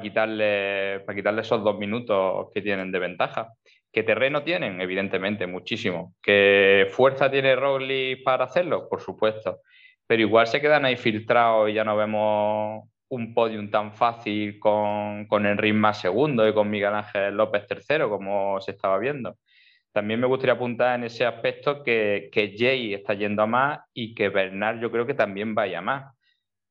quitarle, 0.00 1.00
para 1.00 1.16
quitarle 1.16 1.40
esos 1.40 1.64
dos 1.64 1.78
minutos 1.78 2.48
que 2.54 2.62
tienen 2.62 2.92
de 2.92 2.98
ventaja. 3.00 3.54
¿Qué 3.92 4.02
terreno 4.02 4.42
tienen? 4.42 4.80
Evidentemente, 4.80 5.46
muchísimo. 5.46 6.14
¿Qué 6.22 6.88
fuerza 6.90 7.30
tiene 7.30 7.56
Roglic 7.56 8.22
para 8.22 8.44
hacerlo? 8.44 8.88
Por 8.88 9.00
supuesto. 9.00 9.60
Pero 10.06 10.22
igual 10.22 10.46
se 10.46 10.60
quedan 10.60 10.84
ahí 10.84 10.96
filtrados 10.96 11.70
y 11.70 11.74
ya 11.74 11.84
no 11.84 11.96
vemos 11.96 12.88
un 13.08 13.34
podium 13.34 13.70
tan 13.70 13.92
fácil 13.92 14.58
con, 14.58 15.26
con 15.26 15.46
Enric 15.46 15.74
más 15.74 16.00
segundo 16.00 16.46
y 16.46 16.54
con 16.54 16.70
Miguel 16.70 16.94
Ángel 16.94 17.34
López 17.34 17.66
tercero, 17.66 18.10
como 18.10 18.60
se 18.60 18.72
estaba 18.72 18.98
viendo. 18.98 19.36
También 19.92 20.20
me 20.20 20.26
gustaría 20.26 20.54
apuntar 20.54 20.98
en 20.98 21.04
ese 21.04 21.24
aspecto 21.24 21.82
que, 21.82 22.28
que 22.30 22.54
Jay 22.56 22.94
está 22.94 23.14
yendo 23.14 23.42
a 23.42 23.46
más 23.46 23.80
y 23.94 24.14
que 24.14 24.28
Bernard 24.28 24.80
yo 24.80 24.90
creo 24.90 25.06
que 25.06 25.14
también 25.14 25.54
vaya 25.54 25.78
a 25.78 25.82
más. 25.82 26.17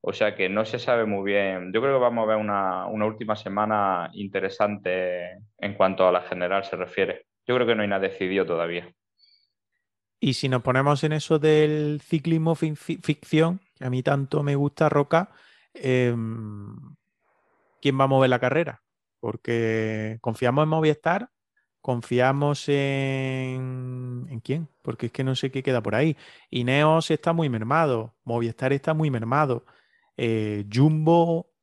O 0.10 0.14
sea 0.14 0.36
que 0.36 0.48
no 0.48 0.64
se 0.64 0.80
sabe 0.80 1.06
muy 1.06 1.30
bien. 1.30 1.74
Yo 1.74 1.82
creo 1.82 1.96
que 1.96 2.02
vamos 2.02 2.24
a 2.24 2.28
ver 2.28 2.38
una, 2.38 2.88
última 2.88 3.36
semana 3.36 4.10
interesante 4.14 5.34
en 5.58 5.74
cuanto 5.74 6.08
a 6.08 6.14
la 6.14 6.22
general 6.22 6.64
se 6.64 6.78
refiere. 6.78 7.26
Yo 7.46 7.56
creo 7.56 7.68
que 7.68 7.76
no 7.76 7.82
hay 7.82 7.90
nada 7.90 8.08
decidido 8.08 8.46
todavía. 8.46 8.90
Y 10.18 10.36
si 10.36 10.48
nos 10.48 10.62
ponemos 10.62 11.04
en 11.04 11.12
eso 11.12 11.40
del 11.40 12.00
ciclismo 12.02 12.56
ficción, 12.56 13.60
que 13.76 13.84
a 13.84 13.90
mí 13.90 14.02
tanto 14.02 14.44
me 14.44 14.56
gusta 14.56 14.88
Roca, 14.88 15.30
em, 15.74 16.74
¿quién 17.82 18.00
va 18.00 18.06
a 18.06 18.08
mover 18.08 18.30
la 18.30 18.40
carrera? 18.40 18.82
Porque 19.20 20.20
confiamos 20.22 20.64
en 20.64 20.70
Movistar, 20.70 21.32
confiamos 21.82 22.70
en... 22.70 24.26
¿En 24.30 24.40
quién? 24.40 24.70
Porque 24.82 25.08
es 25.08 25.12
que 25.12 25.26
no 25.26 25.36
sé 25.36 25.52
qué 25.52 25.62
queda 25.62 25.84
por 25.84 25.96
ahí. 25.96 26.16
Ineos 26.50 27.12
está 27.12 27.34
muy 27.34 27.50
mermado, 27.50 28.16
Movistar 28.24 28.72
está 28.72 28.94
muy 28.94 29.12
mermado. 29.12 29.66
Eh, 30.18 30.66
Jumbo 30.72 31.54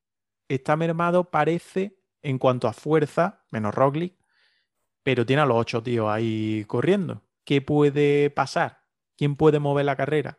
está 0.49 0.77
mermado, 0.77 1.31
parece, 1.31 1.99
en 2.23 2.39
cuanto 2.39 2.69
a 2.69 2.73
fuerza, 2.73 3.45
menos 3.51 3.75
Roglic, 3.75 4.15
pero 5.03 5.27
tiene 5.27 5.43
a 5.43 5.47
los 5.47 5.59
ocho 5.59 5.83
tíos 5.83 6.09
ahí 6.09 6.65
corriendo. 6.67 7.23
¿Qué 7.45 7.61
puede 7.61 8.31
pasar? 8.31 8.79
¿Quién 9.17 9.37
puede 9.37 9.59
mover 9.59 9.85
la 9.85 9.97
carrera? 9.97 10.39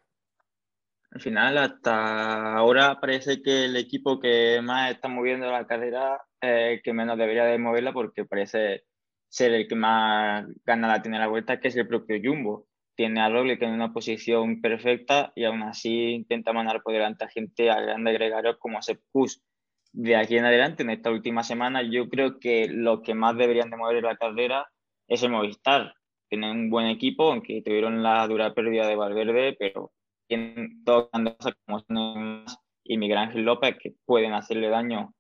Al 1.11 1.21
final, 1.21 1.57
hasta 1.57 2.55
ahora 2.55 2.99
parece 2.99 3.41
que 3.41 3.65
el 3.65 3.75
equipo 3.77 4.19
que 4.19 4.59
más 4.61 4.91
está 4.91 5.07
moviendo 5.07 5.49
la 5.49 5.65
carrera 5.65 6.19
es 6.41 6.73
el 6.73 6.81
que 6.81 6.93
menos 6.93 7.17
debería 7.17 7.45
de 7.45 7.57
moverla 7.57 7.93
porque 7.93 8.25
parece 8.25 8.85
ser 9.29 9.53
el 9.53 9.67
que 9.67 9.75
más 9.75 10.45
gana 10.65 10.87
la 10.87 11.01
tiene 11.01 11.19
la 11.19 11.27
vuelta, 11.27 11.59
que 11.59 11.69
es 11.69 11.75
el 11.77 11.87
propio 11.87 12.17
Jumbo. 12.21 12.67
Tiene 12.95 13.21
a 13.21 13.29
Roglic 13.29 13.61
en 13.61 13.71
una 13.71 13.91
posición 13.91 14.61
perfecta 14.61 15.33
y 15.35 15.43
aún 15.43 15.63
así 15.63 16.11
intenta 16.11 16.53
mandar 16.53 16.81
por 16.81 16.93
delante 16.93 17.25
a 17.25 17.29
gente 17.29 17.69
a 17.69 17.79
grande 17.81 18.13
gregario 18.13 18.57
como 18.57 18.81
Sepp 18.81 19.01
Kuss. 19.11 19.43
De 19.91 20.15
aquí 20.15 20.37
en 20.37 20.45
adelante, 20.45 20.83
en 20.83 20.89
esta 20.89 21.11
última 21.11 21.43
semana, 21.43 21.81
yo 21.81 22.09
creo 22.09 22.39
que 22.39 22.67
lo 22.69 23.01
que 23.01 23.13
más 23.13 23.37
deberían 23.37 23.69
de 23.69 23.77
mover 23.77 24.03
la 24.03 24.17
carrera 24.17 24.67
es 25.07 25.23
el 25.23 25.31
Movistar. 25.31 25.93
Tienen 26.29 26.51
un 26.51 26.69
buen 26.69 26.87
equipo, 26.87 27.31
aunque 27.31 27.61
tuvieron 27.61 28.01
la 28.01 28.27
dura 28.27 28.53
pérdida 28.53 28.87
de 28.87 28.95
Valverde, 28.95 29.55
pero 29.59 29.91
tienen 30.27 30.83
dos 30.83 31.09
cosas 31.11 31.55
como 31.65 31.83
y 32.85 32.97
Miguel 32.97 33.17
Ángel 33.17 33.43
López 33.43 33.77
que 33.79 33.95
pueden 34.05 34.33
hacerle 34.33 34.69
daño 34.69 35.13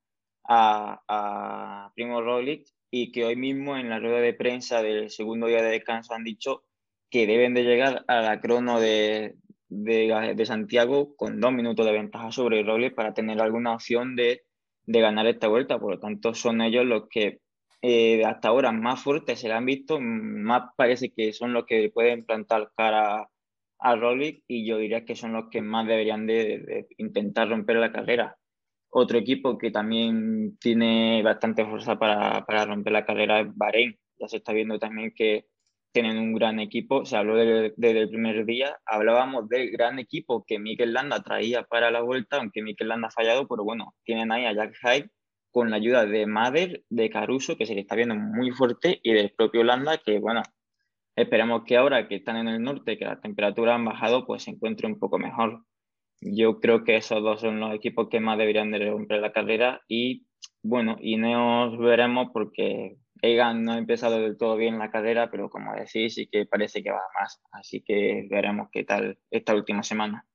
a, 0.47 1.01
a 1.07 1.91
Primo 1.95 2.21
Roglic 2.21 2.67
y 2.91 3.11
que 3.11 3.25
hoy 3.25 3.35
mismo 3.35 3.75
en 3.75 3.89
la 3.89 3.99
rueda 3.99 4.19
de 4.19 4.33
prensa 4.33 4.81
del 4.81 5.09
segundo 5.09 5.47
día 5.47 5.63
de 5.63 5.71
descanso 5.71 6.13
han 6.13 6.23
dicho 6.23 6.63
que 7.09 7.27
deben 7.27 7.53
de 7.53 7.63
llegar 7.63 8.03
a 8.07 8.21
la 8.21 8.39
crono 8.41 8.79
de, 8.79 9.35
de, 9.69 10.45
Santiago 10.45 11.15
con 11.15 11.39
dos 11.39 11.53
minutos 11.53 11.85
de 11.85 11.91
ventaja 11.91 12.31
sobre 12.31 12.63
Robles 12.63 12.93
para 12.93 13.13
tener 13.13 13.41
alguna 13.41 13.73
opción 13.73 14.15
de, 14.15 14.43
de, 14.85 15.01
ganar 15.01 15.27
esta 15.27 15.47
vuelta. 15.47 15.79
Por 15.79 15.95
lo 15.95 15.99
tanto, 15.99 16.33
son 16.33 16.61
ellos 16.61 16.85
los 16.85 17.07
que 17.09 17.41
eh, 17.81 18.23
hasta 18.25 18.49
ahora 18.49 18.71
más 18.71 19.01
fuertes 19.03 19.39
se 19.39 19.51
han 19.51 19.65
visto, 19.65 19.99
más 20.01 20.71
parece 20.75 21.11
que 21.11 21.33
son 21.33 21.53
los 21.53 21.65
que 21.65 21.89
pueden 21.93 22.25
plantar 22.25 22.71
cara 22.75 23.29
a 23.79 23.95
Roglic 23.95 24.43
y 24.47 24.65
yo 24.67 24.77
diría 24.77 25.05
que 25.05 25.15
son 25.15 25.33
los 25.33 25.49
que 25.51 25.61
más 25.61 25.87
deberían 25.87 26.25
de, 26.25 26.59
de 26.59 26.87
intentar 26.97 27.49
romper 27.49 27.77
la 27.77 27.91
carrera. 27.91 28.37
Otro 28.89 29.17
equipo 29.17 29.57
que 29.57 29.71
también 29.71 30.57
tiene 30.57 31.21
bastante 31.21 31.65
fuerza 31.65 31.99
para, 31.99 32.45
para 32.45 32.65
romper 32.65 32.93
la 32.93 33.05
carrera 33.05 33.41
es 33.41 33.47
Bahrein. 33.55 33.97
Ya 34.17 34.27
se 34.29 34.37
está 34.37 34.53
viendo 34.53 34.79
también 34.79 35.11
que 35.13 35.45
tienen 35.95 36.17
un 36.17 36.33
gran 36.33 36.59
equipo. 36.59 37.05
Se 37.05 37.15
habló 37.15 37.37
desde 37.37 38.01
el 38.01 38.09
primer 38.09 38.45
día. 38.45 38.77
Hablábamos 38.85 39.47
del 39.47 39.71
gran 39.71 39.97
equipo 39.97 40.43
que 40.45 40.59
Mikel 40.59 40.91
Landa 40.91 41.23
traía 41.23 41.63
para 41.63 41.89
la 41.89 42.01
vuelta, 42.01 42.35
aunque 42.35 42.61
Mikel 42.61 42.89
Landa 42.89 43.07
ha 43.07 43.11
fallado, 43.11 43.47
pero 43.47 43.63
bueno, 43.63 43.95
tienen 44.03 44.29
ahí 44.33 44.45
a 44.45 44.53
Jack 44.53 44.75
Hyde 44.83 45.09
con 45.51 45.71
la 45.71 45.77
ayuda 45.77 46.05
de 46.05 46.25
Mader, 46.27 46.83
de 46.89 47.09
Caruso, 47.09 47.55
que 47.55 47.65
se 47.65 47.75
le 47.75 47.79
está 47.79 47.95
viendo 47.95 48.13
muy 48.13 48.51
fuerte, 48.51 48.99
y 49.03 49.13
del 49.13 49.31
propio 49.31 49.63
Landa, 49.63 49.97
que 49.99 50.19
bueno, 50.19 50.41
esperemos 51.15 51.63
que 51.65 51.77
ahora 51.77 52.09
que 52.09 52.15
están 52.15 52.35
en 52.35 52.49
el 52.49 52.61
norte, 52.61 52.97
que 52.97 53.05
las 53.05 53.21
temperaturas 53.21 53.75
han 53.75 53.85
bajado, 53.85 54.25
pues 54.25 54.43
se 54.43 54.51
encuentre 54.51 54.87
un 54.87 54.99
poco 54.99 55.17
mejor. 55.17 55.63
Yo 56.19 56.59
creo 56.59 56.83
que 56.83 56.97
esos 56.97 57.23
dos 57.23 57.39
son 57.39 57.61
los 57.61 57.73
equipos 57.73 58.09
que 58.09 58.19
más 58.19 58.37
deberían 58.37 58.69
de 58.69 58.89
romper 58.89 59.21
la 59.21 59.31
carrera 59.31 59.79
y 59.87 60.25
bueno, 60.61 60.97
y 60.99 61.15
nos 61.15 61.77
veremos 61.77 62.31
porque 62.33 62.97
Egan 63.21 63.63
no 63.63 63.73
ha 63.73 63.77
empezado 63.77 64.19
del 64.19 64.37
todo 64.37 64.55
bien 64.57 64.77
la 64.77 64.91
carrera, 64.91 65.29
pero 65.31 65.49
como 65.49 65.73
decís, 65.73 66.15
sí 66.15 66.27
que 66.27 66.45
parece 66.45 66.83
que 66.83 66.91
va 66.91 67.01
más. 67.19 67.41
Así 67.51 67.81
que 67.81 68.27
veremos 68.29 68.69
qué 68.71 68.83
tal 68.83 69.17
esta 69.31 69.55
última 69.55 69.83
semana. 69.83 70.25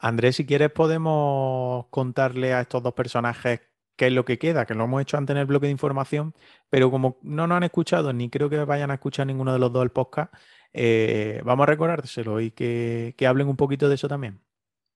Andrés, 0.00 0.36
si 0.36 0.46
quieres 0.46 0.70
podemos 0.70 1.86
contarle 1.90 2.54
a 2.54 2.60
estos 2.60 2.82
dos 2.82 2.94
personajes 2.94 3.60
qué 3.96 4.06
es 4.06 4.12
lo 4.12 4.24
que 4.24 4.38
queda, 4.38 4.64
que 4.64 4.74
lo 4.74 4.84
hemos 4.84 5.02
hecho 5.02 5.16
antes 5.16 5.34
en 5.34 5.40
el 5.40 5.46
bloque 5.46 5.66
de 5.66 5.72
información, 5.72 6.34
pero 6.70 6.90
como 6.90 7.18
no 7.22 7.46
nos 7.48 7.56
han 7.56 7.64
escuchado, 7.64 8.12
ni 8.12 8.30
creo 8.30 8.48
que 8.48 8.64
vayan 8.64 8.92
a 8.92 8.94
escuchar 8.94 9.26
ninguno 9.26 9.52
de 9.52 9.58
los 9.58 9.72
dos 9.72 9.82
el 9.82 9.90
podcast, 9.90 10.32
eh, 10.72 11.40
vamos 11.44 11.64
a 11.64 11.70
recordárselo 11.70 12.40
y 12.40 12.52
que 12.52 13.26
hablen 13.26 13.48
un 13.48 13.56
poquito 13.56 13.88
de 13.88 13.96
eso 13.96 14.06
también. 14.06 14.40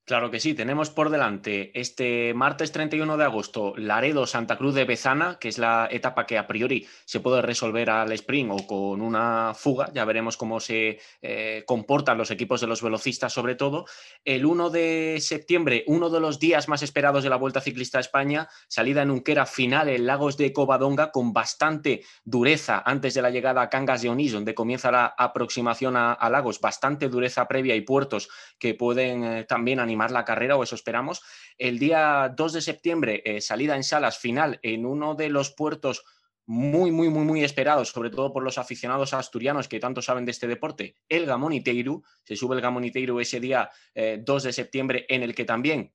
Claro 0.04 0.32
que 0.32 0.40
sí, 0.40 0.54
tenemos 0.54 0.90
por 0.90 1.10
delante 1.10 1.70
este 1.78 2.34
martes 2.34 2.72
31 2.72 3.16
de 3.16 3.22
agosto 3.22 3.72
Laredo 3.76 4.26
Santa 4.26 4.58
Cruz 4.58 4.74
de 4.74 4.84
Bezana, 4.84 5.38
que 5.38 5.48
es 5.48 5.58
la 5.58 5.86
etapa 5.88 6.26
que 6.26 6.38
a 6.38 6.48
priori 6.48 6.88
se 7.04 7.20
puede 7.20 7.40
resolver 7.40 7.88
al 7.88 8.10
sprint 8.10 8.50
o 8.50 8.66
con 8.66 9.00
una 9.00 9.52
fuga, 9.54 9.92
ya 9.94 10.04
veremos 10.04 10.36
cómo 10.36 10.58
se 10.58 10.98
eh, 11.22 11.62
comportan 11.68 12.18
los 12.18 12.32
equipos 12.32 12.60
de 12.60 12.66
los 12.66 12.82
velocistas 12.82 13.32
sobre 13.32 13.54
todo. 13.54 13.84
El 14.24 14.44
1 14.44 14.70
de 14.70 15.18
septiembre, 15.20 15.84
uno 15.86 16.10
de 16.10 16.18
los 16.18 16.40
días 16.40 16.66
más 16.66 16.82
esperados 16.82 17.22
de 17.22 17.30
la 17.30 17.36
Vuelta 17.36 17.60
Ciclista 17.60 17.98
a 17.98 18.00
España, 18.00 18.48
salida 18.66 19.02
en 19.02 19.10
Unquera 19.12 19.46
final 19.46 19.88
en 19.88 20.04
Lagos 20.04 20.36
de 20.36 20.52
Covadonga 20.52 21.12
con 21.12 21.32
bastante 21.32 22.02
dureza 22.24 22.82
antes 22.84 23.14
de 23.14 23.22
la 23.22 23.30
llegada 23.30 23.62
a 23.62 23.70
Cangas 23.70 24.02
de 24.02 24.08
Onís, 24.08 24.32
donde 24.32 24.56
comienza 24.56 24.90
la 24.90 25.14
aproximación 25.16 25.96
a, 25.96 26.28
Lagos, 26.28 26.60
bastante 26.60 27.08
dureza 27.08 27.46
previa 27.46 27.76
y 27.76 27.82
puertos 27.82 28.28
que 28.58 28.74
pueden 28.74 29.22
eh, 29.22 29.44
también 29.44 29.78
animar 29.78 30.01
la 30.10 30.24
carrera, 30.24 30.56
o 30.56 30.62
eso 30.62 30.74
esperamos. 30.74 31.22
El 31.58 31.78
día 31.78 32.32
2 32.36 32.52
de 32.52 32.60
septiembre, 32.60 33.22
eh, 33.24 33.40
salida 33.40 33.76
en 33.76 33.84
salas 33.84 34.18
final 34.18 34.58
en 34.62 34.86
uno 34.86 35.14
de 35.14 35.28
los 35.28 35.50
puertos 35.50 36.04
muy, 36.46 36.90
muy, 36.90 37.08
muy, 37.08 37.24
muy 37.24 37.44
esperados, 37.44 37.90
sobre 37.90 38.10
todo 38.10 38.32
por 38.32 38.42
los 38.42 38.58
aficionados 38.58 39.14
asturianos 39.14 39.68
que 39.68 39.80
tanto 39.80 40.02
saben 40.02 40.24
de 40.24 40.32
este 40.32 40.48
deporte, 40.48 40.96
el 41.08 41.26
Gamoniteiru. 41.26 42.02
Se 42.24 42.36
sube 42.36 42.56
el 42.56 42.60
Gamoniteiru 42.60 43.20
ese 43.20 43.40
día 43.40 43.70
2 43.94 44.44
eh, 44.44 44.46
de 44.46 44.52
septiembre, 44.52 45.06
en 45.08 45.22
el 45.22 45.34
que 45.34 45.44
también 45.44 45.92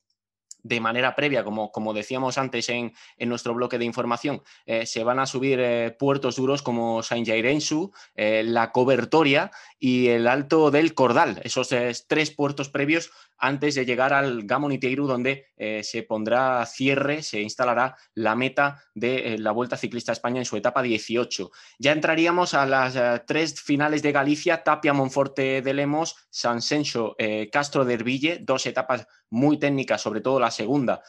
de 0.64 0.80
manera 0.80 1.16
previa, 1.16 1.44
como, 1.44 1.72
como 1.72 1.94
decíamos 1.94 2.38
antes 2.38 2.68
en, 2.70 2.92
nuestro 3.20 3.54
bloque 3.54 3.78
de 3.78 3.86
información, 3.86 4.42
eh, 4.66 4.86
se 4.86 5.04
van 5.04 5.20
a 5.20 5.26
subir 5.26 5.96
puertos 5.98 6.36
duros 6.36 6.62
como 6.62 7.04
Saint 7.04 7.28
Jairensu, 7.28 7.94
la 8.16 8.72
Cobertoria 8.72 9.52
y 9.80 10.08
el 10.08 10.28
Alto 10.28 10.72
del 10.72 10.94
Cordal. 10.94 11.40
Esos 11.44 11.70
tres 12.08 12.32
puertos 12.32 12.70
previos 12.70 13.12
antes 13.38 13.76
de 13.76 13.86
llegar 13.86 14.14
al 14.14 14.44
Gamoniteiru, 14.44 15.08
donde 15.08 15.48
eh, 15.56 15.82
se 15.84 16.04
pondrá 16.04 16.66
cierre, 16.66 17.22
se 17.22 17.42
instalará 17.42 17.96
la 18.14 18.36
meta 18.36 18.84
de 18.94 19.34
eh, 19.34 19.38
la 19.38 19.52
Vuelta 19.52 19.78
Ciclista 19.78 20.12
a 20.12 20.14
España 20.14 20.40
en 20.40 20.46
su 20.46 20.58
etapa 20.58 20.82
18. 20.82 21.52
Ya 21.80 21.92
entraríamos 21.92 22.54
a 22.54 22.66
las 22.66 22.96
eh, 22.96 23.22
tres 23.26 23.62
finales 23.62 24.02
de 24.02 24.12
Galicia, 24.12 24.64
Tapia, 24.64 24.94
Monforte 24.94 25.62
de 25.62 25.74
Lemos, 25.74 26.16
San 26.30 26.62
Senso, 26.62 27.16
Castro 27.52 27.86
de 27.86 27.94
Erville, 27.96 28.40
dos 28.42 28.66
etapas 28.66 29.08
muy 29.30 29.58
técnicas, 29.58 30.02
sobre 30.02 30.22
todo 30.22 30.40
la 30.40 30.52
segunda, 30.52 31.02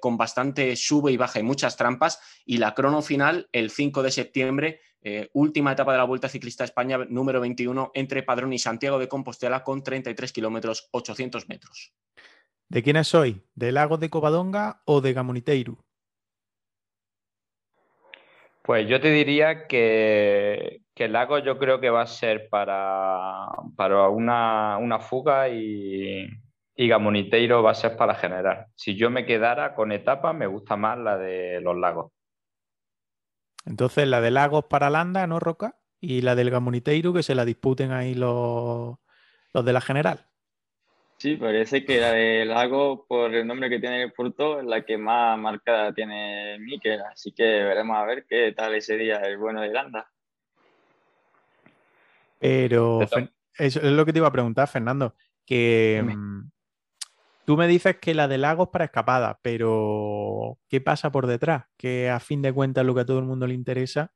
con 0.00 0.16
bastante 0.16 0.76
sube 0.76 1.12
y 1.12 1.16
baja 1.16 1.40
y 1.40 1.42
muchas 1.42 1.76
trampas, 1.76 2.20
y 2.44 2.58
la 2.58 2.74
crono 2.74 3.02
final 3.02 3.48
el 3.52 3.70
5 3.70 4.02
de 4.02 4.10
septiembre 4.10 4.80
eh, 5.02 5.28
última 5.34 5.72
etapa 5.72 5.92
de 5.92 5.98
la 5.98 6.04
Vuelta 6.04 6.28
Ciclista 6.28 6.64
España 6.64 6.98
número 7.08 7.40
21 7.40 7.90
entre 7.94 8.22
Padrón 8.22 8.52
y 8.52 8.58
Santiago 8.58 8.98
de 8.98 9.08
Compostela 9.08 9.62
con 9.62 9.82
33 9.82 10.32
kilómetros 10.32 10.88
800 10.92 11.48
metros. 11.48 11.92
¿De 12.68 12.82
quiénes 12.82 13.08
soy? 13.08 13.42
¿De 13.54 13.70
Lagos 13.70 14.00
de 14.00 14.10
Covadonga 14.10 14.82
o 14.84 15.00
de 15.00 15.12
Gamoniteiru? 15.12 15.78
Pues 18.66 18.88
yo 18.88 19.00
te 19.00 19.12
diría 19.12 19.68
que, 19.68 20.80
que 20.92 21.04
el 21.04 21.12
lago 21.12 21.38
yo 21.38 21.56
creo 21.56 21.78
que 21.78 21.88
va 21.88 22.02
a 22.02 22.06
ser 22.06 22.48
para, 22.48 23.46
para 23.76 24.08
una, 24.08 24.98
fuga 24.98 25.48
y, 25.48 26.26
y 26.74 26.88
Gamoniteiro 26.88 27.62
va 27.62 27.70
a 27.70 27.74
ser 27.74 27.96
para 27.96 28.16
generar. 28.16 28.66
Si 28.74 28.96
yo 28.96 29.08
me 29.08 29.24
quedara 29.24 29.76
con 29.76 29.92
etapa, 29.92 30.32
me 30.32 30.48
gusta 30.48 30.76
más 30.76 30.98
la 30.98 31.16
de 31.16 31.60
los 31.60 31.76
lagos. 31.76 32.10
Entonces, 33.66 34.06
la 34.06 34.20
de 34.20 34.30
Lagos 34.30 34.64
para 34.66 34.90
Landa, 34.90 35.26
¿no, 35.26 35.40
Roca? 35.40 35.76
Y 36.00 36.22
la 36.22 36.34
del 36.34 36.50
Gamoniteiro, 36.50 37.12
que 37.12 37.22
se 37.22 37.34
la 37.34 37.44
disputen 37.44 37.92
ahí 37.92 38.14
los, 38.14 38.96
los 39.52 39.64
de 39.64 39.72
la 39.72 39.80
general. 39.80 40.26
Sí, 41.18 41.36
parece 41.36 41.84
que 41.84 41.98
la 41.98 42.12
de 42.12 42.44
Lagos, 42.44 43.00
por 43.08 43.34
el 43.34 43.46
nombre 43.46 43.70
que 43.70 43.80
tiene 43.80 44.02
el 44.02 44.12
puerto, 44.12 44.60
es 44.60 44.66
la 44.66 44.84
que 44.84 44.98
más 44.98 45.38
marcada 45.38 45.92
tiene 45.92 46.58
Mikel. 46.60 47.00
Así 47.10 47.32
que 47.32 47.42
veremos 47.42 47.96
a 47.96 48.04
ver 48.04 48.26
qué 48.28 48.52
tal 48.52 48.74
ese 48.74 48.96
día 48.96 49.16
el 49.16 49.38
bueno 49.38 49.62
de 49.62 49.72
Landa. 49.72 50.10
Pero 52.38 53.00
eso 53.02 53.80
es 53.80 53.82
lo 53.82 54.04
que 54.04 54.12
te 54.12 54.18
iba 54.18 54.28
a 54.28 54.32
preguntar, 54.32 54.68
Fernando. 54.68 55.14
Que, 55.46 56.04
Tú 57.46 57.56
me 57.56 57.68
dices 57.68 57.98
que 58.00 58.12
la 58.12 58.26
de 58.26 58.38
Lagos 58.38 58.70
para 58.70 58.86
escapada, 58.86 59.38
pero 59.40 60.58
¿qué 60.68 60.80
pasa 60.80 61.12
por 61.12 61.28
detrás? 61.28 61.66
Que 61.76 62.10
a 62.10 62.18
fin 62.18 62.42
de 62.42 62.52
cuentas 62.52 62.84
lo 62.84 62.92
que 62.92 63.02
a 63.02 63.06
todo 63.06 63.20
el 63.20 63.24
mundo 63.24 63.46
le 63.46 63.54
interesa 63.54 64.12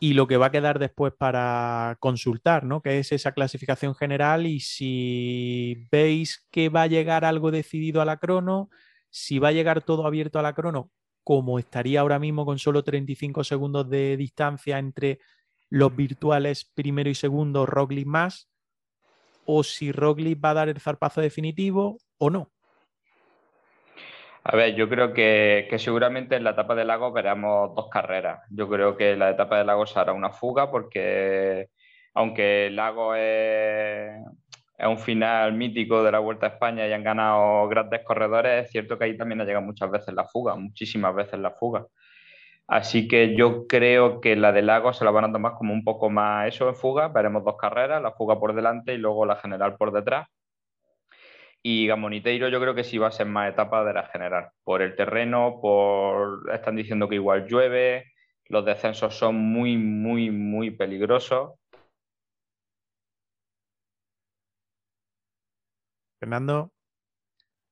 y 0.00 0.12
lo 0.12 0.26
que 0.26 0.36
va 0.36 0.46
a 0.46 0.50
quedar 0.50 0.78
después 0.78 1.14
para 1.16 1.96
consultar, 1.98 2.64
¿no? 2.64 2.82
Que 2.82 2.98
es 2.98 3.10
esa 3.12 3.32
clasificación 3.32 3.94
general 3.94 4.46
y 4.46 4.60
si 4.60 5.88
veis 5.90 6.46
que 6.50 6.68
va 6.68 6.82
a 6.82 6.86
llegar 6.88 7.24
algo 7.24 7.50
decidido 7.50 8.02
a 8.02 8.04
la 8.04 8.18
crono, 8.18 8.68
si 9.08 9.38
va 9.38 9.48
a 9.48 9.52
llegar 9.52 9.82
todo 9.82 10.06
abierto 10.06 10.38
a 10.38 10.42
la 10.42 10.54
crono, 10.54 10.90
como 11.24 11.58
estaría 11.58 12.00
ahora 12.02 12.18
mismo 12.18 12.44
con 12.44 12.58
solo 12.58 12.84
35 12.84 13.44
segundos 13.44 13.88
de 13.88 14.18
distancia 14.18 14.78
entre 14.78 15.20
los 15.70 15.96
virtuales 15.96 16.70
primero 16.74 17.08
y 17.08 17.14
segundo, 17.14 17.64
Roglic 17.64 18.06
más, 18.06 18.50
o 19.46 19.64
si 19.64 19.90
Roglic 19.90 20.44
va 20.44 20.50
a 20.50 20.54
dar 20.54 20.68
el 20.68 20.80
zarpazo 20.80 21.22
definitivo 21.22 21.96
o 22.18 22.30
no. 22.30 22.50
A 24.48 24.54
ver, 24.54 24.76
yo 24.76 24.88
creo 24.88 25.12
que, 25.12 25.68
seguramente 25.78 26.36
en 26.36 26.44
la 26.44 26.50
etapa 26.50 26.76
del 26.76 26.86
lago 26.86 27.10
veremos 27.10 27.74
dos 27.74 27.88
carreras. 27.90 28.42
Yo 28.50 28.68
creo 28.68 28.96
que 28.96 29.16
la 29.16 29.30
etapa 29.30 29.58
del 29.58 29.66
lago 29.66 29.86
será 29.86 30.12
una 30.12 30.30
fuga 30.30 30.70
porque 30.70 31.68
aunque 32.14 32.68
el 32.68 32.76
lago 32.76 33.14
es, 33.16 34.12
un 34.78 34.98
final 34.98 35.52
mítico 35.54 36.04
de 36.04 36.12
la 36.12 36.20
Vuelta 36.20 36.46
a 36.46 36.50
España 36.50 36.86
y 36.86 36.92
han 36.92 37.02
ganado 37.02 37.66
grandes 37.68 38.04
corredores, 38.04 38.66
es 38.66 38.70
cierto 38.70 38.96
que 38.96 39.06
ahí 39.06 39.16
también 39.16 39.40
ha 39.40 39.44
llegado 39.44 39.66
muchas 39.66 39.90
veces 39.90 40.14
la 40.14 40.24
fuga, 40.24 40.54
muchísimas 40.54 41.14
veces 41.14 41.40
la 41.40 41.50
fuga. 41.50 41.86
Así 42.68 43.08
que 43.08 43.36
yo 43.36 43.66
creo 43.66 44.20
que 44.20 44.36
la 44.36 44.52
de 44.52 44.62
Lagos 44.62 44.98
se 44.98 45.04
la 45.04 45.10
van 45.10 45.24
a 45.24 45.32
tomar 45.32 45.54
como 45.54 45.72
un 45.72 45.84
poco 45.84 46.08
más 46.10 46.48
eso 46.48 46.68
en 46.68 46.76
fuga. 46.76 47.08
Veremos 47.08 47.44
dos 47.44 47.56
carreras, 47.56 48.02
la 48.02 48.12
fuga 48.12 48.38
por 48.38 48.54
delante 48.54 48.94
y 48.94 48.98
luego 48.98 49.26
la 49.26 49.36
general 49.36 49.76
por 49.76 49.92
detrás. 49.92 50.28
Y 51.68 51.88
Gamoniteiro 51.88 52.48
yo 52.48 52.60
creo 52.60 52.76
que 52.76 52.84
sí 52.84 52.96
va 52.96 53.08
a 53.08 53.10
ser 53.10 53.26
más 53.26 53.50
etapa 53.50 53.84
de 53.84 53.92
la 53.92 54.04
general. 54.06 54.50
Por 54.62 54.82
el 54.82 54.94
terreno, 54.94 55.58
por 55.60 56.48
están 56.54 56.76
diciendo 56.76 57.08
que 57.08 57.16
igual 57.16 57.48
llueve, 57.48 58.04
los 58.44 58.64
descensos 58.64 59.18
son 59.18 59.34
muy, 59.34 59.76
muy, 59.76 60.30
muy 60.30 60.70
peligrosos. 60.70 61.54
Fernando, 66.20 66.70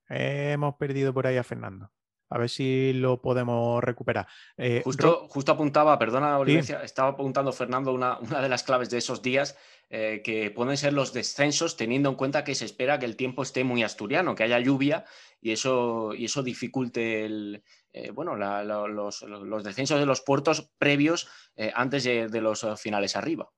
hemos 0.08 0.74
perdido 0.76 1.14
por 1.14 1.26
ahí 1.28 1.36
a 1.36 1.44
Fernando. 1.44 1.93
A 2.34 2.38
ver 2.38 2.50
si 2.50 2.92
lo 2.94 3.22
podemos 3.22 3.80
recuperar. 3.80 4.26
Eh, 4.56 4.80
justo, 4.82 5.28
justo 5.28 5.52
apuntaba, 5.52 5.96
perdona, 6.00 6.36
Olivencia, 6.36 6.82
estaba 6.82 7.10
apuntando 7.10 7.52
Fernando 7.52 7.92
una, 7.92 8.18
una, 8.18 8.42
de 8.42 8.48
las 8.48 8.64
claves 8.64 8.90
de 8.90 8.98
esos 8.98 9.22
días 9.22 9.56
eh, 9.88 10.20
que 10.24 10.50
pueden 10.50 10.76
ser 10.76 10.94
los 10.94 11.12
descensos, 11.12 11.76
teniendo 11.76 12.08
en 12.08 12.16
cuenta 12.16 12.42
que 12.42 12.56
se 12.56 12.64
espera 12.64 12.98
que 12.98 13.06
el 13.06 13.14
tiempo 13.14 13.44
esté 13.44 13.62
muy 13.62 13.84
asturiano, 13.84 14.34
que 14.34 14.42
haya 14.42 14.58
lluvia 14.58 15.04
y 15.40 15.52
eso, 15.52 16.12
y 16.12 16.24
eso 16.24 16.42
dificulte 16.42 17.24
el, 17.24 17.62
eh, 17.92 18.10
bueno, 18.10 18.34
los, 18.34 19.22
los, 19.22 19.62
descensos 19.62 20.00
de 20.00 20.06
los 20.06 20.20
puertos 20.20 20.72
previos 20.76 21.30
antes 21.74 22.02
de, 22.02 22.26
de, 22.26 22.40
los 22.40 22.66
finales 22.82 23.14
arriba. 23.14 23.48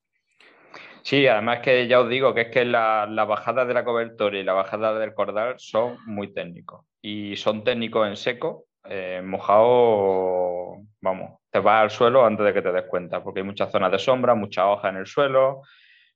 Sí, 1.01 1.27
además 1.27 1.61
que 1.61 1.89
ya 1.89 2.01
os 2.01 2.11
digo 2.11 2.35
que 2.35 2.43
es 2.43 2.49
que 2.51 2.67
la, 2.67 3.07
la 3.07 3.25
bajada 3.25 3.65
de 3.65 3.73
la 3.73 3.85
cobertura 3.87 4.37
y 4.39 4.43
la 4.43 4.53
bajada 4.53 4.99
del 4.99 5.15
cordal 5.15 5.55
son 5.57 5.97
muy 6.05 6.35
técnicos 6.35 6.85
y 7.09 7.37
son 7.37 7.63
técnicos 7.63 8.09
en 8.09 8.17
seco, 8.17 8.66
eh, 8.91 9.23
mojado, 9.25 10.79
vamos, 11.01 11.41
te 11.51 11.59
vas 11.59 11.83
al 11.83 11.91
suelo 11.91 12.25
antes 12.25 12.45
de 12.47 12.53
que 12.53 12.63
te 12.63 12.73
des 12.73 12.85
cuenta, 12.85 13.23
porque 13.23 13.41
hay 13.41 13.47
muchas 13.47 13.71
zonas 13.71 13.93
de 13.93 13.99
sombra, 13.99 14.35
mucha 14.35 14.69
hoja 14.69 14.89
en 14.89 14.97
el 14.97 15.07
suelo, 15.07 15.63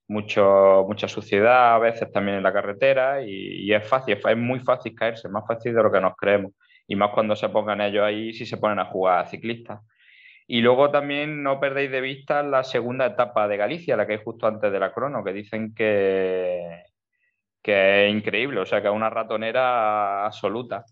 mucho, 0.09 0.85
mucha 0.89 1.09
suciedad 1.09 1.75
a 1.75 1.79
veces 1.79 2.11
también 2.13 2.39
en 2.39 2.43
la 2.43 2.53
carretera 2.53 3.23
y, 3.23 3.73
es 3.73 3.87
fácil, 3.89 4.19
es 4.23 4.37
muy 4.37 4.61
fácil 4.61 4.95
caerse, 4.95 5.29
más 5.29 5.47
fácil 5.47 5.75
de 5.75 5.83
lo 5.83 5.93
que 5.93 6.01
nos 6.01 6.17
creemos. 6.17 6.53
Y 6.87 6.97
más 6.97 7.11
cuando 7.11 7.37
se 7.37 7.49
pongan 7.49 7.81
ellos 7.81 8.05
ahí 8.05 8.33
si 8.33 8.45
se 8.45 8.57
ponen 8.59 8.81
a 8.81 8.87
jugar 8.87 9.21
a 9.21 9.27
ciclistas. 9.27 9.81
Y 10.49 10.63
luego 10.63 10.91
también 10.91 11.45
no 11.45 11.61
perdéis 11.61 11.93
de 11.93 12.01
vista 12.01 12.43
la 12.43 12.65
segunda 12.65 13.07
etapa 13.07 13.47
de 13.47 13.57
Galicia, 13.57 13.97
la 13.97 14.07
que 14.07 14.15
hay 14.15 14.21
justo 14.25 14.49
antes 14.49 14.73
de 14.73 14.81
la 14.81 14.93
crono, 14.93 15.23
que 15.23 15.33
dicen 15.33 15.73
que, 15.75 16.83
que 17.63 18.07
es 18.09 18.13
increíble, 18.13 18.61
o 18.61 18.67
sea, 18.67 18.83
que 18.83 18.89
es 18.89 18.95
una 18.95 19.11
ratonera 19.11 20.27
absoluta. 20.27 20.85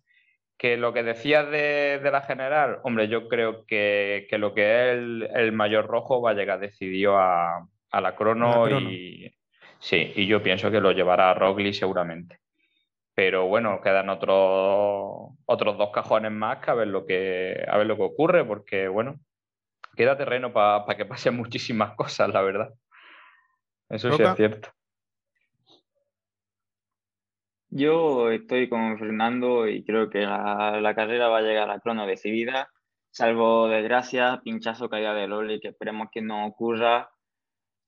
Que 0.59 0.77
lo 0.77 0.93
que 0.93 1.05
decías 1.05 1.49
de, 1.51 2.01
la 2.03 2.23
general, 2.23 2.81
hombre, 2.83 3.09
yo 3.09 3.29
creo 3.29 3.65
que, 3.65 4.27
lo 4.33 4.55
que 4.55 4.91
es 4.91 5.31
el, 5.35 5.53
mayor 5.53 5.87
rojo 5.87 6.21
va 6.21 6.33
a 6.33 6.35
llegar 6.35 6.59
decidido 6.59 7.17
a, 7.17 7.69
la, 7.93 8.17
crono 8.17 8.69
y 8.69 9.33
sí, 9.79 10.13
y 10.17 10.27
yo 10.27 10.43
pienso 10.43 10.71
que 10.71 10.81
lo 10.81 10.91
llevará 10.93 11.31
a 11.31 11.35
Rogli 11.35 11.73
seguramente. 11.73 12.41
Pero 13.15 13.47
bueno, 13.47 13.81
quedan 13.81 14.11
otros 14.11 15.33
otros 15.47 15.79
dos 15.79 15.91
cajones 15.91 16.33
más 16.33 16.59
que 16.59 16.71
a 16.71 16.75
ver 16.75 16.89
lo 16.89 17.07
que 17.07 17.65
a 17.67 17.77
ver 17.79 17.87
lo 17.87 17.97
que 17.97 18.03
ocurre, 18.03 18.45
porque 18.45 18.89
bueno, 18.89 19.19
queda 19.97 20.17
terreno 20.17 20.53
para 20.53 20.97
que 20.97 21.05
pasen 21.05 21.37
muchísimas 21.37 21.95
cosas, 21.95 22.31
la 22.31 22.43
verdad. 22.43 22.75
Eso 23.89 24.13
sí 24.13 24.23
es 24.23 24.37
cierto. 24.37 24.71
Yo 27.71 28.31
estoy 28.31 28.69
con 28.69 28.99
Fernando 28.99 29.69
y 29.69 29.85
creo 29.85 30.09
que 30.09 30.21
la, 30.21 30.93
carrera 30.97 31.29
va 31.29 31.39
a 31.39 31.43
llegar 31.43 31.71
a 31.71 31.81
crono 31.81 32.07
decidida, 32.07 32.71
salvo 33.11 33.69
desgracia, 33.69 34.41
pinchazo, 34.43 34.89
caída 34.89 35.13
de 35.13 35.29
Loli, 35.29 35.61
que 35.61 35.69
esperemos 35.69 36.09
que 36.11 36.23
no 36.23 36.47
ocurra. 36.47 37.11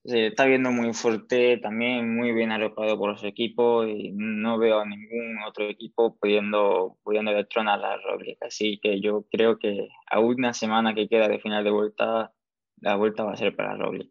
Se 0.05 0.29
está 0.29 0.45
viendo 0.47 0.71
muy 0.71 0.93
fuerte, 0.93 1.59
también 1.59 2.15
muy 2.15 2.33
bien 2.33 2.53
arropado 2.53 2.99
por 2.99 3.11
los 3.11 3.25
equipos 3.25 3.87
y 3.89 4.13
no 4.13 4.59
veo 4.59 4.81
a 4.81 4.87
ningún 4.87 5.39
otro 5.47 5.69
equipo 5.69 6.17
pudiendo, 6.19 6.99
pudiendo 7.03 7.33
destronar 7.33 7.83
a 7.85 7.97
Roglic. 7.97 8.39
Así 8.43 8.79
que 8.83 9.01
yo 9.01 9.27
creo 9.31 9.59
que 9.59 9.89
a 10.11 10.21
una 10.21 10.53
semana 10.53 10.95
que 10.95 11.09
queda 11.09 11.29
de 11.29 11.39
final 11.39 11.65
de 11.65 11.71
vuelta, 11.71 12.33
la 12.77 12.97
vuelta 12.97 13.25
va 13.25 13.33
a 13.33 13.37
ser 13.37 13.57
para 13.57 13.77
Roglic. 13.77 14.11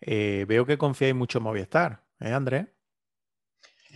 Eh, 0.00 0.44
veo 0.48 0.66
que 0.66 0.78
confiáis 0.78 1.14
mucho 1.14 1.38
en 1.38 1.44
Movistar, 1.44 2.04
¿eh, 2.20 2.32
Andrés? 2.32 2.75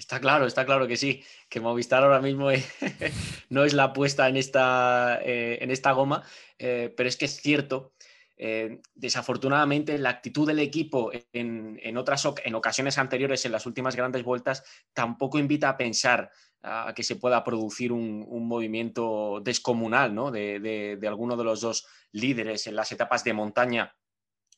Está 0.01 0.19
claro, 0.19 0.47
está 0.47 0.65
claro 0.65 0.89
que 0.89 0.97
sí, 0.97 1.23
que 1.51 1.61
Movistar 1.61 2.03
ahora 2.03 2.23
mismo 2.23 2.49
no 3.51 3.65
es 3.65 3.75
la 3.75 3.85
apuesta 3.85 4.31
en 4.31 4.39
esta, 4.39 5.21
eh, 5.23 5.59
en 5.61 5.71
esta 5.71 5.93
goma, 5.93 6.23
eh, 6.59 6.93
pero 6.97 7.07
es 7.07 7.19
que 7.19 7.27
es 7.27 7.37
cierto, 7.37 7.93
eh, 8.39 8.81
desafortunadamente 8.95 9.99
la 9.99 10.09
actitud 10.09 10.47
del 10.47 10.61
equipo 10.61 11.11
en, 11.35 11.97
otras 11.99 12.27
en 12.43 12.55
ocasiones 12.55 12.97
anteriores, 12.97 13.45
en 13.45 13.53
las 13.53 13.67
últimas 13.67 13.95
grandes 13.95 14.25
vueltas, 14.25 14.65
tampoco 14.95 15.39
invita 15.39 15.69
a 15.69 15.77
pensar 15.77 16.31
a 16.63 16.95
que 16.97 17.03
se 17.03 17.17
pueda 17.17 17.45
producir 17.45 17.93
un, 17.93 18.27
movimiento 18.49 19.43
descomunal 19.45 20.15
¿no? 20.15 20.31
de, 20.31 20.97
de 20.99 21.09
alguno 21.09 21.37
de 21.37 21.45
los 21.45 21.61
dos 21.61 21.87
líderes 22.13 22.67
en 22.67 22.75
las 22.75 22.91
etapas 22.91 23.23
de 23.23 23.35
montaña 23.35 23.95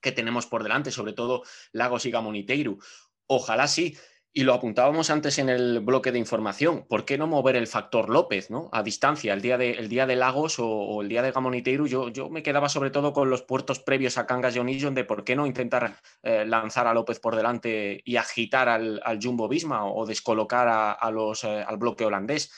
que 0.01 0.13
tenemos 0.13 0.47
por 0.47 0.63
delante, 0.63 0.93
sobre 0.93 1.15
todo 1.15 1.43
Lagos 1.73 2.07
y 2.07 2.13
Gamoniteiru. 2.13 2.79
Ojalá 3.27 3.67
sí, 3.67 3.97
y 4.35 4.45
lo 4.45 4.55
apuntábamos 4.55 5.11
antes 5.11 5.39
en 5.39 5.51
el 5.51 5.81
bloque 5.81 6.11
de 6.11 6.19
información. 6.19 6.87
¿Por 6.89 7.05
qué 7.05 7.19
no 7.19 7.27
mover 7.27 7.57
el 7.57 7.67
factor 7.67 8.09
López 8.09 8.51
¿no? 8.51 8.71
a 8.73 8.83
distancia? 8.83 9.35
El 9.35 9.43
día 9.43 9.59
de, 9.59 9.73
el 9.73 9.89
día 9.89 10.07
de 10.07 10.17
Lagos 10.17 10.57
o, 10.59 11.03
el 11.03 11.09
día 11.09 11.21
de 11.23 11.33
Gamoniteiru, 11.33 11.87
yo, 11.87 12.09
yo 12.09 12.31
me 12.31 12.43
quedaba 12.43 12.71
sobre 12.71 12.91
todo 12.91 13.13
con 13.13 13.29
los 13.29 13.43
puertos 13.43 13.81
previos 13.81 14.17
a 14.17 14.27
Cangas 14.27 14.55
de 14.55 15.05
por 15.05 15.25
qué 15.25 15.37
no 15.37 15.47
intentar 15.47 15.97
eh, 16.23 16.45
lanzar 16.47 16.87
a 16.87 16.95
López 16.95 17.21
por 17.21 17.37
delante 17.37 18.01
y 18.05 18.17
agitar 18.17 18.69
al, 18.69 19.03
Jumbo 19.23 19.49
Visma 19.49 19.85
o, 19.85 20.07
descolocar 20.07 20.69
a, 20.69 21.11
los, 21.11 21.45
eh, 21.45 21.65
al 21.67 21.77
bloque 21.77 22.05
holandés 22.05 22.51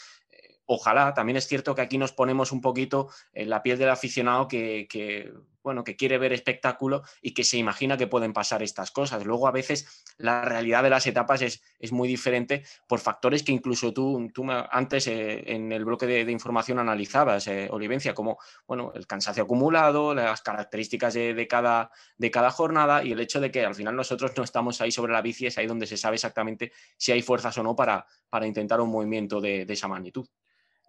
ojalá, 0.67 1.13
también 1.15 1.37
es 1.37 1.47
cierto 1.47 1.75
que 1.75 1.83
aquí 1.83 1.99
nos 1.99 2.13
ponemos 2.13 2.53
un 2.53 2.61
poquito 2.61 3.09
en 3.33 3.51
la 3.51 3.63
piel 3.63 3.79
del 3.79 3.91
aficionado 3.91 4.49
que, 4.49 5.33
bueno, 5.65 5.83
que 5.83 5.97
quiere 5.97 6.19
ver 6.19 6.33
espectáculo 6.33 7.03
y 7.23 7.33
que 7.33 7.43
se 7.43 7.57
imagina 7.57 7.97
que 7.97 8.07
pueden 8.07 8.33
pasar 8.33 8.63
estas 8.63 8.91
cosas. 8.91 9.25
Luego, 9.25 9.49
a 9.49 9.51
veces, 9.51 10.05
la 10.19 10.43
realidad 10.43 10.83
de 10.83 10.91
las 10.91 11.07
etapas 11.07 11.43
es, 11.43 11.63
es 11.81 11.91
muy 11.91 12.07
diferente 12.07 12.65
por 12.87 13.01
factores 13.01 13.43
que 13.43 13.51
incluso 13.51 13.93
tú, 13.93 14.31
tú 14.33 14.45
antes 14.71 15.07
eh, 15.09 15.43
en 15.53 15.73
el 15.73 15.85
bloque 15.85 16.07
de, 16.07 16.31
información 16.31 16.79
analizabas, 16.79 17.49
eh, 17.49 17.69
Olivencia, 17.71 18.15
como 18.15 18.39
bueno, 18.69 18.93
el 18.95 19.07
cansancio 19.07 19.45
acumulado, 19.45 20.15
las 20.15 20.43
características 20.43 21.15
de, 21.15 21.47
cada, 21.49 21.91
de 22.19 22.31
cada 22.31 22.51
jornada 22.51 23.03
y 23.03 23.13
el 23.13 23.21
hecho 23.21 23.41
de 23.41 23.51
que 23.51 23.65
al 23.65 23.75
final 23.75 23.97
nosotros 23.97 24.33
no 24.37 24.45
estamos 24.45 24.81
ahí 24.81 24.93
sobre 24.93 25.13
la 25.13 25.23
bici, 25.23 25.47
es 25.47 25.57
ahí 25.57 25.67
donde 25.67 25.87
se 25.87 25.97
sabe 25.97 26.17
exactamente 26.17 26.73
si 26.97 27.13
hay 27.13 27.23
fuerzas 27.23 27.57
o 27.57 27.63
no 27.63 27.75
para, 27.75 28.07
para 28.29 28.47
intentar 28.47 28.81
un 28.81 28.91
movimiento 28.91 29.41
de 29.41 29.65
esa 29.69 29.89
magnitud. 29.89 30.29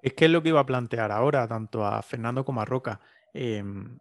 Es 0.05 0.13
que 0.13 0.25
es 0.25 0.31
lo 0.31 0.43
que 0.43 0.49
iba 0.49 0.59
a 0.59 0.65
plantear 0.67 1.11
ahora, 1.11 1.47
tanto 1.47 1.83
a 1.83 1.99
Fernando 2.03 2.45
como 2.45 2.61
a 2.61 2.65
Roca. 2.65 2.99
Em, 3.33 3.97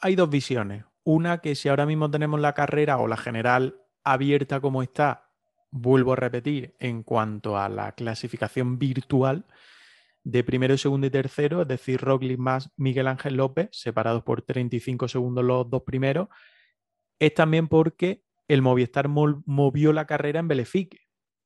hay 0.00 0.14
dos 0.14 0.30
visiones. 0.30 0.84
Una 1.04 1.38
que 1.38 1.54
si 1.54 1.68
ahora 1.68 1.86
mismo 1.86 2.10
tenemos 2.10 2.40
la 2.40 2.54
carrera 2.54 2.98
o 2.98 3.08
la 3.08 3.16
general 3.16 3.80
abierta 4.04 4.60
como 4.60 4.82
está, 4.82 5.30
vuelvo 5.70 6.12
a 6.12 6.16
repetir, 6.16 6.74
en 6.78 7.02
cuanto 7.02 7.58
a 7.58 7.68
la 7.68 7.92
clasificación 7.92 8.78
virtual 8.78 9.46
de 10.24 10.44
primero, 10.44 10.76
segundo 10.76 11.06
y 11.06 11.10
tercero, 11.10 11.62
es 11.62 11.68
decir, 11.68 12.00
Roglic 12.00 12.38
más 12.38 12.70
Miguel 12.76 13.06
Ángel 13.06 13.36
López, 13.36 13.68
separados 13.72 14.22
por 14.22 14.42
35 14.42 15.08
segundos 15.08 15.44
los 15.44 15.70
dos 15.70 15.82
primeros, 15.82 16.28
es 17.18 17.34
también 17.34 17.68
porque 17.68 18.22
el 18.46 18.62
Movistar 18.62 19.08
movió 19.08 19.92
la 19.92 20.06
carrera 20.06 20.40
en 20.40 20.48
Belefique. 20.48 20.98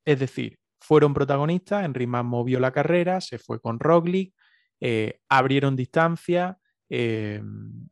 Es 0.04 0.18
decir, 0.18 0.58
fueron 0.80 1.14
protagonistas, 1.14 1.88
Mann 2.06 2.26
movió 2.26 2.58
la 2.58 2.72
carrera, 2.72 3.20
se 3.20 3.38
fue 3.38 3.60
con 3.60 3.78
Roglic, 3.78 4.34
eh, 4.80 5.20
abrieron 5.28 5.76
distancia, 5.76 6.58
eh, 6.88 7.42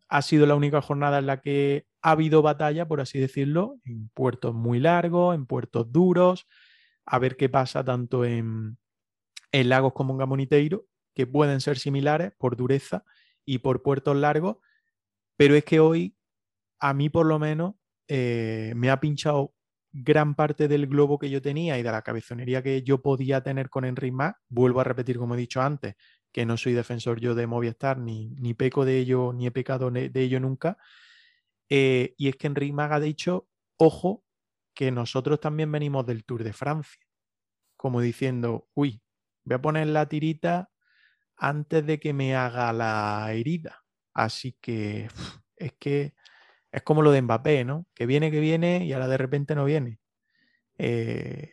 ha 0.09 0.23
sido 0.23 0.47
la 0.47 0.55
única 0.55 0.83
jornada 0.83 1.19
en 1.19 1.27
la 1.27 1.41
que 1.41 1.87
ha 2.03 2.13
habido 2.13 2.43
batalla, 2.43 2.87
por 2.87 3.01
así 3.01 3.19
decirlo, 3.19 3.79
en 3.85 4.09
puertos 4.11 4.55
muy 4.55 4.81
largos, 4.81 5.35
en 5.35 5.47
puertos 5.47 5.91
duros, 5.93 6.47
a 7.05 7.19
ver 7.19 7.37
qué 7.37 7.49
pasa 7.49 7.85
tanto 7.85 8.25
en, 8.25 8.79
lagos 9.53 9.93
como 9.93 10.13
en 10.13 10.19
Gamoniteiro, 10.19 10.87
que 11.15 11.27
pueden 11.27 11.61
ser 11.61 11.79
similares 11.79 12.33
por 12.39 12.57
dureza 12.57 13.05
y 13.45 13.59
por 13.59 13.83
puertos 13.83 14.17
largos, 14.17 14.59
pero 15.37 15.55
es 15.55 15.65
que 15.65 15.81
hoy, 15.81 16.17
a 16.79 16.95
mí 16.95 17.09
por 17.09 17.27
lo 17.27 17.39
menos, 17.39 17.75
eh, 18.09 18.73
me 18.77 18.91
ha 18.91 19.01
pinchado 19.01 19.55
gran 19.93 20.35
parte 20.35 20.69
del 20.69 20.87
globo 20.87 21.19
que 21.19 21.31
yo 21.31 21.43
tenía 21.43 21.79
y 21.79 21.83
de 21.83 21.91
la 21.91 22.03
cabezonería 22.03 22.63
que 22.63 22.83
yo 22.83 23.03
podía 23.03 23.43
tener 23.43 23.69
con 23.71 23.85
Enric 23.85 24.15
vuelvo 24.49 24.81
a 24.81 24.85
repetir 24.85 25.19
como 25.19 25.35
he 25.35 25.39
dicho 25.39 25.61
antes, 25.61 25.95
que 26.33 26.47
no 26.47 26.57
soy 26.57 26.73
defensor 26.73 27.21
yo 27.21 27.35
de 27.35 27.47
Movistar, 27.47 27.99
ni, 27.99 28.31
ni 28.37 28.55
peco 28.55 28.85
de 28.85 28.99
ello, 28.99 29.33
ni 29.33 29.47
he 29.47 29.51
pecado 29.51 29.91
de 29.91 30.11
ello 30.15 30.41
nunca. 30.41 30.79
Eh, 31.69 32.15
y 32.17 32.29
es 32.29 32.37
que 32.37 32.47
Enric 32.47 32.73
Mas 32.73 32.93
ha 32.93 33.01
dicho, 33.01 33.49
ojo, 33.77 34.25
porque 34.71 34.93
nosotros 34.93 35.41
también 35.41 35.71
venimos 35.71 36.07
del 36.07 36.25
Tour 36.25 36.45
de 36.45 36.53
Francia, 36.53 37.03
como 37.77 38.01
diciendo, 38.01 38.69
uy, 38.75 39.03
voy 39.45 39.57
a 39.57 39.61
poner 39.61 39.89
la 39.89 40.09
tirita 40.09 40.71
antes 41.37 41.85
de 41.85 41.99
que 41.99 42.13
me 42.13 42.37
haga 42.37 42.73
la 42.73 43.33
herida. 43.33 43.83
Así 44.15 44.57
que 44.61 45.09
es 45.57 45.73
que 45.79 46.15
es 46.71 46.83
como 46.83 47.03
lo 47.03 47.11
de 47.11 47.21
Mbappé, 47.21 47.65
¿no? 47.65 47.87
Que 47.95 48.07
viene, 48.07 48.31
que 48.31 48.41
viene 48.41 48.85
y 48.85 48.93
ahora 48.93 49.09
de 49.09 49.19
repente 49.19 49.55
no 49.55 49.65
viene. 49.65 49.99
Eh, 50.79 51.51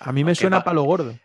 a 0.00 0.12
mí 0.12 0.24
me 0.24 0.34
suena 0.34 0.62
palo 0.62 0.82
gordo. 0.82 1.18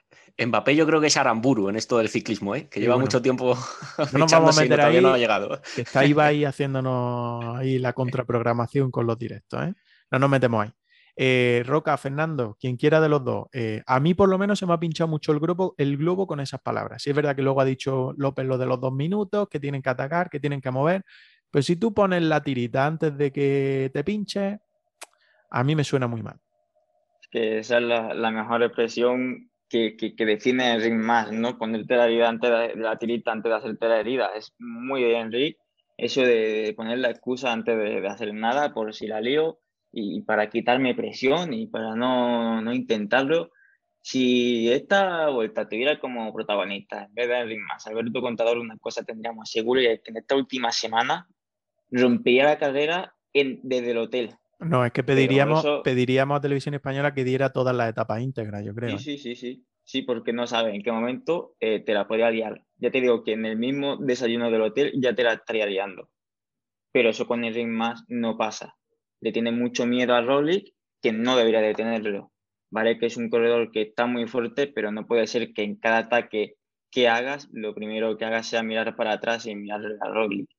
Mbappé 0.46 0.76
yo 0.76 0.86
creo 0.86 1.02
que 1.02 1.08
es 1.08 1.18
Aramburu 1.18 1.70
en 1.70 1.76
esto 1.76 1.98
del 1.98 2.10
ciclismo, 2.10 2.56
¿eh? 2.56 2.68
que 2.70 2.80
lleva 2.80 2.98
mucho 2.98 3.22
tiempo 3.22 3.58
no 4.14 4.20
nos 4.20 4.32
vamos 4.32 4.58
a 4.58 4.62
meter 4.62 4.82
ahí, 4.82 5.02
no 5.02 5.14
ha 5.14 5.18
llegado. 5.18 5.62
Que 5.76 5.82
está 5.82 6.02
ahí 6.02 6.44
haciéndonos 6.46 7.58
ahí 7.58 7.80
la 7.80 7.94
contraprogramación 7.94 8.92
con 8.92 9.06
los 9.06 9.18
directos. 9.18 9.64
¿eh? 9.64 9.74
No 10.12 10.20
nos 10.20 10.30
metemos 10.30 10.64
ahí. 10.64 10.72
Eh, 11.22 11.64
Roca, 11.66 11.98
Fernando, 11.98 12.56
quien 12.58 12.78
quiera 12.78 13.02
de 13.02 13.10
los 13.10 13.26
dos. 13.26 13.48
Eh, 13.52 13.84
a 13.86 14.00
mí 14.00 14.14
por 14.14 14.30
lo 14.30 14.38
menos 14.38 14.58
se 14.58 14.66
me 14.66 14.72
ha 14.72 14.80
pinchado 14.80 15.10
mucho 15.10 15.34
el 15.34 15.40
globo, 15.40 15.76
el 15.78 15.98
globo 15.98 16.26
con 16.26 16.40
esas 16.40 16.62
palabras. 16.62 17.04
Sí 17.04 17.10
es 17.10 17.16
verdad 17.16 17.36
que 17.36 17.42
luego 17.42 17.60
ha 17.60 17.66
dicho 17.66 18.14
López 18.16 18.46
lo 18.46 18.58
de 18.58 18.66
los 18.66 18.80
dos 18.80 18.94
minutos, 18.94 19.50
que 19.50 19.60
tienen 19.60 19.82
que 19.82 19.90
atacar, 19.90 20.30
que 20.30 20.40
tienen 20.40 20.62
que 20.62 20.72
mover. 20.72 21.04
Pero 21.52 21.62
si 21.62 21.76
tú 21.76 21.94
pones 21.94 22.24
la 22.24 22.42
tirita 22.42 22.86
antes 22.86 23.18
de 23.18 23.34
que 23.34 23.92
te 23.94 24.04
pinche, 24.06 24.60
a 25.52 25.64
mí 25.64 25.76
me 25.76 25.84
suena 25.84 26.08
muy 26.08 26.22
mal. 26.22 26.40
Que 27.32 27.60
esa 27.60 27.80
es 27.80 27.84
la, 27.84 28.32
mejor 28.32 28.64
expresión 28.64 29.49
que, 29.70 29.96
que, 29.96 30.26
define 30.26 30.74
el 30.74 30.82
ring 30.82 31.00
más, 31.00 31.32
¿no? 31.32 31.58
Ponerte 31.58 31.96
la 31.96 32.06
herida 32.06 32.30
antes 32.30 32.50
de 32.50 32.76
la 32.76 32.98
tirita 32.98 33.32
antes 33.32 33.52
de 33.52 33.58
hacerte 33.58 33.88
la 33.88 34.00
herida. 34.00 34.32
Es 34.36 34.54
muy 34.60 35.04
de 35.04 35.14
Henry 35.14 35.58
eso 35.98 36.22
de 36.22 36.74
poner 36.78 37.00
la 37.00 37.10
excusa 37.10 37.52
antes 37.52 37.78
de, 37.78 38.02
de 38.02 38.08
hacer 38.08 38.34
nada 38.34 38.74
por 38.74 38.94
si 38.94 39.08
la 39.08 39.20
lío 39.20 39.60
y 39.92 40.22
para 40.22 40.50
quitarme 40.50 40.96
presión 40.96 41.54
y 41.54 41.68
para 41.68 41.96
no, 41.96 42.62
no 42.62 42.74
intentarlo. 42.74 43.52
Si 44.02 44.72
esta 44.72 45.30
vuelta 45.30 45.68
tuviera 45.68 46.00
como 46.00 46.34
protagonista, 46.34 47.04
en 47.04 47.14
vez 47.14 47.28
de 47.28 47.40
Henry 47.40 47.58
más, 47.58 47.86
Alberto 47.86 48.22
Contador, 48.22 48.58
una 48.58 48.78
cosa 48.78 49.04
tendríamos 49.04 49.52
seguro 49.52 49.82
y 49.82 49.88
es 49.88 50.02
que 50.02 50.12
en 50.12 50.18
esta 50.18 50.36
última 50.36 50.72
semana 50.72 51.28
rompería 51.92 52.46
la 52.46 52.58
carrera 52.58 53.14
en, 53.34 53.60
desde 53.64 53.92
el 53.92 53.98
hotel. 53.98 54.36
No, 54.60 54.86
es 54.86 54.92
que 54.92 55.04
pediríamos, 55.04 55.66
pediríamos 55.84 56.38
a 56.38 56.42
Televisión 56.42 56.76
Española 56.76 57.14
que 57.14 57.24
diera 57.24 57.52
todas 57.52 57.76
las 57.76 57.90
etapas 57.90 58.22
íntegras, 58.22 58.66
yo 58.66 58.76
creo. 58.76 58.98
Sí, 58.98 59.14
¿eh? 59.14 59.18
sí, 59.18 59.18
sí, 59.18 59.36
sí. 59.36 59.66
Sí, 59.84 60.02
porque 60.04 60.34
no 60.34 60.46
sabe 60.46 60.76
en 60.76 60.84
qué 60.84 60.92
momento 60.92 61.56
eh, 61.60 61.80
te 61.80 61.94
la 61.94 62.08
podría 62.08 62.30
liar. 62.30 62.64
Ya 62.78 62.92
te 62.92 63.02
digo 63.02 63.24
que 63.24 63.34
en 63.34 63.46
el 63.46 63.58
mismo 63.58 63.98
desayuno 63.98 64.52
del 64.52 64.62
hotel 64.62 64.92
ya 65.02 65.16
te 65.16 65.24
la 65.24 65.34
estaría 65.34 65.66
liando. 65.66 66.10
Pero 66.92 67.10
eso 67.10 67.26
con 67.26 67.44
el 67.44 67.56
ring 67.56 67.72
más 67.72 68.04
no 68.08 68.38
pasa. 68.38 68.78
Le 69.22 69.32
tiene 69.32 69.52
mucho 69.52 69.88
miedo 69.88 70.14
a 70.14 70.22
Roglic, 70.22 70.76
que 71.02 71.12
no 71.12 71.36
debería 71.38 71.62
de 71.62 71.74
tenerlo. 71.74 72.32
Vale 72.70 73.00
que 73.00 73.08
es 73.08 73.18
un 73.18 73.30
corredor 73.30 73.72
que 73.72 73.82
está 73.82 74.06
muy 74.06 74.28
fuerte, 74.28 74.68
pero 74.68 74.92
no 74.92 75.08
puede 75.08 75.26
ser 75.26 75.54
que 75.54 75.64
en 75.64 75.78
cada 75.78 76.00
ataque 76.00 76.56
que 76.92 77.08
hagas, 77.08 77.50
lo 77.52 77.74
primero 77.74 78.16
que 78.18 78.26
hagas 78.26 78.48
sea 78.48 78.62
mirar 78.62 78.96
para 78.96 79.14
atrás 79.14 79.48
y 79.48 79.56
mirar 79.56 79.82
a 80.02 80.10
Roglic. 80.10 80.50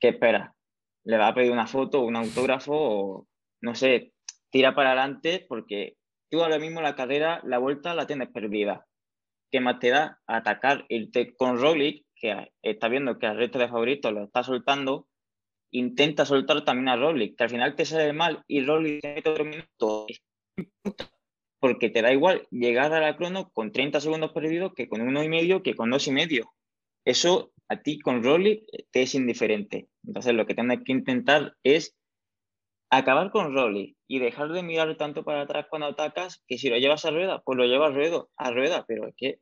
¿Qué 0.00 0.08
espera? 0.08 0.56
le 1.04 1.16
va 1.16 1.28
a 1.28 1.34
pedir 1.34 1.52
una 1.52 1.66
foto, 1.66 2.02
un 2.02 2.16
autógrafo 2.16 2.72
o, 2.74 3.26
no 3.60 3.74
sé, 3.74 4.12
tira 4.50 4.74
para 4.74 4.92
adelante 4.92 5.46
porque 5.48 5.96
tú 6.30 6.42
ahora 6.42 6.58
mismo 6.58 6.80
la 6.80 6.94
carrera, 6.94 7.40
la 7.44 7.58
vuelta 7.58 7.94
la 7.94 8.06
tienes 8.06 8.28
perdida. 8.30 8.86
¿Qué 9.50 9.60
más 9.60 9.78
te 9.80 9.90
da 9.90 10.20
atacar, 10.26 10.86
irte 10.88 11.34
con 11.34 11.58
Roglic, 11.58 12.06
que 12.14 12.52
está 12.62 12.88
viendo 12.88 13.18
que 13.18 13.26
al 13.26 13.36
resto 13.36 13.58
de 13.58 13.68
favoritos 13.68 14.12
lo 14.12 14.24
está 14.24 14.44
soltando, 14.44 15.08
intenta 15.72 16.24
soltar 16.24 16.64
también 16.64 16.88
a 16.88 16.96
Roglic, 16.96 17.36
que 17.36 17.44
al 17.44 17.50
final 17.50 17.74
te 17.74 17.84
sale 17.84 18.12
mal 18.12 18.44
y 18.46 18.64
Roglic 18.64 19.00
te 19.00 19.14
mete 19.14 19.30
otro 19.30 19.44
minuto, 19.44 20.06
porque 21.60 21.90
te 21.90 22.02
da 22.02 22.12
igual 22.12 22.46
llegar 22.50 22.92
a 22.92 23.00
la 23.00 23.16
crono 23.16 23.50
con 23.50 23.72
30 23.72 24.00
segundos 24.00 24.32
perdidos 24.32 24.72
que 24.74 24.88
con 24.88 25.00
uno 25.00 25.22
y 25.22 25.28
medio, 25.28 25.62
que 25.62 25.74
con 25.74 25.90
dos 25.90 26.06
y 26.06 26.12
medio. 26.12 26.52
Eso 27.04 27.52
a 27.68 27.82
ti 27.82 27.98
con 27.98 28.22
Rolly 28.22 28.66
te 28.90 29.02
es 29.02 29.14
indiferente. 29.14 29.88
Entonces 30.04 30.34
lo 30.34 30.46
que 30.46 30.54
tienes 30.54 30.80
que 30.84 30.92
intentar 30.92 31.54
es 31.62 31.96
acabar 32.90 33.30
con 33.30 33.54
Rolly 33.54 33.96
y 34.06 34.18
dejar 34.18 34.48
de 34.48 34.62
mirar 34.62 34.96
tanto 34.96 35.24
para 35.24 35.42
atrás 35.42 35.66
cuando 35.70 35.86
atacas, 35.88 36.42
que 36.46 36.58
si 36.58 36.68
lo 36.68 36.76
llevas 36.76 37.04
a 37.04 37.10
rueda, 37.10 37.40
pues 37.44 37.56
lo 37.56 37.64
llevas 37.64 37.92
a 37.92 37.94
rueda, 37.94 38.24
a 38.36 38.50
rueda 38.50 38.84
pero 38.86 39.06
es 39.06 39.14
que 39.16 39.38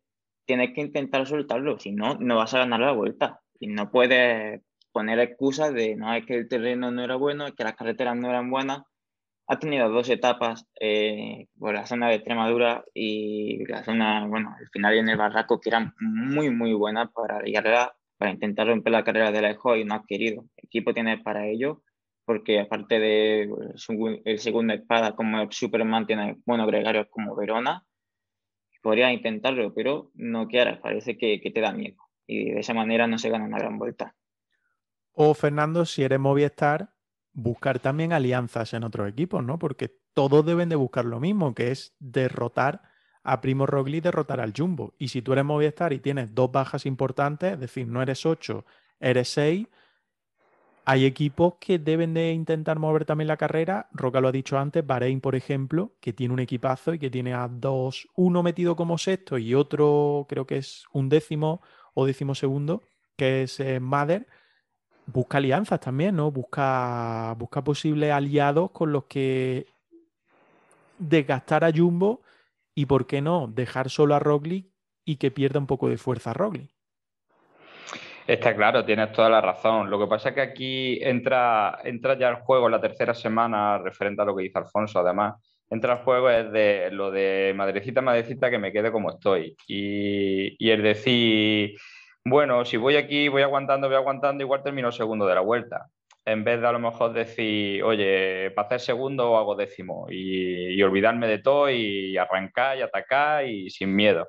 tienes 0.46 0.74
que 0.74 0.82
intentar 0.82 1.26
soltarlo, 1.26 1.78
si 1.78 1.92
no, 1.92 2.14
no 2.16 2.36
vas 2.36 2.54
a 2.54 2.58
ganar 2.58 2.80
la 2.80 2.92
vuelta. 2.92 3.40
Y 3.60 3.68
no 3.68 3.90
puedes 3.90 4.62
poner 4.92 5.18
excusas 5.18 5.74
de, 5.74 5.96
no, 5.96 6.14
es 6.14 6.24
que 6.26 6.34
el 6.34 6.48
terreno 6.48 6.90
no 6.90 7.02
era 7.02 7.16
bueno, 7.16 7.46
es 7.46 7.52
que 7.54 7.64
las 7.64 7.74
carreteras 7.74 8.16
no 8.16 8.28
eran 8.28 8.50
buenas. 8.50 8.82
Ha 9.46 9.58
tenido 9.58 9.88
dos 9.90 10.08
etapas 10.10 10.66
eh, 10.80 11.46
por 11.58 11.74
la 11.74 11.86
zona 11.86 12.08
de 12.08 12.16
Extremadura 12.16 12.84
y 12.94 13.64
la 13.66 13.82
zona, 13.84 14.26
bueno, 14.26 14.54
el 14.60 14.68
final 14.68 14.94
y 14.94 14.98
en 14.98 15.08
el 15.08 15.16
barraco, 15.16 15.60
que 15.60 15.70
eran 15.70 15.94
muy, 16.00 16.50
muy 16.50 16.74
buenas 16.74 17.10
para 17.12 17.40
llegar 17.40 17.66
a 17.74 17.94
para 18.18 18.32
intentar 18.32 18.66
romper 18.66 18.92
la 18.92 19.04
carrera 19.04 19.30
de 19.30 19.40
lejos 19.40 19.78
y 19.78 19.84
no 19.84 19.94
ha 19.94 20.04
querido. 20.06 20.44
El 20.56 20.64
equipo 20.64 20.92
tiene 20.92 21.18
para 21.18 21.46
ello, 21.46 21.82
porque 22.28 22.60
aparte 22.60 22.98
de 22.98 23.50
el 24.24 24.38
segundo 24.38 24.74
espada 24.74 25.16
como 25.16 25.50
Superman, 25.50 26.06
tiene 26.06 26.36
buenos 26.44 26.66
gregarios 26.66 27.06
como 27.08 27.34
Verona. 27.34 27.86
Podría 28.82 29.10
intentarlo, 29.10 29.72
pero 29.72 30.10
no 30.12 30.46
quieras, 30.46 30.78
parece 30.78 31.16
que, 31.16 31.40
te 31.40 31.60
da 31.62 31.72
miedo. 31.72 31.96
Y 32.26 32.50
de 32.50 32.60
esa 32.60 32.74
manera 32.74 33.06
no 33.06 33.16
se 33.16 33.30
gana 33.30 33.46
una 33.46 33.56
gran 33.56 33.78
vuelta. 33.78 34.14
O 35.12 35.32
Fernando, 35.32 35.86
si 35.86 36.02
eres 36.02 36.20
Movistar, 36.20 36.90
buscar 37.32 37.78
también 37.78 38.12
alianzas 38.12 38.74
en 38.74 38.84
otros 38.84 39.08
equipos, 39.08 39.42
¿no? 39.42 39.58
Porque 39.58 39.90
todos 40.12 40.44
deben 40.44 40.68
de 40.68 40.76
buscar 40.76 41.06
lo 41.06 41.20
mismo, 41.20 41.54
que 41.54 41.70
es 41.70 41.96
derrotar 41.98 42.82
a 43.22 43.40
Primo 43.40 43.64
Roglic 43.64 44.02
derrotar 44.02 44.38
al 44.40 44.52
Jumbo. 44.54 44.92
Y 44.98 45.08
si 45.08 45.22
tú 45.22 45.32
eres 45.32 45.46
Movistar 45.46 45.94
y 45.94 46.00
tienes 46.00 46.34
dos 46.34 46.52
bajas 46.52 46.84
importantes, 46.84 47.54
es 47.54 47.60
decir, 47.60 47.88
no 47.88 48.02
eres 48.02 48.26
8, 48.26 48.66
eres 49.00 49.30
6, 49.30 49.66
hay 50.90 51.04
equipos 51.04 51.56
que 51.60 51.78
deben 51.78 52.14
de 52.14 52.32
intentar 52.32 52.78
mover 52.78 53.04
también 53.04 53.28
la 53.28 53.36
carrera. 53.36 53.90
Roca 53.92 54.22
lo 54.22 54.28
ha 54.28 54.32
dicho 54.32 54.56
antes, 54.56 54.86
Bahrein, 54.86 55.20
por 55.20 55.34
ejemplo, 55.34 55.92
que 56.00 56.14
tiene 56.14 56.32
un 56.32 56.40
equipazo 56.40 56.94
y 56.94 56.98
que 56.98 57.10
tiene 57.10 57.34
a 57.34 57.46
dos, 57.46 58.08
uno 58.16 58.42
metido 58.42 58.74
como 58.74 58.96
sexto 58.96 59.36
y 59.36 59.54
otro 59.54 60.24
creo 60.30 60.46
que 60.46 60.56
es 60.56 60.86
un 60.90 61.10
décimo 61.10 61.60
o 61.92 62.06
décimo 62.06 62.34
segundo, 62.34 62.82
que 63.18 63.42
es 63.42 63.60
eh, 63.60 63.80
Mader. 63.80 64.28
Busca 65.04 65.36
alianzas 65.36 65.78
también, 65.78 66.16
¿no? 66.16 66.30
Busca, 66.30 67.34
busca 67.36 67.62
posibles 67.62 68.10
aliados 68.10 68.70
con 68.70 68.90
los 68.90 69.04
que 69.04 69.66
desgastar 70.98 71.64
a 71.64 71.70
Jumbo 71.70 72.22
y 72.74 72.86
por 72.86 73.06
qué 73.06 73.20
no 73.20 73.46
dejar 73.46 73.90
solo 73.90 74.14
a 74.14 74.20
Roglic 74.20 74.72
y 75.04 75.16
que 75.16 75.30
pierda 75.30 75.60
un 75.60 75.66
poco 75.66 75.90
de 75.90 75.98
fuerza 75.98 76.30
a 76.30 76.34
Roglic. 76.34 76.77
Está 78.28 78.54
claro, 78.54 78.84
tienes 78.84 79.10
toda 79.12 79.30
la 79.30 79.40
razón. 79.40 79.88
Lo 79.88 79.98
que 79.98 80.06
pasa 80.06 80.28
es 80.28 80.34
que 80.34 80.42
aquí 80.42 80.98
entra, 81.02 81.78
entra 81.82 82.12
ya 82.18 82.28
el 82.28 82.34
juego 82.36 82.68
la 82.68 82.78
tercera 82.78 83.14
semana 83.14 83.78
referente 83.78 84.20
a 84.20 84.26
lo 84.26 84.36
que 84.36 84.42
dice 84.42 84.58
Alfonso, 84.58 84.98
además. 85.00 85.42
Entra 85.70 85.94
el 85.94 86.00
juego 86.00 86.28
es 86.28 86.52
de 86.52 86.90
lo 86.92 87.10
de 87.10 87.54
madrecita, 87.56 88.02
madrecita, 88.02 88.50
que 88.50 88.58
me 88.58 88.70
quede 88.70 88.92
como 88.92 89.08
estoy. 89.12 89.56
Y, 89.66 90.56
y 90.58 90.76
decir, 90.76 91.78
bueno, 92.22 92.66
si 92.66 92.76
voy 92.76 92.96
aquí, 92.96 93.28
voy 93.28 93.40
aguantando, 93.40 93.88
voy 93.88 93.96
aguantando, 93.96 94.44
igual 94.44 94.62
termino 94.62 94.92
segundo 94.92 95.26
de 95.26 95.34
la 95.34 95.40
vuelta 95.40 95.86
en 96.26 96.44
vez 96.44 96.60
de 96.60 96.66
a 96.66 96.72
lo 96.72 96.78
mejor 96.78 97.14
decir, 97.14 97.82
oye, 97.82 98.50
para 98.50 98.66
hacer 98.66 98.80
segundo 98.80 99.38
hago 99.38 99.54
décimo 99.56 100.06
y, 100.10 100.82
olvidarme 100.82 101.26
de 101.26 101.38
todo 101.38 101.70
y 101.70 102.18
arrancar 102.18 102.76
y 102.76 102.82
atacar 102.82 103.46
y 103.46 103.70
sin 103.70 103.94
miedo. 103.96 104.28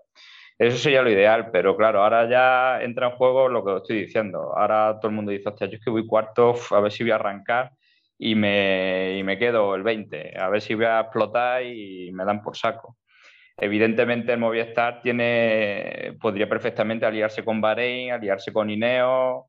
Eso 0.59 0.77
sería 0.77 1.01
lo 1.01 1.09
ideal, 1.09 1.51
pero 1.51 1.77
claro, 1.77 2.03
ahora 2.03 2.29
ya 2.29 2.83
entra 2.83 3.07
en 3.07 3.13
juego 3.13 3.47
lo 3.47 3.63
que 3.63 3.77
estoy 3.77 4.01
diciendo. 4.01 4.53
Ahora 4.57 4.97
todo 4.99 5.07
el 5.07 5.15
mundo 5.15 5.31
dice, 5.31 5.47
hostia, 5.47 5.67
yo 5.67 5.77
es 5.77 5.83
que 5.83 5.89
voy 5.89 6.05
cuarto, 6.05 6.53
a 6.71 6.81
ver 6.81 6.91
si 6.91 7.03
voy 7.03 7.11
a 7.11 7.15
arrancar 7.15 7.71
y 8.17 8.35
me, 8.35 9.17
y 9.17 9.23
me 9.23 9.37
quedo 9.39 9.73
el 9.75 9.83
20, 9.83 10.37
a 10.37 10.49
ver 10.49 10.61
si 10.61 10.75
voy 10.75 10.83
a 10.85 10.99
explotar 10.99 11.63
y 11.63 12.11
me 12.11 12.25
dan 12.25 12.41
por 12.41 12.57
saco. 12.57 12.97
Evidentemente 13.55 14.33
el 14.33 14.39
Movistar 14.39 15.01
tiene, 15.01 16.17
podría 16.19 16.49
perfectamente 16.49 17.05
aliarse 17.05 17.43
con 17.45 17.61
Bahrein, 17.61 18.11
aliarse 18.11 18.51
con 18.51 18.69
Ineo 18.69 19.47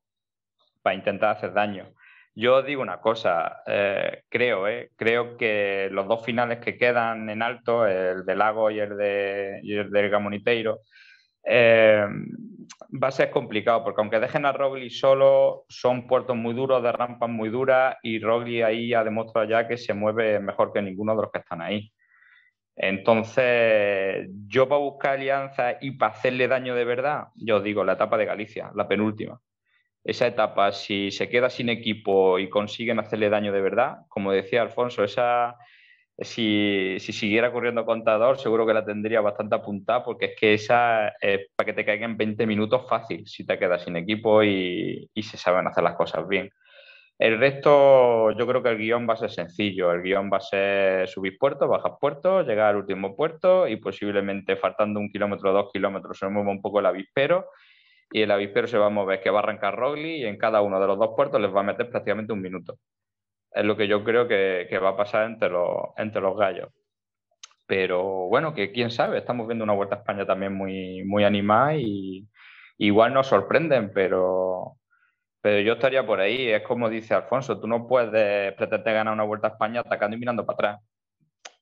para 0.81 0.95
intentar 0.95 1.35
hacer 1.35 1.53
daño. 1.53 1.93
Yo 2.33 2.61
digo 2.63 2.81
una 2.81 3.01
cosa, 3.01 3.61
eh, 3.67 4.23
creo, 4.29 4.67
eh, 4.67 4.91
creo 4.95 5.35
que 5.35 5.89
los 5.91 6.07
dos 6.07 6.23
finales 6.23 6.59
que 6.59 6.77
quedan 6.77 7.29
en 7.29 7.41
alto, 7.41 7.85
el 7.85 8.25
de 8.25 8.35
Lago 8.35 8.71
y 8.71 8.79
el, 8.79 8.95
de, 8.95 9.59
el 9.59 9.91
del 9.91 10.09
Gamoniteiro, 10.09 10.79
eh, 11.43 12.05
va 13.03 13.07
a 13.09 13.11
ser 13.11 13.31
complicado, 13.31 13.83
porque 13.83 14.01
aunque 14.01 14.19
dejen 14.19 14.45
a 14.45 14.53
Rogli 14.53 14.89
solo, 14.89 15.65
son 15.67 16.07
puertos 16.07 16.37
muy 16.37 16.53
duros, 16.53 16.81
de 16.81 16.91
rampas 16.93 17.29
muy 17.29 17.49
duras, 17.49 17.97
y 18.01 18.19
Rogli 18.19 18.61
ahí 18.61 18.93
ha 18.93 19.03
demostrado 19.03 19.47
ya 19.49 19.67
que 19.67 19.77
se 19.77 19.93
mueve 19.93 20.39
mejor 20.39 20.71
que 20.71 20.81
ninguno 20.81 21.15
de 21.15 21.23
los 21.23 21.31
que 21.31 21.39
están 21.39 21.61
ahí. 21.61 21.91
Entonces, 22.75 24.29
yo 24.47 24.69
para 24.69 24.79
buscar 24.79 25.13
alianza 25.15 25.77
y 25.81 25.91
para 25.91 26.13
hacerle 26.13 26.47
daño 26.47 26.75
de 26.75 26.85
verdad, 26.85 27.27
yo 27.35 27.61
digo 27.61 27.83
la 27.83 27.93
etapa 27.93 28.17
de 28.17 28.25
Galicia, 28.25 28.71
la 28.75 28.87
penúltima 28.87 29.39
esa 30.03 30.27
etapa, 30.27 30.71
si 30.71 31.11
se 31.11 31.29
queda 31.29 31.49
sin 31.49 31.69
equipo 31.69 32.39
y 32.39 32.49
consiguen 32.49 32.99
hacerle 32.99 33.29
daño 33.29 33.51
de 33.51 33.61
verdad, 33.61 33.99
como 34.07 34.31
decía 34.31 34.61
Alfonso, 34.61 35.03
esa, 35.03 35.55
si, 36.17 36.97
siguiera 36.99 37.51
corriendo 37.51 37.85
contador, 37.85 38.37
seguro 38.39 38.65
que 38.65 38.73
la 38.73 38.85
tendría 38.85 39.21
bastante 39.21 39.55
apuntada, 39.55 40.03
porque 40.03 40.27
es 40.27 40.35
que 40.39 40.53
esa 40.55 41.09
es 41.21 41.49
para 41.55 41.65
que 41.65 41.73
te 41.73 41.85
caigan 41.85 42.11
en 42.11 42.17
20 42.17 42.47
minutos 42.47 42.87
fácil 42.89 43.27
si 43.27 43.45
te 43.45 43.59
quedas 43.59 43.83
sin 43.83 43.95
equipo 43.95 44.43
y, 44.43 45.09
y 45.13 45.23
se 45.23 45.37
saben 45.37 45.67
hacer 45.67 45.83
las 45.83 45.95
cosas 45.95 46.27
bien. 46.27 46.49
El 47.19 47.37
resto, 47.37 48.31
yo 48.31 48.47
creo 48.47 48.63
que 48.63 48.69
el 48.69 48.79
guion 48.79 49.07
va 49.07 49.13
a 49.13 49.17
ser 49.17 49.29
sencillo. 49.29 49.91
El 49.91 50.01
guion 50.01 50.31
va 50.33 50.37
a 50.37 50.41
ser 50.41 51.07
subir 51.07 51.37
puertos, 51.37 51.69
bajar 51.69 51.97
puertos, 52.01 52.47
llegar 52.47 52.69
al 52.69 52.77
último 52.77 53.15
puerto 53.15 53.67
y 53.67 53.75
posiblemente 53.75 54.55
faltando 54.55 54.99
un 54.99 55.11
kilómetro 55.11 55.51
o 55.51 55.53
dos 55.53 55.71
kilómetros 55.71 56.17
se 56.17 56.27
mueva 56.29 56.49
un 56.49 56.63
poco 56.63 56.79
el 56.79 56.87
avispero 56.87 57.45
y 58.11 58.21
el 58.21 58.31
avispero 58.31 58.67
se 58.67 58.77
va 58.77 58.87
a 58.87 58.89
mover, 58.89 59.21
que 59.21 59.29
va 59.29 59.39
a 59.39 59.43
arrancar 59.43 59.75
Rogli 59.75 60.17
y 60.17 60.25
en 60.25 60.37
cada 60.37 60.61
uno 60.61 60.79
de 60.79 60.87
los 60.87 60.99
dos 60.99 61.11
puertos 61.15 61.41
les 61.41 61.53
va 61.53 61.61
a 61.61 61.63
meter 61.63 61.89
prácticamente 61.89 62.33
un 62.33 62.41
minuto. 62.41 62.77
Es 63.51 63.65
lo 63.65 63.77
que 63.77 63.87
yo 63.87 64.03
creo 64.03 64.27
que, 64.27 64.79
va 64.81 64.89
a 64.89 64.97
pasar 64.97 65.25
entre 65.27 65.49
los, 65.49 65.69
entre 65.97 66.21
los 66.21 66.37
gallos. 66.37 66.69
Pero 67.67 68.27
bueno, 68.27 68.53
que 68.53 68.71
quién 68.71 68.91
sabe, 68.91 69.17
estamos 69.19 69.47
viendo 69.47 69.63
una 69.63 69.73
Vuelta 69.73 69.95
a 69.95 69.99
España 69.99 70.25
también 70.25 70.53
muy, 70.53 71.03
muy 71.05 71.23
animada 71.23 71.75
y 71.75 72.27
igual 72.77 73.13
nos 73.13 73.27
sorprenden, 73.27 73.91
pero, 73.93 74.77
pero 75.41 75.59
yo 75.61 75.73
estaría 75.73 76.05
por 76.05 76.19
ahí, 76.19 76.49
es 76.49 76.63
como 76.63 76.89
dice 76.89 77.13
Alfonso, 77.13 77.59
tú 77.59 77.67
no 77.67 77.87
puedes 77.87 78.53
pretender 78.55 78.93
ganar 78.93 79.13
una 79.13 79.23
Vuelta 79.23 79.47
a 79.47 79.51
España 79.51 79.81
atacando 79.81 80.17
y 80.17 80.19
mirando 80.19 80.45
para 80.45 80.55
atrás. 80.55 80.90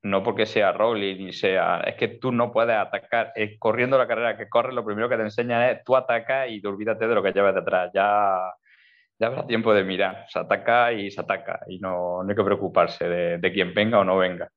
No 0.02 0.24
porque 0.24 0.46
sea 0.46 0.72
Rowley 0.72 1.18
ni 1.18 1.34
sea, 1.34 1.82
es 1.82 1.96
que 1.96 2.08
tú 2.08 2.32
no 2.32 2.52
puedes 2.52 2.76
atacar, 2.76 3.34
corriendo 3.60 3.98
la 3.98 4.08
carrera 4.08 4.38
que 4.38 4.48
corre, 4.48 4.74
lo 4.74 4.86
primero 4.86 5.10
que 5.10 5.18
te 5.18 5.24
enseña 5.24 5.72
es 5.72 5.84
tú 5.84 5.96
atacas 5.96 6.50
y 6.50 6.62
te 6.62 6.68
olvídate 6.68 7.08
de 7.08 7.16
lo 7.16 7.22
que 7.22 7.34
llevas 7.34 7.54
detrás, 7.54 7.92
ya, 7.94 8.40
ya 9.20 9.28
habrá 9.28 9.46
tiempo 9.46 9.74
de 9.74 9.84
mirar, 9.84 10.26
se 10.30 10.40
ataca 10.40 10.94
y 10.94 11.12
se 11.12 11.20
ataca 11.20 11.60
y 11.68 11.80
no, 11.80 12.24
no 12.24 12.30
hay 12.30 12.36
que 12.36 12.44
preocuparse 12.44 13.10
de, 13.10 13.38
de 13.40 13.52
quién 13.52 13.74
venga 13.74 14.00
o 14.00 14.06
no 14.06 14.18
venga. 14.18 14.50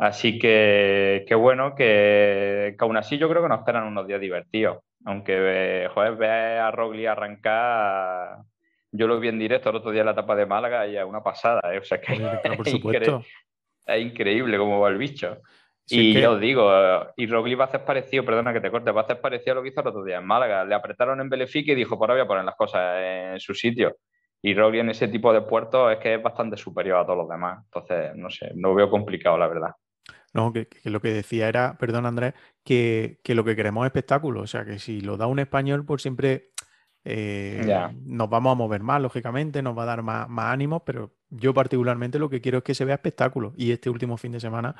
Así 0.00 0.38
que 0.38 1.26
qué 1.28 1.34
bueno 1.34 1.74
que, 1.74 2.74
que, 2.78 2.84
aún 2.84 2.96
así 2.96 3.18
yo 3.18 3.28
creo 3.28 3.42
que 3.42 3.50
nos 3.50 3.58
esperan 3.58 3.84
unos 3.84 4.06
días 4.06 4.18
divertidos. 4.18 4.78
Aunque, 5.04 5.90
joder, 5.92 6.16
ve 6.16 6.58
a 6.58 6.70
Rogli 6.70 7.04
arrancar. 7.04 8.38
Yo 8.92 9.06
lo 9.06 9.20
vi 9.20 9.28
en 9.28 9.38
directo 9.38 9.68
el 9.68 9.76
otro 9.76 9.90
día 9.90 10.00
en 10.00 10.06
la 10.06 10.12
etapa 10.12 10.34
de 10.36 10.46
Málaga 10.46 10.86
y 10.86 10.96
es 10.96 11.04
una 11.04 11.22
pasada. 11.22 11.60
¿eh? 11.74 11.78
O 11.78 11.84
sea 11.84 12.00
que 12.00 12.14
por 12.56 12.66
supuesto. 12.66 13.22
Es 13.86 14.02
increíble 14.02 14.58
cómo 14.58 14.80
va 14.80 14.88
el 14.88 14.98
bicho. 14.98 15.38
y 15.86 16.20
yo 16.20 16.32
os 16.32 16.40
digo, 16.40 16.70
y 17.16 17.26
Rogli 17.26 17.54
va 17.54 17.64
a 17.64 17.68
hacer 17.68 17.84
parecido, 17.84 18.24
perdona 18.24 18.52
que 18.52 18.60
te 18.60 18.70
corte, 18.70 18.92
va 18.92 19.00
a 19.00 19.04
hacer 19.04 19.20
parecido 19.20 19.52
a 19.52 19.54
lo 19.56 19.62
que 19.62 19.70
hizo 19.70 19.80
el 19.80 19.88
otro 19.88 20.04
día 20.04 20.18
en 20.18 20.26
Málaga. 20.26 20.64
Le 20.64 20.74
apretaron 20.74 21.20
en 21.20 21.28
Belefique 21.28 21.72
y 21.72 21.74
dijo, 21.74 21.98
por 21.98 22.10
ahora 22.10 22.22
voy 22.22 22.26
a 22.26 22.28
poner 22.28 22.44
las 22.44 22.56
cosas 22.56 22.98
en 23.00 23.40
su 23.40 23.54
sitio. 23.54 23.96
Y 24.42 24.54
Rogli 24.54 24.78
en 24.78 24.90
ese 24.90 25.08
tipo 25.08 25.32
de 25.32 25.42
puertos 25.42 25.92
es 25.92 25.98
que 25.98 26.14
es 26.14 26.22
bastante 26.22 26.56
superior 26.56 26.98
a 26.98 27.04
todos 27.04 27.18
los 27.18 27.28
demás. 27.28 27.62
Entonces, 27.64 28.14
no 28.16 28.30
sé, 28.30 28.52
no 28.54 28.74
veo 28.74 28.88
complicado, 28.88 29.36
la 29.36 29.48
verdad. 29.48 29.70
No, 30.32 30.52
que, 30.52 30.68
lo 30.84 31.00
que 31.00 31.12
decía 31.12 31.48
era, 31.48 31.76
perdón 31.76 32.06
Andrés, 32.06 32.34
que, 32.64 33.20
lo 33.26 33.44
que 33.44 33.56
queremos 33.56 33.84
es 33.84 33.88
espectáculo. 33.88 34.42
O 34.42 34.46
sea, 34.46 34.64
que 34.64 34.78
si 34.78 35.00
lo 35.00 35.16
da 35.16 35.26
un 35.26 35.40
español, 35.40 35.84
pues 35.84 36.02
siempre 36.02 36.50
eh, 37.04 37.88
nos 38.04 38.28
vamos 38.28 38.52
a 38.52 38.54
mover 38.54 38.82
más, 38.82 39.00
lógicamente, 39.00 39.62
nos 39.62 39.76
va 39.76 39.84
a 39.84 39.86
dar 39.86 40.02
más, 40.02 40.28
más 40.28 40.52
ánimo, 40.52 40.84
pero 40.84 41.14
yo 41.30 41.54
particularmente 41.54 42.18
lo 42.18 42.28
que 42.28 42.40
quiero 42.40 42.58
es 42.58 42.64
que 42.64 42.74
se 42.74 42.84
vea 42.84 42.96
espectáculo. 42.96 43.52
Y 43.56 43.72
este 43.72 43.90
último 43.90 44.16
fin 44.16 44.32
de 44.32 44.40
semana, 44.40 44.74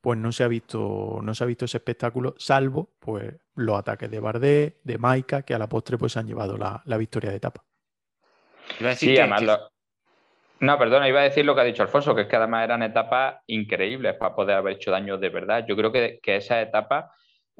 pues 0.00 0.18
no 0.18 0.32
se 0.32 0.44
ha 0.44 0.48
visto, 0.48 1.20
no 1.22 1.34
se 1.34 1.44
ha 1.44 1.46
visto 1.46 1.66
ese 1.66 1.78
espectáculo, 1.78 2.34
salvo 2.38 2.94
pues 2.98 3.34
los 3.54 3.78
ataques 3.78 4.10
de 4.10 4.20
Bardet, 4.20 4.80
de 4.82 4.98
Maika, 4.98 5.42
que 5.42 5.54
a 5.54 5.58
la 5.58 5.68
postre 5.68 5.98
pues 5.98 6.16
han 6.16 6.26
llevado 6.26 6.56
la, 6.56 6.96
victoria 6.96 7.30
de 7.30 7.36
etapa. 7.36 7.64
Sí, 8.96 9.18
además 9.18 9.42
no, 10.60 10.78
perdona, 10.78 11.08
iba 11.08 11.20
a 11.20 11.24
decir 11.24 11.46
lo 11.46 11.54
que 11.54 11.62
ha 11.62 11.64
dicho 11.64 11.82
Alfonso, 11.82 12.14
que 12.14 12.22
es 12.22 12.28
que 12.28 12.36
además 12.36 12.64
eran 12.64 12.82
etapas 12.82 13.36
increíbles 13.46 14.14
para 14.16 14.34
poder 14.34 14.56
haber 14.56 14.74
hecho 14.74 14.90
daño 14.90 15.16
de 15.16 15.30
verdad. 15.30 15.64
Yo 15.66 15.74
creo 15.74 15.90
que, 15.90 16.20
que 16.22 16.36
esas 16.36 16.66
etapas 16.66 17.06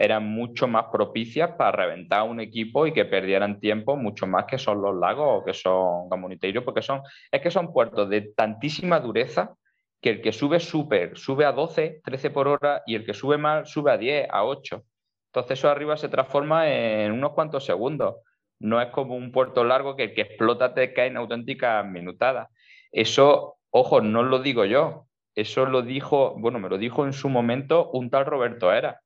eran 0.00 0.26
mucho 0.26 0.66
más 0.66 0.86
propicias 0.90 1.50
para 1.58 1.72
reventar 1.72 2.22
un 2.22 2.40
equipo 2.40 2.86
y 2.86 2.92
que 2.94 3.04
perdieran 3.04 3.60
tiempo 3.60 3.96
mucho 3.96 4.26
más 4.26 4.46
que 4.46 4.56
son 4.56 4.80
los 4.80 4.96
lagos 4.96 5.26
o 5.28 5.44
que 5.44 5.52
son 5.52 6.08
Gamoniteiro, 6.08 6.64
porque 6.64 6.80
son, 6.80 7.02
es 7.30 7.42
que 7.42 7.50
son 7.50 7.70
puertos 7.70 8.08
de 8.08 8.32
tantísima 8.34 8.98
dureza 8.98 9.54
que 10.00 10.08
el 10.08 10.22
que 10.22 10.32
sube 10.32 10.58
súper 10.58 11.18
sube 11.18 11.44
a 11.44 11.52
12, 11.52 12.00
13 12.02 12.30
por 12.30 12.48
hora 12.48 12.82
y 12.86 12.94
el 12.94 13.04
que 13.04 13.12
sube 13.12 13.36
mal 13.36 13.66
sube 13.66 13.92
a 13.92 13.98
10, 13.98 14.28
a 14.30 14.44
8. 14.44 14.82
Entonces 15.26 15.58
eso 15.58 15.68
arriba 15.68 15.98
se 15.98 16.08
transforma 16.08 16.66
en 16.66 17.12
unos 17.12 17.32
cuantos 17.32 17.66
segundos. 17.66 18.16
No 18.58 18.80
es 18.80 18.88
como 18.88 19.14
un 19.16 19.30
puerto 19.30 19.64
largo 19.64 19.96
que 19.96 20.04
el 20.04 20.14
que 20.14 20.22
explota 20.22 20.72
te 20.72 20.94
cae 20.94 21.08
en 21.08 21.18
auténticas 21.18 21.84
minutadas. 21.84 22.48
Eso, 22.90 23.58
ojo, 23.68 24.00
no 24.00 24.22
lo 24.22 24.38
digo 24.38 24.64
yo. 24.64 25.04
Eso 25.34 25.66
lo 25.66 25.82
dijo, 25.82 26.34
bueno, 26.38 26.58
me 26.58 26.70
lo 26.70 26.78
dijo 26.78 27.04
en 27.04 27.12
su 27.12 27.28
momento 27.28 27.90
un 27.90 28.08
tal 28.08 28.24
Roberto 28.24 28.72
Era, 28.72 29.02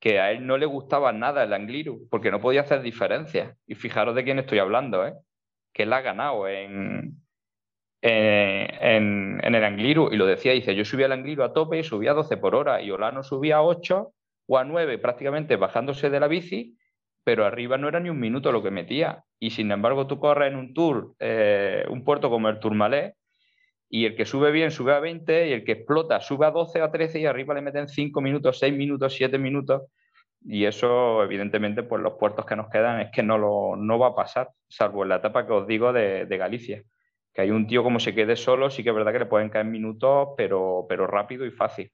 que 0.00 0.20
a 0.20 0.30
él 0.30 0.46
no 0.46 0.56
le 0.58 0.66
gustaba 0.66 1.12
nada 1.12 1.44
el 1.44 1.52
Angliru, 1.52 2.08
porque 2.10 2.30
no 2.30 2.40
podía 2.40 2.62
hacer 2.62 2.82
diferencias. 2.82 3.56
Y 3.66 3.74
fijaros 3.74 4.14
de 4.14 4.24
quién 4.24 4.38
estoy 4.38 4.58
hablando, 4.58 5.06
¿eh? 5.06 5.14
que 5.72 5.82
él 5.84 5.92
ha 5.92 6.00
ganado 6.00 6.48
en, 6.48 7.16
en, 8.02 9.54
el 9.54 9.64
Angliru. 9.64 10.10
Y 10.12 10.16
lo 10.16 10.26
decía, 10.26 10.52
dice, 10.52 10.74
yo 10.74 10.84
subía 10.84 11.06
al 11.06 11.12
Angliru 11.12 11.42
a 11.42 11.52
tope 11.52 11.78
y 11.78 11.84
subía 11.84 12.12
a 12.12 12.14
12 12.14 12.36
por 12.36 12.54
hora, 12.54 12.80
y 12.80 12.90
Olano 12.90 13.22
subía 13.22 13.56
a 13.56 13.62
8 13.62 14.12
o 14.46 14.58
a 14.58 14.64
9 14.64 14.98
prácticamente 14.98 15.56
bajándose 15.56 16.10
de 16.10 16.20
la 16.20 16.28
bici, 16.28 16.76
pero 17.24 17.44
arriba 17.44 17.76
no 17.76 17.88
era 17.88 18.00
ni 18.00 18.08
un 18.08 18.20
minuto 18.20 18.52
lo 18.52 18.62
que 18.62 18.70
metía. 18.70 19.24
Y 19.38 19.50
sin 19.50 19.70
embargo, 19.70 20.06
tú 20.06 20.18
corres 20.18 20.50
en 20.50 20.58
un 20.58 20.74
tour, 20.74 21.14
eh, 21.18 21.84
un 21.90 22.04
puerto 22.04 22.30
como 22.30 22.48
el 22.48 22.58
Tourmalet, 22.58 23.14
y 23.88 24.04
el 24.06 24.16
que 24.16 24.24
sube 24.24 24.50
bien 24.50 24.70
sube 24.70 24.92
a 24.92 25.00
20, 25.00 25.48
y 25.48 25.52
el 25.52 25.64
que 25.64 25.72
explota 25.72 26.20
sube 26.20 26.46
a 26.46 26.50
12 26.50 26.80
o 26.82 26.84
a 26.84 26.90
13, 26.90 27.20
y 27.20 27.26
arriba 27.26 27.54
le 27.54 27.62
meten 27.62 27.88
5 27.88 28.20
minutos, 28.20 28.58
6 28.58 28.74
minutos, 28.74 29.14
7 29.14 29.38
minutos. 29.38 29.82
Y 30.44 30.66
eso, 30.66 31.22
evidentemente, 31.22 31.82
pues 31.82 32.02
los 32.02 32.14
puertos 32.14 32.46
que 32.46 32.56
nos 32.56 32.68
quedan 32.68 33.00
es 33.00 33.10
que 33.10 33.22
no, 33.22 33.38
lo, 33.38 33.76
no 33.76 33.98
va 33.98 34.08
a 34.08 34.14
pasar, 34.14 34.50
salvo 34.68 35.02
en 35.02 35.10
la 35.10 35.16
etapa 35.16 35.46
que 35.46 35.52
os 35.52 35.66
digo 35.66 35.92
de, 35.92 36.26
Galicia. 36.26 36.82
Que 37.32 37.42
hay 37.42 37.50
un 37.50 37.66
tío 37.66 37.82
como 37.82 38.00
se 38.00 38.14
quede 38.14 38.36
solo, 38.36 38.70
sí 38.70 38.82
que 38.82 38.90
es 38.90 38.94
verdad 38.94 39.12
que 39.12 39.20
le 39.20 39.26
pueden 39.26 39.48
caer 39.48 39.66
minutos, 39.66 40.28
pero, 40.36 40.86
pero 40.88 41.06
rápido 41.06 41.44
y 41.44 41.50
fácil. 41.50 41.92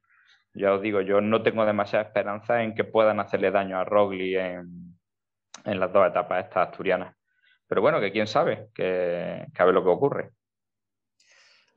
Ya 0.53 0.73
os 0.73 0.81
digo, 0.81 1.01
yo 1.01 1.21
no 1.21 1.43
tengo 1.43 1.65
demasiada 1.65 2.05
esperanza 2.05 2.63
en 2.63 2.75
que 2.75 2.83
puedan 2.85 3.19
hacerle 3.19 3.51
daño 3.51 3.77
a 3.77 3.83
Rogli 3.83 4.35
en, 4.37 4.95
en 5.65 5.79
las 5.79 5.91
dos 5.91 6.07
etapas 6.07 6.45
estas 6.45 6.69
asturianas. 6.69 7.15
Pero 7.67 7.81
bueno, 7.81 7.99
que 7.99 8.11
quién 8.11 8.27
sabe, 8.27 8.67
que, 8.73 9.45
a 9.57 9.65
ver 9.65 9.73
lo 9.73 9.83
que 9.83 9.89
ocurre. 9.89 10.31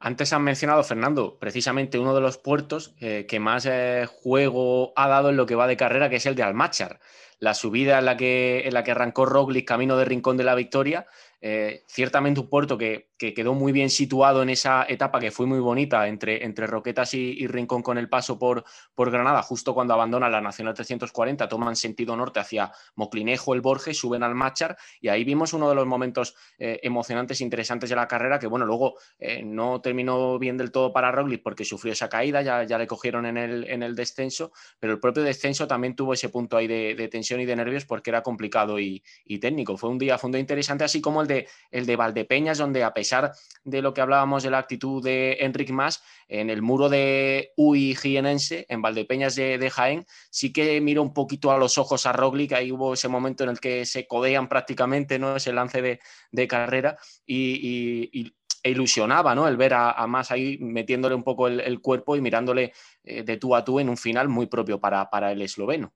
Antes 0.01 0.33
han 0.33 0.45
mencionado, 0.45 0.85
Fernando, 0.85 1.39
precisamente 1.41 1.99
uno 1.99 2.15
de 2.15 2.21
los 2.21 2.39
puertos 2.39 2.95
eh, 3.01 3.27
que 3.29 3.41
más 3.41 3.67
eh, 3.67 4.07
juego 4.09 4.93
ha 4.95 5.09
dado 5.09 5.31
en 5.31 5.37
lo 5.37 5.47
que 5.47 5.57
va 5.57 5.67
de 5.67 5.77
carrera, 5.77 6.09
que 6.09 6.17
es 6.17 6.27
el 6.27 6.37
de 6.37 6.45
Almachar. 6.45 7.01
La 7.41 7.55
subida 7.55 7.99
en 7.99 8.05
la 8.05 8.17
que, 8.17 8.63
en 8.65 8.75
la 8.75 8.85
que 8.85 8.93
arrancó 8.93 9.27
Roglic 9.27 9.67
camino 9.67 9.97
de 9.97 10.05
Rincón 10.05 10.37
de 10.37 10.45
la 10.45 10.55
Victoria 10.55 11.07
eh, 11.41 11.85
ciertamente 11.87 12.41
un 12.41 12.49
puerto 12.49 12.77
que, 12.77 13.09
quedó 13.19 13.53
muy 13.53 13.73
bien 13.73 13.91
situado 13.91 14.45
en 14.45 14.49
esa 14.49 14.87
etapa 14.89 15.19
que 15.19 15.33
fue 15.33 15.45
muy 15.45 15.59
bonita 15.59 16.07
entre, 16.07 16.45
entre 16.45 16.69
Roquetas 16.69 17.15
y, 17.15 17.49
Rincón 17.49 17.83
con 17.83 17.99
el 17.99 18.09
paso 18.09 18.39
por, 18.39 18.65
por, 18.95 19.11
Granada, 19.11 19.43
justo 19.43 19.75
cuando 19.75 19.93
abandona 19.93 20.29
la 20.29 20.41
Nacional 20.41 20.75
340, 20.75 21.49
toman 21.49 21.75
sentido 21.75 22.17
norte 22.17 22.39
hacia 22.39 22.71
Moclinejo, 22.95 23.55
el 23.55 23.61
Borges, 23.61 23.99
suben 23.99 24.23
al 24.23 24.37
Machar 24.37 24.77
y 25.01 25.09
ahí 25.09 25.25
vimos 25.25 25.53
uno 25.53 25.69
de 25.69 25.75
los 25.75 25.85
momentos 25.85 26.37
eh, 26.59 26.79
emocionantes 26.85 27.41
e 27.41 27.45
interesantes 27.45 27.91
de 27.91 27.97
la 27.97 28.07
carrera 28.07 28.39
que, 28.39 28.47
bueno, 28.47 28.67
luego 28.67 28.99
eh, 29.19 29.43
no 29.43 29.81
terminó 29.81 30.39
bien 30.39 30.57
del 30.57 30.71
todo 30.71 30.93
para 30.93 31.11
Roglic 31.11 31.43
porque 31.43 31.65
sufrió 31.65 31.93
esa 31.93 32.09
caída, 32.09 32.43
ya, 32.43 32.63
ya 32.65 32.79
le 32.79 32.87
cogieron 32.87 33.27
en 33.27 33.37
el, 33.37 33.69
en 33.69 33.83
el, 33.83 33.95
descenso, 33.95 34.53
pero 34.79 34.93
el 34.93 35.01
propio 35.01 35.23
descenso 35.23 35.67
también 35.67 35.97
tuvo 35.97 36.15
ese 36.15 36.29
punto 36.29 36.57
ahí 36.57 36.67
de, 36.67 37.09
tensión 37.09 37.41
y 37.41 37.47
de 37.47 37.57
nervios 37.57 37.85
porque 37.85 38.11
era 38.11 38.23
complicado 38.23 38.79
y, 38.79 39.03
técnico. 39.41 39.77
Fue 39.77 39.91
un 39.91 39.99
día, 39.99 40.19
un 40.23 40.33
día 40.33 40.41
interesante, 40.41 40.85
así 40.85 41.01
como 41.01 41.23
el 41.23 41.28
el 41.71 41.87
de 41.87 41.97
Valdepeñas, 41.97 42.59
donde 42.59 42.85
a 42.85 42.95
pesar 42.95 43.33
de 43.65 43.83
lo 43.83 43.95
que 43.95 44.01
hablábamos 44.01 44.43
de 44.43 44.51
la 44.51 44.59
actitud 44.59 45.03
de 45.03 45.39
Enric 45.41 45.71
Mas, 45.71 46.03
en 46.29 46.51
el 46.51 46.63
muro 46.63 46.89
de 46.89 47.53
Uy 47.57 47.95
Jienense, 47.95 48.67
en 48.69 48.83
Valdepeñas 48.83 49.37
de, 49.37 49.71
Jaén, 49.71 50.07
sí 50.31 50.53
que 50.53 50.81
miro 50.81 51.03
un 51.03 51.13
poquito 51.13 51.51
a 51.51 51.59
los 51.59 51.79
ojos 51.79 52.07
a 52.07 52.13
Roglic, 52.13 52.53
ahí 52.53 52.73
hubo 52.73 52.95
ese 52.95 53.09
momento 53.09 53.45
en 53.45 53.51
el 53.51 53.61
que 53.61 53.87
se 53.87 54.07
codean 54.07 54.49
prácticamente, 54.49 55.19
¿no? 55.19 55.37
Ese 55.37 55.53
lance 55.53 55.83
de, 55.83 56.49
carrera 56.49 56.99
y, 57.27 58.33
e 58.63 58.71
ilusionaba, 58.71 59.35
¿no? 59.35 59.47
El 59.49 59.57
ver 59.57 59.75
a, 59.75 60.07
Mas 60.07 60.31
ahí 60.31 60.59
metiéndole 60.59 61.15
un 61.15 61.25
poco 61.25 61.49
el, 61.49 61.81
cuerpo 61.81 62.17
y 62.17 62.21
mirándole 62.21 62.73
eh, 63.05 63.23
de 63.23 63.37
tú 63.37 63.55
a 63.55 63.65
tú 63.65 63.81
en 63.81 63.89
un 63.89 63.97
final 63.97 64.29
muy 64.29 64.47
propio 64.47 64.81
para, 64.81 65.09
para 65.11 65.33
el 65.33 65.43
esloveno. 65.43 65.93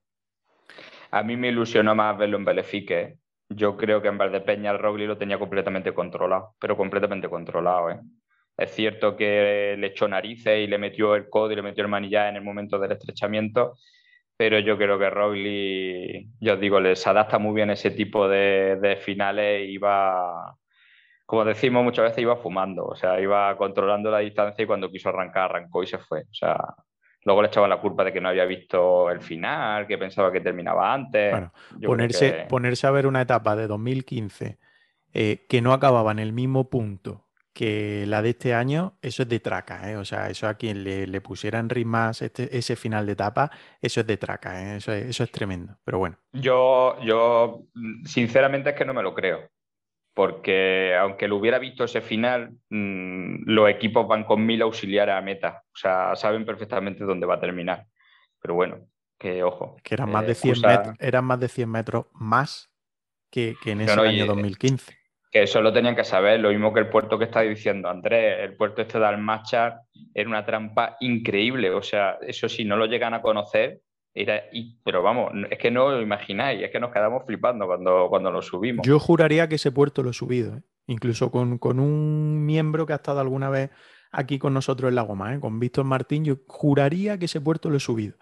A 1.11 1.21
mí 1.21 1.37
me 1.37 1.49
ilusionó 1.49 1.93
más 1.93 2.17
verlo 2.17 2.37
en 2.37 2.45
Belefique, 2.45 3.19
yo 3.49 3.77
creo 3.77 4.01
que 4.01 4.07
en 4.07 4.17
Valdepeña 4.17 4.71
el 4.71 4.79
Rogli 4.79 5.05
lo 5.05 5.17
tenía 5.17 5.39
completamente 5.39 5.93
controlado, 5.93 6.55
pero 6.59 6.77
completamente 6.77 7.29
controlado. 7.29 7.91
¿eh? 7.91 7.99
Es 8.57 8.71
cierto 8.71 9.15
que 9.15 9.75
le 9.77 9.87
echó 9.87 10.07
narices 10.07 10.59
y 10.59 10.67
le 10.67 10.77
metió 10.77 11.15
el 11.15 11.29
codo 11.29 11.51
y 11.51 11.55
le 11.55 11.61
metió 11.61 11.83
el 11.83 11.89
manillar 11.89 12.29
en 12.29 12.35
el 12.35 12.43
momento 12.43 12.79
del 12.79 12.91
estrechamiento, 12.91 13.75
pero 14.37 14.59
yo 14.59 14.77
creo 14.77 14.99
que 14.99 15.09
Rogli, 15.09 16.29
yo 16.39 16.53
os 16.53 16.59
digo, 16.59 16.79
les 16.79 17.05
adapta 17.07 17.39
muy 17.39 17.53
bien 17.55 17.69
ese 17.69 17.91
tipo 17.91 18.27
de, 18.27 18.99
finales 19.01 19.69
y 19.69 19.77
va, 19.77 20.55
como 21.25 21.45
decimos 21.45 21.83
muchas 21.83 22.05
veces, 22.05 22.19
iba 22.19 22.37
fumando, 22.37 22.85
o 22.85 22.95
sea, 22.95 23.19
iba 23.21 23.55
controlando 23.57 24.11
la 24.11 24.19
distancia 24.19 24.63
y 24.63 24.67
cuando 24.67 24.91
quiso 24.91 25.09
arrancar, 25.09 25.45
arrancó 25.45 25.83
y 25.83 25.87
se 25.87 25.97
fue. 25.99 26.21
O 26.21 26.33
sea, 26.33 26.57
luego 27.25 27.41
le 27.41 27.47
echaban 27.47 27.69
la 27.69 27.79
culpa 27.79 28.03
de 28.03 28.13
que 28.13 28.21
no 28.21 28.29
había 28.29 28.45
visto 28.45 29.09
el 29.09 29.21
final, 29.21 29.87
que 29.87 29.97
pensaba 29.97 30.31
que 30.31 30.41
terminaba 30.41 30.93
antes. 30.93 31.31
Bueno, 31.31 31.53
ponerse, 31.85 32.45
ponerse 32.49 32.87
a 32.87 32.91
ver 32.91 33.07
una 33.07 33.21
etapa 33.21 33.55
de 33.55 33.67
2015 33.67 34.59
eh, 35.13 35.45
que 35.47 35.61
no 35.61 35.73
acababa 35.73 36.11
en 36.11 36.19
el 36.19 36.33
mismo 36.33 36.69
punto 36.69 37.27
que 37.53 38.05
la 38.07 38.23
de 38.23 38.31
este 38.31 38.55
año, 38.55 38.97
eso 39.01 39.23
es 39.23 39.29
de 39.29 39.39
traca, 39.39 39.91
¿eh? 39.91 39.95
O 39.95 40.03
sea, 40.03 40.27
eso 40.27 40.47
a 40.47 40.55
quien 40.55 40.83
le, 40.83 41.05
le 41.05 41.21
pusieran 41.21 41.69
ritmas 41.69 42.23
este, 42.23 42.57
ese 42.57 42.75
final 42.75 43.05
de 43.05 43.11
etapa, 43.11 43.51
eso 43.79 44.01
es 44.01 44.07
de 44.07 44.17
traca, 44.17 44.59
¿eh? 44.59 44.77
Eso 44.77 44.91
es, 44.91 45.05
eso 45.05 45.23
es 45.23 45.31
tremendo, 45.31 45.77
pero 45.83 45.99
bueno. 45.99 46.17
Yo, 46.31 46.97
yo, 47.03 47.67
sinceramente 48.05 48.71
es 48.71 48.75
que 48.75 48.85
no 48.85 48.95
me 48.95 49.03
lo 49.03 49.13
creo 49.13 49.51
porque 50.13 50.95
aunque 50.95 51.27
lo 51.27 51.37
hubiera 51.37 51.59
visto 51.59 51.83
ese 51.83 52.01
final, 52.01 52.51
mm, 52.69 53.43
los 53.45 53.69
equipos 53.69 54.07
van 54.07 54.23
con 54.23 54.45
mil 54.45 54.61
auxiliares 54.61 55.15
a 55.15 55.21
meta, 55.21 55.63
o 55.65 55.75
sea, 55.75 56.15
saben 56.15 56.45
perfectamente 56.45 57.03
dónde 57.03 57.25
va 57.25 57.35
a 57.35 57.39
terminar. 57.39 57.85
Pero 58.39 58.53
bueno, 58.53 58.87
que 59.17 59.43
ojo. 59.43 59.77
Que 59.83 59.95
eran 59.95 60.11
más, 60.11 60.27
de 60.27 60.35
100 60.35 60.61
metros, 60.61 60.95
eran 60.99 61.25
más 61.25 61.39
de 61.39 61.47
100 61.47 61.69
metros 61.69 62.05
más 62.13 62.69
que, 63.31 63.55
en 63.65 63.81
ese 63.81 63.99
año 63.99 64.25
2015. 64.25 64.95
Que 65.31 65.43
eso 65.43 65.61
lo 65.61 65.73
tenían 65.73 65.95
que 65.95 66.03
saber, 66.03 66.39
lo 66.39 66.49
mismo 66.49 66.71
que 66.73 66.81
el 66.81 66.89
puerto 66.89 67.17
que 67.17 67.25
está 67.25 67.41
diciendo 67.41 67.89
Andrés, 67.89 68.41
el 68.41 68.55
puerto 68.55 68.83
este 68.83 68.99
de 68.99 69.05
Almachar 69.07 69.79
era 70.13 70.29
una 70.29 70.45
trampa 70.45 70.95
increíble, 70.99 71.71
o 71.71 71.81
sea, 71.81 72.19
eso 72.21 72.47
si 72.47 72.65
no 72.65 72.77
lo 72.77 72.85
llegan 72.85 73.15
a 73.15 73.21
conocer, 73.23 73.79
pero 74.83 75.01
vamos, 75.01 75.31
es 75.49 75.57
que 75.57 75.71
no 75.71 75.89
lo 75.89 76.01
imagináis, 76.01 76.61
es 76.61 76.71
que 76.71 76.79
nos 76.79 76.91
quedamos 76.91 77.23
flipando 77.25 77.65
cuando, 77.65 78.07
cuando 78.09 78.31
lo 78.31 78.41
subimos. 78.41 78.85
Yo 78.85 78.99
juraría 78.99 79.49
que 79.49 79.55
ese 79.55 79.71
puerto 79.71 80.03
lo 80.03 80.11
he 80.11 80.13
subido, 80.13 80.57
¿eh? 80.57 80.61
incluso 80.87 81.31
con, 81.31 81.59
un 81.79 82.45
miembro 82.45 82.85
que 82.85 82.93
ha 82.93 82.97
estado 82.97 83.19
alguna 83.19 83.49
vez 83.49 83.71
aquí 84.11 84.37
con 84.37 84.53
nosotros 84.53 84.89
en 84.89 84.95
La 84.95 85.01
Goma, 85.01 85.33
¿eh? 85.33 85.39
con 85.39 85.59
Víctor 85.59 85.85
Martín, 85.85 86.23
yo 86.23 86.35
juraría 86.47 87.17
que 87.17 87.25
ese 87.25 87.41
puerto 87.41 87.69
lo 87.69 87.77
he 87.77 87.79
subido. 87.79 88.15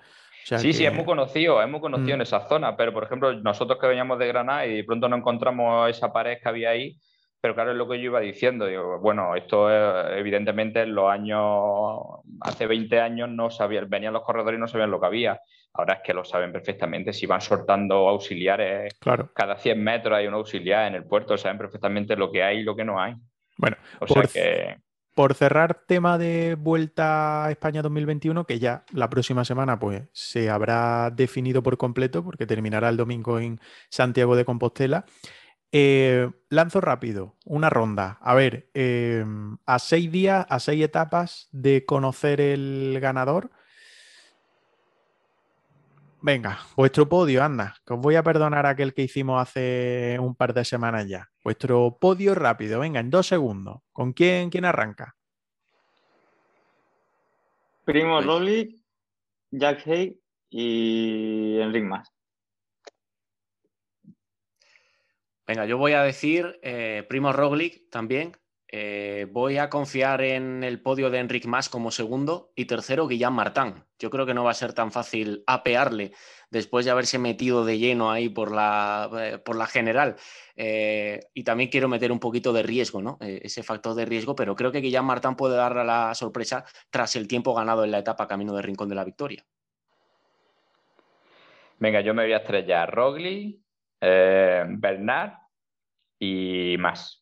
sí, 0.46 0.72
sí, 0.72 0.86
es 0.86 0.94
muy 0.94 1.04
conocido, 1.04 1.62
es 1.62 1.70
muy 1.70 1.82
conocido 1.82 2.14
en 2.14 2.20
mm. 2.20 2.24
esa 2.24 2.48
zona, 2.48 2.78
pero 2.78 2.94
por 2.94 3.04
ejemplo, 3.04 3.34
nosotros 3.34 3.78
que 3.80 3.88
veníamos 3.88 4.18
de 4.18 4.28
Granada 4.28 4.66
y 4.66 4.78
de 4.78 4.84
pronto 4.86 5.10
no 5.10 5.18
encontramos 5.18 5.90
esa 5.90 6.14
pared 6.14 6.38
que 6.42 6.48
había 6.48 6.70
ahí, 6.70 6.98
pero 7.42 7.56
claro, 7.56 7.72
es 7.72 7.78
lo 7.78 7.90
que 7.90 7.98
yo 7.98 8.06
iba 8.06 8.20
diciendo. 8.20 8.68
Digo, 8.68 9.00
bueno, 9.00 9.36
esto 9.36 9.70
evidentemente 10.12 10.84
en 10.84 10.94
los 10.94 11.10
años, 11.10 12.00
hace 12.40 12.68
20 12.68 13.02
años 13.02 13.30
no 13.30 13.50
sabían, 13.50 13.90
venían 13.90 14.14
los 14.14 14.22
corredores 14.22 14.60
y 14.60 14.62
no 14.62 14.68
sabían 14.68 14.92
lo 14.92 15.02
que 15.02 15.08
había. 15.08 15.42
Ahora 15.74 15.96
es 15.96 16.00
que 16.04 16.14
lo 16.14 16.24
saben 16.24 16.52
perfectamente. 16.52 17.14
Si 17.14 17.26
van 17.26 17.42
soltando 17.42 18.10
auxiliares, 18.10 18.94
claro. 19.00 19.32
cada 19.34 19.58
100 19.58 19.82
metros 19.82 20.18
hay 20.18 20.28
un 20.28 20.34
auxiliar 20.34 20.88
en 20.88 20.96
el 20.96 21.06
puerto, 21.06 21.38
saben 21.38 21.58
perfectamente 21.58 22.16
lo 22.16 22.32
que 22.32 22.44
hay 22.44 22.60
y 22.60 22.64
lo 22.64 22.76
que 22.76 22.84
no 22.84 23.00
hay. 23.00 23.16
Bueno, 23.58 23.78
por, 24.00 24.28
por 25.14 25.34
cerrar 25.34 25.84
tema 25.88 26.18
de 26.18 26.56
vuelta 26.56 27.46
a 27.46 27.52
España 27.52 27.82
2021, 27.82 28.46
que 28.46 28.60
ya 28.60 28.84
la 28.92 29.10
próxima 29.10 29.46
semana 29.46 29.80
pues 29.80 30.04
se 30.14 30.50
habrá 30.50 31.10
definido 31.10 31.62
por 31.64 31.78
completo, 31.78 32.24
porque 32.24 32.46
terminará 32.46 32.90
el 32.90 32.98
domingo 32.98 33.40
en 33.40 33.60
Santiago 33.90 34.36
de 34.36 34.46
Compostela. 34.46 35.06
Eh, 35.74 36.30
lanzo 36.50 36.82
rápido, 36.82 37.36
una 37.46 37.70
ronda. 37.70 38.18
A 38.22 38.34
ver, 38.34 38.70
eh, 38.74 39.26
a 39.66 39.80
seis 39.80 40.12
días, 40.12 40.46
a 40.50 40.60
seis 40.60 40.84
etapas 40.84 41.48
de 41.52 41.86
conocer 41.86 42.42
el 42.42 42.98
ganador. 43.02 43.52
Venga, 46.24 46.60
vuestro 46.76 47.10
podio, 47.10 47.44
anda, 47.44 47.76
que 47.84 47.94
os 47.94 48.00
voy 48.00 48.16
a 48.16 48.22
perdonar 48.22 48.68
aquel 48.68 48.94
que 48.94 49.02
hicimos 49.02 49.42
hace 49.42 50.18
un 50.20 50.36
par 50.36 50.54
de 50.54 50.64
semanas 50.64 51.08
ya. 51.08 51.28
Vuestro 51.44 51.98
podio 52.00 52.36
rápido, 52.36 52.80
venga, 52.80 53.00
en 53.00 53.10
dos 53.10 53.26
segundos. 53.26 53.82
¿Con 53.92 54.14
quién, 54.14 54.52
quién 54.52 54.66
arranca? 54.66 55.16
Primo 57.86 58.22
pues... 58.22 58.68
Jack 59.50 59.88
Hay 59.88 60.22
y 60.52 61.60
Enric 61.60 61.86
Mas. 61.86 62.08
Venga, 65.48 65.66
yo 65.66 65.80
voy 65.80 65.94
a 65.94 66.04
decir 66.04 66.60
eh, 66.62 67.04
Primo 67.10 67.34
Roglic 67.34 67.90
también. 67.90 68.38
Eh, 68.74 69.28
voy 69.30 69.58
a 69.58 69.70
confiar 69.70 70.22
en 70.22 70.64
el 70.64 70.82
podio 70.82 71.10
de 71.10 71.20
Enric 71.20 71.46
Mas 71.46 71.68
como 71.68 71.92
segundo 71.92 72.54
y 72.56 72.66
tercero 72.66 73.06
Guillaume 73.06 73.36
Martán. 73.36 73.86
Yo 74.00 74.10
creo 74.10 74.26
que 74.26 74.34
no 74.34 74.46
va 74.46 74.52
a 74.52 74.54
ser 74.54 74.72
tan 74.72 74.94
fácil 74.94 75.44
apearle 75.46 76.14
después 76.50 76.86
de 76.86 76.92
haberse 76.92 77.20
metido 77.20 77.66
de 77.66 77.80
lleno 77.80 78.12
ahí 78.12 78.30
por 78.30 78.50
la, 78.50 79.10
eh, 79.20 79.38
por 79.40 79.58
la 79.58 79.68
general. 79.68 80.16
y 80.56 81.44
también 81.44 81.70
quiero 81.70 81.90
meter 81.90 82.12
un 82.12 82.20
poquito 82.20 82.54
de 82.54 82.64
riesgo, 82.64 83.02
¿no? 83.02 83.18
ese 83.22 83.64
factor 83.64 83.96
de 83.96 84.06
riesgo, 84.06 84.36
pero 84.36 84.56
creo 84.56 84.72
que 84.72 84.80
Guillaume 84.80 85.08
Martán 85.08 85.36
puede 85.36 85.56
dar 85.58 85.76
la 85.76 86.14
sorpresa 86.16 86.64
tras 86.90 87.16
el 87.16 87.28
tiempo 87.28 87.54
ganado 87.54 87.84
en 87.84 87.92
la 87.92 88.00
etapa 88.00 88.28
camino 88.28 88.54
del 88.54 88.64
Rincón 88.64 88.88
de 88.88 88.96
la 88.96 89.04
Victoria. 89.04 89.44
Venga, 91.80 92.02
yo 92.02 92.14
me 92.14 92.24
voy 92.24 92.34
a 92.34 92.38
estrellar 92.38 92.94
Roglic, 92.94 93.60
Bernard 94.00 95.34
y 96.20 96.76
más. 96.80 97.21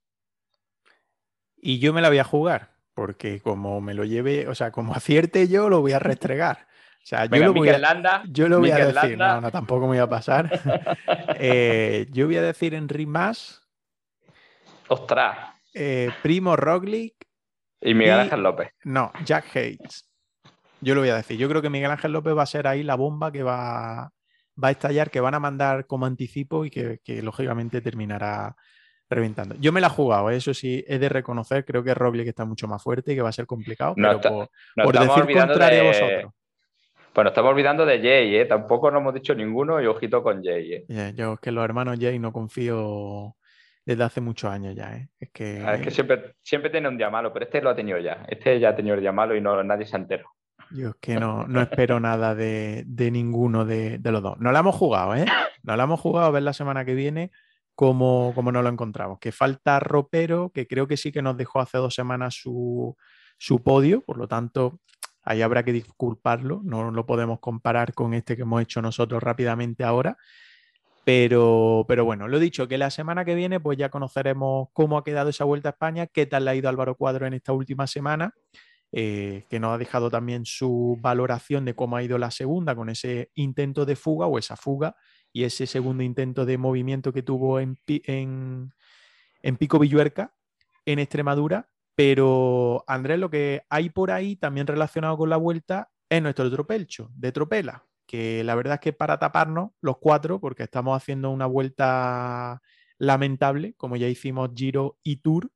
Y 1.61 1.80
yo 1.80 1.94
me 1.94 2.02
la 2.02 2.10
voy 2.10 2.19
a 2.19 2.23
jugar, 2.23 2.72
porque 2.94 3.41
como 3.41 3.81
me 3.81 3.94
lo 3.94 4.03
lleve, 4.06 4.48
o 4.48 4.56
sea, 4.56 4.72
como 4.72 4.94
acierte 4.95 5.48
yo, 5.48 5.69
lo 5.69 5.81
voy 5.81 5.94
a 5.94 5.99
restregar. 5.99 6.68
O 7.02 7.07
sea, 7.10 7.26
yo 7.26 7.38
lo 7.45 7.53
voy 7.53 7.69
a, 7.69 8.23
yo 8.27 8.49
lo 8.49 8.60
voy 8.60 8.72
a 8.72 8.86
decir, 8.86 9.18
no, 9.18 9.41
no, 9.41 9.52
tampoco 9.52 9.81
me 9.81 9.88
voy 9.88 9.98
a 9.99 10.10
pasar. 10.10 10.49
Eh, 11.41 12.07
yo 12.11 12.26
voy 12.26 12.36
a 12.36 12.41
decir 12.41 12.73
Enric 12.73 13.07
Más. 13.07 13.61
Ostras. 14.90 15.38
Eh, 15.73 16.11
Primo 16.22 16.57
Roglic. 16.57 17.15
Y 17.80 17.94
Miguel 17.94 18.19
Ángel 18.19 18.44
López. 18.44 18.73
No, 18.84 19.14
Jack 19.23 19.56
Hayes. 19.56 20.10
Yo 20.81 20.95
lo 20.95 21.02
voy 21.02 21.11
a 21.11 21.15
decir. 21.15 21.38
Yo 21.38 21.48
creo 21.48 21.61
que 21.61 21.69
Miguel 21.69 21.91
Ángel 21.91 22.11
López 22.11 22.38
va 22.38 22.44
a 22.44 22.48
ser 22.48 22.68
ahí 22.68 22.84
la 22.84 22.95
bomba 22.95 23.31
que 23.31 23.41
va, 23.41 24.11
va 24.61 24.68
a 24.68 24.72
estallar, 24.72 25.10
que 25.10 25.22
van 25.22 25.34
a 25.34 25.40
mandar 25.40 25.88
como 25.88 26.06
anticipo 26.06 26.65
y 26.65 26.69
que, 26.69 26.99
que 27.03 27.22
lógicamente 27.22 27.80
terminará 27.80 28.57
reventando. 29.10 29.56
Yo 29.60 29.72
me 29.72 29.81
la 29.81 29.88
he 29.88 29.91
jugado, 29.91 30.30
¿eh? 30.30 30.38
eso 30.38 30.53
sí, 30.53 30.84
he 30.88 30.99
de 30.99 31.10
reconocer, 31.10 31.65
creo 31.65 31.84
que 31.84 31.94
Roglic 31.94 32.27
está 32.27 32.45
mucho 32.45 32.68
más 32.68 32.84
fuerte 32.84 33.14
y 33.14 33.15
que 33.15 33.22
va 33.22 33.30
a 33.30 33.34
ser 33.34 33.48
complicado, 33.48 33.95
pero 33.95 34.49
por, 34.76 34.99
decir 34.99 35.38
contrario 35.38 35.81
a 35.81 35.86
vosotros. 35.86 36.34
Bueno, 37.14 37.30
estamos 37.30 37.52
olvidando 37.52 37.86
de 37.86 37.99
Jay, 37.99 38.36
¿eh? 38.36 38.45
tampoco 38.45 38.91
no 38.91 38.99
hemos 38.99 39.14
dicho 39.14 39.34
ninguno 39.34 39.81
y 39.81 39.88
ojito 39.88 40.22
con 40.22 40.44
Jay. 40.44 40.86
¿eh? 40.88 41.14
yo 41.15 41.34
es 41.34 41.40
que 41.40 41.52
los 41.52 41.65
hermanos 41.65 41.98
Jay 41.99 42.19
no 42.19 42.31
confío 42.31 43.36
desde 43.84 44.03
hace 44.03 44.22
muchos 44.22 44.52
años 44.52 44.76
ya. 44.76 44.95
¿eh? 44.95 45.10
Es 45.19 45.30
que, 45.31 45.64
ah, 45.65 45.73
es 45.73 45.81
que 45.81 45.91
siempre, 45.91 46.36
siempre 46.44 46.69
tiene 46.69 46.88
un 46.88 46.98
día 46.98 47.10
malo, 47.10 47.34
pero 47.34 47.45
este 47.45 47.61
lo 47.61 47.72
ha 47.72 47.76
tenido 47.76 47.98
ya. 47.98 48.26
Este 48.27 48.60
ya 48.60 48.69
ha 48.69 48.76
tenido 48.76 48.95
el 48.95 49.02
día 49.02 49.11
malo 49.11 49.36
y 49.36 49.41
no, 49.41 49.61
nadie 49.64 49.86
se 49.86 49.98
entero. 49.98 50.30
Yo 50.72 50.90
es 50.90 50.95
que 51.02 51.15
no, 51.15 51.48
no 51.48 51.61
espero 51.61 51.99
nada 51.99 52.36
de, 52.36 52.86
ninguno 53.11 53.65
de, 53.65 53.98
de, 53.98 54.11
los 54.11 54.22
dos. 54.22 54.40
No 54.40 54.52
la 54.52 54.60
hemos 54.60 54.76
jugado, 54.76 55.15
¿eh? 55.15 55.26
No 55.64 55.76
la 55.76 55.84
hemos 55.84 55.99
jugado 55.99 56.27
a 56.27 56.31
ver 56.31 56.44
la 56.44 56.53
semana 56.53 56.86
que 56.86 56.94
viene 56.94 57.31
como, 57.80 58.34
como 58.35 58.51
no 58.51 58.61
lo 58.61 58.68
encontramos. 58.68 59.19
Que 59.19 59.31
falta 59.31 59.80
Ropero, 59.80 60.51
que 60.53 60.68
creo 60.68 60.85
que 60.85 60.97
sí 60.97 61.14
que 61.14 61.22
nos 61.22 61.38
dejó 61.38 61.61
hace 61.61 61.77
dos 61.77 61.95
semanas 61.95 62.35
su, 62.35 62.97
podio, 63.64 64.01
por 64.01 64.18
lo 64.18 64.27
tanto, 64.27 64.81
ahí 65.23 65.41
habrá 65.41 65.64
que 65.64 65.72
disculparlo, 65.72 66.60
no 66.65 66.91
lo 66.91 67.06
podemos 67.06 67.39
comparar 67.39 67.93
con 67.93 68.14
este 68.14 68.35
que 68.35 68.41
hemos 68.41 68.61
hecho 68.61 68.81
nosotros 68.81 69.23
rápidamente 69.23 69.85
ahora. 69.85 70.18
Pero, 71.06 71.85
pero 71.88 72.03
bueno, 72.03 72.27
lo 72.27 72.35
he 72.35 72.41
dicho, 72.41 72.68
que 72.68 72.77
la 72.77 72.89
semana 72.89 73.23
que 73.23 73.34
viene 73.34 73.61
pues 73.61 73.77
ya 73.77 73.88
conoceremos 73.88 74.68
cómo 74.73 74.97
ha 74.97 75.06
quedado 75.06 75.30
esa 75.30 75.45
vuelta 75.45 75.69
a 75.69 75.72
España, 75.72 76.06
qué 76.07 76.26
tal 76.26 76.43
le 76.43 76.51
ha 76.51 76.56
ido 76.56 76.68
Álvaro 76.68 76.95
Cuadro 76.95 77.27
en 77.27 77.34
esta 77.34 77.53
última 77.53 77.88
semana, 77.88 78.34
eh, 78.91 79.45
que 79.49 79.61
nos 79.61 79.73
ha 79.73 79.77
dejado 79.77 80.11
también 80.11 80.43
su 80.43 80.97
valoración 80.99 81.64
de 81.64 81.76
cómo 81.76 81.95
ha 81.95 82.03
ido 82.03 82.18
la 82.18 82.31
segunda 82.31 82.76
con 82.76 82.89
ese 82.89 83.31
intento 83.35 83.85
de 83.85 83.95
fuga 83.95 84.27
o 84.27 84.38
esa 84.38 84.57
fuga 84.57 84.97
y 85.31 85.43
ese 85.43 85.68
segundo 85.68 86.03
intento 86.03 86.45
de 86.45 86.57
movimiento 86.57 87.14
que 87.14 87.23
tuvo 87.23 87.60
en, 87.60 87.77
en, 87.88 89.57
Pico 89.57 89.80
Villuerca, 89.80 90.34
en 90.85 90.99
Extremadura. 90.99 91.69
Pero 91.95 92.84
Andrés, 92.88 93.19
lo 93.19 93.30
que 93.30 93.64
hay 93.69 93.89
por 93.89 94.11
ahí 94.11 94.35
también 94.35 94.68
relacionado 94.68 95.18
con 95.18 95.30
la 95.30 95.38
vuelta 95.38 95.91
es 96.10 96.22
nuestro 96.22 96.49
tropelcho 96.49 97.11
de 97.14 97.31
Tropela, 97.31 97.85
que 98.07 98.43
la 98.43 98.56
verdad 98.56 98.76
es 98.76 98.80
que 98.80 98.93
para 98.93 99.19
taparnos 99.19 99.72
los 99.81 99.97
cuatro, 99.99 100.39
porque 100.39 100.64
estamos 100.64 100.95
haciendo 100.95 101.30
una 101.30 101.45
vuelta 101.45 102.61
lamentable, 102.97 103.73
como 103.76 103.97
ya 103.97 104.07
hicimos 104.07 104.49
Giro 104.56 104.97
y 105.03 105.18
Tour, 105.18 105.51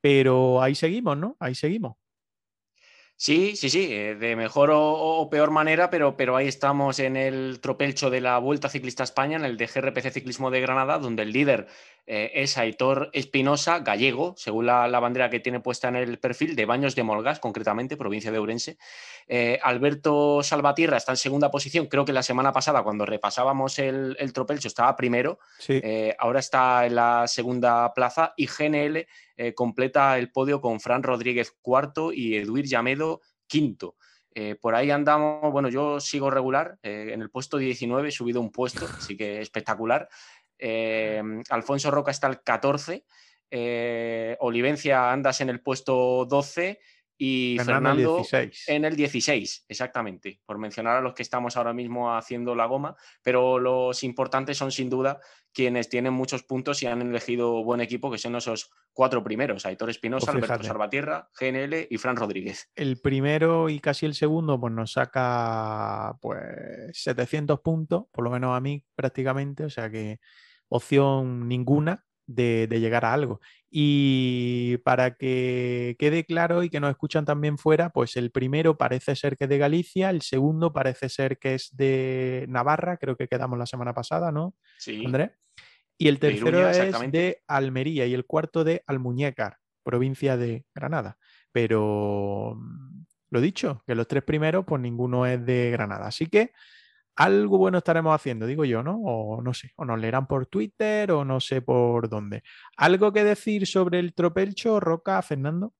pero 0.00 0.60
ahí 0.60 0.74
seguimos, 0.74 1.16
¿no? 1.16 1.36
Ahí 1.38 1.54
seguimos. 1.54 2.01
Sí, 3.24 3.54
sí, 3.54 3.70
sí, 3.70 3.86
eh, 3.92 4.16
de 4.16 4.34
mejor 4.34 4.70
o, 4.72 5.28
peor 5.30 5.52
manera, 5.52 5.90
pero, 5.90 6.16
pero 6.16 6.34
ahí 6.34 6.48
estamos 6.48 6.98
en 6.98 7.16
el 7.16 7.60
tropelcho 7.60 8.10
de 8.10 8.20
la 8.20 8.36
Vuelta 8.38 8.68
Ciclista 8.68 9.04
España, 9.04 9.36
en 9.36 9.44
el 9.44 9.56
de 9.56 9.68
GRPC 9.68 10.10
Ciclismo 10.10 10.50
de 10.50 10.60
Granada, 10.60 10.98
donde 10.98 11.22
el 11.22 11.30
líder 11.32 11.68
eh, 12.04 12.32
es 12.34 12.58
Aitor 12.58 13.10
Espinosa, 13.12 13.78
gallego, 13.78 14.34
según 14.36 14.66
la, 14.66 14.88
bandera 14.98 15.30
que 15.30 15.38
tiene 15.38 15.60
puesta 15.60 15.88
en 15.88 15.96
el 15.96 16.18
perfil, 16.18 16.56
de 16.56 16.66
Baños 16.66 16.96
de 16.96 17.04
Molgas, 17.04 17.38
concretamente, 17.38 17.96
provincia 17.96 18.32
de 18.32 18.38
Ourense. 18.38 18.76
Eh, 19.28 19.60
Alberto 19.62 20.42
Salvatierra 20.42 20.96
está 20.96 21.12
en 21.12 21.16
segunda 21.16 21.50
posición, 21.50 21.86
creo 21.86 22.04
que 22.04 22.12
la 22.12 22.24
semana 22.24 22.52
pasada, 22.52 22.82
cuando 22.82 23.06
repasábamos 23.06 23.78
el, 23.78 24.16
el 24.18 24.32
Tropelcho, 24.32 24.66
estaba 24.66 24.96
primero, 24.96 25.38
eh, 25.68 26.16
ahora 26.18 26.40
está 26.40 26.86
en 26.86 26.96
la 26.96 27.28
segunda 27.28 27.92
plaza 27.94 28.34
y 28.36 28.46
GNL 28.46 29.06
completa 29.54 30.18
el 30.18 30.30
podio 30.30 30.60
con 30.60 30.78
Fran 30.78 31.02
Rodríguez 31.02 31.56
cuarto 31.62 32.12
y 32.12 32.36
Eduir 32.36 32.66
Llamedo 32.66 33.22
quinto. 33.48 33.96
por 34.60 34.76
ahí 34.76 34.90
andamos, 34.90 35.50
bueno, 35.50 35.68
yo 35.68 35.98
sigo 35.98 36.30
regular, 36.30 36.78
en 36.82 37.20
el 37.20 37.30
puesto 37.30 37.58
19 37.58 38.08
he 38.08 38.12
subido 38.12 38.40
un 38.40 38.52
puesto, 38.52 38.86
así 38.96 39.16
que 39.16 39.40
espectacular. 39.40 40.08
Em, 40.64 41.42
Alfonso 41.50 41.90
Roca 41.90 42.12
está 42.12 42.28
al 42.28 42.40
14, 42.40 43.04
eh, 43.50 44.36
Olivencia 44.38 45.10
andas 45.10 45.40
en 45.40 45.48
el 45.48 45.60
puesto 45.60 46.24
12 46.24 46.78
y 47.18 47.56
Fernando, 47.58 48.24
en 48.68 48.84
el 48.84 48.94
16, 48.94 49.66
exactamente, 49.68 50.40
por 50.46 50.58
mencionar 50.58 50.98
a 50.98 51.00
los 51.00 51.14
que 51.14 51.22
estamos 51.22 51.56
ahora 51.56 51.72
mismo 51.72 52.16
haciendo 52.16 52.54
la 52.54 52.66
goma, 52.66 52.96
pero 53.24 53.58
los 53.58 54.04
importantes 54.04 54.56
son 54.56 54.70
sin 54.70 54.88
duda 54.88 55.18
quienes 55.52 55.88
tienen 55.88 56.12
muchos 56.12 56.44
puntos 56.44 56.80
y 56.82 56.86
han 56.86 57.02
elegido 57.02 57.64
buen 57.64 57.80
equipo, 57.80 58.08
que 58.10 58.18
son 58.18 58.36
esos 58.36 58.70
cuatro 58.92 59.24
primeros, 59.24 59.66
Aitor 59.66 59.90
Espinosa, 59.90 60.30
pues 60.30 60.44
Alberto 60.44 60.64
Salvatierra, 60.64 61.28
GNL 61.38 61.88
y 61.90 61.98
Fran 61.98 62.16
Rodríguez. 62.16 62.70
El 62.76 63.00
primero 63.00 63.68
y 63.68 63.80
casi 63.80 64.06
el 64.06 64.14
segundo 64.14 64.60
pues 64.60 64.72
nos 64.72 64.92
saca 64.92 66.16
pues 66.20 66.40
700 66.92 67.60
puntos, 67.60 68.04
por 68.12 68.22
lo 68.22 68.30
menos 68.30 68.56
a 68.56 68.60
mí 68.60 68.84
prácticamente, 68.94 69.64
o 69.64 69.70
sea 69.70 69.90
que 69.90 70.20
opción 70.72 71.48
ninguna 71.48 72.04
de, 72.26 72.66
llegar 72.70 73.04
a 73.04 73.12
algo. 73.12 73.40
Y 73.70 74.78
para 74.78 75.16
que 75.16 75.96
quede 75.98 76.24
claro 76.24 76.62
y 76.62 76.70
que 76.70 76.80
nos 76.80 76.90
escuchan 76.90 77.24
también 77.24 77.58
fuera, 77.58 77.90
pues 77.90 78.16
el 78.16 78.30
primero 78.30 78.76
parece 78.76 79.16
ser 79.16 79.36
que 79.36 79.44
es 79.44 79.50
de 79.50 79.58
Galicia, 79.58 80.10
el 80.10 80.22
segundo 80.22 80.72
parece 80.72 81.08
ser 81.08 81.38
que 81.38 81.54
es 81.54 81.74
de 81.76 82.46
Navarra, 82.48 82.96
creo 82.96 83.16
que 83.16 83.28
quedamos 83.28 83.58
la 83.58 83.66
semana 83.66 83.94
pasada, 83.94 84.32
¿no? 84.32 84.54
Sí. 84.78 85.04
Andrés. 85.04 85.30
Y 85.98 86.08
el 86.08 86.18
tercero 86.18 86.68
es 86.68 87.12
de 87.12 87.42
Almería 87.46 88.06
y 88.06 88.14
el 88.14 88.26
cuarto 88.26 88.64
de 88.64 88.82
Almuñécar, 88.86 89.58
provincia 89.84 90.36
de 90.36 90.64
Granada. 90.74 91.16
Pero 91.52 92.56
mm, 92.56 93.04
lo 93.30 93.40
dicho, 93.40 93.82
que 93.86 93.94
los 93.94 94.08
tres 94.08 94.24
primeros, 94.24 94.64
pues 94.66 94.82
ninguno 94.82 95.26
es 95.26 95.44
de 95.44 95.70
Granada. 95.70 96.06
Así 96.06 96.26
que 96.26 96.52
algo 97.16 97.58
bueno 97.58 97.78
estaremos 97.78 98.14
haciendo, 98.14 98.46
digo 98.46 98.64
yo, 98.64 98.82
¿no? 98.82 98.98
O 99.02 99.42
no 99.42 99.54
sé, 99.54 99.72
o 99.76 99.84
nos 99.84 100.00
leerán 100.00 100.26
por 100.26 100.46
Twitter 100.46 101.12
o 101.12 101.24
no 101.24 101.40
sé 101.40 101.62
por 101.62 102.08
dónde. 102.08 102.42
¿Algo 102.76 103.12
que 103.12 103.24
decir 103.24 103.66
sobre 103.66 103.98
el 103.98 104.14
tropelcho, 104.14 104.80
Roca, 104.80 105.20
Fernando? 105.22 105.72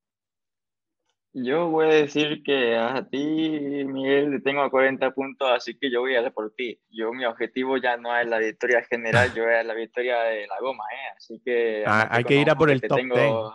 Yo 1.34 1.70
voy 1.70 1.86
a 1.86 1.94
decir 1.94 2.42
que 2.42 2.76
a 2.76 3.08
ti, 3.08 3.86
Miguel, 3.86 4.42
tengo 4.44 4.70
40 4.70 5.12
puntos, 5.12 5.50
así 5.50 5.78
que 5.78 5.90
yo 5.90 6.00
voy 6.00 6.14
a 6.14 6.20
hacer 6.20 6.34
por 6.34 6.52
ti. 6.54 6.78
Yo, 6.90 7.10
mi 7.14 7.24
objetivo 7.24 7.78
ya 7.78 7.96
no 7.96 8.14
es 8.14 8.26
la 8.26 8.38
victoria 8.38 8.84
general, 8.84 9.32
yo 9.34 9.48
es 9.48 9.64
la 9.64 9.72
victoria 9.72 10.20
de 10.24 10.46
la 10.46 10.60
goma, 10.60 10.84
¿eh? 10.92 11.14
Así 11.16 11.40
que... 11.42 11.84
Ah, 11.86 12.06
hay 12.10 12.24
que 12.24 12.34
ir 12.34 12.50
a 12.50 12.54
por 12.54 12.70
el 12.70 12.82
top 12.82 12.98
tengo... 12.98 13.54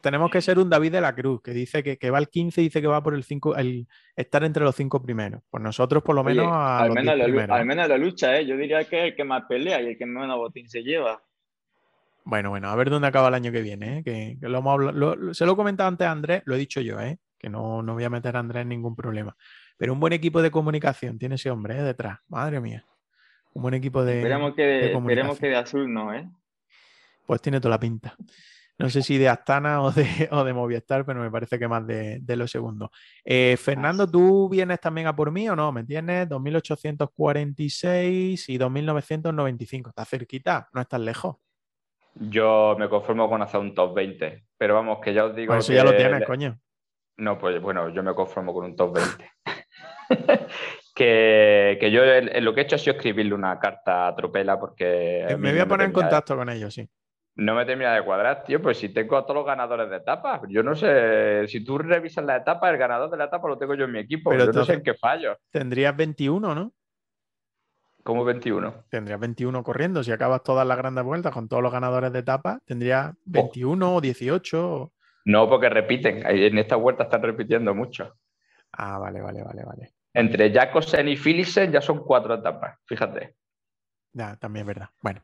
Tenemos, 0.00 0.30
que 0.30 0.40
ser 0.40 0.58
un 0.58 0.68
David 0.70 0.92
de 0.92 1.00
la 1.00 1.14
Cruz, 1.14 1.42
que 1.42 1.52
dice 1.52 1.82
que, 1.82 2.10
va 2.10 2.18
al 2.18 2.28
15 2.28 2.60
y 2.60 2.64
dice 2.64 2.80
que 2.80 2.86
va 2.86 3.02
por 3.02 3.14
el 3.14 3.24
5, 3.24 3.56
el 3.56 3.86
estar 4.16 4.44
entre 4.44 4.64
los 4.64 4.74
cinco 4.74 5.02
primeros. 5.02 5.42
Pues 5.50 5.62
nosotros 5.62 6.02
por 6.02 6.14
lo 6.14 6.24
menos 6.24 6.48
al, 6.50 6.92
menos 6.92 7.16
la, 7.16 7.54
al 7.54 7.66
menos 7.66 7.88
la 7.88 7.98
lucha, 7.98 8.36
¿eh? 8.36 8.46
yo 8.46 8.56
diría 8.56 8.84
que 8.84 8.98
es 8.98 9.04
el 9.04 9.16
que 9.16 9.24
más 9.24 9.44
pelea 9.48 9.80
y 9.82 9.88
el 9.88 9.98
que 9.98 10.06
menos 10.06 10.36
botín 10.36 10.68
se 10.68 10.82
lleva. 10.82 11.22
Bueno, 12.24 12.50
bueno, 12.50 12.68
a 12.68 12.76
ver 12.76 12.90
dónde 12.90 13.08
acaba 13.08 13.28
el 13.28 13.34
año 13.34 13.52
que 13.52 13.62
viene. 13.62 13.98
¿eh? 13.98 14.02
Que, 14.02 14.38
lo 14.40 14.58
hemos 14.58 15.36
se 15.36 15.44
lo 15.44 15.52
he 15.52 15.56
comentado 15.56 15.88
antes 15.88 16.06
a 16.06 16.10
Andrés, 16.10 16.42
lo 16.46 16.54
he 16.54 16.58
dicho 16.58 16.80
yo, 16.80 17.00
¿eh? 17.00 17.18
que 17.38 17.50
no, 17.50 17.82
no 17.82 17.92
voy 17.92 18.04
a 18.04 18.10
meter 18.10 18.36
a 18.36 18.40
Andrés 18.40 18.62
en 18.62 18.70
ningún 18.70 18.96
problema. 18.96 19.36
Pero 19.76 19.92
un 19.92 20.00
buen 20.00 20.12
equipo 20.12 20.40
de 20.40 20.50
comunicación 20.50 21.18
tiene 21.18 21.34
ese 21.34 21.50
hombre 21.50 21.78
¿eh? 21.78 21.82
detrás. 21.82 22.20
Madre 22.28 22.60
mía. 22.60 22.86
Un 23.52 23.62
buen 23.62 23.74
equipo 23.74 24.04
de. 24.04 24.18
Esperemos 24.18 24.54
que 24.54 24.92
esperemos 24.92 25.38
que 25.38 25.48
de 25.48 25.56
azul 25.56 25.92
no, 25.92 26.14
¿eh? 26.14 26.28
Pues 27.26 27.40
tiene 27.42 27.60
toda 27.60 27.74
la 27.74 27.80
pinta. 27.80 28.16
No 28.76 28.90
sé 28.90 29.02
si 29.02 29.18
de 29.18 29.28
Astana 29.28 29.82
o 29.82 29.92
de, 29.92 30.04
o 30.32 30.42
de 30.42 30.52
Movistar, 30.52 31.06
pero 31.06 31.20
me 31.20 31.30
parece 31.30 31.56
que 31.58 31.68
más 31.68 31.86
de, 31.86 32.18
de 32.20 32.36
lo 32.36 32.48
segundo. 32.48 32.90
Eh, 33.24 33.56
Fernando, 33.56 34.10
¿tú 34.10 34.48
vienes 34.48 34.80
también 34.80 35.06
a 35.06 35.14
por 35.14 35.30
mí 35.30 35.48
o 35.48 35.54
no? 35.54 35.70
¿Me 35.70 35.82
entiendes? 35.82 36.28
2846 36.28 38.48
y 38.48 38.58
2995. 38.58 39.90
Está 39.90 40.04
cerquita, 40.04 40.68
no 40.72 40.80
estás 40.80 41.00
lejos. 41.00 41.36
Yo 42.16 42.74
me 42.78 42.88
conformo 42.88 43.28
con 43.28 43.42
hacer 43.42 43.60
un 43.60 43.74
top 43.74 43.92
20, 43.94 44.44
pero 44.56 44.74
vamos, 44.74 44.98
que 45.00 45.12
ya 45.14 45.24
os 45.24 45.34
digo. 45.34 45.52
eso 45.54 45.72
ya 45.72 45.82
lo 45.84 45.96
tienes, 45.96 46.24
coño. 46.24 46.58
No, 47.16 47.38
pues 47.38 47.60
bueno, 47.60 47.90
yo 47.90 48.02
me 48.02 48.12
conformo 48.14 48.52
con 48.52 48.64
un 48.64 48.74
top 48.74 48.96
20. 48.96 49.30
que, 50.94 51.78
que, 51.80 51.92
yo 51.92 52.02
lo 52.40 52.54
que 52.54 52.60
he 52.60 52.64
hecho 52.64 52.76
ha 52.76 52.78
sido 52.78 52.96
escribirle 52.96 53.34
una 53.34 53.58
carta 53.58 54.06
a 54.08 54.16
Tropela 54.16 54.58
porque. 54.58 55.26
Eh, 55.28 55.36
me 55.36 55.52
voy 55.52 55.60
a 55.60 55.66
poner 55.66 55.86
en 55.86 55.92
contacto 55.92 56.36
con 56.36 56.48
ellos, 56.48 56.74
sí 56.74 56.88
no 57.36 57.54
me 57.54 57.64
termina 57.64 57.94
de 57.94 58.04
cuadrar, 58.04 58.44
tío. 58.44 58.62
Pues 58.62 58.78
si 58.78 58.90
tengo 58.90 59.16
a 59.16 59.22
todos 59.22 59.36
los 59.36 59.46
ganadores 59.46 59.90
de 59.90 59.96
etapas, 59.96 60.40
yo 60.48 60.62
no 60.62 60.74
sé. 60.74 61.46
Si 61.48 61.64
tú 61.64 61.78
revisas 61.78 62.24
la 62.24 62.36
etapa, 62.36 62.70
el 62.70 62.76
ganador 62.76 63.10
de 63.10 63.16
la 63.16 63.24
etapa 63.24 63.48
lo 63.48 63.58
tengo 63.58 63.74
yo 63.74 63.84
en 63.84 63.92
mi 63.92 63.98
equipo. 63.98 64.30
Pero 64.30 64.46
yo 64.46 64.52
no 64.52 64.64
sé 64.64 64.74
en 64.74 64.82
qué 64.82 64.94
fallo. 64.94 65.38
Tendrías 65.50 65.96
21, 65.96 66.54
¿no? 66.54 66.72
¿Cómo 68.04 68.24
21? 68.24 68.84
Tendrías 68.90 69.18
21 69.18 69.62
corriendo. 69.64 70.04
Si 70.04 70.12
acabas 70.12 70.42
todas 70.42 70.66
las 70.66 70.76
grandes 70.76 71.04
vueltas 71.04 71.32
con 71.32 71.48
todos 71.48 71.62
los 71.62 71.72
ganadores 71.72 72.12
de 72.12 72.18
etapa, 72.18 72.60
tendrías 72.66 73.14
21 73.24 73.96
o 73.96 74.00
18. 74.00 74.92
No, 75.24 75.48
porque 75.48 75.70
repiten. 75.70 76.22
En 76.26 76.58
esta 76.58 76.76
vuelta 76.76 77.04
están 77.04 77.22
repitiendo 77.22 77.74
mucho. 77.74 78.14
Ah, 78.72 78.98
vale, 78.98 79.20
vale, 79.20 79.42
vale, 79.42 79.64
vale. 79.64 79.94
Entre 80.12 80.52
Jacobsen 80.52 81.08
y 81.08 81.16
Philipsen 81.16 81.72
ya 81.72 81.80
son 81.80 82.04
cuatro 82.04 82.34
etapas, 82.34 82.78
fíjate. 82.84 83.34
Ya, 84.12 84.36
también 84.36 84.62
es 84.62 84.66
verdad. 84.68 84.90
Bueno, 85.00 85.22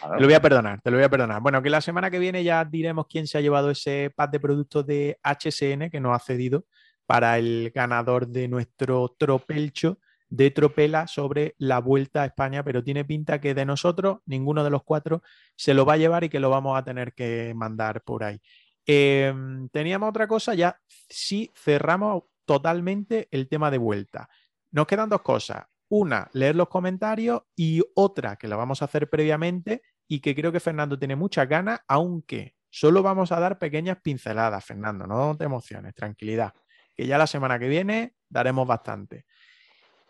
te 0.00 0.20
lo 0.20 0.26
voy 0.26 0.34
a 0.34 0.42
perdonar, 0.42 0.80
te 0.80 0.90
lo 0.90 0.96
voy 0.96 1.04
a 1.04 1.08
perdonar. 1.08 1.40
Bueno, 1.40 1.62
que 1.62 1.70
la 1.70 1.80
semana 1.80 2.10
que 2.10 2.18
viene 2.18 2.44
ya 2.44 2.64
diremos 2.64 3.06
quién 3.08 3.26
se 3.26 3.38
ha 3.38 3.40
llevado 3.40 3.70
ese 3.70 4.12
pack 4.14 4.30
de 4.30 4.40
productos 4.40 4.86
de 4.86 5.18
HSN 5.22 5.90
que 5.90 6.00
nos 6.00 6.14
ha 6.14 6.24
cedido 6.24 6.66
para 7.06 7.38
el 7.38 7.72
ganador 7.74 8.28
de 8.28 8.48
nuestro 8.48 9.14
tropelcho 9.18 9.98
de 10.30 10.50
tropela 10.50 11.06
sobre 11.06 11.54
la 11.58 11.80
vuelta 11.80 12.22
a 12.22 12.26
España, 12.26 12.62
pero 12.62 12.84
tiene 12.84 13.04
pinta 13.04 13.40
que 13.40 13.54
de 13.54 13.64
nosotros, 13.64 14.18
ninguno 14.26 14.62
de 14.62 14.70
los 14.70 14.82
cuatro 14.82 15.22
se 15.56 15.74
lo 15.74 15.86
va 15.86 15.94
a 15.94 15.96
llevar 15.96 16.24
y 16.24 16.28
que 16.28 16.40
lo 16.40 16.50
vamos 16.50 16.78
a 16.78 16.84
tener 16.84 17.14
que 17.14 17.52
mandar 17.56 18.02
por 18.02 18.24
ahí. 18.24 18.40
Em, 18.84 19.68
teníamos 19.70 20.08
otra 20.10 20.26
cosa, 20.26 20.54
ya 20.54 20.78
sí 20.86 21.50
cerramos 21.54 22.24
totalmente 22.44 23.28
el 23.30 23.48
tema 23.48 23.70
de 23.70 23.78
vuelta. 23.78 24.28
Nos 24.70 24.86
quedan 24.86 25.08
dos 25.08 25.22
cosas. 25.22 25.64
Una, 25.90 26.28
leer 26.32 26.54
los 26.54 26.68
comentarios 26.68 27.42
y 27.56 27.82
otra 27.94 28.36
que 28.36 28.48
la 28.48 28.56
vamos 28.56 28.82
a 28.82 28.86
hacer 28.86 29.08
previamente 29.08 29.82
y 30.06 30.20
que 30.20 30.34
creo 30.34 30.52
que 30.52 30.60
Fernando 30.60 30.98
tiene 30.98 31.16
muchas 31.16 31.48
ganas, 31.48 31.80
aunque 31.88 32.54
solo 32.70 33.02
vamos 33.02 33.32
a 33.32 33.40
dar 33.40 33.58
pequeñas 33.58 33.98
pinceladas, 34.02 34.64
Fernando, 34.64 35.06
no 35.06 35.36
te 35.36 35.44
emociones, 35.44 35.94
tranquilidad, 35.94 36.52
que 36.94 37.06
ya 37.06 37.16
la 37.16 37.26
semana 37.26 37.58
que 37.58 37.68
viene 37.68 38.14
daremos 38.28 38.66
bastante. 38.66 39.24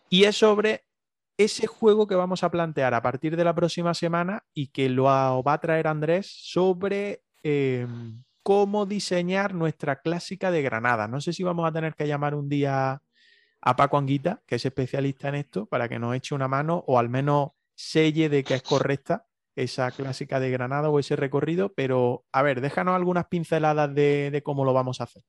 Y 0.08 0.24
es 0.24 0.36
sobre 0.36 0.84
ese 1.36 1.68
juego 1.68 2.06
que 2.06 2.16
vamos 2.16 2.42
a 2.42 2.50
plantear 2.50 2.94
a 2.94 3.02
partir 3.02 3.36
de 3.36 3.44
la 3.44 3.54
próxima 3.54 3.94
semana 3.94 4.42
y 4.52 4.68
que 4.68 4.88
lo 4.88 5.04
va 5.04 5.52
a 5.52 5.60
traer 5.60 5.86
Andrés 5.86 6.28
sobre 6.32 7.22
em, 7.44 8.24
cómo 8.42 8.86
diseñar 8.86 9.54
nuestra 9.54 10.00
clásica 10.00 10.50
de 10.50 10.62
Granada. 10.62 11.06
No 11.06 11.20
sé 11.20 11.32
si 11.32 11.44
vamos 11.44 11.68
a 11.68 11.72
tener 11.72 11.94
que 11.94 12.08
llamar 12.08 12.34
un 12.34 12.48
día 12.48 13.00
a 13.60 13.76
Paco 13.76 13.98
Anguita, 13.98 14.42
que 14.46 14.56
es 14.56 14.64
especialista 14.64 15.28
en 15.28 15.36
esto, 15.36 15.66
para 15.66 15.88
que 15.88 15.98
nos 15.98 16.14
eche 16.14 16.34
una 16.34 16.48
mano 16.48 16.84
o 16.86 16.98
al 16.98 17.08
menos 17.08 17.50
selle 17.74 18.28
de 18.28 18.44
que 18.44 18.54
es 18.54 18.62
correcta 18.62 19.26
esa 19.56 19.90
clásica 19.90 20.40
de 20.40 20.50
Granada 20.50 20.88
o 20.88 20.98
ese 20.98 21.16
recorrido. 21.16 21.72
Pero, 21.74 22.24
a 22.32 22.42
ver, 22.42 22.60
déjanos 22.60 22.94
algunas 22.94 23.26
pinceladas 23.26 23.92
de, 23.94 24.40
cómo 24.44 24.64
lo 24.64 24.72
vamos 24.72 25.00
a 25.00 25.04
hacer. 25.04 25.22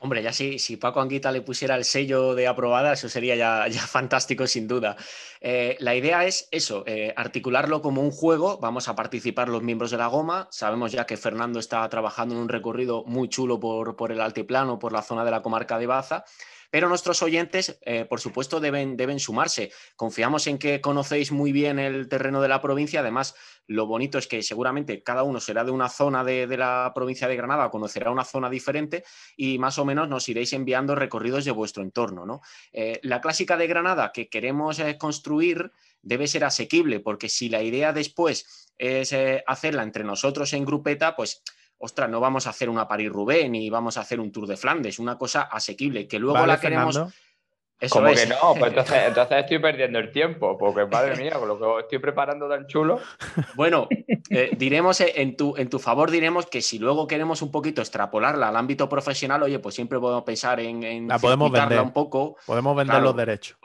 Hombre, 0.00 0.22
ya 0.22 0.32
si, 0.32 0.60
si 0.60 0.76
Paco 0.76 1.00
Anguita 1.00 1.32
le 1.32 1.40
pusiera 1.40 1.74
el 1.74 1.84
sello 1.84 2.36
de 2.36 2.46
aprobada, 2.46 2.92
eso 2.92 3.08
sería 3.08 3.34
ya, 3.34 3.66
ya 3.68 3.80
fantástico 3.80 4.46
sin 4.46 4.68
duda. 4.68 4.96
Eh, 5.40 5.76
la 5.80 5.96
idea 5.96 6.24
es 6.24 6.48
eso, 6.52 6.84
eh, 6.86 7.12
articularlo 7.16 7.82
como 7.82 8.00
un 8.00 8.12
juego. 8.12 8.58
Vamos 8.58 8.88
a 8.88 8.94
participar 8.94 9.48
los 9.48 9.62
miembros 9.62 9.90
de 9.90 9.98
la 9.98 10.06
goma. 10.06 10.48
Sabemos 10.52 10.92
ya 10.92 11.04
que 11.04 11.16
Fernando 11.16 11.58
está 11.58 11.86
trabajando 11.88 12.36
en 12.36 12.42
un 12.42 12.48
recorrido 12.48 13.04
muy 13.06 13.28
chulo 13.28 13.58
por, 13.58 13.96
por 13.96 14.12
el 14.12 14.20
altiplano, 14.20 14.78
por 14.78 14.92
la 14.92 15.02
zona 15.02 15.24
de 15.24 15.32
la 15.32 15.42
comarca 15.42 15.78
de 15.78 15.86
Baza 15.86 16.24
Pero 16.70 16.88
nuestros 16.88 17.22
oyentes, 17.22 17.78
eh, 17.82 18.04
por 18.04 18.20
supuesto, 18.20 18.60
deben, 18.60 19.18
sumarse. 19.18 19.72
Confiamos 19.96 20.46
en 20.46 20.58
que 20.58 20.80
conocéis 20.80 21.32
muy 21.32 21.50
bien 21.50 21.78
el 21.78 22.08
terreno 22.08 22.42
de 22.42 22.48
la 22.48 22.60
provincia. 22.60 23.00
Además, 23.00 23.34
lo 23.66 23.86
bonito 23.86 24.18
es 24.18 24.26
que 24.26 24.42
seguramente 24.42 25.02
cada 25.02 25.22
uno 25.22 25.40
será 25.40 25.64
de 25.64 25.70
una 25.70 25.88
zona 25.88 26.24
de, 26.24 26.46
la 26.56 26.92
provincia 26.94 27.26
de 27.26 27.36
Granada, 27.36 27.70
conocerá 27.70 28.10
una 28.10 28.24
zona 28.24 28.50
diferente 28.50 29.04
y 29.36 29.58
más 29.58 29.78
o 29.78 29.84
menos 29.84 30.08
nos 30.08 30.28
iréis 30.28 30.52
enviando 30.52 30.94
recorridos 30.94 31.44
de 31.44 31.52
vuestro 31.52 31.82
entorno. 31.82 32.26
¿no? 32.26 32.40
Eh, 32.72 33.00
la 33.02 33.20
clásica 33.20 33.56
de 33.56 33.66
Granada 33.66 34.12
que 34.12 34.28
queremos 34.28 34.78
eh, 34.78 34.98
construir 34.98 35.72
debe 36.02 36.28
ser 36.28 36.44
asequible, 36.44 37.00
porque 37.00 37.28
si 37.28 37.48
la 37.48 37.62
idea 37.62 37.92
después 37.92 38.68
es 38.78 39.12
hacerla 39.46 39.82
entre 39.82 40.04
nosotros 40.04 40.52
en 40.52 40.64
grupeta, 40.64 41.16
pues 41.16 41.42
ostras, 41.78 42.10
no 42.10 42.20
vamos 42.20 42.46
a 42.46 42.50
hacer 42.50 42.68
una 42.68 42.86
París-Roubaix 42.86 43.48
ni 43.48 43.70
vamos 43.70 43.96
a 43.96 44.00
hacer 44.00 44.20
un 44.20 44.32
Tour 44.32 44.46
de 44.46 44.56
Flandes, 44.56 44.98
una 44.98 45.16
cosa 45.16 45.42
asequible, 45.42 46.06
que 46.06 46.18
luego 46.18 46.44
la 46.46 46.60
queremos... 46.60 47.00
Eso 47.80 47.94
¿Cómo 48.00 48.12
que 48.12 48.26
no? 48.26 48.36
Pues 48.58 48.72
entonces, 49.06 49.38
estoy 49.38 49.60
perdiendo 49.60 50.00
el 50.00 50.10
tiempo, 50.10 50.58
porque 50.58 50.84
madre 50.86 51.14
mía, 51.16 51.34
con 51.38 51.46
lo 51.46 51.58
que 51.58 51.82
estoy 51.82 51.98
preparando 52.00 52.48
tan 52.48 52.66
chulo. 52.66 52.98
Bueno, 53.54 53.86
eh, 54.30 54.50
diremos 54.56 55.00
eh, 55.00 55.12
en 55.16 55.36
tu, 55.36 55.54
en 55.56 55.70
tu 55.70 55.78
favor, 55.78 56.10
diremos 56.10 56.46
que 56.46 56.60
si 56.60 56.80
luego 56.80 57.06
queremos 57.06 57.40
un 57.40 57.52
poquito 57.52 57.80
extrapolarla 57.80 58.48
al 58.48 58.56
ámbito 58.56 58.88
profesional, 58.88 59.44
oye, 59.44 59.60
pues 59.60 59.76
siempre 59.76 60.00
podemos 60.00 60.24
pensar 60.24 60.58
en, 60.58 60.82
en 60.82 61.06
la 61.06 61.20
podemos 61.20 61.52
vender 61.52 61.80
un 61.80 61.92
poco. 61.92 62.36
Podemos 62.44 62.76
vender 62.76 63.00
los 63.00 63.14
derechos. 63.14 63.56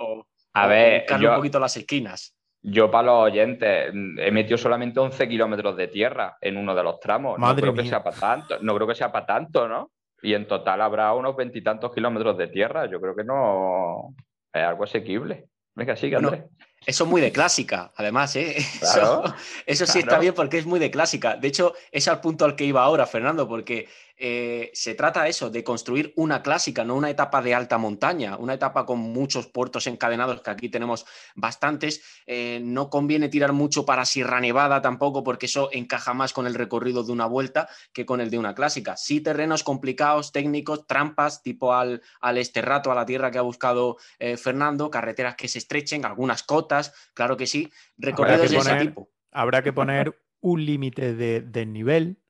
a 0.54 0.68
ver, 0.68 1.06
yo, 1.20 1.32
un 1.32 1.38
poquito 1.38 1.60
las 1.60 1.76
esquinas. 1.76 2.36
Yo, 2.66 2.90
para 2.90 3.08
los 3.08 3.24
oyentes, 3.26 3.94
he 4.18 4.32
metido 4.32 4.58
solamente 4.58 5.00
11 5.00 5.28
kilómetros 5.28 5.76
de 5.76 5.90
tierra 5.90 6.38
en 6.40 6.56
uno 6.56 6.74
de 6.74 6.84
los 6.84 7.00
tramos. 7.00 7.38
no 7.38 7.56
creo 7.56 7.74
que 7.74 7.86
sea 7.86 8.02
para 8.02 8.18
tanto, 8.18 8.58
no 8.62 8.74
creo 8.76 8.88
que 8.88 8.96
sea 8.96 9.12
para 9.12 9.26
tanto, 9.26 9.68
¿no? 9.68 9.92
Y 10.22 10.34
en 10.34 10.48
total 10.48 10.82
habrá 10.82 11.14
unos 11.14 11.36
veintitantos 11.36 11.94
kilómetros 11.94 12.38
de 12.38 12.48
tierra. 12.48 12.86
Yo 12.86 13.02
creo 13.02 13.14
que 13.14 13.26
no 13.26 14.16
es 14.54 14.64
algo 14.64 14.86
asequible. 14.86 15.48
Venga, 15.76 15.98
sigue, 15.98 16.16
Andrés. 16.16 16.46
Eso 16.86 17.04
es 17.04 17.10
muy 17.10 17.22
de 17.22 17.32
clásica, 17.32 17.92
además, 17.96 18.36
¿eh? 18.36 18.58
eso, 19.66 19.86
sí 19.86 20.00
está 20.00 20.20
bien 20.20 20.34
porque 20.34 20.58
es 20.58 20.66
muy 20.66 20.80
de 20.80 20.92
clásica. 20.92 21.36
De 21.36 21.48
hecho, 21.48 21.74
es 21.92 22.08
al 22.08 22.22
punto 22.22 22.46
al 22.46 22.56
que 22.56 22.66
iba 22.66 22.84
ahora, 22.84 23.06
Fernando, 23.06 23.48
porque 23.48 23.88
eh, 24.18 24.72
se 24.74 24.94
trata 24.94 25.28
eso, 25.28 25.50
de 25.50 25.64
construir 25.64 26.14
una 26.16 26.42
clásica, 26.42 26.84
no 26.84 26.96
una 26.96 27.10
etapa 27.10 27.42
de 27.42 27.56
alta 27.56 27.78
montaña, 27.78 28.38
una 28.38 28.54
etapa 28.54 28.86
con 28.86 29.00
muchos 29.00 29.48
puertos 29.48 29.88
encadenados, 29.88 30.42
que 30.42 30.52
aquí 30.52 30.70
tenemos 30.70 31.06
bastantes. 31.36 32.02
Eh, 32.26 32.60
no 32.64 32.90
conviene 32.90 33.30
tirar 33.30 33.54
mucho 33.54 33.86
para 33.86 34.06
Sierra 34.06 34.40
Nevada 34.40 34.82
tampoco, 34.82 35.24
porque 35.24 35.48
eso 35.48 35.70
encaja 35.72 36.14
más 36.14 36.32
con 36.32 36.48
el 36.48 36.54
recorrido 36.54 37.04
de 37.04 37.12
una 37.12 37.26
vuelta 37.26 37.68
que 37.92 38.06
con 38.06 38.22
el 38.22 38.30
de 38.30 38.38
una 38.38 38.54
clásica. 38.56 38.98
Sí, 38.98 39.20
terrenos 39.20 39.64
complicados, 39.64 40.32
técnicos, 40.32 40.86
trampas, 40.86 41.42
tipo 41.42 41.74
al, 41.74 42.02
al 42.22 42.38
esterrato, 42.38 42.92
a 42.92 42.96
la 42.96 43.06
tierra 43.06 43.32
que 43.32 43.40
ha 43.40 43.42
buscado 43.42 43.98
eh, 44.20 44.38
Fernando, 44.38 44.90
carreteras 44.90 45.36
que 45.36 45.48
se 45.48 45.58
estrechen, 45.58 46.06
algunas 46.06 46.44
cotas, 46.44 46.73
claro 47.14 47.38
que 47.38 47.48
sí, 47.48 47.72
recorridos 47.98 48.50
de 48.50 48.58
ese 48.58 48.76
tipo. 48.76 49.10
Habrá 49.32 49.64
que 49.64 49.74
poner 49.74 50.20
un 50.42 50.66
límite 50.66 51.14
de 51.16 51.66
nivel 51.66 52.24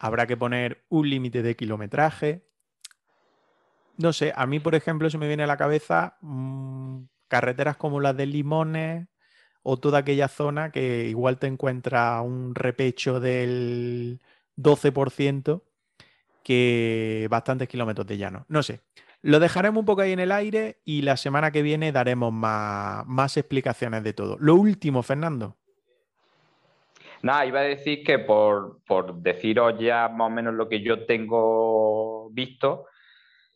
habrá 0.00 0.26
que 0.26 0.36
poner 0.36 0.84
un 0.88 1.10
límite 1.10 1.42
de 1.42 1.56
kilometraje. 1.56 2.46
No 3.96 4.12
sé, 4.12 4.32
a 4.34 4.46
mí, 4.46 4.60
por 4.60 4.74
ejemplo, 4.74 5.10
se 5.10 5.18
me 5.18 5.26
viene 5.26 5.42
a 5.42 5.48
la 5.48 5.56
cabeza 5.56 6.16
mm, 6.20 7.02
carreteras 7.26 7.76
como 7.76 8.00
las 8.00 8.16
de 8.16 8.26
Limones 8.26 9.08
o 9.62 9.76
toda 9.76 9.98
aquella 9.98 10.28
zona 10.28 10.70
que 10.70 11.08
igual 11.08 11.38
te 11.38 11.48
encuentra 11.48 12.20
un 12.20 12.54
repecho 12.54 13.18
del 13.18 14.20
12% 14.56 15.62
que 16.44 17.26
bastantes 17.28 17.68
kilómetros 17.68 18.06
de 18.06 18.18
llano. 18.18 18.46
No 18.48 18.62
sé. 18.62 18.80
Lo 19.22 19.40
dejaremos 19.40 19.80
un 19.80 19.86
poco 19.86 20.02
ahí 20.02 20.12
en 20.12 20.20
el 20.20 20.32
aire 20.32 20.80
y 20.84 21.02
la 21.02 21.16
semana 21.16 21.50
que 21.50 21.62
viene 21.62 21.92
daremos 21.92 22.32
más, 22.32 23.06
más 23.06 23.36
explicaciones 23.36 24.04
de 24.04 24.12
todo. 24.12 24.36
Lo 24.38 24.54
último, 24.54 25.02
Fernando. 25.02 25.56
Nada, 27.22 27.46
iba 27.46 27.60
a 27.60 27.64
decir 27.64 28.04
que 28.04 28.18
por, 28.20 28.80
deciros 29.16 29.78
ya 29.78 30.08
más 30.08 30.28
o 30.28 30.30
menos 30.30 30.54
lo 30.54 30.68
que 30.68 30.82
yo 30.82 31.04
tengo 31.04 32.30
visto, 32.30 32.86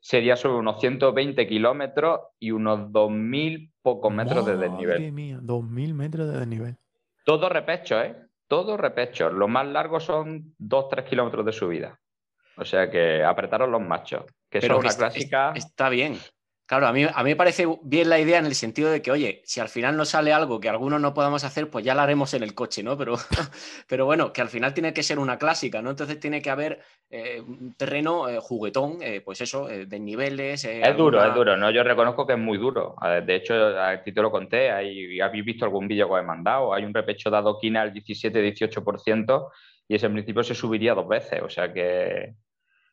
sería 0.01 0.37
sobre 0.37 0.59
unos 0.59 0.81
120 0.81 1.47
kilómetros 1.47 2.21
y 2.41 2.51
unos 2.51 2.91
2.000 2.91 3.71
pocos 3.83 4.13
metros 4.13 4.45
de 4.45 4.57
desnivel. 4.57 5.13
Mía, 5.13 5.39
2.000 5.41 5.95
metros 5.95 6.29
de 6.29 6.39
desnivel. 6.39 6.77
Todo 7.25 7.49
repecho, 7.49 8.01
¿eh? 8.01 8.17
Todo 8.49 8.77
repecho. 8.77 9.31
Lo 9.31 9.47
más 9.47 9.67
largo 9.67 10.01
son 10.01 10.55
2-3 10.59 11.05
kilómetros 11.05 11.47
de 11.47 11.53
subida. 11.53 12.01
O 12.57 12.65
sea 12.65 12.91
que 12.91 13.23
apretaron 13.23 13.71
los 13.71 13.81
machos. 13.81 14.25
Que 14.53 14.59
es 14.59 14.65
una 14.69 14.91
clásica. 14.91 15.53
Está 15.57 15.89
bien. 15.89 16.19
Claro, 16.67 16.87
a 16.87 16.93
mí, 16.93 17.05
a 17.05 17.23
mí 17.23 17.31
me 17.31 17.37
parece 17.37 17.67
bien 17.83 18.09
la 18.09 18.19
idea 18.19 18.39
en 18.39 18.47
el 18.47 18.55
sentido 18.55 18.91
de 18.91 19.03
que, 19.03 19.11
oye, 19.11 19.43
si 19.45 19.61
al 19.61 19.69
final 19.69 19.97
no 19.97 20.05
sale 20.05 20.33
algo 20.33 20.61
que 20.61 20.69
algunos 20.69 21.01
no 21.01 21.13
podamos 21.13 21.45
hacer, 21.45 21.69
pues 21.69 21.85
ya 21.85 21.95
lo 21.95 22.01
haremos 22.01 22.33
en 22.35 22.43
el 22.43 22.55
coche, 22.55 22.83
¿no? 22.83 22.97
Pero, 22.97 23.17
pero 23.89 24.07
bueno, 24.07 24.33
que 24.33 24.41
al 24.41 24.49
final 24.49 24.73
tiene 24.73 24.95
que 24.95 25.03
ser 25.03 25.19
una 25.19 25.39
clásica, 25.39 25.83
¿no? 25.83 25.91
Entonces 25.91 26.19
tiene 26.19 26.41
que 26.41 26.49
haber 26.49 26.81
eh, 27.11 27.41
un 27.41 27.75
terreno 27.75 28.29
eh, 28.29 28.39
juguetón, 28.41 28.99
eh, 29.03 29.21
pues 29.23 29.43
eso, 29.43 29.67
de 29.67 30.01
niveles. 30.01 30.65
es 30.65 30.97
duro, 30.97 31.23
es 31.23 31.35
duro, 31.35 31.57
¿no? 31.59 31.71
Yo 31.71 31.83
reconozco 31.83 32.27
que 32.27 32.35
es 32.35 32.39
muy 32.39 32.57
duro. 32.57 32.97
De 33.27 33.35
hecho, 33.35 33.55
a 33.55 34.03
ti 34.03 34.13
te 34.13 34.23
lo 34.23 34.31
conté, 34.31 34.71
ahí, 34.71 35.21
habéis 35.21 35.45
visto 35.45 35.65
algún 35.65 35.89
vídeo 35.89 36.07
que 36.07 36.15
os 36.15 36.21
he 36.21 36.25
mandado, 36.25 36.73
hay 36.73 36.85
un 36.85 36.95
repecho 36.95 37.31
de 37.31 37.37
adoquina 37.37 37.83
al 37.83 37.93
17-18% 37.93 39.49
y 39.89 39.97
ese 39.97 40.07
en 40.07 40.13
principio 40.15 40.43
se 40.43 40.55
subiría 40.55 40.95
dos 40.95 41.09
veces, 41.09 41.43
o 41.43 41.51
sea 41.51 41.71
que... 41.71 42.35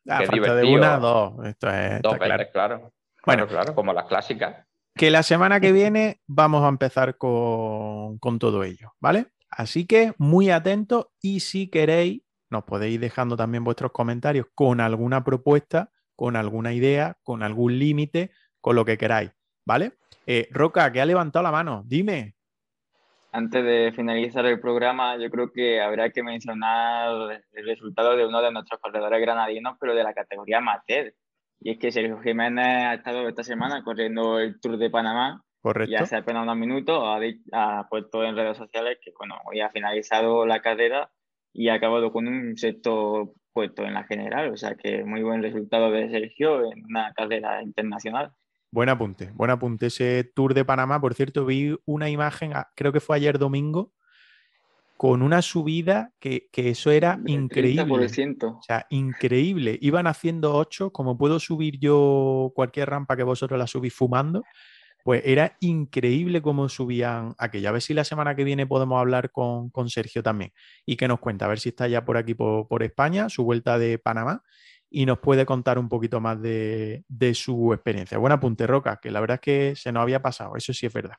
Ah, 0.08 0.20
de 0.20 0.64
una, 0.64 0.98
dos. 0.98 1.46
Esto 1.46 1.68
es, 1.70 2.00
dos 2.02 2.18
veces, 2.18 2.48
claro. 2.52 2.92
Bueno, 3.24 3.46
claro, 3.46 3.74
como 3.74 3.92
las 3.92 4.06
clásicas. 4.06 4.66
Que 4.94 5.10
la 5.10 5.22
semana 5.22 5.60
que 5.60 5.72
viene 5.72 6.20
vamos 6.26 6.64
a 6.64 6.68
empezar 6.68 7.16
con, 7.16 8.18
todo 8.38 8.64
ello, 8.64 8.94
¿vale? 9.00 9.26
Así 9.50 9.86
que 9.86 10.14
muy 10.18 10.50
atentos 10.50 11.08
y 11.20 11.40
si 11.40 11.68
queréis, 11.68 12.22
nos 12.50 12.64
podéis 12.64 12.94
ir 12.94 13.00
dejando 13.00 13.36
también 13.36 13.64
vuestros 13.64 13.92
comentarios 13.92 14.46
con 14.54 14.80
alguna 14.80 15.24
propuesta, 15.24 15.90
con 16.16 16.36
alguna 16.36 16.72
idea, 16.72 17.16
con 17.22 17.42
algún 17.42 17.78
límite, 17.78 18.30
con 18.60 18.76
lo 18.76 18.84
que 18.84 18.98
queráis, 18.98 19.32
¿vale? 19.66 19.98
Eh, 20.26 20.48
Roca, 20.50 20.92
que 20.92 21.00
ha 21.00 21.06
levantado 21.06 21.42
la 21.42 21.50
mano, 21.50 21.82
dime. 21.86 22.36
Antes 23.32 23.64
de 23.64 23.92
finalizar 23.94 24.44
el 24.46 24.60
programa, 24.60 25.16
yo 25.16 25.30
creo 25.30 25.52
que 25.52 25.80
habrá 25.80 26.10
que 26.10 26.22
mencionar 26.22 27.42
el 27.52 27.64
resultado 27.64 28.16
de 28.16 28.26
uno 28.26 28.42
de 28.42 28.52
nuestros 28.52 28.80
corredores 28.80 29.20
granadinos, 29.20 29.76
pero 29.78 29.94
de 29.94 30.02
la 30.02 30.14
categoría 30.14 30.58
amateur, 30.58 31.14
y 31.60 31.72
es 31.72 31.78
que 31.78 31.92
Sergio 31.92 32.20
Jiménez 32.20 32.66
ha 32.66 32.94
estado 32.94 33.28
esta 33.28 33.44
semana 33.44 33.84
corriendo 33.84 34.38
el 34.38 34.58
Tour 34.60 34.78
de 34.78 34.90
Panamá. 34.90 35.44
Correcto. 35.60 35.92
Y 35.92 35.94
hace 35.94 36.16
apenas 36.16 36.44
unos 36.44 36.56
minutos 36.56 37.02
ha, 37.04 37.20
ha 37.52 37.88
puesto 37.88 38.24
en 38.24 38.34
redes 38.34 38.56
sociales 38.56 38.98
que 39.02 39.12
bueno, 39.18 39.36
hoy 39.44 39.60
ha 39.60 39.68
finalizado 39.68 40.46
la 40.46 40.62
carrera 40.62 41.10
y 41.52 41.68
ha 41.68 41.74
acabado 41.74 42.12
con 42.12 42.26
un 42.26 42.56
sexto 42.56 43.34
puesto 43.52 43.84
en 43.84 43.92
la 43.92 44.04
general. 44.04 44.52
O 44.52 44.56
sea 44.56 44.74
que 44.74 45.04
muy 45.04 45.22
buen 45.22 45.42
resultado 45.42 45.90
de 45.90 46.08
Sergio 46.08 46.72
en 46.72 46.82
una 46.86 47.12
carrera 47.12 47.62
internacional. 47.62 48.32
Buen 48.72 48.88
apunte, 48.88 49.32
buen 49.34 49.50
apunte. 49.50 49.86
Ese 49.86 50.24
Tour 50.34 50.54
de 50.54 50.64
Panamá, 50.64 51.00
por 51.00 51.14
cierto, 51.14 51.44
vi 51.44 51.76
una 51.86 52.08
imagen, 52.08 52.52
ah, 52.54 52.70
creo 52.76 52.92
que 52.92 53.00
fue 53.00 53.16
ayer 53.16 53.38
domingo, 53.38 53.92
con 54.96 55.22
una 55.22 55.40
subida 55.40 56.12
que, 56.20 56.50
eso 56.52 56.90
era 56.90 57.18
increíble. 57.24 58.06
O 58.42 58.62
sea, 58.62 58.86
increíble. 58.90 59.78
Iban 59.80 60.06
haciendo 60.06 60.54
ocho, 60.54 60.92
como 60.92 61.16
puedo 61.16 61.40
subir 61.40 61.78
yo 61.80 62.52
cualquier 62.54 62.90
rampa 62.90 63.16
que 63.16 63.22
vosotros 63.22 63.58
la 63.58 63.66
subís 63.66 63.94
fumando, 63.94 64.44
pues 65.02 65.22
era 65.24 65.56
increíble 65.60 66.42
cómo 66.42 66.68
subían 66.68 67.34
aquello. 67.38 67.70
A 67.70 67.72
ver 67.72 67.82
si 67.82 67.94
la 67.94 68.04
semana 68.04 68.36
que 68.36 68.44
viene 68.44 68.66
podemos 68.66 69.00
hablar 69.00 69.32
con, 69.32 69.70
Sergio 69.88 70.22
también 70.22 70.52
y 70.84 70.96
que 70.96 71.08
nos 71.08 71.18
cuenta, 71.18 71.46
a 71.46 71.48
ver 71.48 71.60
si 71.60 71.70
está 71.70 71.88
ya 71.88 72.04
por 72.04 72.18
aquí, 72.18 72.34
por, 72.34 72.82
España, 72.82 73.30
su 73.30 73.42
vuelta 73.42 73.78
de 73.78 73.98
Panamá 73.98 74.42
y 74.90 75.06
nos 75.06 75.18
puede 75.18 75.46
contar 75.46 75.78
un 75.78 75.88
poquito 75.88 76.20
más 76.20 76.40
de, 76.42 77.04
de 77.08 77.34
su 77.34 77.72
experiencia. 77.72 78.18
Buena 78.18 78.36
apunte, 78.36 78.66
Roca, 78.66 78.98
que 79.00 79.10
la 79.10 79.20
verdad 79.20 79.36
es 79.36 79.40
que 79.40 79.76
se 79.76 79.92
nos 79.92 80.02
había 80.02 80.20
pasado, 80.20 80.56
eso 80.56 80.72
sí 80.72 80.86
es 80.86 80.92
verdad. 80.92 81.16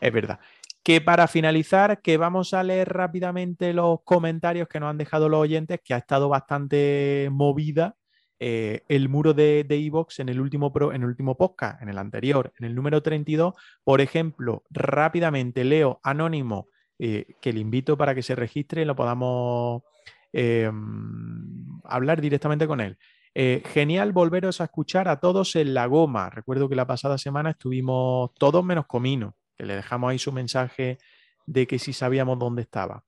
Es 0.00 0.12
verdad. 0.12 0.40
Que 0.82 1.00
para 1.00 1.26
finalizar, 1.26 2.00
que 2.02 2.16
vamos 2.16 2.54
a 2.54 2.62
leer 2.62 2.88
rápidamente 2.90 3.72
los 3.72 4.02
comentarios 4.04 4.68
que 4.68 4.80
nos 4.80 4.90
han 4.90 4.98
dejado 4.98 5.28
los 5.28 5.40
oyentes, 5.40 5.80
que 5.84 5.94
ha 5.94 5.98
estado 5.98 6.28
bastante 6.28 7.28
movida 7.32 7.96
eh, 8.38 8.82
el 8.88 9.08
muro 9.08 9.32
de 9.32 9.64
Evox 9.68 10.20
en, 10.20 10.28
el 10.28 10.40
último 10.40 10.72
en 10.92 11.02
el 11.02 11.08
último 11.08 11.36
podcast, 11.36 11.80
en 11.80 11.88
el 11.88 11.98
anterior, 11.98 12.52
en 12.58 12.66
el 12.66 12.74
número 12.74 13.02
32. 13.02 13.54
Por 13.82 14.00
ejemplo, 14.00 14.64
rápidamente 14.70 15.64
leo 15.64 16.00
Anónimo, 16.02 16.68
eh, 16.98 17.36
que 17.40 17.52
le 17.52 17.60
invito 17.60 17.96
para 17.96 18.14
que 18.14 18.22
se 18.22 18.34
registre 18.34 18.82
y 18.82 18.84
lo 18.84 18.94
podamos 18.94 19.82
em, 20.32 21.80
hablar 21.84 22.20
directamente 22.20 22.66
con 22.66 22.80
él. 22.80 22.98
Eh, 23.34 23.62
genial 23.66 24.12
volveros 24.12 24.60
a 24.60 24.64
escuchar 24.64 25.08
a 25.08 25.20
todos 25.20 25.56
en 25.56 25.74
la 25.74 25.86
goma. 25.86 26.30
Recuerdo 26.30 26.68
que 26.68 26.74
la 26.74 26.86
pasada 26.86 27.18
semana 27.18 27.50
estuvimos 27.50 28.32
todos 28.34 28.64
menos 28.64 28.86
Comino 28.86 29.36
que 29.56 29.64
le 29.64 29.76
dejamos 29.76 30.10
ahí 30.10 30.18
su 30.18 30.32
mensaje 30.32 30.98
de 31.46 31.66
que 31.66 31.78
si 31.78 31.92
sabíamos 31.92 32.38
dónde 32.38 32.62
estaba. 32.62 33.04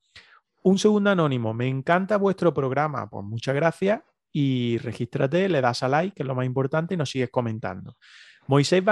Un 0.63 0.79
segundo 0.79 1.11
anónimo, 1.11 1.55
me 1.55 1.69
encanta 1.69 2.17
vuestro 2.17 2.53
programa, 2.53 3.09
pues 3.09 3.25
muchas 3.25 3.55
gracias 3.55 4.01
y 4.33 4.79
regístrate, 4.79 5.49
le 5.49 5.61
das 5.61 5.83
a 5.83 5.89
like, 5.89 6.15
que 6.15 6.23
es 6.23 6.27
lo 6.27 6.35
más 6.35 6.47
importante, 6.47 6.95
y 6.95 6.97
nos 6.97 7.11
sigues 7.11 7.31
comentando. 7.31 7.97
Moisés, 8.47 8.83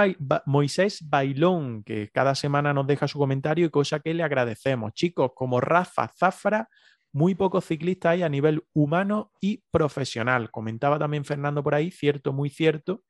Moisés 0.45 1.07
Bailón, 1.07 1.83
que 1.83 2.09
cada 2.09 2.35
semana 2.35 2.73
nos 2.73 2.87
deja 2.87 3.07
su 3.07 3.17
comentario 3.17 3.65
y 3.65 3.69
cosa 3.69 3.99
que 3.99 4.13
le 4.13 4.23
agradecemos. 4.23 4.93
Chicos, 4.93 5.31
como 5.35 5.59
Rafa 5.59 6.07
Zafra, 6.07 6.69
muy 7.11 7.35
pocos 7.35 7.65
ciclistas 7.65 8.13
hay 8.13 8.23
a 8.23 8.29
nivel 8.29 8.63
humano 8.73 9.31
y 9.41 9.63
profesional. 9.71 10.51
Comentaba 10.51 10.99
también 10.99 11.25
Fernando 11.25 11.63
por 11.63 11.75
ahí, 11.75 11.91
cierto, 11.91 12.33
muy 12.33 12.49
cierto. 12.49 13.03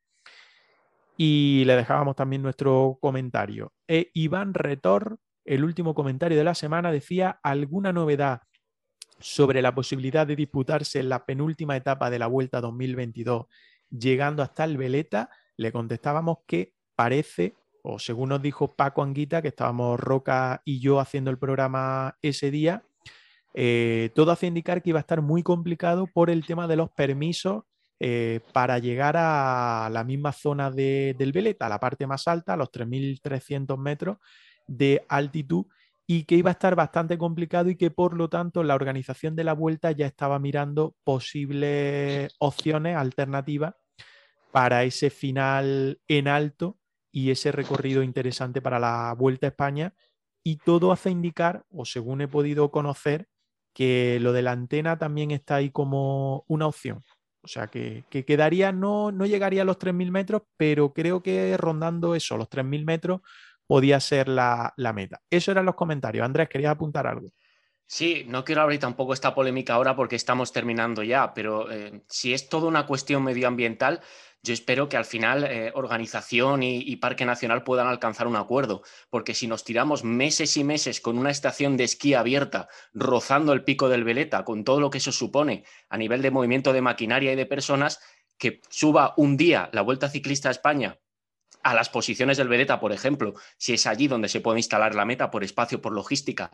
Y 1.16 1.64
le 1.66 1.76
dejábamos 1.76 2.16
también 2.16 2.42
nuestro 2.42 2.98
comentario. 3.00 3.72
E 3.88 4.10
Iván 4.14 4.54
Retor, 4.54 5.18
el 5.44 5.64
último 5.64 5.94
comentario 5.94 6.38
de 6.38 6.44
la 6.44 6.54
semana, 6.54 6.92
decía 6.92 7.40
alguna 7.42 7.92
novedad 7.92 8.42
sobre 9.18 9.62
la 9.62 9.74
posibilidad 9.74 10.26
de 10.26 10.36
disputarse 10.36 11.02
la 11.02 11.26
penúltima 11.26 11.76
etapa 11.76 12.08
de 12.08 12.20
la 12.20 12.28
Vuelta 12.28 12.60
2022, 12.60 13.46
llegando 13.90 14.42
hasta 14.42 14.64
el 14.64 14.76
Veleta. 14.76 15.30
Le 15.56 15.72
contestábamos 15.72 16.38
que 16.46 16.74
parece, 16.94 17.56
o 17.82 17.98
según 17.98 18.28
nos 18.28 18.42
dijo 18.42 18.76
Paco 18.76 19.02
Anguita, 19.02 19.42
que 19.42 19.48
estábamos 19.48 19.98
Roca 19.98 20.62
y 20.64 20.80
yo 20.80 21.00
haciendo 21.00 21.30
el 21.30 21.38
programa 21.38 22.16
ese 22.22 22.50
día, 22.50 22.84
eh, 23.60 24.10
todo 24.14 24.30
hace 24.30 24.46
indicar 24.46 24.82
que 24.82 24.90
iba 24.90 25.00
a 25.00 25.02
estar 25.02 25.20
muy 25.20 25.42
complicado 25.42 26.06
por 26.06 26.30
el 26.30 26.46
tema 26.46 26.68
de 26.68 26.76
los 26.76 26.90
permisos 26.90 27.64
eh, 27.98 28.38
para 28.52 28.78
llegar 28.78 29.16
a 29.18 29.90
la 29.92 30.04
misma 30.04 30.30
zona 30.30 30.70
del 30.70 31.32
Veleta, 31.32 31.68
la 31.68 31.80
parte 31.80 32.06
más 32.06 32.28
alta, 32.28 32.52
a 32.52 32.56
los 32.56 32.70
3.300 32.70 33.76
metros 33.76 34.18
de 34.68 35.04
altitud, 35.08 35.66
y 36.06 36.22
que 36.22 36.36
iba 36.36 36.50
a 36.50 36.52
estar 36.52 36.76
bastante 36.76 37.18
complicado 37.18 37.68
y 37.68 37.74
que 37.74 37.90
por 37.90 38.14
lo 38.14 38.28
tanto 38.28 38.62
la 38.62 38.76
organización 38.76 39.34
de 39.34 39.42
la 39.42 39.54
vuelta 39.54 39.90
ya 39.90 40.06
estaba 40.06 40.38
mirando 40.38 40.94
posibles 41.02 42.32
opciones 42.38 42.96
alternativas 42.96 43.74
para 44.52 44.84
ese 44.84 45.10
final 45.10 46.00
en 46.06 46.28
alto 46.28 46.78
y 47.10 47.32
ese 47.32 47.50
recorrido 47.50 48.04
interesante 48.04 48.62
para 48.62 48.78
la 48.78 49.12
Vuelta 49.18 49.48
a 49.48 49.50
España. 49.50 49.94
Y 50.44 50.58
todo 50.58 50.92
hace 50.92 51.10
indicar, 51.10 51.64
o 51.70 51.84
según 51.84 52.20
he 52.20 52.28
podido 52.28 52.70
conocer, 52.70 53.28
que 53.78 54.18
lo 54.20 54.32
de 54.32 54.42
la 54.42 54.50
antena 54.50 54.98
también 54.98 55.30
está 55.30 55.54
ahí 55.54 55.70
como 55.70 56.44
una 56.48 56.66
opción. 56.66 57.04
O 57.42 57.46
sea, 57.46 57.68
que, 57.68 58.04
quedaría, 58.26 58.72
no, 58.72 59.12
no 59.12 59.24
llegaría 59.24 59.62
a 59.62 59.64
los 59.64 59.78
3.000 59.78 60.10
metros, 60.10 60.42
pero 60.56 60.92
creo 60.92 61.22
que 61.22 61.56
rondando 61.56 62.16
eso, 62.16 62.36
los 62.36 62.50
3.000 62.50 62.84
metros, 62.84 63.20
podía 63.68 64.00
ser 64.00 64.26
la, 64.26 64.74
meta. 64.92 65.20
Eso 65.30 65.52
eran 65.52 65.64
los 65.64 65.76
comentarios. 65.76 66.24
Andrés, 66.24 66.48
¿querías 66.48 66.72
apuntar 66.72 67.06
algo? 67.06 67.28
Sí, 67.86 68.24
no 68.26 68.44
quiero 68.44 68.62
abrir 68.62 68.80
tampoco 68.80 69.12
esta 69.12 69.32
polémica 69.32 69.74
ahora 69.74 69.94
porque 69.94 70.16
estamos 70.16 70.52
terminando 70.52 71.04
ya, 71.04 71.32
pero 71.32 71.70
eh, 71.70 72.02
si 72.08 72.34
es 72.34 72.48
toda 72.48 72.66
una 72.66 72.84
cuestión 72.84 73.22
medioambiental, 73.22 74.00
yo 74.42 74.54
espero 74.54 74.88
que 74.88 74.96
al 74.96 75.04
final 75.04 75.44
eh, 75.44 75.72
organización 75.74 76.62
y, 76.62 76.96
Parque 76.96 77.24
Nacional 77.24 77.64
puedan 77.64 77.86
alcanzar 77.86 78.26
un 78.26 78.36
acuerdo, 78.36 78.82
porque 79.10 79.34
si 79.34 79.46
nos 79.46 79.64
tiramos 79.64 80.04
meses 80.04 80.56
y 80.56 80.64
meses 80.64 81.00
con 81.00 81.18
una 81.18 81.30
estación 81.30 81.76
de 81.76 81.84
esquí 81.84 82.14
abierta, 82.14 82.68
rozando 82.92 83.52
el 83.52 83.64
pico 83.64 83.88
del 83.88 84.04
Veleta, 84.04 84.44
con 84.44 84.64
todo 84.64 84.80
lo 84.80 84.90
que 84.90 84.98
eso 84.98 85.12
supone 85.12 85.64
a 85.88 85.98
nivel 85.98 86.22
de 86.22 86.30
movimiento 86.30 86.72
de 86.72 86.82
maquinaria 86.82 87.32
y 87.32 87.36
de 87.36 87.46
personas, 87.46 88.00
que 88.38 88.60
suba 88.68 89.14
un 89.16 89.36
día 89.36 89.68
la 89.72 89.82
Vuelta 89.82 90.08
Ciclista 90.08 90.48
a 90.48 90.52
España 90.52 90.98
a 91.62 91.74
las 91.74 91.88
posiciones 91.88 92.36
del 92.36 92.48
Veleta, 92.48 92.80
por 92.80 92.92
ejemplo, 92.92 93.34
si 93.56 93.74
es 93.74 93.86
allí 93.86 94.08
donde 94.08 94.28
se 94.28 94.40
puede 94.40 94.60
instalar 94.60 94.94
la 94.94 95.04
meta 95.04 95.30
por 95.30 95.44
espacio, 95.44 95.82
por 95.82 95.92
logística, 95.92 96.50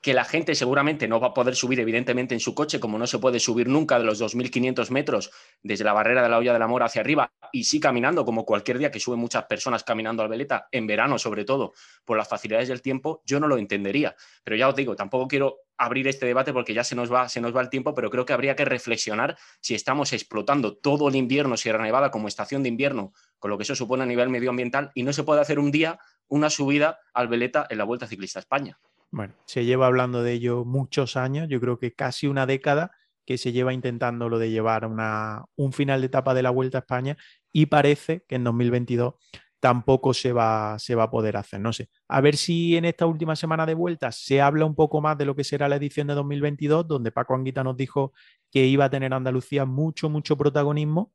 que 0.00 0.14
la 0.14 0.24
gente 0.24 0.54
seguramente 0.54 1.08
no 1.08 1.18
va 1.18 1.28
a 1.28 1.34
poder 1.34 1.56
subir 1.56 1.80
evidentemente 1.80 2.34
en 2.34 2.40
su 2.40 2.54
coche, 2.54 2.78
como 2.78 2.98
no 2.98 3.06
se 3.06 3.18
puede 3.18 3.40
subir 3.40 3.68
nunca 3.68 3.98
de 3.98 4.04
los 4.04 4.20
2.500 4.20 4.90
metros 4.90 5.30
desde 5.62 5.84
la 5.84 5.92
barrera 5.92 6.22
de 6.22 6.28
la 6.28 6.38
olla 6.38 6.52
de 6.52 6.58
la 6.58 6.68
mora 6.68 6.86
hacia 6.86 7.00
arriba, 7.00 7.32
y 7.52 7.64
sí 7.64 7.80
caminando, 7.80 8.24
como 8.24 8.44
cualquier 8.44 8.78
día 8.78 8.90
que 8.90 9.00
suben 9.00 9.18
muchas 9.18 9.44
personas 9.46 9.84
caminando 9.84 10.22
al 10.22 10.28
Veleta, 10.28 10.68
en 10.70 10.86
verano 10.86 11.18
sobre 11.18 11.44
todo, 11.44 11.72
por 12.04 12.16
las 12.16 12.28
facilidades 12.28 12.68
del 12.68 12.82
tiempo, 12.82 13.22
yo 13.24 13.40
no 13.40 13.48
lo 13.48 13.58
entendería. 13.58 14.14
Pero 14.44 14.56
ya 14.56 14.68
os 14.68 14.76
digo, 14.76 14.94
tampoco 14.94 15.26
quiero 15.26 15.56
abrir 15.78 16.08
este 16.08 16.26
debate 16.26 16.52
porque 16.52 16.72
ya 16.72 16.84
se 16.84 16.94
nos 16.94 17.12
va, 17.12 17.28
se 17.28 17.40
nos 17.40 17.54
va 17.54 17.60
el 17.60 17.68
tiempo, 17.68 17.94
pero 17.94 18.10
creo 18.10 18.24
que 18.24 18.32
habría 18.32 18.56
que 18.56 18.64
reflexionar 18.64 19.36
si 19.60 19.74
estamos 19.74 20.12
explotando 20.12 20.76
todo 20.76 21.08
el 21.08 21.16
invierno 21.16 21.56
Sierra 21.56 21.82
Nevada 21.82 22.10
como 22.10 22.28
estación 22.28 22.62
de 22.62 22.68
invierno, 22.68 23.12
con 23.38 23.50
lo 23.50 23.58
que 23.58 23.64
eso 23.64 23.74
supone 23.74 24.04
a 24.04 24.06
nivel 24.06 24.28
medioambiental, 24.28 24.90
y 24.94 25.02
no 25.02 25.12
se 25.12 25.24
puede 25.24 25.40
hacer 25.40 25.58
un 25.58 25.70
día 25.70 25.98
una 26.28 26.50
subida 26.50 26.98
al 27.12 27.28
Veleta 27.28 27.66
en 27.68 27.78
la 27.78 27.84
Vuelta 27.84 28.06
Ciclista 28.06 28.38
a 28.38 28.42
España. 28.42 28.78
Bueno, 29.10 29.34
se 29.46 29.64
lleva 29.64 29.86
hablando 29.86 30.22
de 30.22 30.32
ello 30.32 30.64
muchos 30.64 31.16
años, 31.16 31.48
yo 31.48 31.60
creo 31.60 31.78
que 31.78 31.94
casi 31.94 32.26
una 32.26 32.46
década 32.46 32.90
que 33.24 33.38
se 33.38 33.52
lleva 33.52 33.72
intentando 33.72 34.28
lo 34.28 34.38
de 34.38 34.50
llevar 34.50 34.86
una, 34.86 35.44
un 35.56 35.72
final 35.72 36.00
de 36.00 36.06
etapa 36.06 36.34
de 36.34 36.42
la 36.42 36.50
Vuelta 36.50 36.78
a 36.78 36.80
España 36.80 37.16
y 37.52 37.66
parece 37.66 38.24
que 38.28 38.36
en 38.36 38.44
2022 38.44 39.14
tampoco 39.60 40.14
se 40.14 40.32
va, 40.32 40.78
se 40.78 40.94
va 40.94 41.04
a 41.04 41.10
poder 41.10 41.36
hacer. 41.36 41.60
No 41.60 41.72
sé, 41.72 41.88
a 42.08 42.20
ver 42.20 42.36
si 42.36 42.76
en 42.76 42.84
esta 42.84 43.06
última 43.06 43.34
semana 43.34 43.66
de 43.66 43.74
vuelta 43.74 44.12
se 44.12 44.40
habla 44.40 44.64
un 44.64 44.74
poco 44.74 45.00
más 45.00 45.18
de 45.18 45.24
lo 45.24 45.34
que 45.34 45.44
será 45.44 45.68
la 45.68 45.76
edición 45.76 46.06
de 46.06 46.14
2022, 46.14 46.86
donde 46.86 47.10
Paco 47.10 47.34
Anguita 47.34 47.64
nos 47.64 47.76
dijo 47.76 48.12
que 48.50 48.66
iba 48.66 48.84
a 48.84 48.90
tener 48.90 49.12
Andalucía 49.12 49.64
mucho, 49.64 50.08
mucho 50.08 50.36
protagonismo. 50.36 51.12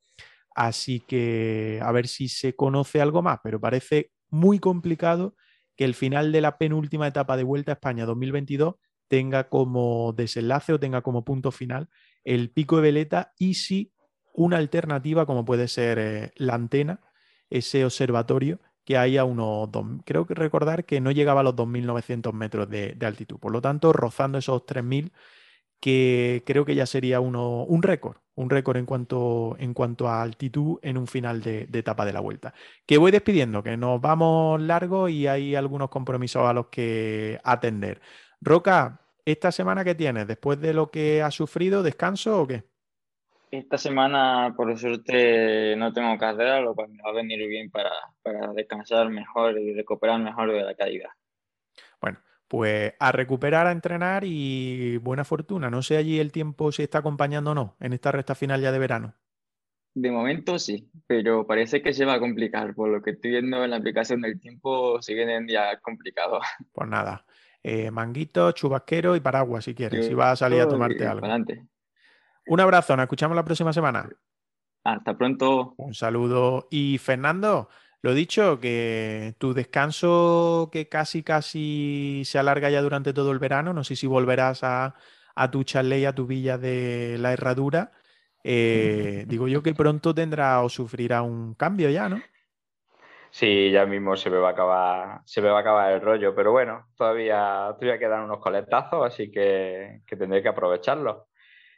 Así 0.54 1.00
que 1.00 1.80
a 1.82 1.92
ver 1.94 2.08
si 2.08 2.28
se 2.28 2.56
conoce 2.56 3.00
algo 3.00 3.22
más, 3.22 3.40
pero 3.42 3.60
parece 3.62 4.12
muy 4.30 4.60
complicado 4.60 5.36
que 5.82 5.86
el 5.86 5.96
final 5.96 6.32
de 6.32 6.42
la 6.42 6.60
penúltima 6.60 7.08
etapa 7.08 7.36
de 7.36 7.44
Vuelta 7.44 7.72
a 7.72 7.74
España 7.74 8.06
2022 8.06 8.76
tenga 9.08 9.50
como 9.50 10.14
desenlace 10.14 10.74
o 10.74 10.80
tenga 10.80 11.02
como 11.02 11.26
punto 11.26 11.50
final 11.50 11.90
el 12.24 12.52
pico 12.52 12.76
de 12.76 12.84
veleta 12.84 13.34
y 13.40 13.56
si 13.56 13.92
una 14.32 14.58
alternativa 14.58 15.26
como 15.26 15.44
puede 15.44 15.68
ser 15.68 15.98
eh, 15.98 16.34
la 16.36 16.54
antena, 16.54 17.00
ese 17.50 17.84
observatorio 17.84 18.60
que 18.86 18.96
hay 18.96 19.18
a 19.18 19.24
unos, 19.24 19.70
creo 20.06 20.28
que 20.28 20.36
recordar 20.36 20.86
que 20.86 21.02
no 21.02 21.10
llegaba 21.10 21.40
a 21.40 21.44
los 21.46 21.56
2.900 21.56 22.32
metros 22.32 22.70
de, 22.70 22.96
altitud. 23.02 23.40
Por 23.40 23.52
lo 23.52 23.60
tanto, 23.60 23.92
rozando 23.92 24.38
esos 24.38 24.62
3.000, 24.68 25.12
que 25.80 26.44
creo 26.46 26.64
que 26.64 26.76
ya 26.76 26.86
sería 26.86 27.22
uno, 27.22 27.64
un 27.64 27.82
récord, 27.82 28.18
un 28.36 28.50
récord 28.50 28.78
en 28.78 28.86
cuanto, 28.86 29.56
en 29.60 29.74
cuanto 29.74 30.08
a 30.08 30.22
altitud 30.22 30.80
en 30.82 30.98
un 30.98 31.08
final 31.08 31.42
de, 31.42 31.66
de, 31.68 31.80
etapa 31.80 32.06
de 32.06 32.14
la 32.14 32.20
vuelta. 32.20 32.54
Que 32.86 32.98
voy 32.98 33.12
despidiendo, 33.12 33.64
que 33.64 33.78
nos 33.78 34.00
vamos 34.02 34.62
largo 34.62 35.10
y 35.10 35.28
hay 35.28 35.56
algunos 35.56 35.90
compromisos 35.90 36.48
a 36.48 36.54
los 36.54 36.68
que 36.68 37.40
atender. 37.44 38.02
Roca, 38.40 39.02
¿esta 39.26 39.52
semana 39.52 39.84
qué 39.84 39.96
tienes? 39.96 40.28
¿Después 40.28 40.60
de 40.60 40.74
lo 40.74 40.90
que 40.90 41.22
has 41.22 41.36
sufrido, 41.36 41.84
descanso 41.84 42.42
o 42.42 42.48
qué? 42.48 42.64
Esta 43.52 43.78
semana, 43.78 44.54
por 44.56 44.78
suerte, 44.80 45.76
no 45.76 45.92
tengo 45.92 46.18
carrera, 46.18 46.62
lo 46.62 46.74
cual 46.74 46.88
me 46.88 47.04
va 47.04 47.10
a 47.10 47.14
venir 47.14 47.46
bien 47.50 47.70
para, 47.70 47.92
descansar 48.56 49.10
mejor 49.10 49.60
y 49.60 49.74
recuperar 49.74 50.22
mejor 50.22 50.54
de 50.54 50.64
la 50.64 50.74
caída. 50.74 51.14
Bueno, 52.00 52.18
pues 52.52 52.94
a 53.00 53.14
recuperar, 53.14 53.66
a 53.66 53.72
entrenar 53.72 54.26
y 54.26 54.98
buena 54.98 55.24
fortuna. 55.24 55.70
No 55.70 55.82
sé 55.82 55.96
allí 55.96 56.20
el 56.20 56.34
tiempo 56.34 56.74
si 56.74 56.84
está 56.84 56.98
acompañando 56.98 57.52
o 57.52 57.56
no 57.56 57.78
en 57.80 57.94
esta 57.94 58.12
recta 58.12 58.36
final 58.36 58.60
ya 58.60 58.74
de 58.74 58.78
verano. 58.78 59.16
De 59.94 60.12
momento 60.12 60.60
sí, 60.60 60.92
pero 61.08 61.48
parece 61.48 61.82
que 61.82 61.94
se 61.94 62.04
va 62.04 62.16
a 62.16 62.20
complicar. 62.20 62.76
Por 62.76 62.90
lo 62.90 63.02
que 63.02 63.12
estoy 63.12 63.32
viendo 63.32 63.64
en 63.64 63.70
la 63.70 63.78
aplicación 63.78 64.20
del 64.20 64.38
tiempo, 64.38 65.02
sigue 65.02 65.34
en 65.34 65.48
día 65.48 65.80
complicado. 65.82 66.42
Pues 66.74 66.90
nada, 66.90 67.26
eh, 67.64 67.90
manguito, 67.90 68.52
chubasquero 68.52 69.16
y 69.16 69.22
paraguas 69.22 69.64
si 69.64 69.74
quieres, 69.74 70.06
si 70.06 70.14
vas 70.14 70.34
a 70.34 70.36
salir 70.36 70.60
a 70.60 70.68
tomarte 70.68 71.08
algo. 71.08 71.26
Adelante. 71.26 71.66
Un 72.48 72.60
abrazo, 72.60 72.98
nos 72.98 73.04
escuchamos 73.06 73.38
la 73.38 73.46
próxima 73.46 73.72
semana. 73.72 74.10
Hasta 74.84 75.18
pronto. 75.18 75.74
Un 75.78 75.94
saludo. 75.94 76.68
Y 76.70 76.98
Fernando, 76.98 77.70
lo 78.02 78.14
dicho, 78.14 78.60
que 78.60 79.36
tu 79.38 79.54
descanso 79.54 80.70
que 80.72 80.90
casi 80.90 81.24
casi 81.24 82.24
se 82.26 82.40
alarga 82.40 82.70
ya 82.70 82.82
durante 82.82 83.14
todo 83.14 83.32
el 83.32 83.40
verano, 83.40 83.74
no 83.74 83.84
sé 83.84 83.96
si 83.96 84.08
volverás 84.08 84.64
a, 84.64 84.96
tu 85.52 85.64
chalet, 85.64 86.06
a 86.06 86.16
tu 86.16 86.28
villa 86.28 86.58
de 86.58 87.18
la 87.20 87.34
herradura. 87.34 87.92
Eh, 88.44 89.26
digo 89.28 89.48
yo 89.48 89.62
que 89.62 89.74
pronto 89.74 90.16
tendrá 90.16 90.62
o 90.62 90.70
sufrirá 90.70 91.22
un 91.22 91.54
cambio 91.54 91.90
ya, 91.90 92.10
¿no? 92.10 92.22
Sí, 93.30 93.72
ya 93.72 93.86
mismo 93.86 94.18
se 94.18 94.30
me 94.30 94.38
va 94.38 94.50
a 94.50 94.52
acabar, 94.52 95.22
se 95.26 95.42
me 95.42 95.50
va 95.50 95.60
a 95.60 95.62
acabar 95.62 95.94
el 95.94 96.02
rollo, 96.02 96.36
pero 96.36 96.52
bueno, 96.52 96.88
todavía, 96.98 97.74
todavía 97.80 97.98
quedan 97.98 98.24
unos 98.24 98.40
coletazos, 98.40 99.06
así 99.06 99.32
que, 99.32 100.02
que 100.06 100.18
tendré 100.18 100.42
que 100.42 100.50
aprovecharlos 100.50 101.28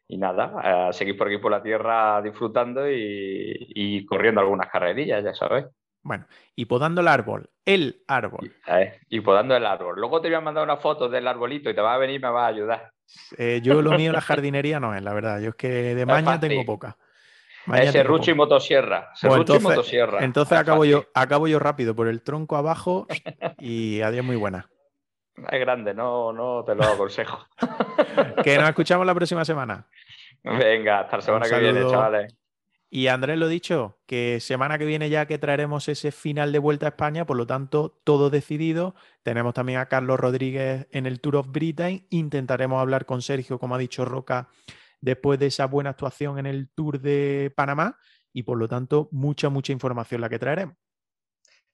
y 0.08 0.18
nada, 0.18 0.92
seguir 0.92 1.18
por 1.18 1.28
aquí 1.28 1.38
por 1.38 1.52
la 1.52 1.64
tierra 1.64 2.22
disfrutando 2.22 2.90
y, 2.90 4.06
corriendo 4.06 4.42
algunas 4.42 4.70
carrerillas, 4.70 5.24
ya 5.24 5.34
sabes. 5.34 5.66
Bueno, 6.04 6.28
y 6.56 6.66
podando 6.66 7.02
el 7.02 7.08
árbol, 7.08 7.50
el 7.66 8.04
árbol. 8.08 8.54
Y, 9.10 9.22
podando 9.22 9.56
el 9.56 9.66
árbol. 9.66 9.96
Luego 9.98 10.20
te 10.20 10.28
voy 10.28 10.36
a 10.36 10.42
mandar 10.42 10.64
una 10.64 10.78
foto 10.78 11.08
del 11.08 11.28
arbolito 11.28 11.70
y 11.70 11.74
te 11.74 11.82
va 11.82 11.96
a 11.96 11.98
venir 11.98 12.18
y 12.18 12.20
me 12.20 12.30
va 12.30 12.46
a 12.46 12.50
ayudar. 12.50 12.92
Eh, 13.38 13.62
yo 13.64 13.82
lo 13.82 13.92
mío 13.92 14.12
la 14.12 14.22
jardinería 14.22 14.80
no 14.82 14.94
es, 14.94 15.02
la 15.02 15.14
verdad. 15.14 15.40
Yo 15.40 15.50
es 15.50 15.56
que 15.56 15.96
de 15.96 16.06
maña 16.06 16.40
tengo 16.40 16.66
poca. 16.66 16.98
Ese 17.74 18.04
rucho 18.04 18.32
y 18.32 18.34
motosierra. 18.34 19.14
entonces, 19.22 19.62
y 19.62 19.64
motosierra. 19.64 20.24
Entonces 20.24 20.58
acabo 20.58 20.84
yo, 20.84 21.06
acabo 21.14 21.48
yo 21.48 21.60
rápido 21.60 21.96
por 21.96 22.10
el 22.10 22.22
tronco 22.22 22.58
abajo 22.58 23.08
y 23.60 24.02
adiós 24.02 24.26
muy 24.26 24.36
buena. 24.36 24.70
Es 25.50 25.60
grande, 25.60 25.94
no, 25.94 26.34
no 26.34 26.64
te 26.66 26.76
lo 26.76 26.84
aconsejo. 26.84 27.48
que 28.44 28.58
nos 28.58 28.70
escuchamos 28.70 29.08
la 29.08 29.16
próxima 29.16 29.46
semana. 29.46 29.88
Venga, 30.44 31.00
hasta 31.00 31.18
la 31.18 31.22
semana 31.22 31.50
que 31.50 31.60
viene, 31.60 31.90
chavales. 31.90 32.36
Y 32.96 33.08
Andrés, 33.08 33.40
lo 33.40 33.48
dicho, 33.48 33.98
que 34.06 34.40
semana 34.40 34.78
que 34.78 34.86
viene 34.86 35.10
ya 35.10 35.26
que 35.26 35.40
traeremos 35.40 35.90
ese 35.90 36.12
final 36.12 36.52
de 36.52 36.60
vuelta 36.60 36.86
a 36.86 36.90
España, 36.90 37.26
por 37.26 37.38
lo 37.38 37.48
tanto, 37.48 38.00
todo 38.04 38.30
decidido. 38.30 38.94
Tenemos 39.24 39.56
también 39.56 39.80
a 39.80 39.88
Carlos 39.88 40.20
Rodríguez 40.20 40.86
en 40.92 41.08
el 41.08 41.20
Tour 41.20 41.38
of 41.38 41.48
Britain. 41.50 42.06
Intentaremos 42.12 42.80
hablar 42.80 43.08
con 43.08 43.24
Sergio, 43.24 43.58
como 43.58 43.74
ha 43.74 43.80
dicho 43.80 44.06
Roca, 44.06 44.48
después 45.02 45.40
de 45.40 45.48
esa 45.48 45.66
buena 45.66 45.90
actuación 45.90 46.38
en 46.38 46.46
el 46.46 46.70
Tour 46.70 47.02
de 47.02 47.52
Panamá. 47.56 47.98
Y 48.32 48.44
por 48.44 48.60
lo 48.60 48.68
tanto, 48.68 49.10
mucha, 49.12 49.50
mucha 49.50 49.74
información 49.74 50.22
la 50.22 50.30
que 50.30 50.38
traeremos. 50.38 50.76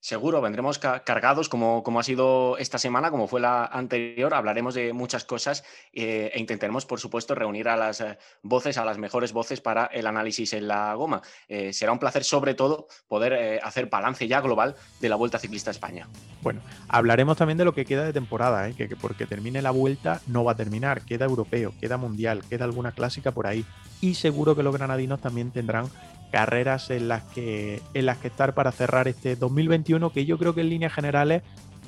Seguro, 0.02 0.40
vendremos 0.40 0.80
cargados 0.80 1.50
como, 1.50 1.84
como, 1.84 2.00
ha 2.00 2.04
sido 2.04 2.58
esta 2.58 2.78
semana, 2.78 3.12
como 3.12 3.28
fue 3.28 3.42
la 3.42 3.66
anterior. 3.66 4.34
Hablaremos 4.34 4.74
de 4.74 4.94
muchas 4.94 5.26
cosas 5.26 5.66
eh, 5.92 6.32
e 6.34 6.40
intentaremos, 6.40 6.86
por 6.86 7.02
supuesto, 7.02 7.36
reunir 7.36 7.68
a 7.68 7.76
las 7.76 8.00
eh, 8.00 8.18
voces, 8.42 8.78
a 8.78 8.86
las 8.86 8.98
mejores 8.98 9.34
voces 9.34 9.60
para 9.60 9.88
el 9.88 10.08
análisis 10.08 10.54
en 10.54 10.70
la 10.70 10.94
goma. 10.94 11.22
Eh, 11.50 11.74
será 11.74 11.92
un 11.92 12.00
placer, 12.00 12.24
sobre 12.24 12.54
todo, 12.54 12.88
poder 13.10 13.60
hacer 13.62 13.88
balance 13.88 14.26
ya 14.26 14.40
global 14.40 14.76
de 15.02 15.10
la 15.10 15.18
Vuelta 15.18 15.38
Ciclista 15.38 15.70
a 15.70 15.74
España. 15.74 16.08
Bueno, 16.42 16.62
hablaremos 16.88 17.36
también 17.36 17.58
de 17.58 17.66
lo 17.66 17.74
que 17.74 17.84
queda 17.84 18.06
de 18.06 18.14
temporada, 18.14 18.72
que, 18.72 18.88
que 18.88 18.96
porque 18.96 19.26
termine 19.26 19.62
la 19.62 19.72
vuelta 19.72 20.22
no 20.28 20.46
va 20.46 20.54
a 20.54 20.56
terminar. 20.56 21.02
Queda 21.02 21.26
europeo, 21.26 21.74
queda 21.82 21.98
mundial, 21.98 22.44
queda 22.50 22.64
alguna 22.64 22.94
clásica 22.94 23.34
por 23.34 23.48
ahí. 23.48 23.66
Y 24.00 24.16
seguro 24.16 24.56
que 24.56 24.64
los 24.64 24.74
granadinos 24.74 25.20
también 25.20 25.52
tendrán 25.52 25.90
carreras 26.32 26.90
en 26.90 27.08
las 27.08 27.24
que, 27.24 27.82
en 27.94 28.06
las 28.06 28.18
que 28.18 28.28
estar 28.28 28.54
para 28.54 28.72
cerrar 28.72 29.08
este 29.08 29.36
2021, 29.36 30.12
que 30.12 30.26
yo 30.26 30.38
creo 30.38 30.56
que 30.56 30.62
en 30.62 30.70
líneas 30.70 30.94
generales 30.94 31.44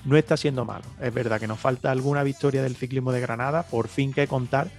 no 0.05 0.18
está 0.18 0.38
siendo 0.38 0.65
malo. 0.65 0.85
Es 0.99 1.13
verdad 1.13 1.39
que 1.39 1.47
nos 1.47 1.59
falta 1.59 1.91
alguna 1.91 2.23
victoria 2.23 2.63
del 2.63 2.76
ciclismo 2.76 3.11
de 3.11 3.22
Granada, 3.22 3.63
por 3.63 3.88
fin 3.88 4.13
que 4.13 4.27
contar, 4.27 4.69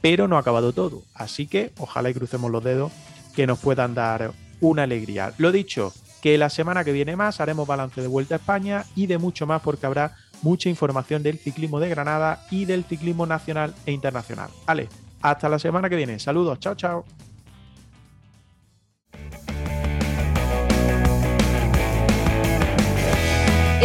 pero 0.00 0.28
no 0.28 0.36
ha 0.36 0.40
acabado 0.40 0.72
todo. 0.72 1.02
Así 1.14 1.46
que 1.46 1.72
ojalá 1.78 2.10
y 2.10 2.14
crucemos 2.14 2.50
los 2.50 2.64
dedos 2.64 2.92
que 3.34 3.46
nos 3.46 3.58
puedan 3.58 3.94
dar 3.94 4.32
una 4.60 4.84
alegría. 4.84 5.32
Lo 5.38 5.52
dicho, 5.52 5.92
que 6.22 6.38
la 6.38 6.50
semana 6.50 6.84
que 6.84 6.92
viene 6.92 7.16
más 7.16 7.40
haremos 7.40 7.68
balance 7.68 8.00
de 8.00 8.08
vuelta 8.08 8.34
a 8.34 8.38
España 8.38 8.84
y 8.96 9.06
de 9.06 9.18
mucho 9.18 9.46
más 9.46 9.62
porque 9.62 9.86
habrá 9.86 10.16
mucha 10.42 10.68
información 10.68 11.22
del 11.22 11.38
ciclismo 11.38 11.80
de 11.80 11.88
Granada 11.88 12.44
y 12.50 12.64
del 12.64 12.84
ciclismo 12.84 13.26
nacional 13.26 13.74
e 13.84 13.92
internacional. 13.92 14.50
Vale, 14.66 14.88
hasta 15.22 15.48
la 15.48 15.58
semana 15.58 15.88
que 15.88 15.96
viene. 15.96 16.18
Saludos, 16.18 16.58
chao, 16.58 16.74
chao. 16.74 17.04